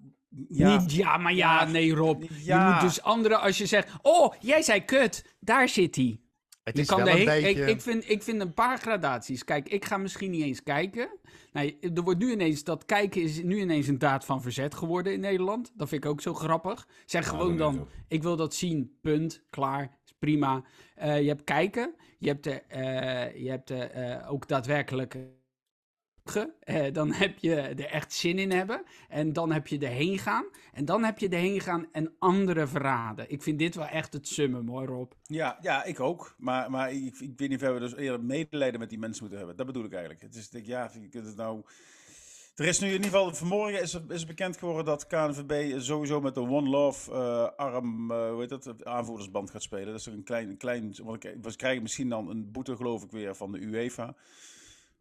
ja. 0.48 0.78
Niet 0.78 0.94
ja, 0.94 1.18
maar 1.18 1.34
ja, 1.34 1.66
nee 1.66 1.94
Rob. 1.94 2.24
Ja. 2.30 2.68
Je 2.68 2.74
moet 2.74 2.82
dus 2.82 3.02
andere, 3.02 3.38
als 3.38 3.58
je 3.58 3.66
zegt, 3.66 3.92
oh, 4.02 4.34
jij 4.40 4.62
zei 4.62 4.86
kut, 4.86 5.36
daar 5.40 5.70
zit 5.70 5.96
hij. 5.96 6.20
Het 6.64 6.78
is 6.78 6.90
wel 6.90 7.00
een 7.00 7.26
beetje... 7.26 7.50
ik, 7.50 7.68
ik, 7.68 7.82
vind, 7.82 8.10
ik 8.10 8.24
vind 8.24 8.42
een 8.42 8.54
paar 8.54 8.78
gradaties. 8.78 9.44
Kijk, 9.44 9.70
ik 9.70 9.86
ga 9.86 9.98
misschien 9.98 10.32
niet 10.32 10.44
eens 10.44 10.64
kijken. 10.64 11.10
Nee, 11.52 11.78
er 11.80 12.04
wordt 12.04 12.20
nu 12.20 12.32
ineens, 12.32 12.64
dat 12.64 12.86
kijken 12.86 13.22
is 13.22 13.44
nu 13.44 13.60
ineens 13.60 13.88
een 13.88 14.00
daad 14.00 14.26
van 14.26 14.42
verzet 14.42 14.76
geworden 14.76 15.14
in 15.14 15.20
Nederland. 15.20 15.72
Dat 15.76 15.90
vind 15.90 16.04
ik 16.04 16.10
ook 16.10 16.22
zo 16.22 16.34
grappig. 16.34 16.88
Zeg 17.06 17.28
gewoon 17.28 17.58
dan, 17.58 17.88
ik 18.08 18.24
wil 18.24 18.36
dat 18.36 18.54
zien, 18.54 18.98
punt, 19.02 19.44
klaar, 19.50 19.98
is 20.06 20.14
prima. 20.20 20.64
Uh, 20.98 21.22
je 21.22 21.28
hebt 21.28 21.44
kijken, 21.44 21.96
je 22.20 22.28
hebt, 22.28 22.48
uh, 22.48 22.54
je 23.44 23.50
hebt 23.50 23.72
uh, 23.72 24.32
ook 24.32 24.48
daadwerkelijk 24.48 25.18
eh, 26.36 26.94
dan 26.94 27.12
heb 27.12 27.38
je 27.38 27.56
er 27.56 27.86
echt 27.86 28.14
zin 28.14 28.40
in 28.40 28.52
hebben. 28.52 28.84
En 29.10 29.34
dan 29.34 29.52
heb 29.52 29.68
je 29.68 29.80
erheen 29.80 30.20
gaan. 30.20 30.46
En 30.74 30.86
dan 30.86 31.04
heb 31.04 31.20
je 31.20 31.30
erheen 31.30 31.62
gaan 31.62 31.88
en 31.92 32.14
andere 32.20 32.68
verraden. 32.68 33.32
Ik 33.32 33.42
vind 33.42 33.60
dit 33.60 33.76
wel 33.76 33.88
echt 33.88 34.14
het 34.14 34.28
summum 34.28 34.68
hoor, 34.68 34.86
Rob. 34.86 35.12
Ja, 35.24 35.58
ja 35.62 35.84
ik 35.84 36.00
ook. 36.00 36.36
Maar, 36.38 36.72
maar 36.72 36.92
ik, 36.92 37.20
ik 37.20 37.34
weet 37.38 37.50
niet 37.50 37.64
of 37.64 37.74
we 37.74 37.80
dus 37.80 37.96
eerder 37.96 38.24
medelijden 38.24 38.80
met 38.80 38.90
die 38.90 39.00
mensen 39.00 39.22
moeten 39.22 39.38
hebben. 39.38 39.58
Dat 39.58 39.66
bedoel 39.66 39.84
ik 39.84 39.92
eigenlijk. 39.92 40.22
Het 40.22 40.36
is, 40.36 40.50
ja, 40.64 40.92
je 41.02 41.10
kunt 41.10 41.26
het 41.26 41.36
nou... 41.36 41.64
Er 42.56 42.66
is 42.66 42.80
nu 42.80 42.88
in 42.88 42.94
ieder 42.94 43.10
geval, 43.10 43.34
vanmorgen 43.34 43.82
is, 43.82 44.00
is 44.08 44.26
bekend 44.26 44.58
geworden 44.58 44.86
dat 44.86 45.08
KNVB 45.08 45.80
sowieso 45.80 46.22
met 46.22 46.34
de 46.34 46.42
One 46.42 46.70
Love 46.70 47.12
uh, 47.12 47.66
arm, 47.66 48.12
uh, 48.12 48.30
hoe 48.30 48.40
heet 48.40 48.50
dat, 48.50 48.86
aanvoerdersband 48.86 49.50
gaat 49.50 49.62
spelen. 49.62 49.86
Dat 49.86 50.00
is 50.00 50.06
een 50.06 50.24
klein, 50.24 50.58
klein, 50.58 50.96
want 51.04 51.24
we 51.42 51.56
krijgen 51.56 51.82
misschien 51.82 52.10
dan 52.10 52.30
een 52.30 52.52
boete 52.52 52.76
geloof 52.76 53.04
ik 53.04 53.12
weer 53.12 53.36
van 53.36 53.52
de 53.52 53.60
UEFA. 53.60 54.16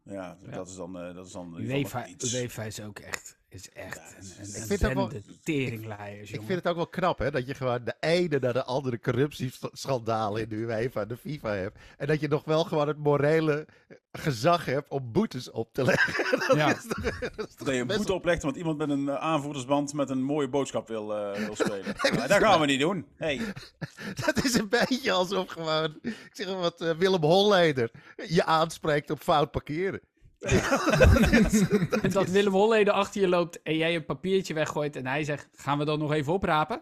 Ja, 0.07 0.37
dat 0.49 0.67
is 0.67 0.75
dan, 0.75 1.07
uh, 1.07 1.15
dat 1.15 1.25
is 1.25 1.31
dan 1.31 1.59
UEFA, 1.59 2.07
UEFA 2.33 2.63
is 2.63 2.81
ook 2.81 2.99
echt 2.99 3.37
is 3.49 3.69
echt 3.69 3.97
een, 3.97 4.45
een, 4.45 4.61
ik 4.61 4.79
vind 4.79 4.93
wel, 4.93 5.11
teringleiers, 5.43 6.31
Ik 6.31 6.41
vind 6.45 6.59
het 6.59 6.67
ook 6.67 6.75
wel 6.75 6.87
knap, 6.87 7.19
hè, 7.19 7.31
dat 7.31 7.47
je 7.47 7.53
gewoon 7.53 7.83
de 7.83 7.95
ene 7.99 8.39
naar 8.39 8.53
de 8.53 8.63
andere 8.63 8.99
corruptieschandalen 8.99 10.41
in 10.41 10.49
de 10.49 10.55
UEFA 10.55 11.01
en 11.01 11.07
de 11.07 11.17
FIFA 11.17 11.53
hebt. 11.53 11.79
En 11.97 12.07
dat 12.07 12.19
je 12.19 12.27
nog 12.27 12.43
wel 12.43 12.63
gewoon 12.63 12.87
het 12.87 12.97
morele 12.97 13.67
gezag 14.11 14.65
hebt 14.65 14.89
om 14.89 15.11
boetes 15.11 15.51
op 15.51 15.73
te 15.73 15.83
leggen. 15.83 16.39
Dat, 16.47 16.57
ja. 16.57 16.75
is 16.75 16.87
toch, 16.87 17.19
dat, 17.19 17.53
dat 17.57 17.67
je 17.67 17.73
een 17.73 17.87
boete 17.87 18.13
oplegt, 18.13 18.43
want 18.43 18.55
iemand 18.55 18.77
met 18.77 18.89
een 18.89 19.09
eh, 19.09 19.15
aanvoerdersband 19.15 19.93
met 19.93 20.09
een 20.09 20.23
mooie 20.23 20.49
boodschap 20.49 20.87
wil, 20.87 21.11
uh, 21.11 21.45
wil 21.45 21.55
spelen. 21.65 21.95
dat 22.27 22.31
gaan 22.31 22.59
we 22.59 22.65
niet 22.65 22.79
doen. 22.79 23.05
Hey. 23.15 23.41
Dat 24.25 24.43
is 24.43 24.53
een 24.53 24.69
beetje 24.69 25.11
alsof 25.11 25.49
gewoon, 25.49 25.99
ik 26.01 26.29
zeg 26.31 26.47
maar 26.47 26.57
wat, 26.57 26.81
uh, 26.81 26.89
Willem 26.89 27.23
Holleder 27.23 27.91
je 28.27 28.45
aanspreekt 28.45 29.09
op 29.09 29.19
fout 29.19 29.51
parkeren. 29.51 30.01
En 30.39 32.11
dat 32.11 32.29
Willem 32.29 32.53
Holleden 32.53 32.93
achter 32.93 33.21
je 33.21 33.27
loopt 33.27 33.61
en 33.61 33.77
jij 33.77 33.95
een 33.95 34.05
papiertje 34.05 34.53
weggooit 34.53 34.95
en 34.95 35.07
hij 35.07 35.23
zegt, 35.23 35.47
gaan 35.55 35.77
we 35.77 35.85
dan 35.85 35.99
nog 35.99 36.11
even 36.11 36.33
oprapen? 36.33 36.81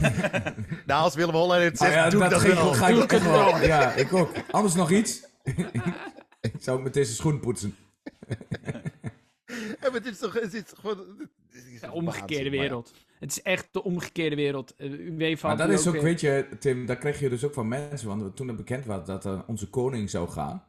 nou, 0.86 1.02
als 1.02 1.14
Willem 1.14 1.34
Holleden 1.34 1.64
het 1.64 1.78
zegt, 1.78 1.90
oh 1.90 1.96
ja, 1.96 2.10
doe 2.10 2.20
dat, 2.20 2.30
dat 2.30 2.42
wel. 2.42 2.74
Ga 2.74 2.88
ik 2.88 2.96
ook 2.96 3.10
wel. 3.10 3.58
Ja, 3.62 3.92
ik 3.92 4.12
ook. 4.12 4.30
Anders 4.50 4.74
nog 4.74 4.90
iets? 4.90 5.26
ik 6.40 6.54
zou 6.58 6.82
met 6.82 6.94
deze 6.94 7.14
schoen 7.14 7.40
poetsen. 7.40 7.76
ja, 9.46 9.76
maar 9.80 9.92
het 9.92 10.06
is 10.06 10.18
toch, 10.18 10.34
het 10.34 10.54
is 10.54 10.62
gewoon... 10.80 10.98
Het 11.50 11.64
is 11.72 11.80
de 11.80 11.92
omgekeerde 11.92 12.50
wereld. 12.50 12.92
Het 13.18 13.30
is 13.30 13.42
echt 13.42 13.68
de 13.70 13.82
omgekeerde 13.82 14.36
wereld. 14.36 14.74
UEFA 14.78 15.48
maar 15.48 15.56
dat 15.56 15.68
is 15.68 15.86
ook, 15.86 16.00
weet 16.00 16.20
je, 16.20 16.46
Tim, 16.58 16.86
dat 16.86 16.98
kreeg 16.98 17.20
je 17.20 17.28
dus 17.28 17.44
ook 17.44 17.54
van 17.54 17.68
mensen. 17.68 18.08
Want 18.08 18.36
toen 18.36 18.48
het 18.48 18.56
bekend 18.56 18.86
was 18.86 19.06
dat 19.06 19.26
uh, 19.26 19.40
onze 19.46 19.70
koning 19.70 20.10
zou 20.10 20.28
gaan, 20.28 20.64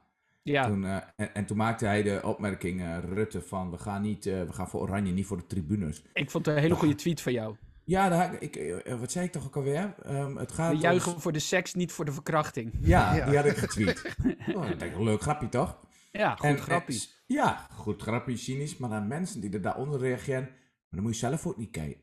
ja. 0.53 0.67
Toen, 0.67 0.83
uh, 0.83 0.95
en, 1.15 1.33
en, 1.33 1.45
toen 1.45 1.57
maakte 1.57 1.85
hij 1.85 2.03
de 2.03 2.19
opmerking, 2.23 2.81
uh, 2.81 2.97
Rutte, 3.13 3.41
van 3.41 3.71
we 3.71 3.77
gaan, 3.77 4.01
niet, 4.01 4.25
uh, 4.25 4.43
we 4.43 4.53
gaan 4.53 4.69
voor 4.69 4.81
Oranje, 4.81 5.11
niet 5.11 5.25
voor 5.25 5.37
de 5.37 5.45
tribunes. 5.47 6.03
Ik 6.13 6.31
vond 6.31 6.45
het 6.45 6.55
een 6.55 6.61
hele 6.61 6.75
goede 6.75 6.95
tweet 6.95 7.21
van 7.21 7.33
jou. 7.33 7.55
Ja, 7.83 8.09
daar, 8.09 8.41
ik, 8.41 8.83
wat 8.99 9.11
zei 9.11 9.25
ik 9.25 9.31
toch 9.31 9.45
ook 9.45 9.55
alweer? 9.55 9.95
Um, 10.05 10.37
het 10.37 10.51
gaat 10.51 10.71
we 10.71 10.77
juichen 10.77 11.21
voor 11.21 11.31
de 11.31 11.39
seks, 11.39 11.73
niet 11.73 11.91
voor 11.91 12.05
de 12.05 12.11
verkrachting. 12.11 12.73
Ja, 12.79 13.15
ja. 13.15 13.25
die 13.25 13.35
had 13.35 13.45
ik 13.45 13.57
getweet. 13.57 14.15
oh, 14.55 14.69
ik 14.69 14.79
denk, 14.79 14.97
leuk 14.99 15.21
grapje 15.21 15.49
toch? 15.49 15.79
Ja, 16.11 16.35
goed 16.35 16.45
en, 16.45 16.57
grapje. 16.57 16.99
ja, 17.25 17.67
goed 17.71 18.01
grapje, 18.01 18.37
cynisch. 18.37 18.77
Maar 18.77 18.89
dan 18.89 19.07
mensen 19.07 19.41
die 19.41 19.53
er 19.53 19.61
daaronder 19.61 19.99
reageren, 19.99 20.41
maar 20.41 20.89
dan 20.89 21.01
moet 21.01 21.13
je 21.13 21.19
zelf 21.19 21.47
ook 21.47 21.57
niet 21.57 21.71
kijken. 21.71 22.01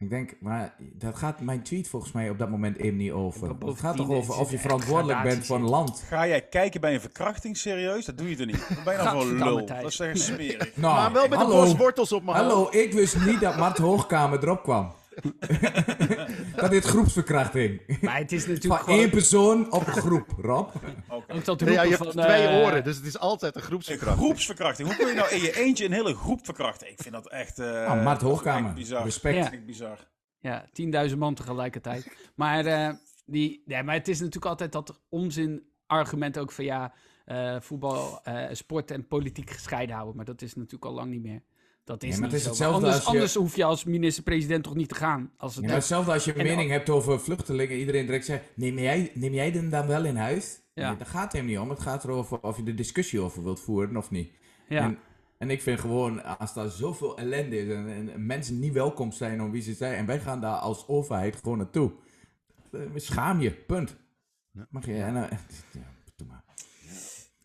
Ik 0.00 0.10
denk, 0.10 0.36
maar 0.40 0.74
dat 0.78 1.16
gaat 1.16 1.40
mijn 1.40 1.62
tweet 1.62 1.88
volgens 1.88 2.12
mij 2.12 2.30
op 2.30 2.38
dat 2.38 2.50
moment 2.50 2.76
even 2.76 2.96
niet 2.96 3.10
over. 3.12 3.48
Het 3.48 3.78
gaat 3.78 3.96
toch 3.96 4.08
over 4.08 4.38
of 4.38 4.50
je 4.50 4.58
verantwoordelijk 4.58 5.22
bent 5.22 5.46
voor 5.46 5.56
een 5.56 5.68
land. 5.68 6.02
Ga 6.08 6.26
jij 6.26 6.40
kijken 6.40 6.80
bij 6.80 6.94
een 6.94 7.00
verkrachting 7.00 7.56
serieus? 7.56 8.04
Dat 8.04 8.18
doe 8.18 8.30
je 8.30 8.36
er 8.36 8.46
niet. 8.46 8.68
Dan 8.68 8.84
ben 8.84 8.92
je 8.92 8.98
dan 8.98 9.08
gewoon 9.08 9.36
lul. 9.36 9.66
Dat 9.66 9.84
is 9.84 10.00
echt 10.00 10.20
smerig. 10.20 10.76
Nou, 10.76 10.94
maar 10.94 11.12
wel 11.12 11.28
met 11.28 11.38
hallo, 11.38 11.62
een 11.62 11.76
wortels 11.76 12.12
op 12.12 12.24
mijn 12.24 12.36
Hallo, 12.36 12.68
ik 12.70 12.92
wist 12.92 13.24
niet 13.26 13.40
dat 13.40 13.56
Mart 13.56 13.78
Hoogkamer 13.78 14.42
erop 14.42 14.62
kwam. 14.62 14.92
dat 16.56 16.72
is 16.72 16.84
groepsverkrachting. 16.84 18.00
Maar 18.00 18.18
het 18.18 18.32
is 18.32 18.46
natuurlijk 18.46 18.84
Van 18.84 18.94
één 18.94 19.10
persoon 19.10 19.72
op 19.72 19.86
een 19.86 19.92
groep, 19.92 20.34
Rob. 20.38 20.68
Okay. 21.08 21.72
ja, 21.72 21.82
je 21.82 21.96
hebt 21.96 22.10
twee 22.10 22.46
uh... 22.46 22.56
oren, 22.56 22.84
dus 22.84 22.96
het 22.96 23.06
is 23.06 23.18
altijd 23.18 23.56
een 23.56 23.62
groepsverkrachting. 23.62 24.20
Een 24.20 24.26
groepsverkrachting. 24.26 24.88
Hoe 24.88 24.96
kun 24.96 25.06
je 25.06 25.14
nou 25.14 25.30
in 25.30 25.40
je 25.40 25.58
eentje 25.58 25.84
een 25.84 25.92
hele 25.92 26.14
groep 26.14 26.44
verkrachten? 26.44 26.90
Ik 26.90 27.02
vind 27.02 27.14
dat 27.14 27.28
echt... 27.28 27.58
Uh, 27.58 27.86
ah, 27.86 28.04
Mart 28.04 28.20
Hoogkamer. 28.20 28.72
Bizar. 28.72 29.04
Respect. 29.04 29.36
Ja. 29.36 29.60
bizar. 29.66 30.08
Ja, 30.38 30.68
10.000 31.10 31.16
man 31.16 31.34
tegelijkertijd. 31.34 32.16
Maar, 32.34 32.66
uh, 32.66 32.90
die, 33.26 33.62
ja, 33.66 33.82
maar 33.82 33.94
het 33.94 34.08
is 34.08 34.18
natuurlijk 34.18 34.46
altijd 34.46 34.72
dat 34.72 35.00
onzin 35.08 35.62
argument 35.86 36.38
ook 36.38 36.52
van 36.52 36.64
ja, 36.64 36.92
voetbal, 37.60 38.22
sport 38.52 38.90
en 38.90 39.06
politiek 39.06 39.50
gescheiden 39.50 39.94
houden. 39.94 40.16
Maar 40.16 40.24
dat 40.24 40.42
is 40.42 40.54
natuurlijk 40.54 40.84
al 40.84 40.92
lang 40.92 41.10
niet 41.10 41.22
meer. 41.22 41.42
Dat 41.90 42.02
is, 42.02 42.18
het 42.18 42.32
is 42.32 42.44
hetzelfde 42.44 42.76
anders, 42.76 42.94
als 42.94 43.04
je... 43.04 43.10
anders 43.10 43.34
hoef 43.34 43.56
je 43.56 43.64
als 43.64 43.84
minister-president 43.84 44.64
toch 44.64 44.74
niet 44.74 44.88
te 44.88 44.94
gaan. 44.94 45.30
Als 45.36 45.56
het 45.56 45.64
ja, 45.64 45.70
hetzelfde 45.70 46.12
als 46.12 46.24
je 46.24 46.38
een 46.38 46.46
mening 46.46 46.70
hebt 46.70 46.90
over 46.90 47.20
vluchtelingen. 47.20 47.78
Iedereen 47.78 48.06
direct 48.06 48.24
zegt, 48.24 48.44
neem 48.54 48.78
jij, 48.78 49.10
neem 49.14 49.32
jij 49.32 49.50
hem 49.50 49.70
dan 49.70 49.86
wel 49.86 50.04
in 50.04 50.16
huis? 50.16 50.60
Ja. 50.74 50.88
Nee, 50.88 50.98
daar 50.98 51.06
gaat 51.06 51.32
het 51.32 51.44
niet 51.44 51.58
om. 51.58 51.70
Het 51.70 51.80
gaat 51.80 52.04
erover 52.04 52.40
of 52.40 52.56
je 52.56 52.62
de 52.62 52.74
discussie 52.74 53.20
over 53.20 53.42
wilt 53.42 53.60
voeren 53.60 53.96
of 53.96 54.10
niet. 54.10 54.32
Ja. 54.68 54.82
En, 54.82 54.98
en 55.38 55.50
ik 55.50 55.62
vind 55.62 55.80
gewoon, 55.80 56.38
als 56.38 56.54
daar 56.54 56.68
zoveel 56.68 57.18
ellende 57.18 57.58
is 57.58 57.74
en, 57.74 58.12
en, 58.12 58.26
mensen 58.26 58.58
niet 58.58 58.72
welkom 58.72 59.12
zijn 59.12 59.42
om 59.42 59.50
wie 59.50 59.62
ze 59.62 59.74
zijn... 59.74 59.94
en 59.94 60.06
wij 60.06 60.20
gaan 60.20 60.40
daar 60.40 60.56
als 60.56 60.88
overheid 60.88 61.36
gewoon 61.36 61.58
naartoe. 61.58 61.92
Eh, 62.72 62.80
schaam 62.94 63.40
je, 63.40 63.50
punt. 63.50 63.96
Mag 64.68 64.86
je... 64.86 65.02
En, 65.02 65.14
uh, 65.16 65.22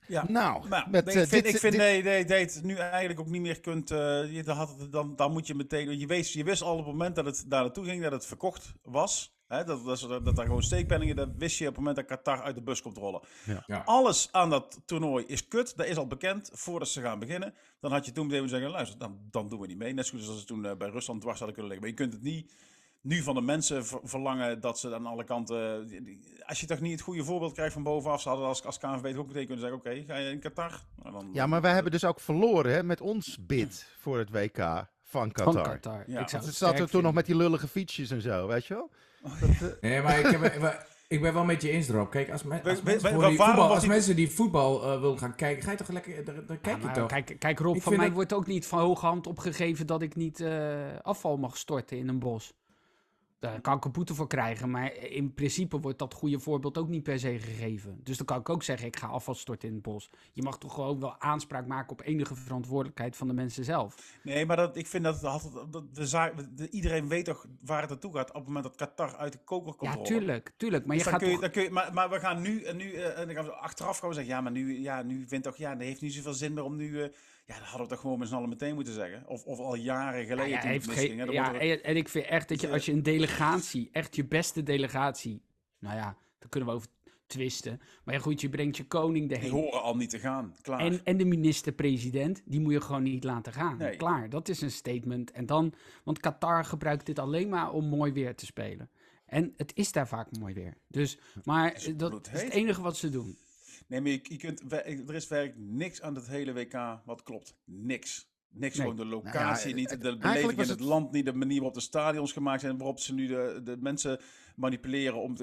ja, 0.08 0.26
nou, 0.28 0.68
maar, 0.68 0.88
met, 0.90 1.08
ik, 1.08 1.14
uh, 1.14 1.20
vind, 1.20 1.44
dit, 1.44 1.54
ik 1.54 1.60
vind 1.60 1.78
nee, 1.78 2.04
nee, 2.04 2.26
dat 2.26 2.54
je 2.54 2.60
nu 2.64 2.76
eigenlijk 2.76 3.20
ook 3.20 3.30
niet 3.30 3.42
meer 3.42 3.60
kunt. 3.60 3.92
Uh, 3.92 3.98
je, 4.32 4.44
dan, 4.44 4.58
had 4.58 4.80
het, 4.80 4.92
dan, 4.92 5.16
dan 5.16 5.32
moet 5.32 5.48
je 5.48 5.56
meteen. 5.56 6.00
Je 6.00 6.08
wist, 6.08 6.34
je 6.34 6.44
wist 6.44 6.62
al 6.62 6.72
op 6.72 6.78
het 6.78 6.88
moment 6.88 7.16
dat 7.16 7.26
het 7.26 7.46
daar 7.48 7.62
naartoe 7.62 7.86
ging, 7.86 8.04
dat 8.04 8.12
het 8.12 8.26
verkocht 8.26 8.74
was. 8.82 9.34
Hè, 9.48 9.64
dat, 9.64 9.86
dat, 9.86 10.00
dat, 10.00 10.26
dat 10.26 10.36
daar 10.36 10.46
gewoon 10.46 10.64
steekpenningen, 10.64 11.16
dat 11.16 11.30
wist 11.38 11.58
je 11.58 11.68
op 11.68 11.76
het 11.76 11.78
moment 11.78 11.96
dat 11.96 12.06
Qatar 12.06 12.42
uit 12.42 12.56
de 12.56 12.62
bus 12.62 12.82
komt 12.82 12.98
rollen. 12.98 13.22
Ja. 13.46 13.64
Ja. 13.68 13.82
Alles 13.86 14.30
aan 14.32 14.50
dat 14.50 14.82
toernooi 14.86 15.26
is 15.26 15.48
kut, 15.48 15.78
dat 15.78 15.86
is 15.86 15.98
al 15.98 16.08
bekend 16.08 16.50
voordat 16.54 16.88
ze 16.88 17.02
gaan 17.02 17.20
beginnen. 17.20 17.54
Dan 17.80 17.92
had 17.92 18.06
je 18.06 18.12
toen 18.12 18.28
meteen 18.28 18.50
zeggen: 18.50 18.70
luister, 18.70 19.00
dan, 19.00 19.20
dan 19.32 19.50
doen 19.50 19.60
we 19.60 19.68
niet 19.68 19.78
mee. 19.78 19.94
Net 19.94 20.06
zoals 20.06 20.28
als 20.28 20.40
ze 20.40 20.46
toen 20.46 20.66
uh, 20.66 20.76
bij 20.76 20.90
Rusland 20.90 21.22
dwars 21.22 21.40
hadden 21.40 21.56
kunnen 21.56 21.74
liggen. 21.74 21.90
Maar 21.90 22.00
je 22.00 22.10
kunt 22.10 22.14
het 22.14 22.34
niet 22.34 22.54
nu 23.06 23.22
van 23.22 23.36
de 23.36 23.42
mensen 23.42 23.86
verlangen 24.04 24.62
dat 24.62 24.80
ze 24.80 24.96
aan 24.96 25.06
alle 25.06 25.24
kanten. 25.24 25.90
Als 26.46 26.60
je 26.60 26.66
toch 26.66 26.80
niet 26.80 26.92
het 26.92 27.02
goede 27.02 27.24
voorbeeld 27.24 27.54
krijgt 27.54 27.74
van 27.74 27.84
bovenaf, 27.84 28.22
ze 28.22 28.30
hadden 28.30 28.48
als, 28.48 28.66
als 28.66 28.78
KNVB 28.78 29.18
ook 29.18 29.28
meteen 29.28 29.46
kunnen 29.46 29.60
zeggen: 29.60 29.78
Oké, 29.78 30.04
ga 30.08 30.16
je 30.16 30.32
in 30.32 30.40
Qatar? 30.40 30.82
Nou, 31.04 31.12
dan, 31.14 31.30
ja, 31.34 31.48
maar 31.48 31.62
wij 31.62 31.74
hebben 31.74 31.92
dus 31.92 32.06
ook 32.06 32.20
verloren 32.20 32.74
hè, 32.74 32.84
met 32.84 33.02
ons 33.02 33.38
bid 33.46 33.88
voor 33.98 34.18
het 34.18 34.30
WK 34.30 34.88
van 35.04 35.32
Qatar. 35.32 35.54
Van 35.54 35.64
Qatar. 35.64 36.04
Ja. 36.08 36.20
Ik 36.22 36.30
het 36.30 36.56
zat 36.56 36.80
er 36.80 36.90
toen 36.90 37.04
nog 37.04 37.14
met 37.14 37.26
die 37.26 37.36
lullige 37.36 37.68
fietsjes 37.68 38.12
en 38.12 38.22
zo, 38.22 38.48
weet 38.48 38.66
je 38.66 38.74
wel? 38.74 38.92
Dat, 39.40 39.50
uh... 39.50 39.68
Nee, 39.82 40.02
maar 40.02 40.20
ik, 40.20 40.26
heb, 40.26 40.86
ik 41.08 41.22
ben 41.22 41.34
wel 41.34 41.44
met 41.44 41.62
je 41.62 41.70
eens 41.70 41.90
erop. 41.90 42.12
Kijk, 42.12 42.32
als, 42.32 42.44
me, 42.44 42.64
als, 42.64 42.82
mensen, 42.82 43.20
die 43.20 43.38
voetbal, 43.38 43.74
als 43.74 43.86
mensen 43.86 44.16
die 44.16 44.32
voetbal 44.32 44.84
uh, 44.84 45.02
willen 45.02 45.20
gaan 45.20 45.36
kijken, 45.36 45.64
ga 45.64 45.72
je 45.72 45.78
toch 45.78 45.90
lekker, 45.90 46.26
daar, 46.26 46.58
kijk 46.58 46.82
je 46.82 46.92
toch. 46.92 47.08
Kijk, 47.08 47.36
kijk 47.40 47.60
Rob, 47.60 47.76
ik 47.76 47.82
van 47.82 47.98
mij 47.98 48.12
wordt 48.12 48.34
ook 48.34 48.48
niet 48.48 48.66
van 48.66 48.80
hoge 48.80 49.06
hand 49.06 49.28
opgegeven 49.28 49.88
dat 49.88 50.02
ik 50.02 50.16
niet 50.16 50.40
uh, 50.40 50.76
afval 51.02 51.38
mag 51.38 51.58
storten 51.58 51.98
in 51.98 52.08
een 52.08 52.20
bos. 52.20 52.54
Daar 53.40 53.62
kan 53.62 53.78
ik 53.78 53.86
een 53.86 53.92
boete 53.92 54.16
voor 54.16 54.28
krijgen, 54.28 54.70
maar 54.70 54.96
in 54.96 55.34
principe 55.34 55.80
wordt 55.80 56.00
dat 56.00 56.14
goede 56.14 56.40
voorbeeld 56.40 56.78
ook 56.78 56.88
niet 56.88 57.04
per 57.04 57.20
se 57.20 57.40
gegeven. 57.40 58.00
Dus 58.04 58.18
dan 58.18 58.26
kan 58.26 58.40
ik 58.40 58.50
ook 58.50 58.64
zeggen, 58.64 58.88
ik 58.88 58.96
ga 58.96 59.08
afval 59.08 59.34
storten 59.34 59.68
in 59.68 59.74
het 59.74 59.84
bos. 59.84 60.10
Je 60.34 60.44
mag 60.44 60.58
toch 60.58 60.74
gewoon 60.74 61.00
wel 61.00 61.22
aanspraak 61.22 61.68
maken 61.68 61.92
op 61.92 62.02
enige 62.02 62.36
verantwoordelijkheid 62.36 63.16
van 63.16 63.28
de 63.28 63.34
mensen 63.34 63.64
zelf. 63.64 64.20
Nee, 64.24 64.46
maar 64.46 64.56
dat, 64.56 64.78
ik 64.78 64.88
vind 64.88 65.04
dat, 65.04 65.22
dat, 65.22 65.68
dat 65.70 65.96
de, 65.96 66.70
iedereen 66.70 67.08
weet 67.08 67.26
toch 67.26 67.46
waar 67.62 67.82
het 67.82 67.90
naartoe 67.90 68.14
gaat 68.14 68.30
op 68.30 68.36
het 68.36 68.46
moment 68.46 68.64
dat 68.64 68.76
Qatar 68.76 69.16
uit 69.16 69.32
de 69.32 69.40
koker 69.44 69.74
komt 69.74 69.94
Ja, 69.94 70.02
tuurlijk, 70.02 70.52
tuurlijk. 70.58 70.86
Maar, 70.86 70.96
dus 70.96 71.06
je 71.06 71.12
gaat 71.12 71.20
kun 71.20 71.30
je, 71.30 71.40
toch... 71.40 71.52
kun 71.52 71.64
je, 71.64 71.70
maar, 71.70 71.94
maar 71.94 72.10
we 72.10 72.20
gaan 72.20 72.42
nu, 72.42 72.64
en 72.64 72.78
nu 72.78 72.92
uh, 72.92 73.20
en 73.20 73.26
dan 73.26 73.36
gaan 73.36 73.46
we 73.46 73.52
achteraf 73.52 73.98
gaan 73.98 74.10
we 74.10 74.16
zeggen, 74.16 74.34
ja, 74.34 74.42
maar 74.42 74.52
nu, 74.52 74.82
ja, 74.82 75.02
nu 75.02 75.28
vindt 75.28 75.46
toch, 75.46 75.58
ja, 75.58 75.76
dat 75.76 75.84
heeft 75.84 76.02
niet 76.02 76.14
zoveel 76.14 76.34
zin 76.34 76.54
meer 76.54 76.64
om 76.64 76.76
nu... 76.76 76.90
Uh, 76.90 77.08
ja, 77.46 77.58
dat 77.58 77.68
hadden 77.68 77.88
we 77.88 77.94
toch 77.94 78.00
gewoon 78.02 78.20
met 78.20 78.28
z'n 78.28 78.36
allen 78.36 78.50
meteen 78.50 78.76
moeten 78.76 78.94
zeggen. 78.94 79.28
Of, 79.28 79.44
of 79.44 79.60
al 79.60 79.76
jaren 79.76 80.26
geleden 80.26 80.50
ja, 80.50 80.64
ja, 80.64 80.70
het 80.70 81.32
Ja, 81.32 81.54
en, 81.60 81.84
en, 81.84 81.96
ik 81.96 82.10
vind 82.10 82.26
echt 82.26 82.50
dat 82.50 82.62
je 82.62 82.70
als 82.70 82.86
je 82.86 82.92
een 82.92 83.04
delegatie, 83.04 83.90
echt 83.92 84.16
je 84.16 84.26
beste 84.26 84.64
delegatie... 84.64 85.42
Nou 85.80 85.96
ja, 85.96 86.18
daar 86.40 86.50
kunnen 86.50 86.70
we 86.70 86.76
over 86.76 86.88
twisten. 87.28 87.82
Maar 88.04 88.14
ja, 88.14 88.20
goed, 88.20 88.42
je 88.42 88.50
brengt 88.50 88.78
je 88.78 88.88
koning 88.88 89.32
erheen. 89.32 89.52
Die 89.52 89.60
horen 89.60 89.82
al 89.82 89.96
niet 89.96 90.10
te 90.10 90.20
gaan, 90.20 90.56
klaar. 90.62 90.80
En, 90.80 91.02
en 91.04 91.18
de 91.18 91.26
minister-president, 91.26 92.42
die 92.46 92.60
moet 92.60 92.74
je 92.74 92.82
gewoon 92.82 93.04
niet 93.04 93.24
laten 93.24 93.54
gaan. 93.54 93.78
Nee. 93.78 93.96
Klaar, 93.96 94.30
dat 94.30 94.50
is 94.50 94.62
een 94.62 94.72
statement. 94.72 95.32
En 95.32 95.46
dan, 95.46 95.74
want 96.04 96.20
Qatar 96.20 96.66
gebruikt 96.66 97.06
dit 97.06 97.20
alleen 97.20 97.50
maar 97.50 97.72
om 97.72 97.86
mooi 97.86 98.12
weer 98.12 98.36
te 98.36 98.46
spelen. 98.46 98.90
En 99.26 99.54
het 99.58 99.72
is 99.76 99.92
daar 99.92 100.08
vaak 100.08 100.38
mooi 100.40 100.54
weer. 100.54 100.78
Dus, 100.88 101.20
maar 101.44 101.74
dat 101.96 102.30
is 102.34 102.42
het 102.42 102.52
enige 102.52 102.82
wat 102.82 102.98
ze 102.98 103.10
doen. 103.10 103.38
Nee, 103.88 104.02
maar 104.02 104.12
je, 104.12 104.38
kunt, 104.38 104.72
er 104.72 105.16
is 105.16 105.28
werkelijk 105.28 105.70
niks 105.70 106.02
aan 106.02 106.16
het 106.16 106.28
hele 106.28 106.54
WK 106.54 107.02
wat 107.06 107.24
klopt. 107.24 107.56
Niks. 107.64 108.34
Niks, 108.58 108.76
gewoon 108.76 108.96
de 108.96 109.06
locatie 109.06 109.74
nou 109.74 109.80
niet, 109.80 110.02
de 110.02 110.18
beleving 110.18 110.62
in 110.62 110.70
het, 110.70 110.80
land 110.80 111.12
niet, 111.12 111.26
de 111.26 111.34
manier 111.34 111.56
waarop 111.56 111.74
de 111.74 111.80
stadions 111.80 112.32
gemaakt 112.32 112.62
zijn, 112.62 112.78
waarop 112.78 113.00
ze 113.00 113.14
nu 113.14 113.28
de, 113.28 113.62
de 113.64 113.78
mensen 113.80 114.20
manipuleren. 114.56 115.22
Om 115.22 115.38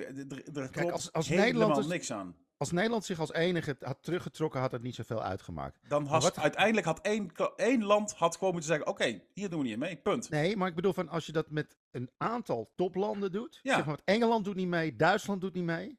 er, 0.54 0.70
klopt 0.70 0.92
als, 0.92 1.12
als 1.12 1.28
Nederland 1.28 1.88
niks 1.88 2.12
aan. 2.12 2.36
Als 2.56 2.70
Nederland 2.70 3.04
zich 3.04 3.20
als 3.20 3.32
enige 3.32 3.76
had 3.80 4.02
teruggetrokken, 4.02 4.60
had 4.60 4.72
het 4.72 4.82
niet 4.82 4.94
zoveel 4.94 5.22
uitgemaakt. 5.22 5.78
Dan 5.88 6.06
had 6.06 6.22
wat... 6.22 6.38
uiteindelijk 6.38 6.86
had 6.86 7.00
één, 7.00 7.32
één 7.56 7.84
land 7.84 8.12
had 8.12 8.36
gewoon 8.36 8.52
moeten 8.52 8.70
zeggen: 8.70 8.88
Oké, 8.88 9.22
hier 9.32 9.50
doen 9.50 9.62
we 9.62 9.68
niet 9.68 9.78
mee. 9.78 9.96
Punt. 9.96 10.30
Nee, 10.30 10.56
maar 10.56 10.68
ik 10.68 10.74
bedoel 10.74 10.92
van 10.92 11.08
als 11.08 11.26
je 11.26 11.32
dat 11.32 11.50
met 11.50 11.76
een 11.90 12.10
aantal 12.16 12.72
toplanden 12.76 13.32
doet. 13.32 13.60
Ja. 13.62 13.74
Zeg 13.74 13.86
maar, 13.86 14.00
Engeland 14.04 14.44
doet 14.44 14.54
niet 14.54 14.68
mee, 14.68 14.96
Duitsland 14.96 15.40
doet 15.40 15.54
niet 15.54 15.64
mee. 15.64 15.98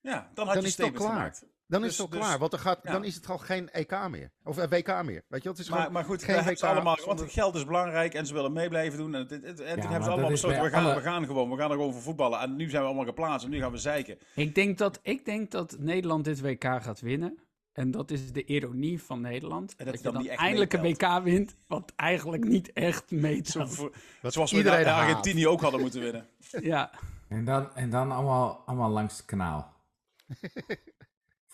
Ja, 0.00 0.30
dan 0.34 0.44
had 0.46 0.54
dan 0.54 0.62
je 0.62 0.68
is 0.68 0.76
het 0.76 0.92
klaar. 0.92 1.10
Gemaakt. 1.10 1.46
Dan 1.66 1.84
is 1.84 1.88
dus, 1.88 1.98
het 1.98 2.12
al 2.12 2.18
klaar, 2.18 2.30
dus- 2.30 2.38
want 2.38 2.50
dan, 2.50 2.60
gaat, 2.60 2.82
dan 2.82 3.04
is 3.04 3.14
het 3.14 3.28
al 3.28 3.38
geen 3.38 3.70
EK 3.70 4.08
meer. 4.08 4.30
Of 4.44 4.58
uh, 4.58 4.64
WK 4.64 5.02
meer. 5.02 5.24
Weet 5.28 5.42
je, 5.42 5.48
het 5.48 5.58
is 5.58 5.70
maar, 5.70 5.92
maar 5.92 6.04
goed, 6.04 6.22
geen 6.22 6.44
WK. 6.44 6.62
Allemaal, 6.62 6.98
want 7.04 7.20
het 7.20 7.32
geld 7.32 7.54
is 7.54 7.64
belangrijk 7.64 8.14
en 8.14 8.26
ze 8.26 8.34
willen 8.34 8.52
mee 8.52 8.68
blijven 8.68 8.98
doen. 8.98 9.14
En, 9.14 9.20
het, 9.20 9.30
het, 9.30 9.60
en 9.60 9.80
toen 9.80 9.90
hebben 9.90 10.04
ze 10.04 10.10
allemaal 10.10 10.30
besloten, 10.30 10.62
we 10.62 10.68
gaan, 10.68 10.94
we 10.94 11.00
gaan 11.00 11.26
gewoon, 11.26 11.50
we 11.50 11.56
gaan 11.56 11.70
er 11.70 11.76
gewoon 11.76 11.92
voor 11.92 12.02
voetballen. 12.02 12.40
En 12.40 12.56
nu 12.56 12.68
zijn 12.68 12.82
we 12.82 12.88
allemaal 12.88 13.06
geplaatst 13.06 13.44
en 13.44 13.50
nu 13.50 13.58
gaan 13.58 13.72
we 13.72 13.78
zeiken. 13.78 14.18
Ik 14.34 14.54
denk 14.54 14.78
dat, 14.78 14.98
ik 15.02 15.24
denk 15.24 15.50
dat 15.50 15.76
Nederland 15.78 16.24
dit 16.24 16.40
WK 16.40 16.64
gaat 16.64 17.00
winnen. 17.00 17.38
En 17.72 17.90
dat 17.90 18.10
is 18.10 18.32
de 18.32 18.44
ironie 18.44 19.02
van 19.02 19.20
Nederland. 19.20 19.78
dat, 19.78 19.86
dat 19.86 20.02
je 20.02 20.10
dan, 20.10 20.28
eindelijk 20.28 20.72
een 20.72 20.82
WK 20.82 21.22
wint, 21.22 21.56
wat 21.66 21.92
eigenlijk 21.96 22.44
niet 22.44 22.72
echt. 22.72 23.04
Zo 23.42 23.66
zoals 24.22 24.50
we 24.50 24.56
iedereen 24.56 24.80
in 24.80 24.86
Argentinië 24.86 25.46
ook 25.46 25.60
hadden 25.60 25.80
moeten 25.80 26.00
winnen. 26.00 26.26
ja. 26.60 26.90
En 27.28 27.44
dan, 27.44 27.74
en 27.74 27.90
dan 27.90 28.12
allemaal, 28.12 28.62
allemaal 28.66 28.90
langs 28.90 29.16
het 29.16 29.24
kanaal. 29.24 29.72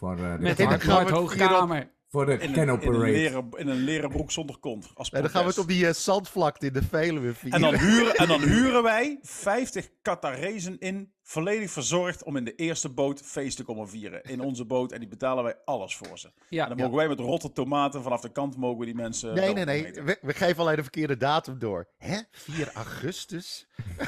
Voor, 0.01 0.18
uh, 0.18 0.36
Met 0.38 0.59
een. 0.59 1.90
Voor 2.11 2.26
de 2.26 2.32
in 2.32 2.52
Parade. 2.52 2.84
In 2.84 2.92
een, 2.92 3.00
leren, 3.00 3.48
in 3.56 3.68
een 3.68 3.76
leren 3.76 4.11
broek 4.11 4.30
zonder 4.30 4.58
kont. 4.58 4.90
Als 4.94 5.11
en 5.11 5.22
dan 5.22 5.30
gaan 5.30 5.42
we 5.42 5.48
het 5.48 5.58
op 5.58 5.68
die 5.68 5.84
uh, 5.84 5.92
zandvlakte 5.92 6.66
in 6.66 6.72
de 6.72 6.82
Veluwe 6.82 7.34
vieren. 7.34 7.62
En 7.62 7.70
dan, 7.70 7.80
huren, 7.80 8.14
en 8.14 8.28
dan 8.28 8.42
huren 8.52 8.82
wij 8.82 9.18
50 9.22 9.88
Qatarezen 10.02 10.78
in, 10.78 11.12
volledig 11.22 11.70
verzorgd, 11.70 12.24
om 12.24 12.36
in 12.36 12.44
de 12.44 12.54
eerste 12.54 12.88
boot 12.88 13.20
feest 13.20 13.56
te 13.56 13.64
komen 13.64 13.88
vieren. 13.88 14.22
In 14.22 14.40
onze 14.40 14.64
boot. 14.64 14.92
En 14.92 15.00
die 15.00 15.08
betalen 15.08 15.44
wij 15.44 15.56
alles 15.64 15.96
voor 15.96 16.18
ze. 16.18 16.30
Ja, 16.48 16.62
en 16.62 16.68
dan 16.68 16.78
mogen 16.78 16.96
wij 16.96 17.08
met 17.08 17.18
rotte 17.18 17.52
tomaten 17.52 18.02
vanaf 18.02 18.20
de 18.20 18.32
kant 18.32 18.56
mogen 18.56 18.78
we 18.78 18.84
die 18.84 18.94
mensen... 18.94 19.34
Nee, 19.34 19.52
nee, 19.52 19.64
nee. 19.64 19.92
We, 19.92 20.18
we, 20.22 20.34
geven 20.34 20.62
alleen 20.62 20.76
de 20.76 20.82
verkeerde 20.82 21.16
datum 21.16 21.58
door. 21.58 21.88
Hè? 21.98 22.18
4 22.30 22.70
augustus? 22.72 23.66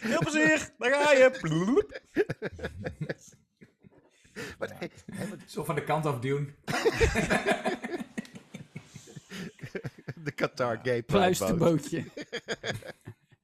Heel 0.00 0.18
plezier, 0.18 0.70
daar 0.78 0.92
ga 0.92 1.12
je. 1.12 1.30
Zo 5.46 5.64
van 5.64 5.74
de 5.74 5.84
kant 5.84 6.06
af 6.06 6.18
duwen. 6.18 6.54
de 10.24 10.32
Qatar 10.34 10.78
Gay 10.82 11.02
Pluisterbootje. 11.02 12.04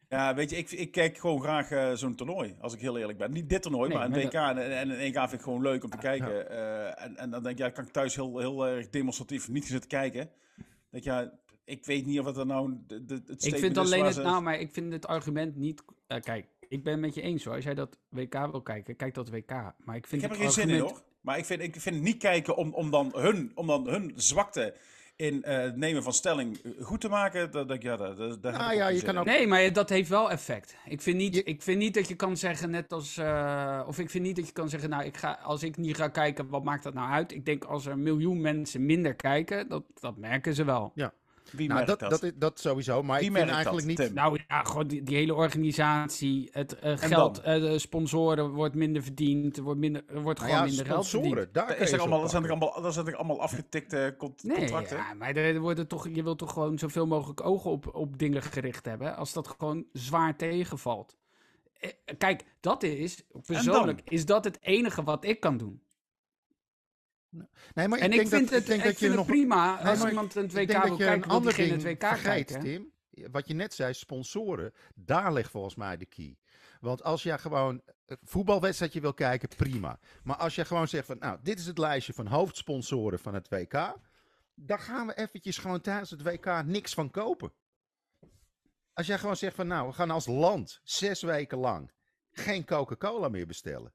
Ja, 0.09 0.35
weet 0.35 0.51
je, 0.51 0.57
ik, 0.57 0.71
ik 0.71 0.91
kijk 0.91 1.19
gewoon 1.19 1.41
graag 1.41 1.71
uh, 1.71 1.93
zo'n 1.93 2.15
toernooi, 2.15 2.57
als 2.61 2.75
ik 2.75 2.81
heel 2.81 2.99
eerlijk 2.99 3.19
ben. 3.19 3.33
Niet 3.33 3.49
dit 3.49 3.63
toernooi, 3.63 3.93
maar 3.93 4.05
een 4.05 4.13
WK 4.13 4.33
en, 4.33 4.77
en 4.77 4.91
een 4.91 4.99
EK 4.99 5.19
vind 5.19 5.33
ik 5.33 5.41
gewoon 5.41 5.63
leuk 5.63 5.85
om 5.85 5.91
te 5.91 5.97
kijken. 5.97 6.53
Uh, 6.53 7.03
en, 7.03 7.17
en 7.17 7.31
dan 7.31 7.43
denk 7.43 7.59
ik, 7.59 7.65
ja, 7.65 7.71
kan 7.71 7.85
ik 7.85 7.93
thuis 7.93 8.15
heel, 8.15 8.39
heel 8.39 8.67
erg 8.67 8.89
demonstratief 8.89 9.49
niet 9.49 9.67
zitten 9.67 9.89
kijken. 9.89 10.31
Dat 10.91 11.05
ja, 11.05 11.33
ik 11.65 11.85
weet 11.85 12.07
niet 12.07 12.21
of 12.21 12.27
het 12.27 12.37
er 12.37 12.47
nou 12.47 12.77
de, 12.87 13.05
de, 13.05 13.23
het 13.27 13.45
Ik 13.45 13.57
vind 13.57 13.79
alleen 13.79 14.05
het, 14.05 14.17
nou, 14.17 14.43
maar 14.43 14.59
ik 14.59 14.73
vind 14.73 14.93
het 14.93 15.07
argument 15.07 15.57
niet, 15.57 15.83
uh, 16.09 16.21
kijk, 16.21 16.47
ik 16.69 16.83
ben 16.85 16.93
het 16.93 17.01
met 17.03 17.15
je 17.15 17.23
eens 17.23 17.45
hoor. 17.45 17.55
Als 17.55 17.65
jij 17.65 17.75
dat 17.75 17.99
WK 18.09 18.35
wil 18.51 18.63
kijken, 18.63 18.97
kijk 18.97 19.15
dat 19.15 19.31
WK. 19.31 19.51
Maar 19.85 19.97
ik 19.97 20.07
vind 20.07 20.23
ik 20.23 20.29
heb 20.29 20.31
er 20.31 20.43
geen 20.45 20.53
zin 20.53 20.69
in 20.69 20.81
hoor. 20.81 21.03
Maar 21.21 21.39
ik 21.39 21.45
vind, 21.45 21.63
ik 21.63 21.81
vind 21.81 21.95
het 21.95 22.05
niet 22.05 22.19
kijken 22.19 22.57
om, 22.57 22.75
om, 22.75 22.91
dan, 22.91 23.13
hun, 23.15 23.53
om 23.55 23.67
dan 23.67 23.89
hun 23.89 24.13
zwakte 24.17 24.75
in 25.17 25.35
uh, 25.35 25.57
het 25.59 25.77
nemen 25.77 26.03
van 26.03 26.13
stelling 26.13 26.59
goed 26.81 27.01
te 27.01 27.09
maken. 27.09 27.51
Dat, 27.51 27.69
dat, 27.69 27.83
ja, 27.83 27.97
dat, 27.97 28.43
dat 28.43 28.55
ah, 28.55 28.75
ja, 28.75 28.89
je 28.89 29.03
kan 29.03 29.19
ook... 29.19 29.25
Nee, 29.25 29.47
maar 29.47 29.73
dat 29.73 29.89
heeft 29.89 30.09
wel 30.09 30.31
effect. 30.31 30.77
Ik 30.87 31.01
vind 31.01 31.17
niet, 31.17 31.47
ik 31.49 31.63
vind 31.63 31.79
niet 31.79 31.95
dat 31.95 32.09
je 32.09 32.15
kan 32.15 32.37
zeggen, 32.37 32.71
net 32.71 32.93
als. 32.93 33.17
Uh, 33.17 33.85
of 33.87 33.99
ik 33.99 34.11
vind 34.11 34.25
niet 34.25 34.37
dat 34.37 34.47
je 34.47 34.53
kan 34.53 34.69
zeggen, 34.69 34.91
nou, 34.91 35.05
ik 35.05 35.17
ga, 35.17 35.39
als 35.43 35.63
ik 35.63 35.77
niet 35.77 35.97
ga 35.97 36.09
kijken, 36.09 36.49
wat 36.49 36.65
maakt 36.65 36.83
dat 36.83 36.95
nou 36.95 37.11
uit? 37.11 37.33
Ik 37.33 37.45
denk 37.45 37.65
als 37.65 37.87
er 37.87 37.93
een 37.93 38.03
miljoen 38.03 38.41
mensen 38.41 38.87
minder 38.87 39.15
kijken, 39.15 39.69
dat, 39.69 39.85
dat 40.01 40.17
merken 40.17 40.55
ze 40.55 40.65
wel. 40.65 40.93
Ja. 40.95 41.13
Wie 41.53 41.69
nou, 41.69 41.85
dat, 41.85 42.01
dat? 42.01 42.33
Dat, 42.35 42.61
sowieso, 42.61 43.03
maar 43.03 43.19
Wie 43.19 43.31
ik 43.31 43.37
vind 43.37 43.51
eigenlijk 43.51 43.87
niet... 43.87 44.15
Nou 44.15 44.39
ja, 44.49 44.63
gewoon 44.63 44.87
die, 44.87 45.03
hele 45.05 45.35
organisatie, 45.35 46.49
het 46.53 46.77
uh, 46.85 46.97
geld, 46.97 47.39
uh, 47.39 47.45
de 47.45 47.79
sponsoren 47.79 48.51
wordt 48.51 48.75
minder 48.75 49.03
verdiend, 49.03 49.57
er 49.57 49.63
wordt, 49.63 49.81
minder, 49.81 50.03
er 50.07 50.21
wordt 50.21 50.39
nou 50.39 50.51
gewoon 50.51 50.67
ja, 50.67 50.75
minder 50.75 50.87
geld 50.87 51.09
verdiend. 51.09 51.55
Daar 51.55 51.79
is 51.79 51.93
er 51.93 52.01
allemaal, 52.01 52.21
dat 52.21 52.31
zijn 52.31 52.45
er 52.45 52.51
allemaal, 52.51 52.83
dat 52.83 52.95
zijn 52.95 53.07
er 53.07 53.17
allemaal 53.17 53.41
afgetikte 53.41 54.15
contracten. 54.19 54.71
Nee, 54.71 54.89
ja, 54.89 55.15
maar 55.15 55.37
er 55.37 55.61
worden 55.61 55.87
toch, 55.87 56.09
je 56.13 56.23
wilt 56.23 56.39
toch 56.39 56.53
gewoon 56.53 56.79
zoveel 56.79 57.07
mogelijk 57.07 57.45
ogen 57.47 57.71
op, 57.71 57.95
op 57.95 58.19
dingen 58.19 58.43
gericht 58.43 58.85
hebben, 58.85 59.17
als 59.17 59.33
dat 59.33 59.49
gewoon 59.49 59.87
zwaar 59.93 60.37
tegenvalt. 60.37 61.17
Eh, 61.81 61.91
kijk, 62.19 62.45
dat 62.61 62.83
is, 62.83 63.23
persoonlijk, 63.47 64.01
is 64.05 64.27
dat 64.27 64.45
het 64.45 64.59
enige 64.63 65.03
wat 65.03 65.25
ik 65.25 65.41
kan 65.41 65.57
doen. 65.57 65.83
Nee, 67.75 67.89
maar 67.89 67.99
en 67.99 68.13
ik, 68.13 68.21
ik 68.21 68.29
vind 68.29 68.51
dat, 68.51 68.51
het, 68.51 68.63
ik 68.63 68.67
denk 68.67 68.83
dat 68.83 68.99
je 68.99 69.09
nog 69.09 69.27
prima 69.27 69.79
als 69.79 70.05
iemand 70.05 70.35
een 70.35 70.51
2K 70.51 70.55
wil 70.55 70.97
kijken, 70.97 71.31
wil 71.31 71.41
diegene 71.41 71.73
het 71.73 71.83
WK 71.83 72.07
vergeet, 72.07 72.23
kijken. 72.25 72.61
Tim, 72.61 72.93
wat 73.31 73.49
je 73.49 73.55
net 73.55 73.75
zei, 73.75 73.95
sponsoren, 73.95 74.73
daar 74.95 75.33
ligt 75.33 75.51
volgens 75.51 75.75
mij 75.75 75.97
de 75.97 76.07
key. 76.07 76.39
Want 76.81 77.03
als 77.03 77.23
jij 77.23 77.39
gewoon 77.39 77.83
een 78.07 78.19
voetbalwedstrijdje 78.23 79.01
wil 79.01 79.15
kijken, 79.15 79.49
prima. 79.57 79.99
Maar 80.23 80.37
als 80.37 80.55
je 80.55 80.65
gewoon 80.65 80.89
zegt 80.89 81.07
van, 81.07 81.19
nou, 81.19 81.39
dit 81.43 81.59
is 81.59 81.67
het 81.67 81.79
lijstje 81.79 82.13
van 82.13 82.27
hoofdsponsoren 82.27 83.19
van 83.19 83.35
het 83.35 83.49
WK. 83.49 83.97
Daar 84.55 84.79
gaan 84.79 85.07
we 85.07 85.15
eventjes 85.15 85.59
gewoon 85.59 85.81
tijdens 85.81 86.11
het 86.11 86.23
WK 86.23 86.63
niks 86.65 86.95
van 86.95 87.11
kopen. 87.11 87.53
Als 88.93 89.07
jij 89.07 89.19
gewoon 89.19 89.37
zegt 89.37 89.57
van, 89.57 89.67
nou, 89.67 89.89
we 89.89 89.95
gaan 89.95 90.11
als 90.11 90.27
land 90.27 90.81
zes 90.83 91.23
weken 91.23 91.59
lang 91.59 91.93
geen 92.31 92.65
Coca-Cola 92.65 93.29
meer 93.29 93.47
bestellen. 93.47 93.93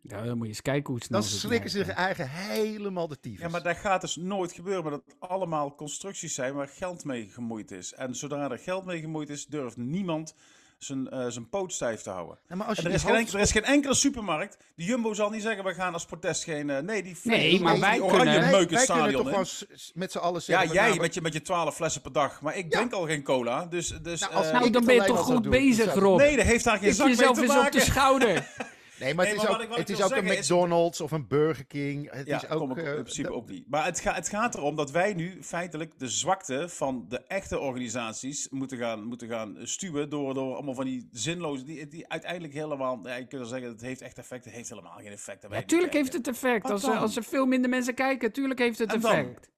Ja, 0.00 0.22
dan 0.22 0.36
moet 0.36 0.46
je 0.46 0.52
eens 0.52 0.62
kijken 0.62 0.92
hoe 0.92 1.02
snel 1.02 1.20
Dan 1.20 1.28
schrikken 1.28 1.70
ze 1.70 1.84
zich 1.84 1.88
eigen 1.88 2.30
helemaal 2.30 3.08
de 3.08 3.20
tyfus. 3.20 3.40
Ja, 3.40 3.48
maar 3.48 3.62
dat 3.62 3.76
gaat 3.76 4.00
dus 4.00 4.16
nooit 4.16 4.52
gebeuren. 4.52 4.82
Maar 4.82 4.92
dat 4.92 5.16
allemaal 5.18 5.74
constructies 5.74 6.34
zijn 6.34 6.54
waar 6.54 6.68
geld 6.68 7.04
mee 7.04 7.28
gemoeid 7.28 7.70
is. 7.70 7.94
En 7.94 8.14
zodra 8.14 8.50
er 8.50 8.58
geld 8.58 8.84
mee 8.84 9.00
gemoeid 9.00 9.28
is, 9.28 9.46
durft 9.46 9.76
niemand 9.76 10.34
zijn, 10.78 11.08
uh, 11.12 11.26
zijn 11.28 11.48
poot 11.48 11.72
stijf 11.72 12.02
te 12.02 12.10
houden. 12.10 12.38
Ja, 12.48 12.56
maar 12.56 12.66
als 12.66 12.78
je 12.78 12.88
er, 12.88 12.94
is 12.94 13.02
geen 13.02 13.14
enkele, 13.14 13.36
er 13.36 13.42
is 13.42 13.52
geen 13.52 13.64
enkele 13.64 13.94
supermarkt. 13.94 14.56
De 14.74 14.84
Jumbo 14.84 15.14
zal 15.14 15.30
niet 15.30 15.42
zeggen, 15.42 15.64
we 15.64 15.74
gaan 15.74 15.92
als 15.92 16.04
protest 16.04 16.44
geen... 16.44 16.68
Uh, 16.68 16.78
nee, 16.78 17.02
die, 17.02 17.16
nee, 17.22 17.60
maar 17.60 17.80
wij 17.80 18.00
oranje 18.00 18.24
kunnen, 18.24 18.50
wij, 18.50 18.66
wij 18.66 18.82
stadion, 18.84 19.22
kunnen 19.22 19.32
toch 19.34 19.56
gewoon 19.58 19.78
met 19.94 20.12
z'n 20.12 20.18
allen 20.18 20.42
zeggen... 20.42 20.74
Ja, 20.74 20.88
jij 20.88 20.98
met 20.98 21.14
je, 21.14 21.20
met 21.20 21.32
je 21.32 21.42
twaalf 21.42 21.74
flessen 21.74 22.00
per 22.00 22.12
dag. 22.12 22.40
Maar 22.40 22.56
ik 22.56 22.70
drink 22.70 22.92
al 22.92 23.06
geen 23.06 23.22
cola, 23.22 23.66
dus... 23.66 23.88
dus 24.02 24.20
nou, 24.20 24.44
uh, 24.44 24.52
nou 24.52 24.70
dan 24.70 24.84
ben 24.84 24.94
je 24.94 25.04
toch 25.04 25.20
goed 25.20 25.50
bezig, 25.50 25.94
Rob. 25.94 26.18
Nee, 26.18 26.36
dat 26.36 26.46
heeft 26.46 26.64
daar 26.64 26.78
geen 26.78 26.94
zak 26.94 27.06
mee 27.06 27.16
te 27.16 27.22
maken. 27.22 27.40
jezelf 27.40 27.58
eens 27.58 27.66
op 27.66 27.72
de 27.72 27.90
schouder. 27.90 28.46
Nee, 29.00 29.14
maar 29.14 29.26
het 29.26 29.36
is 29.36 29.46
ook, 29.46 29.76
het 29.76 29.90
is 29.90 30.02
ook 30.02 30.10
een 30.10 30.24
McDonald's 30.24 31.00
of 31.00 31.10
een 31.10 31.26
Burger 31.26 31.64
King. 31.64 32.10
Het 32.10 32.26
ja, 32.26 32.36
is 32.36 32.48
ook, 32.48 32.58
kom 32.58 32.70
ik 32.70 32.76
in 32.76 32.92
principe 32.92 33.32
ook 33.32 33.48
niet. 33.48 33.68
Maar 33.68 33.84
het, 33.84 34.04
het 34.04 34.28
gaat 34.28 34.54
erom 34.54 34.76
dat 34.76 34.90
wij 34.90 35.14
nu 35.14 35.42
feitelijk 35.42 35.98
de 35.98 36.08
zwakte 36.08 36.68
van 36.68 37.04
de 37.08 37.18
echte 37.26 37.58
organisaties 37.58 38.48
moeten 38.48 38.78
gaan, 38.78 39.04
moeten 39.04 39.28
gaan 39.28 39.56
stuwen 39.62 40.10
door, 40.10 40.34
door 40.34 40.54
allemaal 40.54 40.74
van 40.74 40.84
die 40.84 41.08
zinloze, 41.12 41.64
die, 41.64 41.88
die 41.88 42.08
uiteindelijk 42.08 42.52
helemaal, 42.52 43.00
ja, 43.02 43.14
je 43.14 43.26
kunt 43.26 43.48
zeggen, 43.48 43.68
het 43.68 43.80
heeft 43.80 44.00
echt 44.00 44.18
effect, 44.18 44.44
het 44.44 44.54
heeft 44.54 44.68
helemaal 44.68 44.96
geen 44.96 45.12
effect. 45.12 45.48
Natuurlijk 45.48 45.92
heeft 45.92 46.12
het 46.12 46.28
effect. 46.28 46.70
Als, 46.70 46.84
als 46.84 47.16
er 47.16 47.24
veel 47.24 47.46
minder 47.46 47.70
mensen 47.70 47.94
kijken, 47.94 48.32
tuurlijk 48.32 48.58
heeft 48.58 48.78
het 48.78 48.92
effect. 48.92 49.50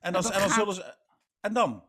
En, 0.00 0.12
dan, 0.12 0.24
en, 0.32 0.40
dan, 0.40 0.50
zullen 0.50 0.74
ze, 0.74 0.94
en 1.40 1.52
dan? 1.52 1.84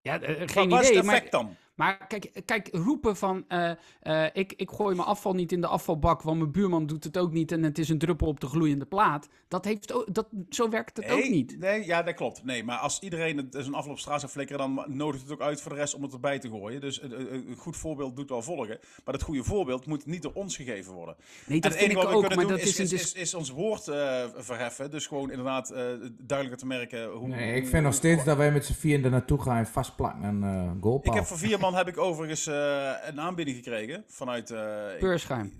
Ja, 0.00 0.20
uh, 0.20 0.26
geen 0.26 0.38
idee. 0.38 0.68
Wat 0.68 0.82
is 0.82 0.88
het 0.88 0.98
effect 0.98 1.30
dan? 1.30 1.56
Maar 1.76 2.06
kijk, 2.06 2.42
kijk 2.44 2.68
roepen 2.72 3.16
van 3.16 3.44
uh, 3.48 3.70
uh, 4.02 4.26
ik, 4.32 4.52
ik 4.56 4.70
gooi 4.70 4.94
mijn 4.94 5.08
afval 5.08 5.34
niet 5.34 5.52
in 5.52 5.60
de 5.60 5.66
afvalbak, 5.66 6.22
want 6.22 6.38
mijn 6.38 6.52
buurman 6.52 6.86
doet 6.86 7.04
het 7.04 7.18
ook 7.18 7.32
niet 7.32 7.52
en 7.52 7.62
het 7.62 7.78
is 7.78 7.88
een 7.88 7.98
druppel 7.98 8.26
op 8.26 8.40
de 8.40 8.46
gloeiende 8.46 8.84
plaat. 8.84 9.28
Dat 9.48 9.64
heeft 9.64 9.92
ook, 9.92 10.14
dat, 10.14 10.26
zo 10.48 10.68
werkt 10.68 10.96
het 10.96 11.10
ook 11.10 11.28
niet. 11.28 11.58
Nee, 11.58 11.86
ja, 11.86 12.02
dat 12.02 12.14
klopt. 12.14 12.44
Nee, 12.44 12.64
maar 12.64 12.78
als 12.78 13.00
iedereen 13.00 13.46
zijn 13.50 13.74
afval 13.74 13.92
op 13.92 13.98
straat 13.98 14.20
zou 14.20 14.32
flikkeren, 14.32 14.74
dan 14.74 14.96
nodigt 14.96 15.22
het 15.22 15.32
ook 15.32 15.40
uit 15.40 15.60
voor 15.60 15.72
de 15.72 15.78
rest 15.78 15.94
om 15.94 16.02
het 16.02 16.12
erbij 16.12 16.38
te 16.38 16.48
gooien. 16.48 16.80
Dus 16.80 17.02
uh, 17.02 17.10
een 17.30 17.56
goed 17.56 17.76
voorbeeld 17.76 18.16
doet 18.16 18.28
wel 18.28 18.42
volgen. 18.42 18.78
Maar 19.04 19.14
dat 19.14 19.22
goede 19.22 19.44
voorbeeld 19.44 19.86
moet 19.86 20.06
niet 20.06 20.22
door 20.22 20.32
ons 20.34 20.56
gegeven 20.56 20.92
worden. 20.92 21.16
Nee, 21.46 21.60
dat 21.60 21.72
en 21.72 21.78
het 21.78 21.86
enige 21.86 22.00
wat 22.00 22.10
we 22.10 22.16
ook, 22.16 22.26
kunnen 22.26 22.48
doen 22.48 22.58
is, 22.58 22.80
is, 22.80 22.92
is, 22.92 23.12
is, 23.12 23.34
ons 23.34 23.50
woord 23.50 23.84
verheffen. 24.36 24.90
Dus 24.90 25.06
gewoon 25.06 25.30
inderdaad 25.30 25.68
duidelijker 26.18 26.56
te 26.56 26.66
merken 26.66 27.10
hoe... 27.10 27.28
Nee, 27.28 27.54
ik 27.54 27.66
vind 27.66 27.84
nog 27.84 27.94
steeds 27.94 28.24
dat 28.24 28.36
wij 28.36 28.52
met 28.52 28.64
z'n 28.64 28.72
vier 28.72 29.04
er 29.04 29.10
naartoe 29.10 29.42
gaan 29.42 29.56
en 29.56 29.66
vastplakken 29.66 30.22
een 30.22 30.80
uh. 30.84 30.94
Ik 31.02 31.14
heb 31.14 31.24
voor 31.24 31.38
vier 31.38 31.58
man 31.70 31.74
heb 31.74 31.88
ik 31.88 31.98
overigens 31.98 32.46
uh, 32.46 32.92
een 33.06 33.20
aanbieding 33.20 33.56
gekregen 33.56 34.04
vanuit... 34.06 34.50
Uh, 34.50 34.58
Beurschuim. 35.00 35.52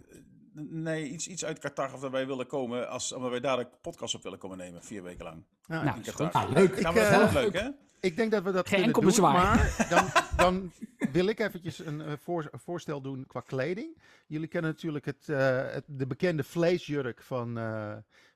Nee, 0.52 1.09
iets, 1.09 1.28
iets 1.28 1.44
uit 1.44 1.59
Qatar 1.59 1.92
of 1.92 2.00
dat 2.00 2.11
wij 2.11 2.26
willen 2.26 2.46
komen, 2.46 2.88
als, 2.88 3.12
omdat 3.12 3.30
wij 3.30 3.40
daar 3.40 3.57
de 3.57 3.66
podcast 3.80 4.14
op 4.14 4.22
willen 4.22 4.38
komen 4.38 4.59
nemen, 4.59 4.82
vier 4.82 5.02
weken 5.02 5.24
lang. 5.24 5.44
Ja, 5.66 5.82
nou, 5.82 6.00
Qatar. 6.00 6.30
Ah, 6.30 6.50
leuk. 6.50 6.76
Ik, 6.76 6.94
uh, 6.94 7.30
leuk, 7.32 7.52
hè? 7.52 7.68
Ik 8.00 8.16
denk 8.16 8.30
dat 8.30 8.42
we 8.42 8.52
dat 8.52 8.68
Geen 8.68 8.82
enkel 8.82 9.00
doen, 9.00 9.11
bezwaar. 9.11 9.32
maar 9.32 9.76
dan, 9.90 10.04
dan 10.36 10.72
wil 11.12 11.26
ik 11.26 11.38
eventjes 11.38 11.78
een, 11.78 12.18
voor, 12.22 12.50
voorstel 12.52 13.00
doen 13.00 13.24
qua 13.26 13.40
kleding. 13.40 13.98
Jullie 14.26 14.48
kennen 14.48 14.70
natuurlijk 14.70 15.04
het, 15.04 15.26
het 15.26 15.84
de 15.86 16.07
bekende 16.07 16.44
vleesjurk 16.44 17.22
van, 17.22 17.59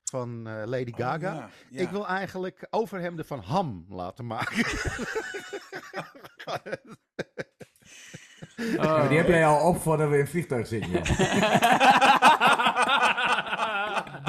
van 0.03 0.43
Lady 0.43 0.91
oh, 0.91 0.97
Gaga. 0.97 1.33
ja, 1.33 1.49
ja. 1.69 1.81
Ik 1.81 1.89
wil 1.89 2.07
eigenlijk 2.07 2.67
overhemden 2.69 3.25
van 3.25 3.39
ham 3.39 3.85
laten 3.89 4.25
maken. 4.25 4.65
Oh. 8.77 9.07
Die 9.07 9.17
heb 9.17 9.27
jij 9.27 9.45
al 9.45 9.67
op 9.67 9.81
voordat 9.81 10.09
we 10.09 10.13
in 10.13 10.21
het 10.21 10.29
vliegtuig 10.29 10.67
zitten. 10.67 10.91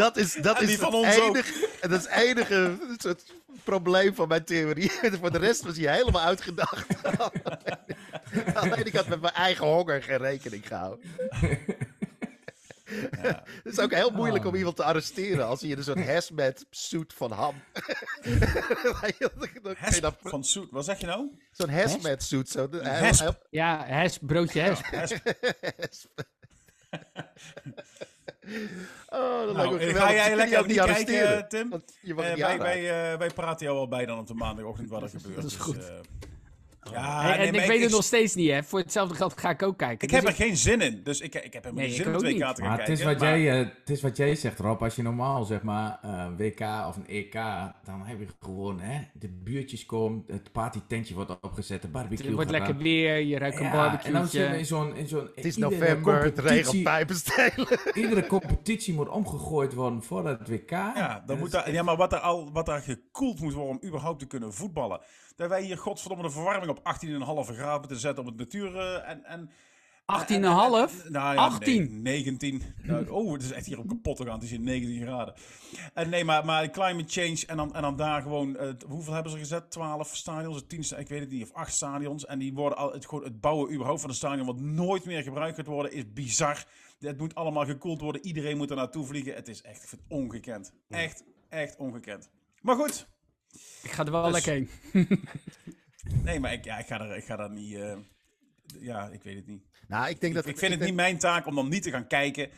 dat 0.03 0.17
is, 0.17 0.35
dat 0.35 0.61
is, 0.61 0.81
het 0.81 0.93
enige, 0.93 1.53
dat 1.81 1.91
is 1.91 2.07
het 2.07 2.11
enige 2.11 2.77
soort 2.97 3.23
probleem 3.65 4.15
van 4.15 4.29
mijn 4.29 4.45
theorie. 4.45 4.91
Voor 5.21 5.33
de 5.33 5.39
rest 5.39 5.63
was 5.63 5.77
hij 5.77 5.97
helemaal 5.97 6.23
uitgedacht. 6.23 6.87
Alleen 8.55 8.87
ik 8.87 8.95
had 8.95 9.09
met 9.09 9.21
mijn 9.21 9.35
eigen 9.35 9.67
honger 9.67 10.03
geen 10.03 10.19
rekening 10.19 10.67
gehouden. 10.67 11.01
Ja. 13.23 13.43
Het 13.63 13.73
is 13.73 13.79
ook 13.79 13.95
heel 13.95 14.11
moeilijk 14.11 14.45
om 14.45 14.53
oh. 14.53 14.59
iemand 14.59 14.77
te 14.77 14.85
arresteren 14.85 15.47
als 15.47 15.61
hij 15.61 15.71
in 15.71 15.79
een 15.79 15.85
soort 15.85 16.07
hazmat 16.13 16.67
suit 16.71 17.13
van 17.13 17.33
ham. 17.33 17.63
Van 20.23 20.45
suit, 20.45 20.71
wat 20.71 20.85
zeg 20.85 21.01
je 21.01 21.07
nou? 21.07 21.31
Zo'n 21.51 21.69
hazmat 21.69 22.23
suit. 22.23 22.49
Zo. 22.49 22.69
Ja, 23.51 23.87
has, 23.87 24.19
broodje 24.21 24.63
hasp. 24.63 24.85
oh, 24.93 25.03
Oh, 29.09 29.47
dat 29.47 29.57
nou, 29.57 29.79
lijkt 29.79 29.99
Ga 29.99 30.13
jij 30.13 30.37
lekker 30.37 30.67
niet 30.67 30.81
kijken, 30.81 31.49
Tim? 31.49 31.83
Je 32.01 32.15
uh, 32.15 32.17
wij, 32.17 32.59
wij, 32.59 33.19
wij 33.19 33.31
praten 33.31 33.67
jou 33.67 33.79
al 33.79 33.89
bij 33.89 34.07
dan 34.07 34.19
op 34.19 34.27
de 34.27 34.35
maandagochtend 34.35 34.89
wat 34.89 35.03
er 35.03 35.09
gebeurt. 35.09 35.35
Dat 35.35 35.45
is 35.45 35.57
goed. 35.57 35.75
Dus, 35.75 35.91
ja, 36.91 37.37
en 37.37 37.55
ik 37.55 37.67
weet 37.67 37.83
het 37.83 37.91
nog 37.91 38.05
steeds 38.05 38.35
niet, 38.35 38.51
hè. 38.51 38.63
Voor 38.63 38.79
hetzelfde 38.79 39.15
geld 39.15 39.41
ga 39.41 39.51
ik 39.51 39.63
ook 39.63 39.79
kijken. 39.79 40.09
Ik 40.09 40.15
dus 40.15 40.19
heb 40.19 40.29
er 40.29 40.45
geen 40.45 40.57
zin 40.57 40.81
in. 40.81 41.01
Dus 41.05 41.21
ik, 41.21 41.35
ik 41.35 41.53
heb 41.53 41.65
helemaal 41.65 41.85
geen 41.85 41.95
zin 41.95 42.13
in 42.13 42.19
twee 42.19 42.39
kaarten 42.39 42.65
te 42.65 42.69
kijken. 42.69 42.91
Het 42.91 42.99
is, 42.99 43.05
wat 43.05 43.21
jij, 43.21 43.61
uh, 43.61 43.69
het 43.79 43.91
is 43.91 44.03
wat 44.03 44.17
jij 44.17 44.35
zegt, 44.35 44.59
Rob. 44.59 44.83
Als 44.83 44.97
je 44.97 45.03
normaal, 45.03 45.45
zeg 45.45 45.63
maar, 45.63 46.01
uh, 46.05 46.27
WK 46.37 46.61
of 46.61 46.97
een 46.97 47.07
EK... 47.07 47.33
dan 47.85 48.03
heb 48.05 48.19
je 48.19 48.27
gewoon, 48.41 48.81
hè, 48.81 49.01
de 49.13 49.29
buurtjes 49.29 49.87
komen... 49.87 50.25
het 50.27 50.53
partytentje 50.53 51.15
wordt 51.15 51.41
opgezet, 51.41 51.83
de 51.83 51.89
barbecue 51.89 52.27
Het 52.27 52.35
wordt 52.35 52.51
lekker 52.51 52.77
weer, 52.77 53.19
je 53.19 53.39
ruikt 53.39 53.61
een 53.61 53.71
barbecue. 53.71 54.07
En 54.07 54.13
dan 54.13 54.29
zit 54.29 54.51
je 54.51 54.59
in 54.59 54.67
zo'n... 54.67 54.97
In 54.97 55.09
zo'n 55.09 55.31
het 55.35 55.45
is 55.45 55.57
november, 55.57 56.23
het 56.23 56.39
regent 56.39 56.83
pijpen 56.83 57.17
stelen. 57.17 57.79
Iedere 57.95 58.27
competitie 58.27 58.95
moet 58.95 59.09
omgegooid 59.09 59.75
worden 59.75 60.03
voor 60.03 60.27
het 60.27 60.49
WK. 60.49 60.71
Ja, 60.71 61.23
dan 61.27 61.39
moet 61.39 61.51
daar, 61.51 61.73
ja 61.73 61.83
maar 61.83 61.97
wat 61.97 62.13
er, 62.13 62.19
al, 62.19 62.53
wat 62.53 62.69
er 62.69 62.81
gekoeld 62.81 63.41
moet 63.41 63.53
worden 63.53 63.81
om 63.81 63.89
überhaupt 63.89 64.19
te 64.19 64.27
kunnen 64.27 64.53
voetballen 64.53 65.01
dat 65.37 65.49
wij 65.49 65.63
hier 65.63 65.79
godverdomme 65.79 66.25
de 66.25 66.31
verwarming 66.31 66.71
op 66.71 66.79
18,5 66.79 67.55
graden 67.57 67.89
te 67.89 67.99
zetten 67.99 68.25
op 68.25 68.31
het 68.31 68.39
natuur. 68.39 68.75
Uh, 68.75 69.09
en, 69.09 69.25
en, 69.25 69.51
18,5? 70.03 70.39
Nou, 70.39 70.89
ja, 71.11 71.35
18? 71.35 72.03
19. 72.03 72.63
Nou, 72.83 73.09
oh, 73.09 73.33
het 73.33 73.43
is 73.43 73.53
echt 73.53 73.67
hier 73.67 73.79
op 73.79 73.89
kapot 73.89 74.17
te 74.17 74.25
gaan. 74.25 74.35
Het 74.35 74.43
is 74.43 74.51
hier 74.51 74.61
19 74.61 75.01
graden. 75.01 75.35
En 75.95 76.09
nee, 76.09 76.25
maar, 76.25 76.45
maar 76.45 76.71
climate 76.71 77.21
change 77.21 77.43
en 77.47 77.57
dan, 77.57 77.75
en 77.75 77.83
dan 77.83 77.97
daar 77.97 78.23
gewoon... 78.23 78.57
Uh, 78.61 78.69
hoeveel 78.87 79.13
hebben 79.13 79.33
ze 79.33 79.39
gezet? 79.39 79.71
12 79.71 80.17
stadions? 80.17 80.65
10 80.67 80.99
ik 80.99 81.09
weet 81.09 81.21
het 81.21 81.31
niet. 81.31 81.43
Of 81.43 81.53
8 81.53 81.73
stadions. 81.75 82.27
En 82.27 82.39
die 82.39 82.55
worden 82.55 82.79
al... 82.79 82.93
Het, 82.93 83.07
gewoon, 83.07 83.25
het 83.25 83.41
bouwen 83.41 83.73
überhaupt 83.73 84.01
van 84.01 84.11
een 84.11 84.17
stadion 84.17 84.47
wat 84.47 84.61
nooit 84.61 85.05
meer 85.05 85.23
gebruikt 85.23 85.57
gaat 85.57 85.67
worden 85.67 85.93
is 85.93 86.13
bizar. 86.13 86.65
Het 86.99 87.19
moet 87.19 87.35
allemaal 87.35 87.65
gekoeld 87.65 88.01
worden. 88.01 88.27
Iedereen 88.27 88.57
moet 88.57 88.71
er 88.71 88.77
naartoe 88.77 89.07
vliegen. 89.07 89.35
Het 89.35 89.49
is 89.49 89.63
echt 89.63 89.83
ik 89.83 89.89
vind 89.89 90.03
het 90.03 90.11
ongekend. 90.11 90.73
Echt, 90.89 91.25
echt 91.49 91.77
ongekend. 91.77 92.31
Maar 92.61 92.77
goed, 92.77 93.07
ik 93.83 93.91
ga 93.91 94.05
er 94.05 94.11
wel 94.11 94.23
dus- 94.23 94.33
lekker 94.33 94.53
heen. 94.53 94.71
nee, 96.25 96.41
maar 96.41 96.53
ik, 96.53 96.65
ja, 96.65 96.79
ik, 96.79 96.87
ga 96.87 97.01
er, 97.01 97.17
ik 97.17 97.25
ga 97.25 97.37
daar 97.37 97.51
niet... 97.51 97.73
Uh, 97.73 97.97
ja, 98.81 99.09
ik 99.09 99.23
weet 99.23 99.37
het 99.37 99.47
niet. 99.47 99.65
Nou, 99.89 100.09
ik 100.09 100.21
denk 100.21 100.35
dat... 100.35 100.47
Ik, 100.47 100.59
vind 100.59 100.73
het 100.73 100.81
niet 100.81 100.95
mijn 100.95 101.19
taak 101.19 101.47
om 101.47 101.55
dan 101.55 101.69
niet 101.69 101.83
te 101.83 101.91
gaan 101.91 102.07
kijken... 102.07 102.51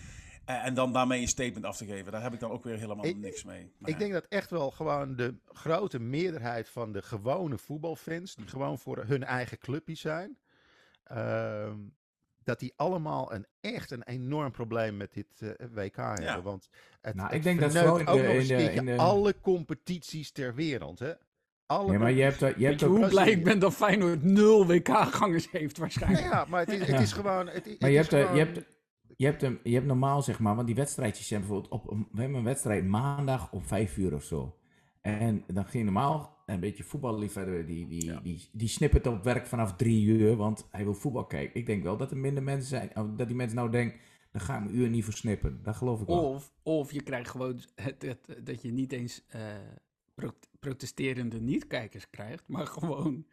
Uh, 0.51 0.67
en 0.67 0.75
dan 0.75 0.93
daarmee 0.93 1.21
een 1.21 1.29
statement 1.29 1.65
af 1.65 1.77
te 1.77 1.87
geven. 1.87 2.13
Daar 2.13 2.23
heb 2.23 2.33
ik 2.33 2.41
dan 2.41 2.51
ook 2.51 2.65
weer 2.65 2.79
helemaal 2.79 3.15
niks 3.15 3.45
mee. 3.45 3.73
Maar 3.79 3.91
ik 3.91 3.99
denk 3.99 4.13
dat 4.13 4.27
echt 4.29 4.51
wel 4.51 4.71
gewoon 4.71 5.17
de 5.17 5.35
grote 5.47 5.99
meerderheid 5.99 6.69
van 6.69 6.93
de 6.93 7.03
gewone 7.03 7.59
voetbalfans... 7.59 8.35
die 8.35 8.49
gewoon 8.49 8.79
voor 8.79 9.05
hun 9.07 9.25
eigen 9.25 9.59
clubje 9.59 9.95
zijn... 9.95 10.39
Uh, 11.13 11.73
dat 12.45 12.61
die 12.61 12.73
allemaal 12.77 13.35
een 13.35 13.47
echt 13.61 13.91
een 13.91 14.03
enorm 14.03 14.51
probleem 14.51 14.97
met 14.97 15.13
dit 15.13 15.27
uh, 15.39 15.51
eh, 15.51 15.57
WK 15.73 15.97
hebben. 15.97 16.43
Want 16.43 16.69
het, 17.01 17.15
nou, 17.15 17.35
ik 17.35 17.43
denk 17.43 17.61
dat 17.61 17.77
ook 17.77 18.03
nog 18.03 18.17
eens 18.17 18.51
in 18.51 18.85
de... 18.85 18.97
alle 18.97 19.41
competities 19.41 20.33
ter 20.33 20.55
wereld. 20.55 20.99
Hè? 20.99 21.13
Alle 21.67 21.89
nee, 21.89 21.99
maar 21.99 22.13
je 22.13 22.23
hebt, 22.23 22.39
je 22.39 22.67
hebt 22.67 22.81
hoe 22.81 23.09
blij 23.09 23.31
ik 23.31 23.45
ben 23.45 23.59
dat 23.59 23.75
Feyenoord 23.75 24.23
nul 24.23 24.67
WK-gangers 24.67 25.51
heeft 25.51 25.79
waarschijnlijk. 25.79 26.25
Ja, 26.25 26.45
maar 26.49 26.61
het 26.61 26.69
is, 26.69 26.87
het 26.87 27.01
is 27.01 27.13
gewoon... 27.13 27.49
Het, 27.49 27.81
maar 27.81 27.91
je, 27.91 27.97
hebt, 27.97 28.09
gewoon... 28.09 28.35
je, 28.37 28.45
hebt, 28.45 28.61
je, 29.17 29.27
hebt 29.27 29.41
hem, 29.41 29.61
je 29.63 29.75
hebt 29.75 29.87
normaal, 29.87 30.23
zeg 30.23 30.39
maar, 30.39 30.55
want 30.55 30.67
die 30.67 30.77
wedstrijdjes 30.77 31.27
zijn 31.27 31.41
bijvoorbeeld 31.41 31.73
op... 31.73 31.87
We 32.13 32.21
hebben 32.21 32.39
een 32.39 32.45
wedstrijd 32.45 32.85
maandag 32.85 33.53
om 33.53 33.65
vijf 33.65 33.97
uur 33.97 34.15
of 34.15 34.25
zo. 34.25 34.59
En 35.01 35.45
dan 35.47 35.67
ging 35.67 35.85
normaal 35.85 36.34
een 36.47 36.61
beetje 36.61 36.85
voetballiefhebber, 36.85 37.67
die, 37.67 37.89
die, 37.89 38.05
ja. 38.05 38.21
die, 38.21 38.49
die 38.53 38.69
snippert 38.69 39.07
op 39.07 39.25
werk 39.25 39.47
vanaf 39.47 39.77
drie 39.77 40.05
uur, 40.05 40.37
want 40.37 40.69
hij 40.71 40.85
wil 40.85 40.95
voetbal 40.95 41.27
kijken. 41.27 41.61
Ik 41.61 41.67
denk 41.67 41.83
wel 41.83 41.97
dat 41.97 42.11
er 42.11 42.17
minder 42.17 42.43
mensen 42.43 42.69
zijn, 42.69 43.17
dat 43.17 43.27
die 43.27 43.37
mensen 43.37 43.57
nou 43.57 43.71
denken, 43.71 44.01
dan 44.31 44.41
ga 44.41 44.59
ik 44.59 44.65
een 44.65 44.77
uur 44.77 44.89
niet 44.89 45.05
voor 45.05 45.13
snippen. 45.13 45.63
Dat 45.63 45.77
geloof 45.77 46.01
ik 46.01 46.07
wel. 46.07 46.31
Of, 46.31 46.53
of 46.63 46.93
je 46.93 47.03
krijgt 47.03 47.31
gewoon 47.31 47.61
het, 47.75 48.03
het, 48.03 48.47
dat 48.47 48.63
je 48.63 48.73
niet 48.73 48.93
eens 48.93 49.25
uh, 49.37 50.29
protesterende 50.59 51.41
niet-kijkers 51.41 52.11
krijgt, 52.11 52.49
maar 52.49 52.67
gewoon 52.67 53.27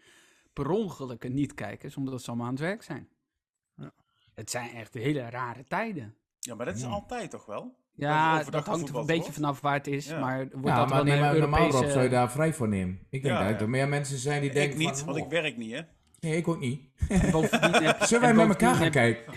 per 0.54 0.70
ongeluk 0.70 1.30
niet-kijkers, 1.30 1.98
omdat 1.98 2.22
ze 2.22 2.28
allemaal 2.28 2.48
aan 2.48 2.54
het 2.54 2.62
werk 2.62 2.84
zijn. 2.84 3.10
Ja. 3.76 3.94
Het 4.34 4.50
zijn 4.50 4.70
echt 4.70 4.94
hele 4.94 5.30
rare 5.30 5.66
tijden. 5.68 6.16
Ja, 6.40 6.56
maar 6.56 6.66
dat 6.66 6.76
is 6.76 6.84
altijd 6.84 7.32
toch 7.32 7.46
wel? 7.46 7.76
Ja, 8.08 8.44
dat 8.44 8.66
hangt 8.66 8.90
er 8.90 8.96
een 8.96 9.06
beetje 9.06 9.32
vanaf 9.32 9.62
waar 9.62 9.74
het 9.74 9.88
is. 9.88 10.10
Maar 10.10 10.48
wordt 10.52 10.68
ja, 10.68 10.76
dat 10.76 10.90
maar, 10.90 11.04
nee, 11.04 11.20
maar 11.20 11.36
Europese... 11.36 11.62
normaal 11.62 11.90
zou 11.90 12.04
je 12.04 12.10
daar 12.10 12.32
vrij 12.32 12.54
voor 12.54 12.68
nemen. 12.68 13.00
Ik 13.10 13.24
denk 13.24 13.50
dat 13.50 13.62
er 13.62 13.70
meer 13.70 13.88
mensen 13.88 14.18
zijn 14.18 14.42
die 14.42 14.52
denken 14.52 14.80
Ik 14.80 14.88
niet, 14.88 15.04
want 15.04 15.18
ik 15.18 15.30
werk 15.30 15.58
niet, 15.58 15.72
hè? 15.72 15.82
Nee, 16.20 16.38
ik 16.38 16.48
ook 16.48 16.60
niet. 16.60 16.82
Zullen 18.08 18.22
wij 18.22 18.34
met 18.34 18.48
elkaar 18.48 18.76
gaan 18.76 18.92
kijken? 18.92 19.34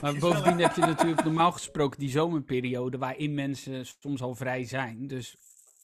maar 0.00 0.18
bovendien 0.18 0.58
heb 0.58 0.74
je 0.74 0.80
natuurlijk 0.80 1.24
normaal 1.24 1.52
gesproken 1.52 1.98
die 1.98 2.10
zomerperiode 2.10 2.98
waarin 2.98 3.34
mensen 3.34 3.86
soms 3.86 4.22
al 4.22 4.34
vrij 4.34 4.64
zijn. 4.64 5.06
Dus 5.06 5.36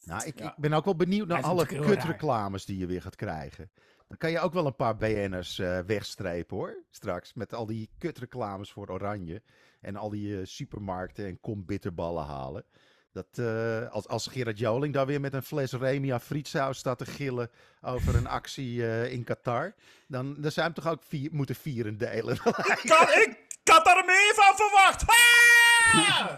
nou, 0.05 0.27
ik, 0.27 0.40
ik 0.40 0.55
ben 0.57 0.73
ook 0.73 0.85
wel 0.85 0.97
benieuwd 0.97 1.28
naar 1.28 1.43
alle 1.43 1.66
kutreclames 1.66 2.65
die 2.65 2.78
je 2.78 2.86
weer 2.86 3.03
gaat 3.03 3.16
krijgen. 3.16 3.70
Dan 4.09 4.19
kan 4.19 4.31
je 4.31 4.40
ook 4.40 4.53
wel 4.53 4.66
een 4.66 4.77
paar 4.77 4.97
BN'ers 4.97 5.59
uh, 5.59 5.78
wegstrepen 5.78 6.57
hoor, 6.57 6.82
straks. 6.90 7.35
Met 7.35 7.55
al 7.55 7.66
die 7.66 7.90
kutreclames 7.98 8.73
voor 8.73 8.89
Oranje. 8.89 9.43
En 9.81 9.97
al 9.97 10.11
die 10.11 10.28
uh, 10.28 10.40
supermarkten 10.44 11.27
en 11.27 11.40
kom 11.40 11.65
bitterballen 11.65 12.24
halen. 12.24 12.65
Dat, 13.12 13.27
uh, 13.39 13.89
als, 13.90 14.09
als 14.09 14.27
Gerard 14.27 14.59
Joling 14.59 14.94
daar 14.94 15.07
weer 15.07 15.20
met 15.20 15.35
een 15.35 15.43
fles 15.43 15.73
Remia 15.73 16.20
frietsaus 16.20 16.78
staat 16.78 16.98
te 16.98 17.07
gillen 17.07 17.51
over 17.81 18.15
een 18.15 18.27
actie 18.27 18.77
uh, 18.77 19.12
in 19.12 19.24
Qatar, 19.24 19.74
dan, 20.07 20.36
dan 20.39 20.51
zou 20.51 20.66
hem 20.66 20.74
toch 20.74 20.89
ook 20.89 21.03
vier, 21.03 21.28
moeten 21.32 21.55
vieren 21.55 21.98
delen. 21.98 22.35
ik, 22.74 22.82
kan, 22.85 23.09
ik 23.09 23.48
had 23.65 23.86
er 23.86 24.05
meer 24.07 24.32
van 24.35 24.57
verwacht! 24.57 25.05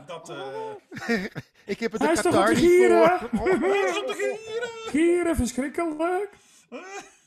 Dat, 0.06 0.30
uh... 0.30 1.24
ik 1.72 1.80
heb 1.80 1.92
het 1.92 2.02
in 2.02 2.14
Qatar 2.14 2.54
niet 2.54 2.86
voor. 2.86 3.40
Oh, 3.40 3.60
hij 3.60 3.90
is 3.90 3.98
op 3.98 4.06
de 4.06 4.14
gieren! 4.14 4.68
Gieren, 4.90 5.36
verschrikkelijk! 5.36 6.30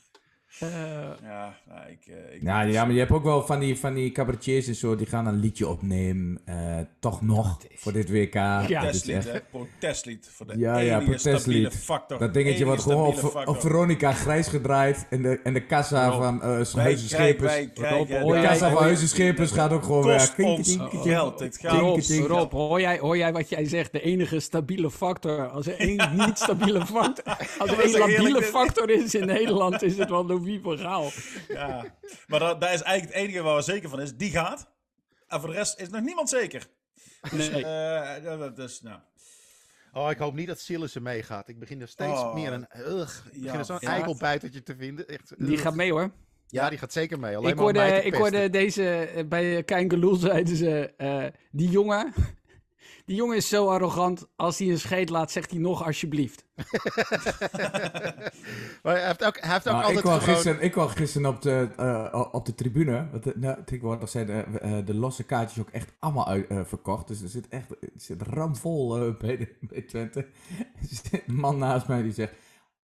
Uh, 0.60 0.68
ja, 1.22 1.56
nou, 1.68 1.80
ik, 1.90 2.06
ik 2.32 2.42
ja, 2.42 2.62
ja, 2.62 2.84
maar 2.84 2.92
je 2.92 2.98
hebt 2.98 3.10
ook 3.10 3.24
wel 3.24 3.42
van 3.42 3.60
die, 3.60 3.78
van 3.78 3.94
die 3.94 4.12
cabaretiers 4.12 4.66
en 4.66 4.74
zo, 4.74 4.96
die 4.96 5.06
gaan 5.06 5.26
een 5.26 5.40
liedje 5.40 5.68
opnemen, 5.68 6.40
uh, 6.48 6.78
toch 7.00 7.22
nog, 7.22 7.58
voor 7.74 7.92
dit 7.92 8.10
WK. 8.10 8.34
Ja, 8.34 8.66
protestlied, 8.66 9.26
echt... 9.26 9.50
protestlied. 9.50 10.30
Voor 10.32 10.46
de 10.46 10.58
ja, 10.58 10.78
ja, 10.78 11.00
protestlied. 11.00 11.74
Factor. 11.74 12.18
Dat 12.18 12.34
dingetje 12.34 12.64
wordt 12.64 12.82
gewoon 12.82 13.06
op, 13.06 13.42
op, 13.44 13.60
Veronica 13.60 14.12
grijs 14.12 14.48
gedraaid 14.48 15.06
en 15.10 15.22
de, 15.22 15.40
en 15.44 15.52
de 15.52 15.66
kassa 15.66 16.12
van 16.12 16.36
uh, 16.36 16.42
Huizenschepers. 16.74 17.54
De 17.54 18.40
kassa 18.42 18.70
van 18.70 19.48
gaat 19.48 19.72
ook 19.72 19.82
gewoon 19.82 20.06
weer. 20.06 20.34
Ons 20.36 20.78
geld, 21.02 21.38
dit 21.38 21.58
gaat 21.58 22.06
Rob, 22.26 22.52
hoor 22.52 22.80
jij, 22.80 22.98
hoor 22.98 23.16
jij 23.16 23.32
wat 23.32 23.48
jij 23.48 23.64
zegt? 23.64 23.92
De 23.92 24.00
enige 24.00 24.40
stabiele 24.40 24.90
factor, 24.90 25.48
als 25.48 25.66
er 25.66 25.76
één 25.76 26.10
niet 26.16 26.38
stabiele 26.38 26.86
factor, 26.86 27.36
als 27.58 27.70
er 27.70 27.80
één 27.80 27.98
labiele 27.98 28.42
factor 28.42 28.90
is 28.90 29.14
in 29.14 29.26
Nederland, 29.26 29.82
is 29.82 29.98
het 29.98 30.10
wel 30.10 30.26
de 30.26 30.40
verhaal. 30.62 31.10
Ja, 31.48 31.84
maar 32.26 32.38
dat, 32.38 32.60
dat, 32.60 32.70
is 32.70 32.82
eigenlijk 32.82 33.14
het 33.14 33.24
enige 33.28 33.42
waar 33.42 33.56
we 33.56 33.62
zeker 33.62 33.88
van 33.88 34.00
is. 34.00 34.16
Die 34.16 34.30
gaat. 34.30 34.70
En 35.28 35.40
voor 35.40 35.48
de 35.48 35.54
rest 35.54 35.80
is 35.80 35.88
nog 35.88 36.00
niemand 36.00 36.28
zeker. 36.28 36.66
Dus, 37.30 37.50
nee. 37.50 37.64
Uh, 37.64 38.54
dus, 38.54 38.80
nou. 38.80 39.00
Oh, 39.92 40.10
ik 40.10 40.18
hoop 40.18 40.34
niet 40.34 40.46
dat 40.46 40.60
Sillissen 40.60 41.02
meegaat. 41.02 41.48
Ik 41.48 41.58
begin 41.58 41.80
er 41.80 41.88
steeds 41.88 42.20
oh. 42.20 42.34
meer 42.34 42.52
een... 42.52 42.66
Ugh, 42.76 43.26
ik 43.32 43.42
begin 43.42 43.58
er 43.58 43.64
zo'n 43.64 43.76
ja. 43.80 43.90
eikelbijtertje 43.90 44.62
te 44.62 44.76
vinden. 44.76 45.08
Echt, 45.08 45.34
die 45.38 45.58
gaat 45.58 45.74
mee 45.74 45.92
hoor. 45.92 46.12
Ja, 46.46 46.68
die 46.68 46.78
gaat 46.78 46.92
zeker 46.92 47.18
mee. 47.18 47.36
Alleen 47.36 47.50
ik 47.50 47.58
hoorde, 47.58 48.02
ik 48.02 48.14
hoorde 48.14 48.50
deze 48.50 48.94
eh, 48.94 49.24
bij 49.24 49.62
Kein 49.62 49.90
Geloel 49.90 50.14
zeiden 50.14 50.56
ze: 50.56 50.92
uh, 50.98 51.24
die 51.50 51.68
jongen 51.68 52.12
die 53.04 53.16
jongen 53.16 53.36
is 53.36 53.48
zo 53.48 53.66
arrogant. 53.66 54.28
Als 54.36 54.58
hij 54.58 54.68
een 54.68 54.78
scheet 54.78 55.10
laat, 55.10 55.30
zegt 55.30 55.50
hij 55.50 55.60
nog 55.60 55.84
alsjeblieft. 55.84 56.44
maar 58.82 58.94
hij 58.94 59.06
heeft 59.06 59.24
ook, 59.24 59.40
hij 59.40 59.52
heeft 59.52 59.68
ook 59.68 59.74
nou, 59.74 59.84
altijd 59.84 59.96
ik, 59.96 60.02
kwam 60.02 60.20
gisteren, 60.20 60.62
ik 60.62 60.72
kwam 60.72 60.88
gisteren 60.88 61.28
op 61.28 61.42
de, 61.42 61.68
uh, 61.80 62.24
op 62.32 62.46
de 62.46 62.54
tribune. 62.54 63.08
Want, 63.10 63.26
uh, 63.26 63.34
nou, 63.34 63.64
tegenwoordig 63.64 64.08
zijn 64.08 64.26
de, 64.26 64.44
uh, 64.62 64.86
de 64.86 64.94
losse 64.94 65.24
kaartjes 65.24 65.60
ook 65.60 65.70
echt 65.70 65.92
allemaal 65.98 66.28
uit, 66.28 66.46
verkocht. 66.48 67.08
Dus 67.08 67.22
er 67.22 67.28
zit 67.28 67.48
echt 67.48 67.70
er 67.70 67.88
zit 67.96 68.22
ramvol 68.22 69.14
bij, 69.18 69.36
de, 69.36 69.56
bij 69.70 69.82
Twente. 69.82 70.20
er 70.58 70.86
zit 70.90 71.22
een 71.26 71.34
man 71.34 71.58
naast 71.58 71.88
mij 71.88 72.02
die 72.02 72.12
zegt... 72.12 72.32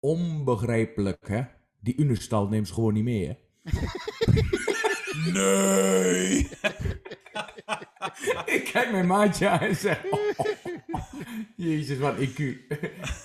Onbegrijpelijk, 0.01 1.29
hè? 1.29 1.43
Die 1.81 1.97
Unistal 1.97 2.49
neemt 2.49 2.69
ze 2.69 2.75
gewoon 2.75 2.95
niet 2.95 3.05
meer, 3.05 3.37
Nee! 5.33 6.49
ik 8.57 8.69
kijk 8.73 8.93
mijn 8.93 9.07
maatje 9.07 9.49
aan 9.49 9.61
en 9.61 9.77
zeg... 9.77 10.05
Oh, 10.11 10.47
Jezus, 11.57 11.99
wat 11.99 12.17
IQ. 12.17 12.37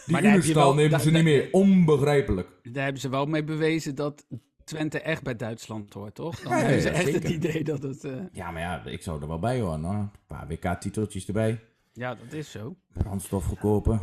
Die 0.05 0.21
Unistal 0.21 0.73
nemen 0.73 0.99
ze 0.99 1.11
niet 1.11 1.23
meer. 1.23 1.49
Onbegrijpelijk. 1.51 2.49
Daar 2.63 2.83
hebben 2.83 3.01
ze 3.01 3.09
wel 3.09 3.25
mee 3.25 3.43
bewezen 3.43 3.95
dat 3.95 4.25
Twente 4.63 4.99
echt 4.99 5.23
bij 5.23 5.35
Duitsland 5.35 5.93
hoort, 5.93 6.15
toch? 6.15 6.39
Dan 6.39 6.51
hebben 6.51 6.81
ze 6.81 6.89
echt 6.89 7.13
het 7.13 7.29
idee 7.29 7.63
dat 7.63 7.83
het... 7.83 8.03
Uh... 8.03 8.15
Ja, 8.31 8.51
maar 8.51 8.61
ja, 8.61 8.85
ik 8.85 9.01
zou 9.01 9.21
er 9.21 9.27
wel 9.27 9.39
bij 9.39 9.59
horen. 9.59 9.83
Hoor. 9.83 9.93
Een 9.93 10.11
paar 10.27 10.47
WK-titeltjes 10.47 11.27
erbij. 11.27 11.59
Ja, 11.93 12.15
dat 12.15 12.33
is 12.33 12.51
zo. 12.51 12.75
Brandstof 12.93 13.43
verkopen. 13.43 14.01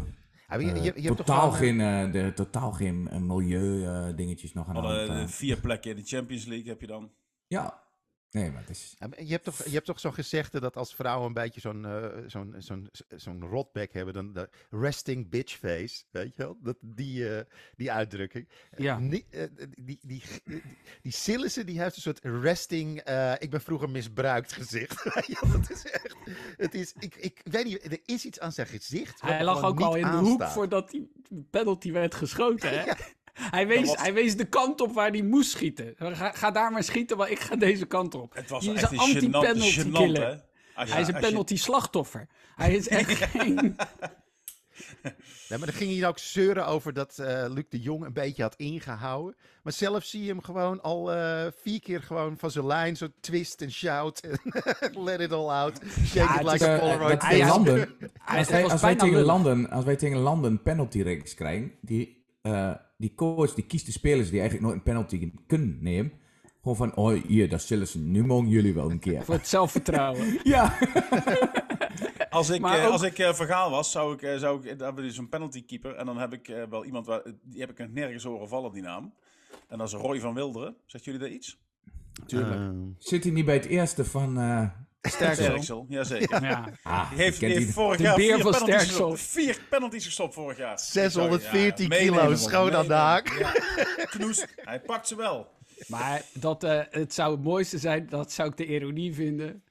Ja, 0.48 0.58
je, 0.58 0.82
je, 0.82 0.92
je 0.96 1.14
totaal, 1.14 1.50
geen, 1.50 1.80
uh, 1.80 2.12
de, 2.12 2.32
totaal 2.34 2.72
geen 2.72 3.08
uh, 3.12 3.18
milieu 3.18 4.14
dingetjes 4.14 4.52
nog 4.52 4.68
aan 4.68 4.74
de 4.74 5.12
hand. 5.12 5.30
vier 5.30 5.56
plekken 5.56 5.90
in 5.90 5.96
de 5.96 6.02
Champions 6.04 6.44
League 6.44 6.68
heb 6.68 6.80
je 6.80 6.86
dan. 6.86 7.10
Ja, 7.46 7.82
Nee, 8.30 8.50
maar 8.50 8.60
het 8.60 8.70
is... 8.70 8.96
Je 9.16 9.32
hebt 9.32 9.44
toch, 9.44 9.64
je 9.64 9.70
hebt 9.70 9.86
toch 9.86 10.00
zo'n 10.00 10.14
gezegde 10.14 10.60
dat 10.60 10.76
als 10.76 10.94
vrouwen 10.94 11.26
een 11.26 11.32
beetje 11.32 11.60
zo'n 11.60 11.84
uh, 11.84 12.06
zo'n 12.26 12.54
zo'n 12.58 12.88
zo'n 13.16 13.44
rotback 13.44 13.92
hebben, 13.92 14.14
dan 14.14 14.32
de 14.32 14.48
resting 14.70 15.28
bitch 15.28 15.56
face, 15.58 16.04
weet 16.10 16.36
je 16.36 16.42
wel? 16.42 16.56
Dat, 16.62 16.76
die, 16.80 17.30
uh, 17.30 17.40
die 17.76 17.92
uitdrukking. 17.92 18.48
Ja. 18.76 18.98
Uh, 18.98 19.10
die, 19.10 19.26
die, 19.30 19.98
die, 20.02 20.22
die, 20.44 20.62
die 21.02 21.12
Sillissen, 21.12 21.66
die 21.66 21.80
heeft 21.80 21.96
een 21.96 22.02
soort 22.02 22.20
resting, 22.22 22.98
ik 23.38 23.50
ben 23.50 23.60
vroeger 23.60 23.90
misbruikt 23.90 24.52
gezicht. 24.52 25.04
ja, 25.26 25.40
dat 25.52 25.70
is 25.70 25.90
echt, 25.90 26.14
het 26.56 26.74
is, 26.74 26.92
ik, 26.98 27.16
ik 27.16 27.40
weet 27.44 27.64
niet, 27.64 27.92
er 27.92 28.00
is 28.04 28.24
iets 28.24 28.40
aan 28.40 28.52
zijn 28.52 28.66
gezicht. 28.66 29.20
Hij 29.20 29.44
lag 29.44 29.62
ook 29.62 29.80
al 29.80 29.94
in 29.94 30.04
aanstaat. 30.04 30.38
de 30.38 30.44
hoek 30.44 30.52
voordat 30.52 30.90
die 30.90 31.10
penalty 31.50 31.92
werd 31.92 32.14
geschoten, 32.14 32.70
hè? 32.70 32.84
Ja. 32.90 32.96
Hij 33.40 33.66
wees, 33.66 33.92
hij 33.94 34.12
wees 34.12 34.36
de 34.36 34.44
kant 34.44 34.80
op 34.80 34.92
waar 34.92 35.10
hij 35.10 35.22
moest 35.22 35.50
schieten. 35.50 35.94
Ga, 35.96 36.32
ga, 36.32 36.50
daar 36.50 36.72
maar 36.72 36.84
schieten, 36.84 37.16
want 37.16 37.30
ik 37.30 37.40
ga 37.40 37.56
deze 37.56 37.86
kant 37.86 38.14
op. 38.14 38.34
Het 38.34 38.50
was 38.50 38.66
is 38.66 38.82
een 38.82 38.98
anti-penalty 38.98 39.90
killer. 39.90 40.44
hij 40.74 41.00
is 41.00 41.08
een 41.08 41.20
penalty 41.20 41.56
slachtoffer. 41.56 42.28
Hij 42.56 42.74
is 42.74 42.88
echt 42.88 43.12
geen... 43.12 43.76
Nee, 45.50 45.58
maar 45.58 45.68
dan 45.68 45.76
ging 45.76 45.98
hij 45.98 46.08
ook 46.08 46.18
zeuren 46.18 46.66
over 46.66 46.92
dat 46.92 47.18
uh, 47.20 47.44
Luc 47.48 47.64
de 47.68 47.80
Jong 47.80 48.04
een 48.04 48.12
beetje 48.12 48.42
had 48.42 48.54
ingehouden. 48.56 49.36
Maar 49.62 49.72
zelf 49.72 50.04
zie 50.04 50.22
je 50.22 50.28
hem 50.28 50.42
gewoon 50.42 50.82
al 50.82 51.14
uh, 51.14 51.46
vier 51.62 51.80
keer 51.80 52.02
gewoon 52.02 52.38
van 52.38 52.50
zijn 52.50 52.66
lijn 52.66 52.96
zo 52.96 53.06
twist 53.20 53.62
en 53.62 53.72
shout. 53.72 54.20
let 54.94 55.20
it 55.20 55.32
all 55.32 55.48
out. 55.48 55.80
Shake 56.04 56.32
ja, 56.32 56.40
it 56.40 56.52
like 56.52 56.68
a 56.68 56.74
uh, 56.74 56.80
Polaroid. 56.80 57.22
Hij, 57.22 57.46
landen, 57.46 57.96
als, 58.24 58.48
wij, 58.48 58.64
als, 58.64 58.80
wij 58.80 58.96
tegen 58.96 59.22
landen, 59.22 59.70
als 59.70 59.84
wij 59.84 59.96
tegen 59.96 60.18
landen 60.18 60.62
penalty 60.62 61.02
reeks 61.02 61.34
krijgen, 61.34 61.72
die 61.80 62.19
uh, 62.42 62.74
die 62.96 63.14
coach 63.14 63.54
die 63.54 63.66
kiest 63.66 63.86
de 63.86 63.92
spelers 63.92 64.30
die 64.30 64.40
eigenlijk 64.40 64.68
nooit 64.68 64.76
een 64.76 64.92
penalty 64.92 65.32
kunnen 65.46 65.78
nemen. 65.80 66.12
Gewoon 66.62 66.76
van, 66.76 66.96
oh 66.96 67.22
hier, 67.22 67.48
dat 67.48 67.62
zullen 67.62 67.86
ze, 67.86 67.98
nu 67.98 68.26
mogen 68.26 68.48
jullie 68.48 68.74
wel 68.74 68.90
een 68.90 68.98
keer. 68.98 69.24
Voor 69.24 69.34
het 69.34 69.48
zelfvertrouwen. 69.48 70.38
ja. 70.42 70.78
als 72.30 72.50
ik, 72.50 72.60
uh, 72.60 72.86
als 72.86 73.02
ik 73.02 73.18
uh, 73.18 73.32
vergaal 73.32 73.70
was, 73.70 73.90
zou 73.90 74.14
ik, 74.14 74.22
uh, 74.22 74.36
zou 74.36 74.58
ik 74.58 74.78
dan 74.78 74.86
hebben 74.86 75.02
we 75.04 75.08
dus 75.08 75.18
een 75.18 75.28
penalty 75.28 75.64
keeper. 75.64 75.94
En 75.94 76.06
dan 76.06 76.18
heb 76.18 76.32
ik 76.32 76.66
wel 76.70 76.84
iemand, 76.84 77.06
waar, 77.06 77.22
die 77.42 77.60
heb 77.60 77.70
ik 77.70 77.92
nergens 77.92 78.24
horen 78.24 78.48
vallen, 78.48 78.72
die 78.72 78.82
naam. 78.82 79.14
En 79.68 79.78
dat 79.78 79.86
is 79.86 79.94
Roy 79.94 80.20
van 80.20 80.34
Wilderen. 80.34 80.76
Zegt 80.86 81.04
jullie 81.04 81.20
daar 81.20 81.28
iets? 81.28 81.58
Tuurlijk. 82.26 82.74
Zit 82.98 83.24
hij 83.24 83.32
niet 83.32 83.44
bij 83.44 83.54
het 83.54 83.66
eerste 83.66 84.04
van 84.04 84.34
Sterksel. 85.02 85.86
jazeker. 85.88 86.42
Ja. 86.42 86.72
Ah, 86.82 87.10
die 87.10 87.18
heeft, 87.18 87.40
die 87.40 87.48
heeft 87.48 87.72
vorig 87.72 88.00
jaar 88.00 88.14
vier 88.14 88.36
penalties, 88.36 89.22
vier 89.22 89.60
penalties 89.70 90.04
gestopt 90.04 90.34
vorig 90.34 90.58
jaar. 90.58 90.78
614 90.78 91.88
kilo, 91.88 92.34
schoon 92.34 92.74
aan 92.74 92.86
de 92.86 92.92
haak. 92.92 93.54
Knoes, 94.10 94.46
hij 94.56 94.80
pakt 94.80 95.08
ze 95.08 95.16
wel. 95.16 95.58
Maar 95.86 96.22
dat, 96.32 96.64
uh, 96.64 96.80
het 96.90 97.14
zou 97.14 97.32
het 97.34 97.44
mooiste 97.44 97.78
zijn, 97.78 98.06
dat 98.08 98.32
zou 98.32 98.48
ik 98.48 98.56
de 98.56 98.66
ironie 98.66 99.14
vinden. 99.14 99.62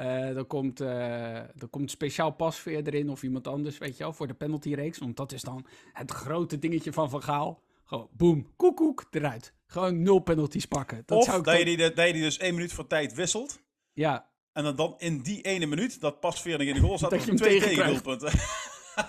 Uh, 0.00 0.34
dan, 0.34 0.46
komt, 0.46 0.80
uh, 0.80 1.40
dan 1.54 1.70
komt 1.70 1.90
speciaal 1.90 2.30
pasveer 2.30 2.86
erin 2.86 3.10
of 3.10 3.22
iemand 3.22 3.48
anders, 3.48 3.78
weet 3.78 3.96
je 3.96 4.02
wel, 4.02 4.12
voor 4.12 4.26
de 4.26 4.34
penaltyreeks. 4.34 4.98
Want 4.98 5.16
dat 5.16 5.32
is 5.32 5.42
dan 5.42 5.66
het 5.92 6.10
grote 6.10 6.58
dingetje 6.58 6.92
van 6.92 7.10
Van 7.10 7.22
Gaal. 7.22 7.62
Gewoon 7.84 8.08
boem, 8.12 8.46
koek, 8.56 9.06
eruit. 9.10 9.54
Gewoon 9.66 10.02
nul 10.02 10.18
penalties 10.18 10.66
pakken. 10.66 11.02
Dat 11.06 11.18
of 11.18 11.24
zou 11.24 11.38
ik 11.38 11.44
dat, 11.44 11.58
je 11.58 11.64
die, 11.64 11.76
dat 11.76 12.06
je 12.06 12.12
die 12.12 12.22
dus 12.22 12.38
één 12.38 12.54
minuut 12.54 12.72
voor 12.72 12.86
tijd 12.86 13.14
wisselt. 13.14 13.60
Ja, 13.92 14.31
en 14.52 14.62
dan, 14.64 14.76
dan 14.76 14.94
in 14.98 15.20
die 15.20 15.42
ene 15.42 15.66
minuut, 15.66 16.00
dat 16.00 16.20
pas 16.20 16.40
Veerling 16.40 16.68
in 16.68 16.74
de 16.74 16.80
goal 16.80 16.98
staat, 16.98 17.10
dat 17.10 17.24
je 17.24 17.34
twee 17.34 17.60
tegendoelpunten. 17.60 18.32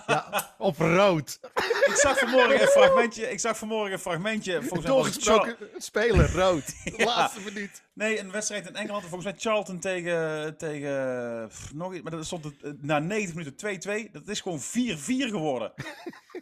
Ja, 0.06 0.54
op 0.58 0.78
rood. 0.78 1.38
ik 1.84 1.94
zag 1.94 2.18
vanmorgen 2.18 2.62
een 2.62 2.68
fragmentje. 2.68 3.30
Ik 3.30 3.40
zag 3.40 3.58
vanmorgen 3.58 3.92
een 3.92 3.98
fragmentje. 3.98 4.62
Volgens 4.62 4.86
Doorgesproken 4.86 5.56
speler, 5.76 6.32
rood. 6.32 6.64
ja. 6.96 7.04
Laatste 7.04 7.40
minuut. 7.40 7.82
Nee, 7.92 8.18
een 8.18 8.30
wedstrijd 8.30 8.68
in 8.68 8.76
Engeland. 8.76 9.02
Volgens 9.02 9.24
mij 9.24 9.34
Charlton 9.38 9.78
tegen. 9.78 10.56
tegen 10.56 11.50
nog 11.74 11.94
iets. 11.94 12.02
Maar 12.02 12.12
dat 12.12 12.24
stond 12.24 12.44
het, 12.44 12.62
eh, 12.62 12.70
na 12.80 12.98
90 12.98 13.34
minuten 13.34 13.56
2-2. 13.56 14.10
Dat 14.12 14.28
is 14.28 14.40
gewoon 14.40 14.60
4-4 14.60 15.28
geworden. 15.28 15.72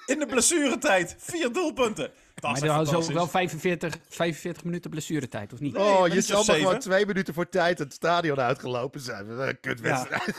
in 0.06 0.19
de 0.19 0.27
blessuretijd. 0.27 1.16
Vier 1.19 1.52
doelpunten. 1.52 2.10
Maar 2.40 2.62
er 2.62 2.93
was 2.93 3.09
wel 3.09 3.28
45, 3.28 3.98
45 4.09 4.64
minuten 4.64 4.90
blessuretijd, 4.90 5.52
of 5.52 5.60
niet? 5.60 5.73
Nee, 5.73 5.82
oh, 5.82 6.09
je 6.09 6.20
zal 6.20 6.44
maar 6.44 6.56
gewoon 6.56 6.78
twee 6.78 7.06
minuten 7.06 7.35
voor 7.35 7.48
tijd 7.48 7.78
het 7.78 7.93
stadion 7.93 8.40
uitgelopen 8.40 9.01
zijn. 9.01 9.59
Kutwedstrijd. 9.60 10.36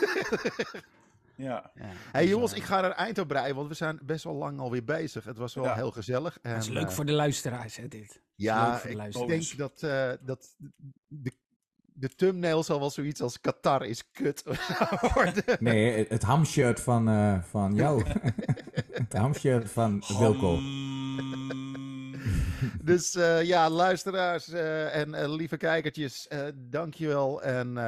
Ja. 0.72 0.80
Ja. 1.36 1.70
ja 1.74 1.84
hey 2.12 2.26
jongens, 2.26 2.52
ik 2.52 2.62
ga 2.62 2.84
er 2.84 2.90
eind 2.90 3.18
op 3.18 3.28
breien, 3.28 3.54
want 3.54 3.68
we 3.68 3.74
zijn 3.74 3.98
best 4.02 4.24
wel 4.24 4.34
lang 4.34 4.58
alweer 4.60 4.84
bezig. 4.84 5.24
Het 5.24 5.38
was 5.38 5.54
wel 5.54 5.74
heel 5.74 5.90
gezellig. 5.90 6.38
En, 6.42 6.52
het 6.54 6.62
is 6.62 6.68
leuk 6.68 6.86
uh, 6.86 6.90
voor 6.90 7.04
de 7.04 7.12
luisteraars, 7.12 7.76
hè, 7.76 7.88
dit. 7.88 8.20
Ja, 8.34 8.82
ik 8.82 9.26
denk 9.26 9.56
dat, 9.56 9.82
uh, 9.84 10.10
dat 10.20 10.56
de, 11.08 11.32
de 11.92 12.08
thumbnail 12.08 12.62
zal 12.62 12.78
wel 12.78 12.90
zoiets 12.90 13.20
als 13.20 13.40
Qatar 13.40 13.84
is 13.84 14.10
kut 14.10 14.42
worden. 15.14 15.44
Nee, 15.58 16.06
het 16.08 16.22
hamshirt 16.22 16.80
van, 16.80 17.08
uh, 17.08 17.42
van 17.42 17.74
jou. 17.74 18.04
het 18.90 19.12
hamshirt 19.12 19.70
van 19.70 20.02
Wilco. 20.18 20.58
Dus 22.84 23.14
uh, 23.14 23.42
ja, 23.42 23.70
luisteraars 23.70 24.48
uh, 24.48 24.96
en 24.96 25.08
uh, 25.08 25.34
lieve 25.34 25.56
kijkertjes, 25.56 26.28
dankjewel. 26.54 27.42
En 27.42 27.78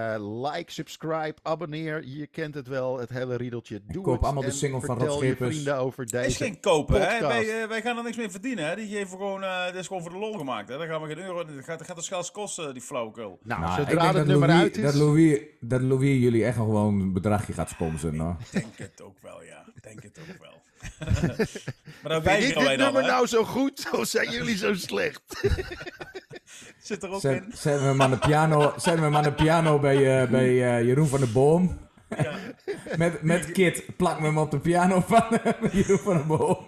like, 0.42 0.72
subscribe, 0.72 1.34
abonneer. 1.42 2.04
Je 2.04 2.26
kent 2.26 2.54
het 2.54 2.68
wel, 2.68 2.98
het 2.98 3.08
hele 3.08 3.36
riedeltje. 3.36 3.80
Doe 3.86 4.02
Koop 4.02 4.24
allemaal 4.24 4.42
de 4.42 4.50
single 4.50 4.80
van 4.80 4.98
Rob 4.98 5.22
je 5.22 5.36
vrienden 5.36 5.76
over 5.76 6.06
deze 6.06 6.26
is 6.26 6.36
geen 6.36 6.60
kopen, 6.60 7.00
hè? 7.00 7.20
Wij, 7.20 7.68
wij, 7.68 7.82
gaan 7.82 7.96
er 7.96 8.02
niks 8.02 8.16
mee 8.16 8.30
verdienen, 8.30 8.68
hè? 8.68 8.76
Die 8.76 8.88
geven 8.88 9.08
gewoon, 9.08 9.40
dit 9.66 9.80
is 9.80 9.86
gewoon 9.86 10.02
voor 10.02 10.10
de 10.10 10.18
lol 10.18 10.38
gemaakt, 10.38 10.68
hè? 10.68 10.78
Daar 10.78 10.86
gaan 10.86 11.02
we 11.02 11.06
geen 11.06 11.24
euro, 11.24 11.44
dat 11.44 11.64
gaat, 11.64 11.84
gaat 11.84 11.96
de 11.96 12.02
schels 12.02 12.30
kosten, 12.30 12.72
die 12.72 12.82
flauwkul. 12.82 13.38
Nou, 13.42 13.60
nou 13.60 13.80
zodra 13.80 14.14
het 14.14 14.26
nummer 14.26 14.48
Louis, 14.48 14.62
uit 14.62 14.76
is... 14.76 14.82
Dat 14.82 14.94
Louis, 14.94 15.40
dat 15.60 15.80
Louis 15.80 16.20
jullie 16.20 16.44
echt 16.44 16.56
gewoon 16.56 17.00
een 17.00 17.12
bedragje 17.12 17.52
gaat 17.52 17.68
sponsoren, 17.68 18.16
no? 18.16 18.36
Ik 18.40 18.52
denk 18.52 18.76
het 18.76 19.02
ook 19.02 19.16
wel, 19.22 19.42
ja. 19.42 19.64
Ik 19.74 19.82
denk 19.82 20.02
het 20.02 20.18
ook 20.18 20.40
wel. 20.40 20.62
maar 22.02 22.22
Vind 22.22 22.42
ik 22.42 22.58
dit 22.58 22.78
nummer 22.78 23.02
nou 23.02 23.26
zo 23.26 23.44
goed 23.44 23.88
of 23.92 24.06
zijn 24.06 24.30
jullie 24.30 24.56
zo 24.56 24.74
slecht? 24.74 25.22
Zit 26.78 27.02
er 27.02 27.10
ook 27.10 27.20
zet, 27.20 27.42
in. 27.42 27.52
Zetten 27.54 27.82
we 27.82 27.88
hem 27.88 28.02
aan 28.02 28.10
de 28.10 28.18
piano, 28.18 28.60
zetten 28.60 28.94
we 28.94 29.00
hem 29.00 29.16
aan 29.16 29.22
de 29.22 29.32
piano 29.32 29.78
bij, 29.78 30.22
uh, 30.22 30.30
bij 30.30 30.48
uh, 30.48 30.86
Jeroen 30.86 31.08
van 31.08 31.20
der 31.20 31.32
Boom. 31.32 31.78
Ja. 32.08 32.34
met, 32.96 33.22
met 33.22 33.52
Kit, 33.52 33.96
plak 33.96 34.20
me 34.20 34.26
hem 34.26 34.38
op 34.38 34.50
de 34.50 34.58
piano 34.58 35.04
van 35.06 35.40
Jeroen 35.72 35.98
van 35.98 36.16
der 36.16 36.26
Boom. 36.26 36.66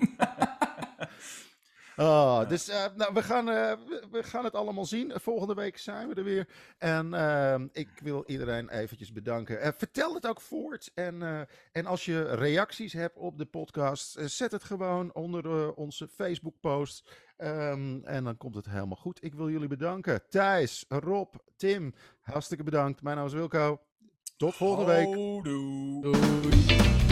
Oh, 2.01 2.49
dus 2.49 2.69
uh, 2.69 2.85
nou, 2.97 3.15
we, 3.15 3.23
gaan, 3.23 3.49
uh, 3.49 3.73
we 4.11 4.23
gaan 4.23 4.45
het 4.45 4.55
allemaal 4.55 4.85
zien. 4.85 5.13
Volgende 5.15 5.55
week 5.55 5.79
zijn 5.79 6.09
we 6.09 6.15
er 6.15 6.25
weer. 6.25 6.49
En 6.79 7.07
uh, 7.13 7.55
ik 7.73 7.89
wil 8.03 8.25
iedereen 8.27 8.69
eventjes 8.69 9.13
bedanken. 9.13 9.67
Uh, 9.67 9.69
vertel 9.77 10.15
het 10.15 10.27
ook 10.27 10.41
voort. 10.41 10.91
En, 10.95 11.47
en 11.73 11.87
als 11.87 12.05
je 12.05 12.23
reacties 12.23 12.93
hebt 12.93 13.17
op 13.17 13.39
de 13.39 13.47
podcast, 13.47 14.19
zet 14.25 14.53
het 14.53 14.65
gewoon 14.65 15.15
onder 15.15 15.75
onze 15.75 16.09
Facebook-post. 16.09 17.11
Um, 17.39 18.05
en 18.05 18.25
dan 18.25 18.37
komt 18.37 18.55
het 18.55 18.67
helemaal 18.67 18.97
goed. 18.97 19.25
Ik 19.25 19.35
wil 19.35 19.51
jullie 19.51 19.69
bedanken. 19.69 20.23
Thijs, 20.29 20.85
Rob, 20.89 21.35
Tim, 21.57 21.95
hartstikke 22.21 22.65
bedankt. 22.65 23.03
Mijn 23.03 23.17
naam 23.17 23.27
is 23.27 23.33
Wilco. 23.33 23.81
Tot 24.37 24.55
volgende 24.55 24.93
week. 24.93 25.15
Doei. 25.45 27.08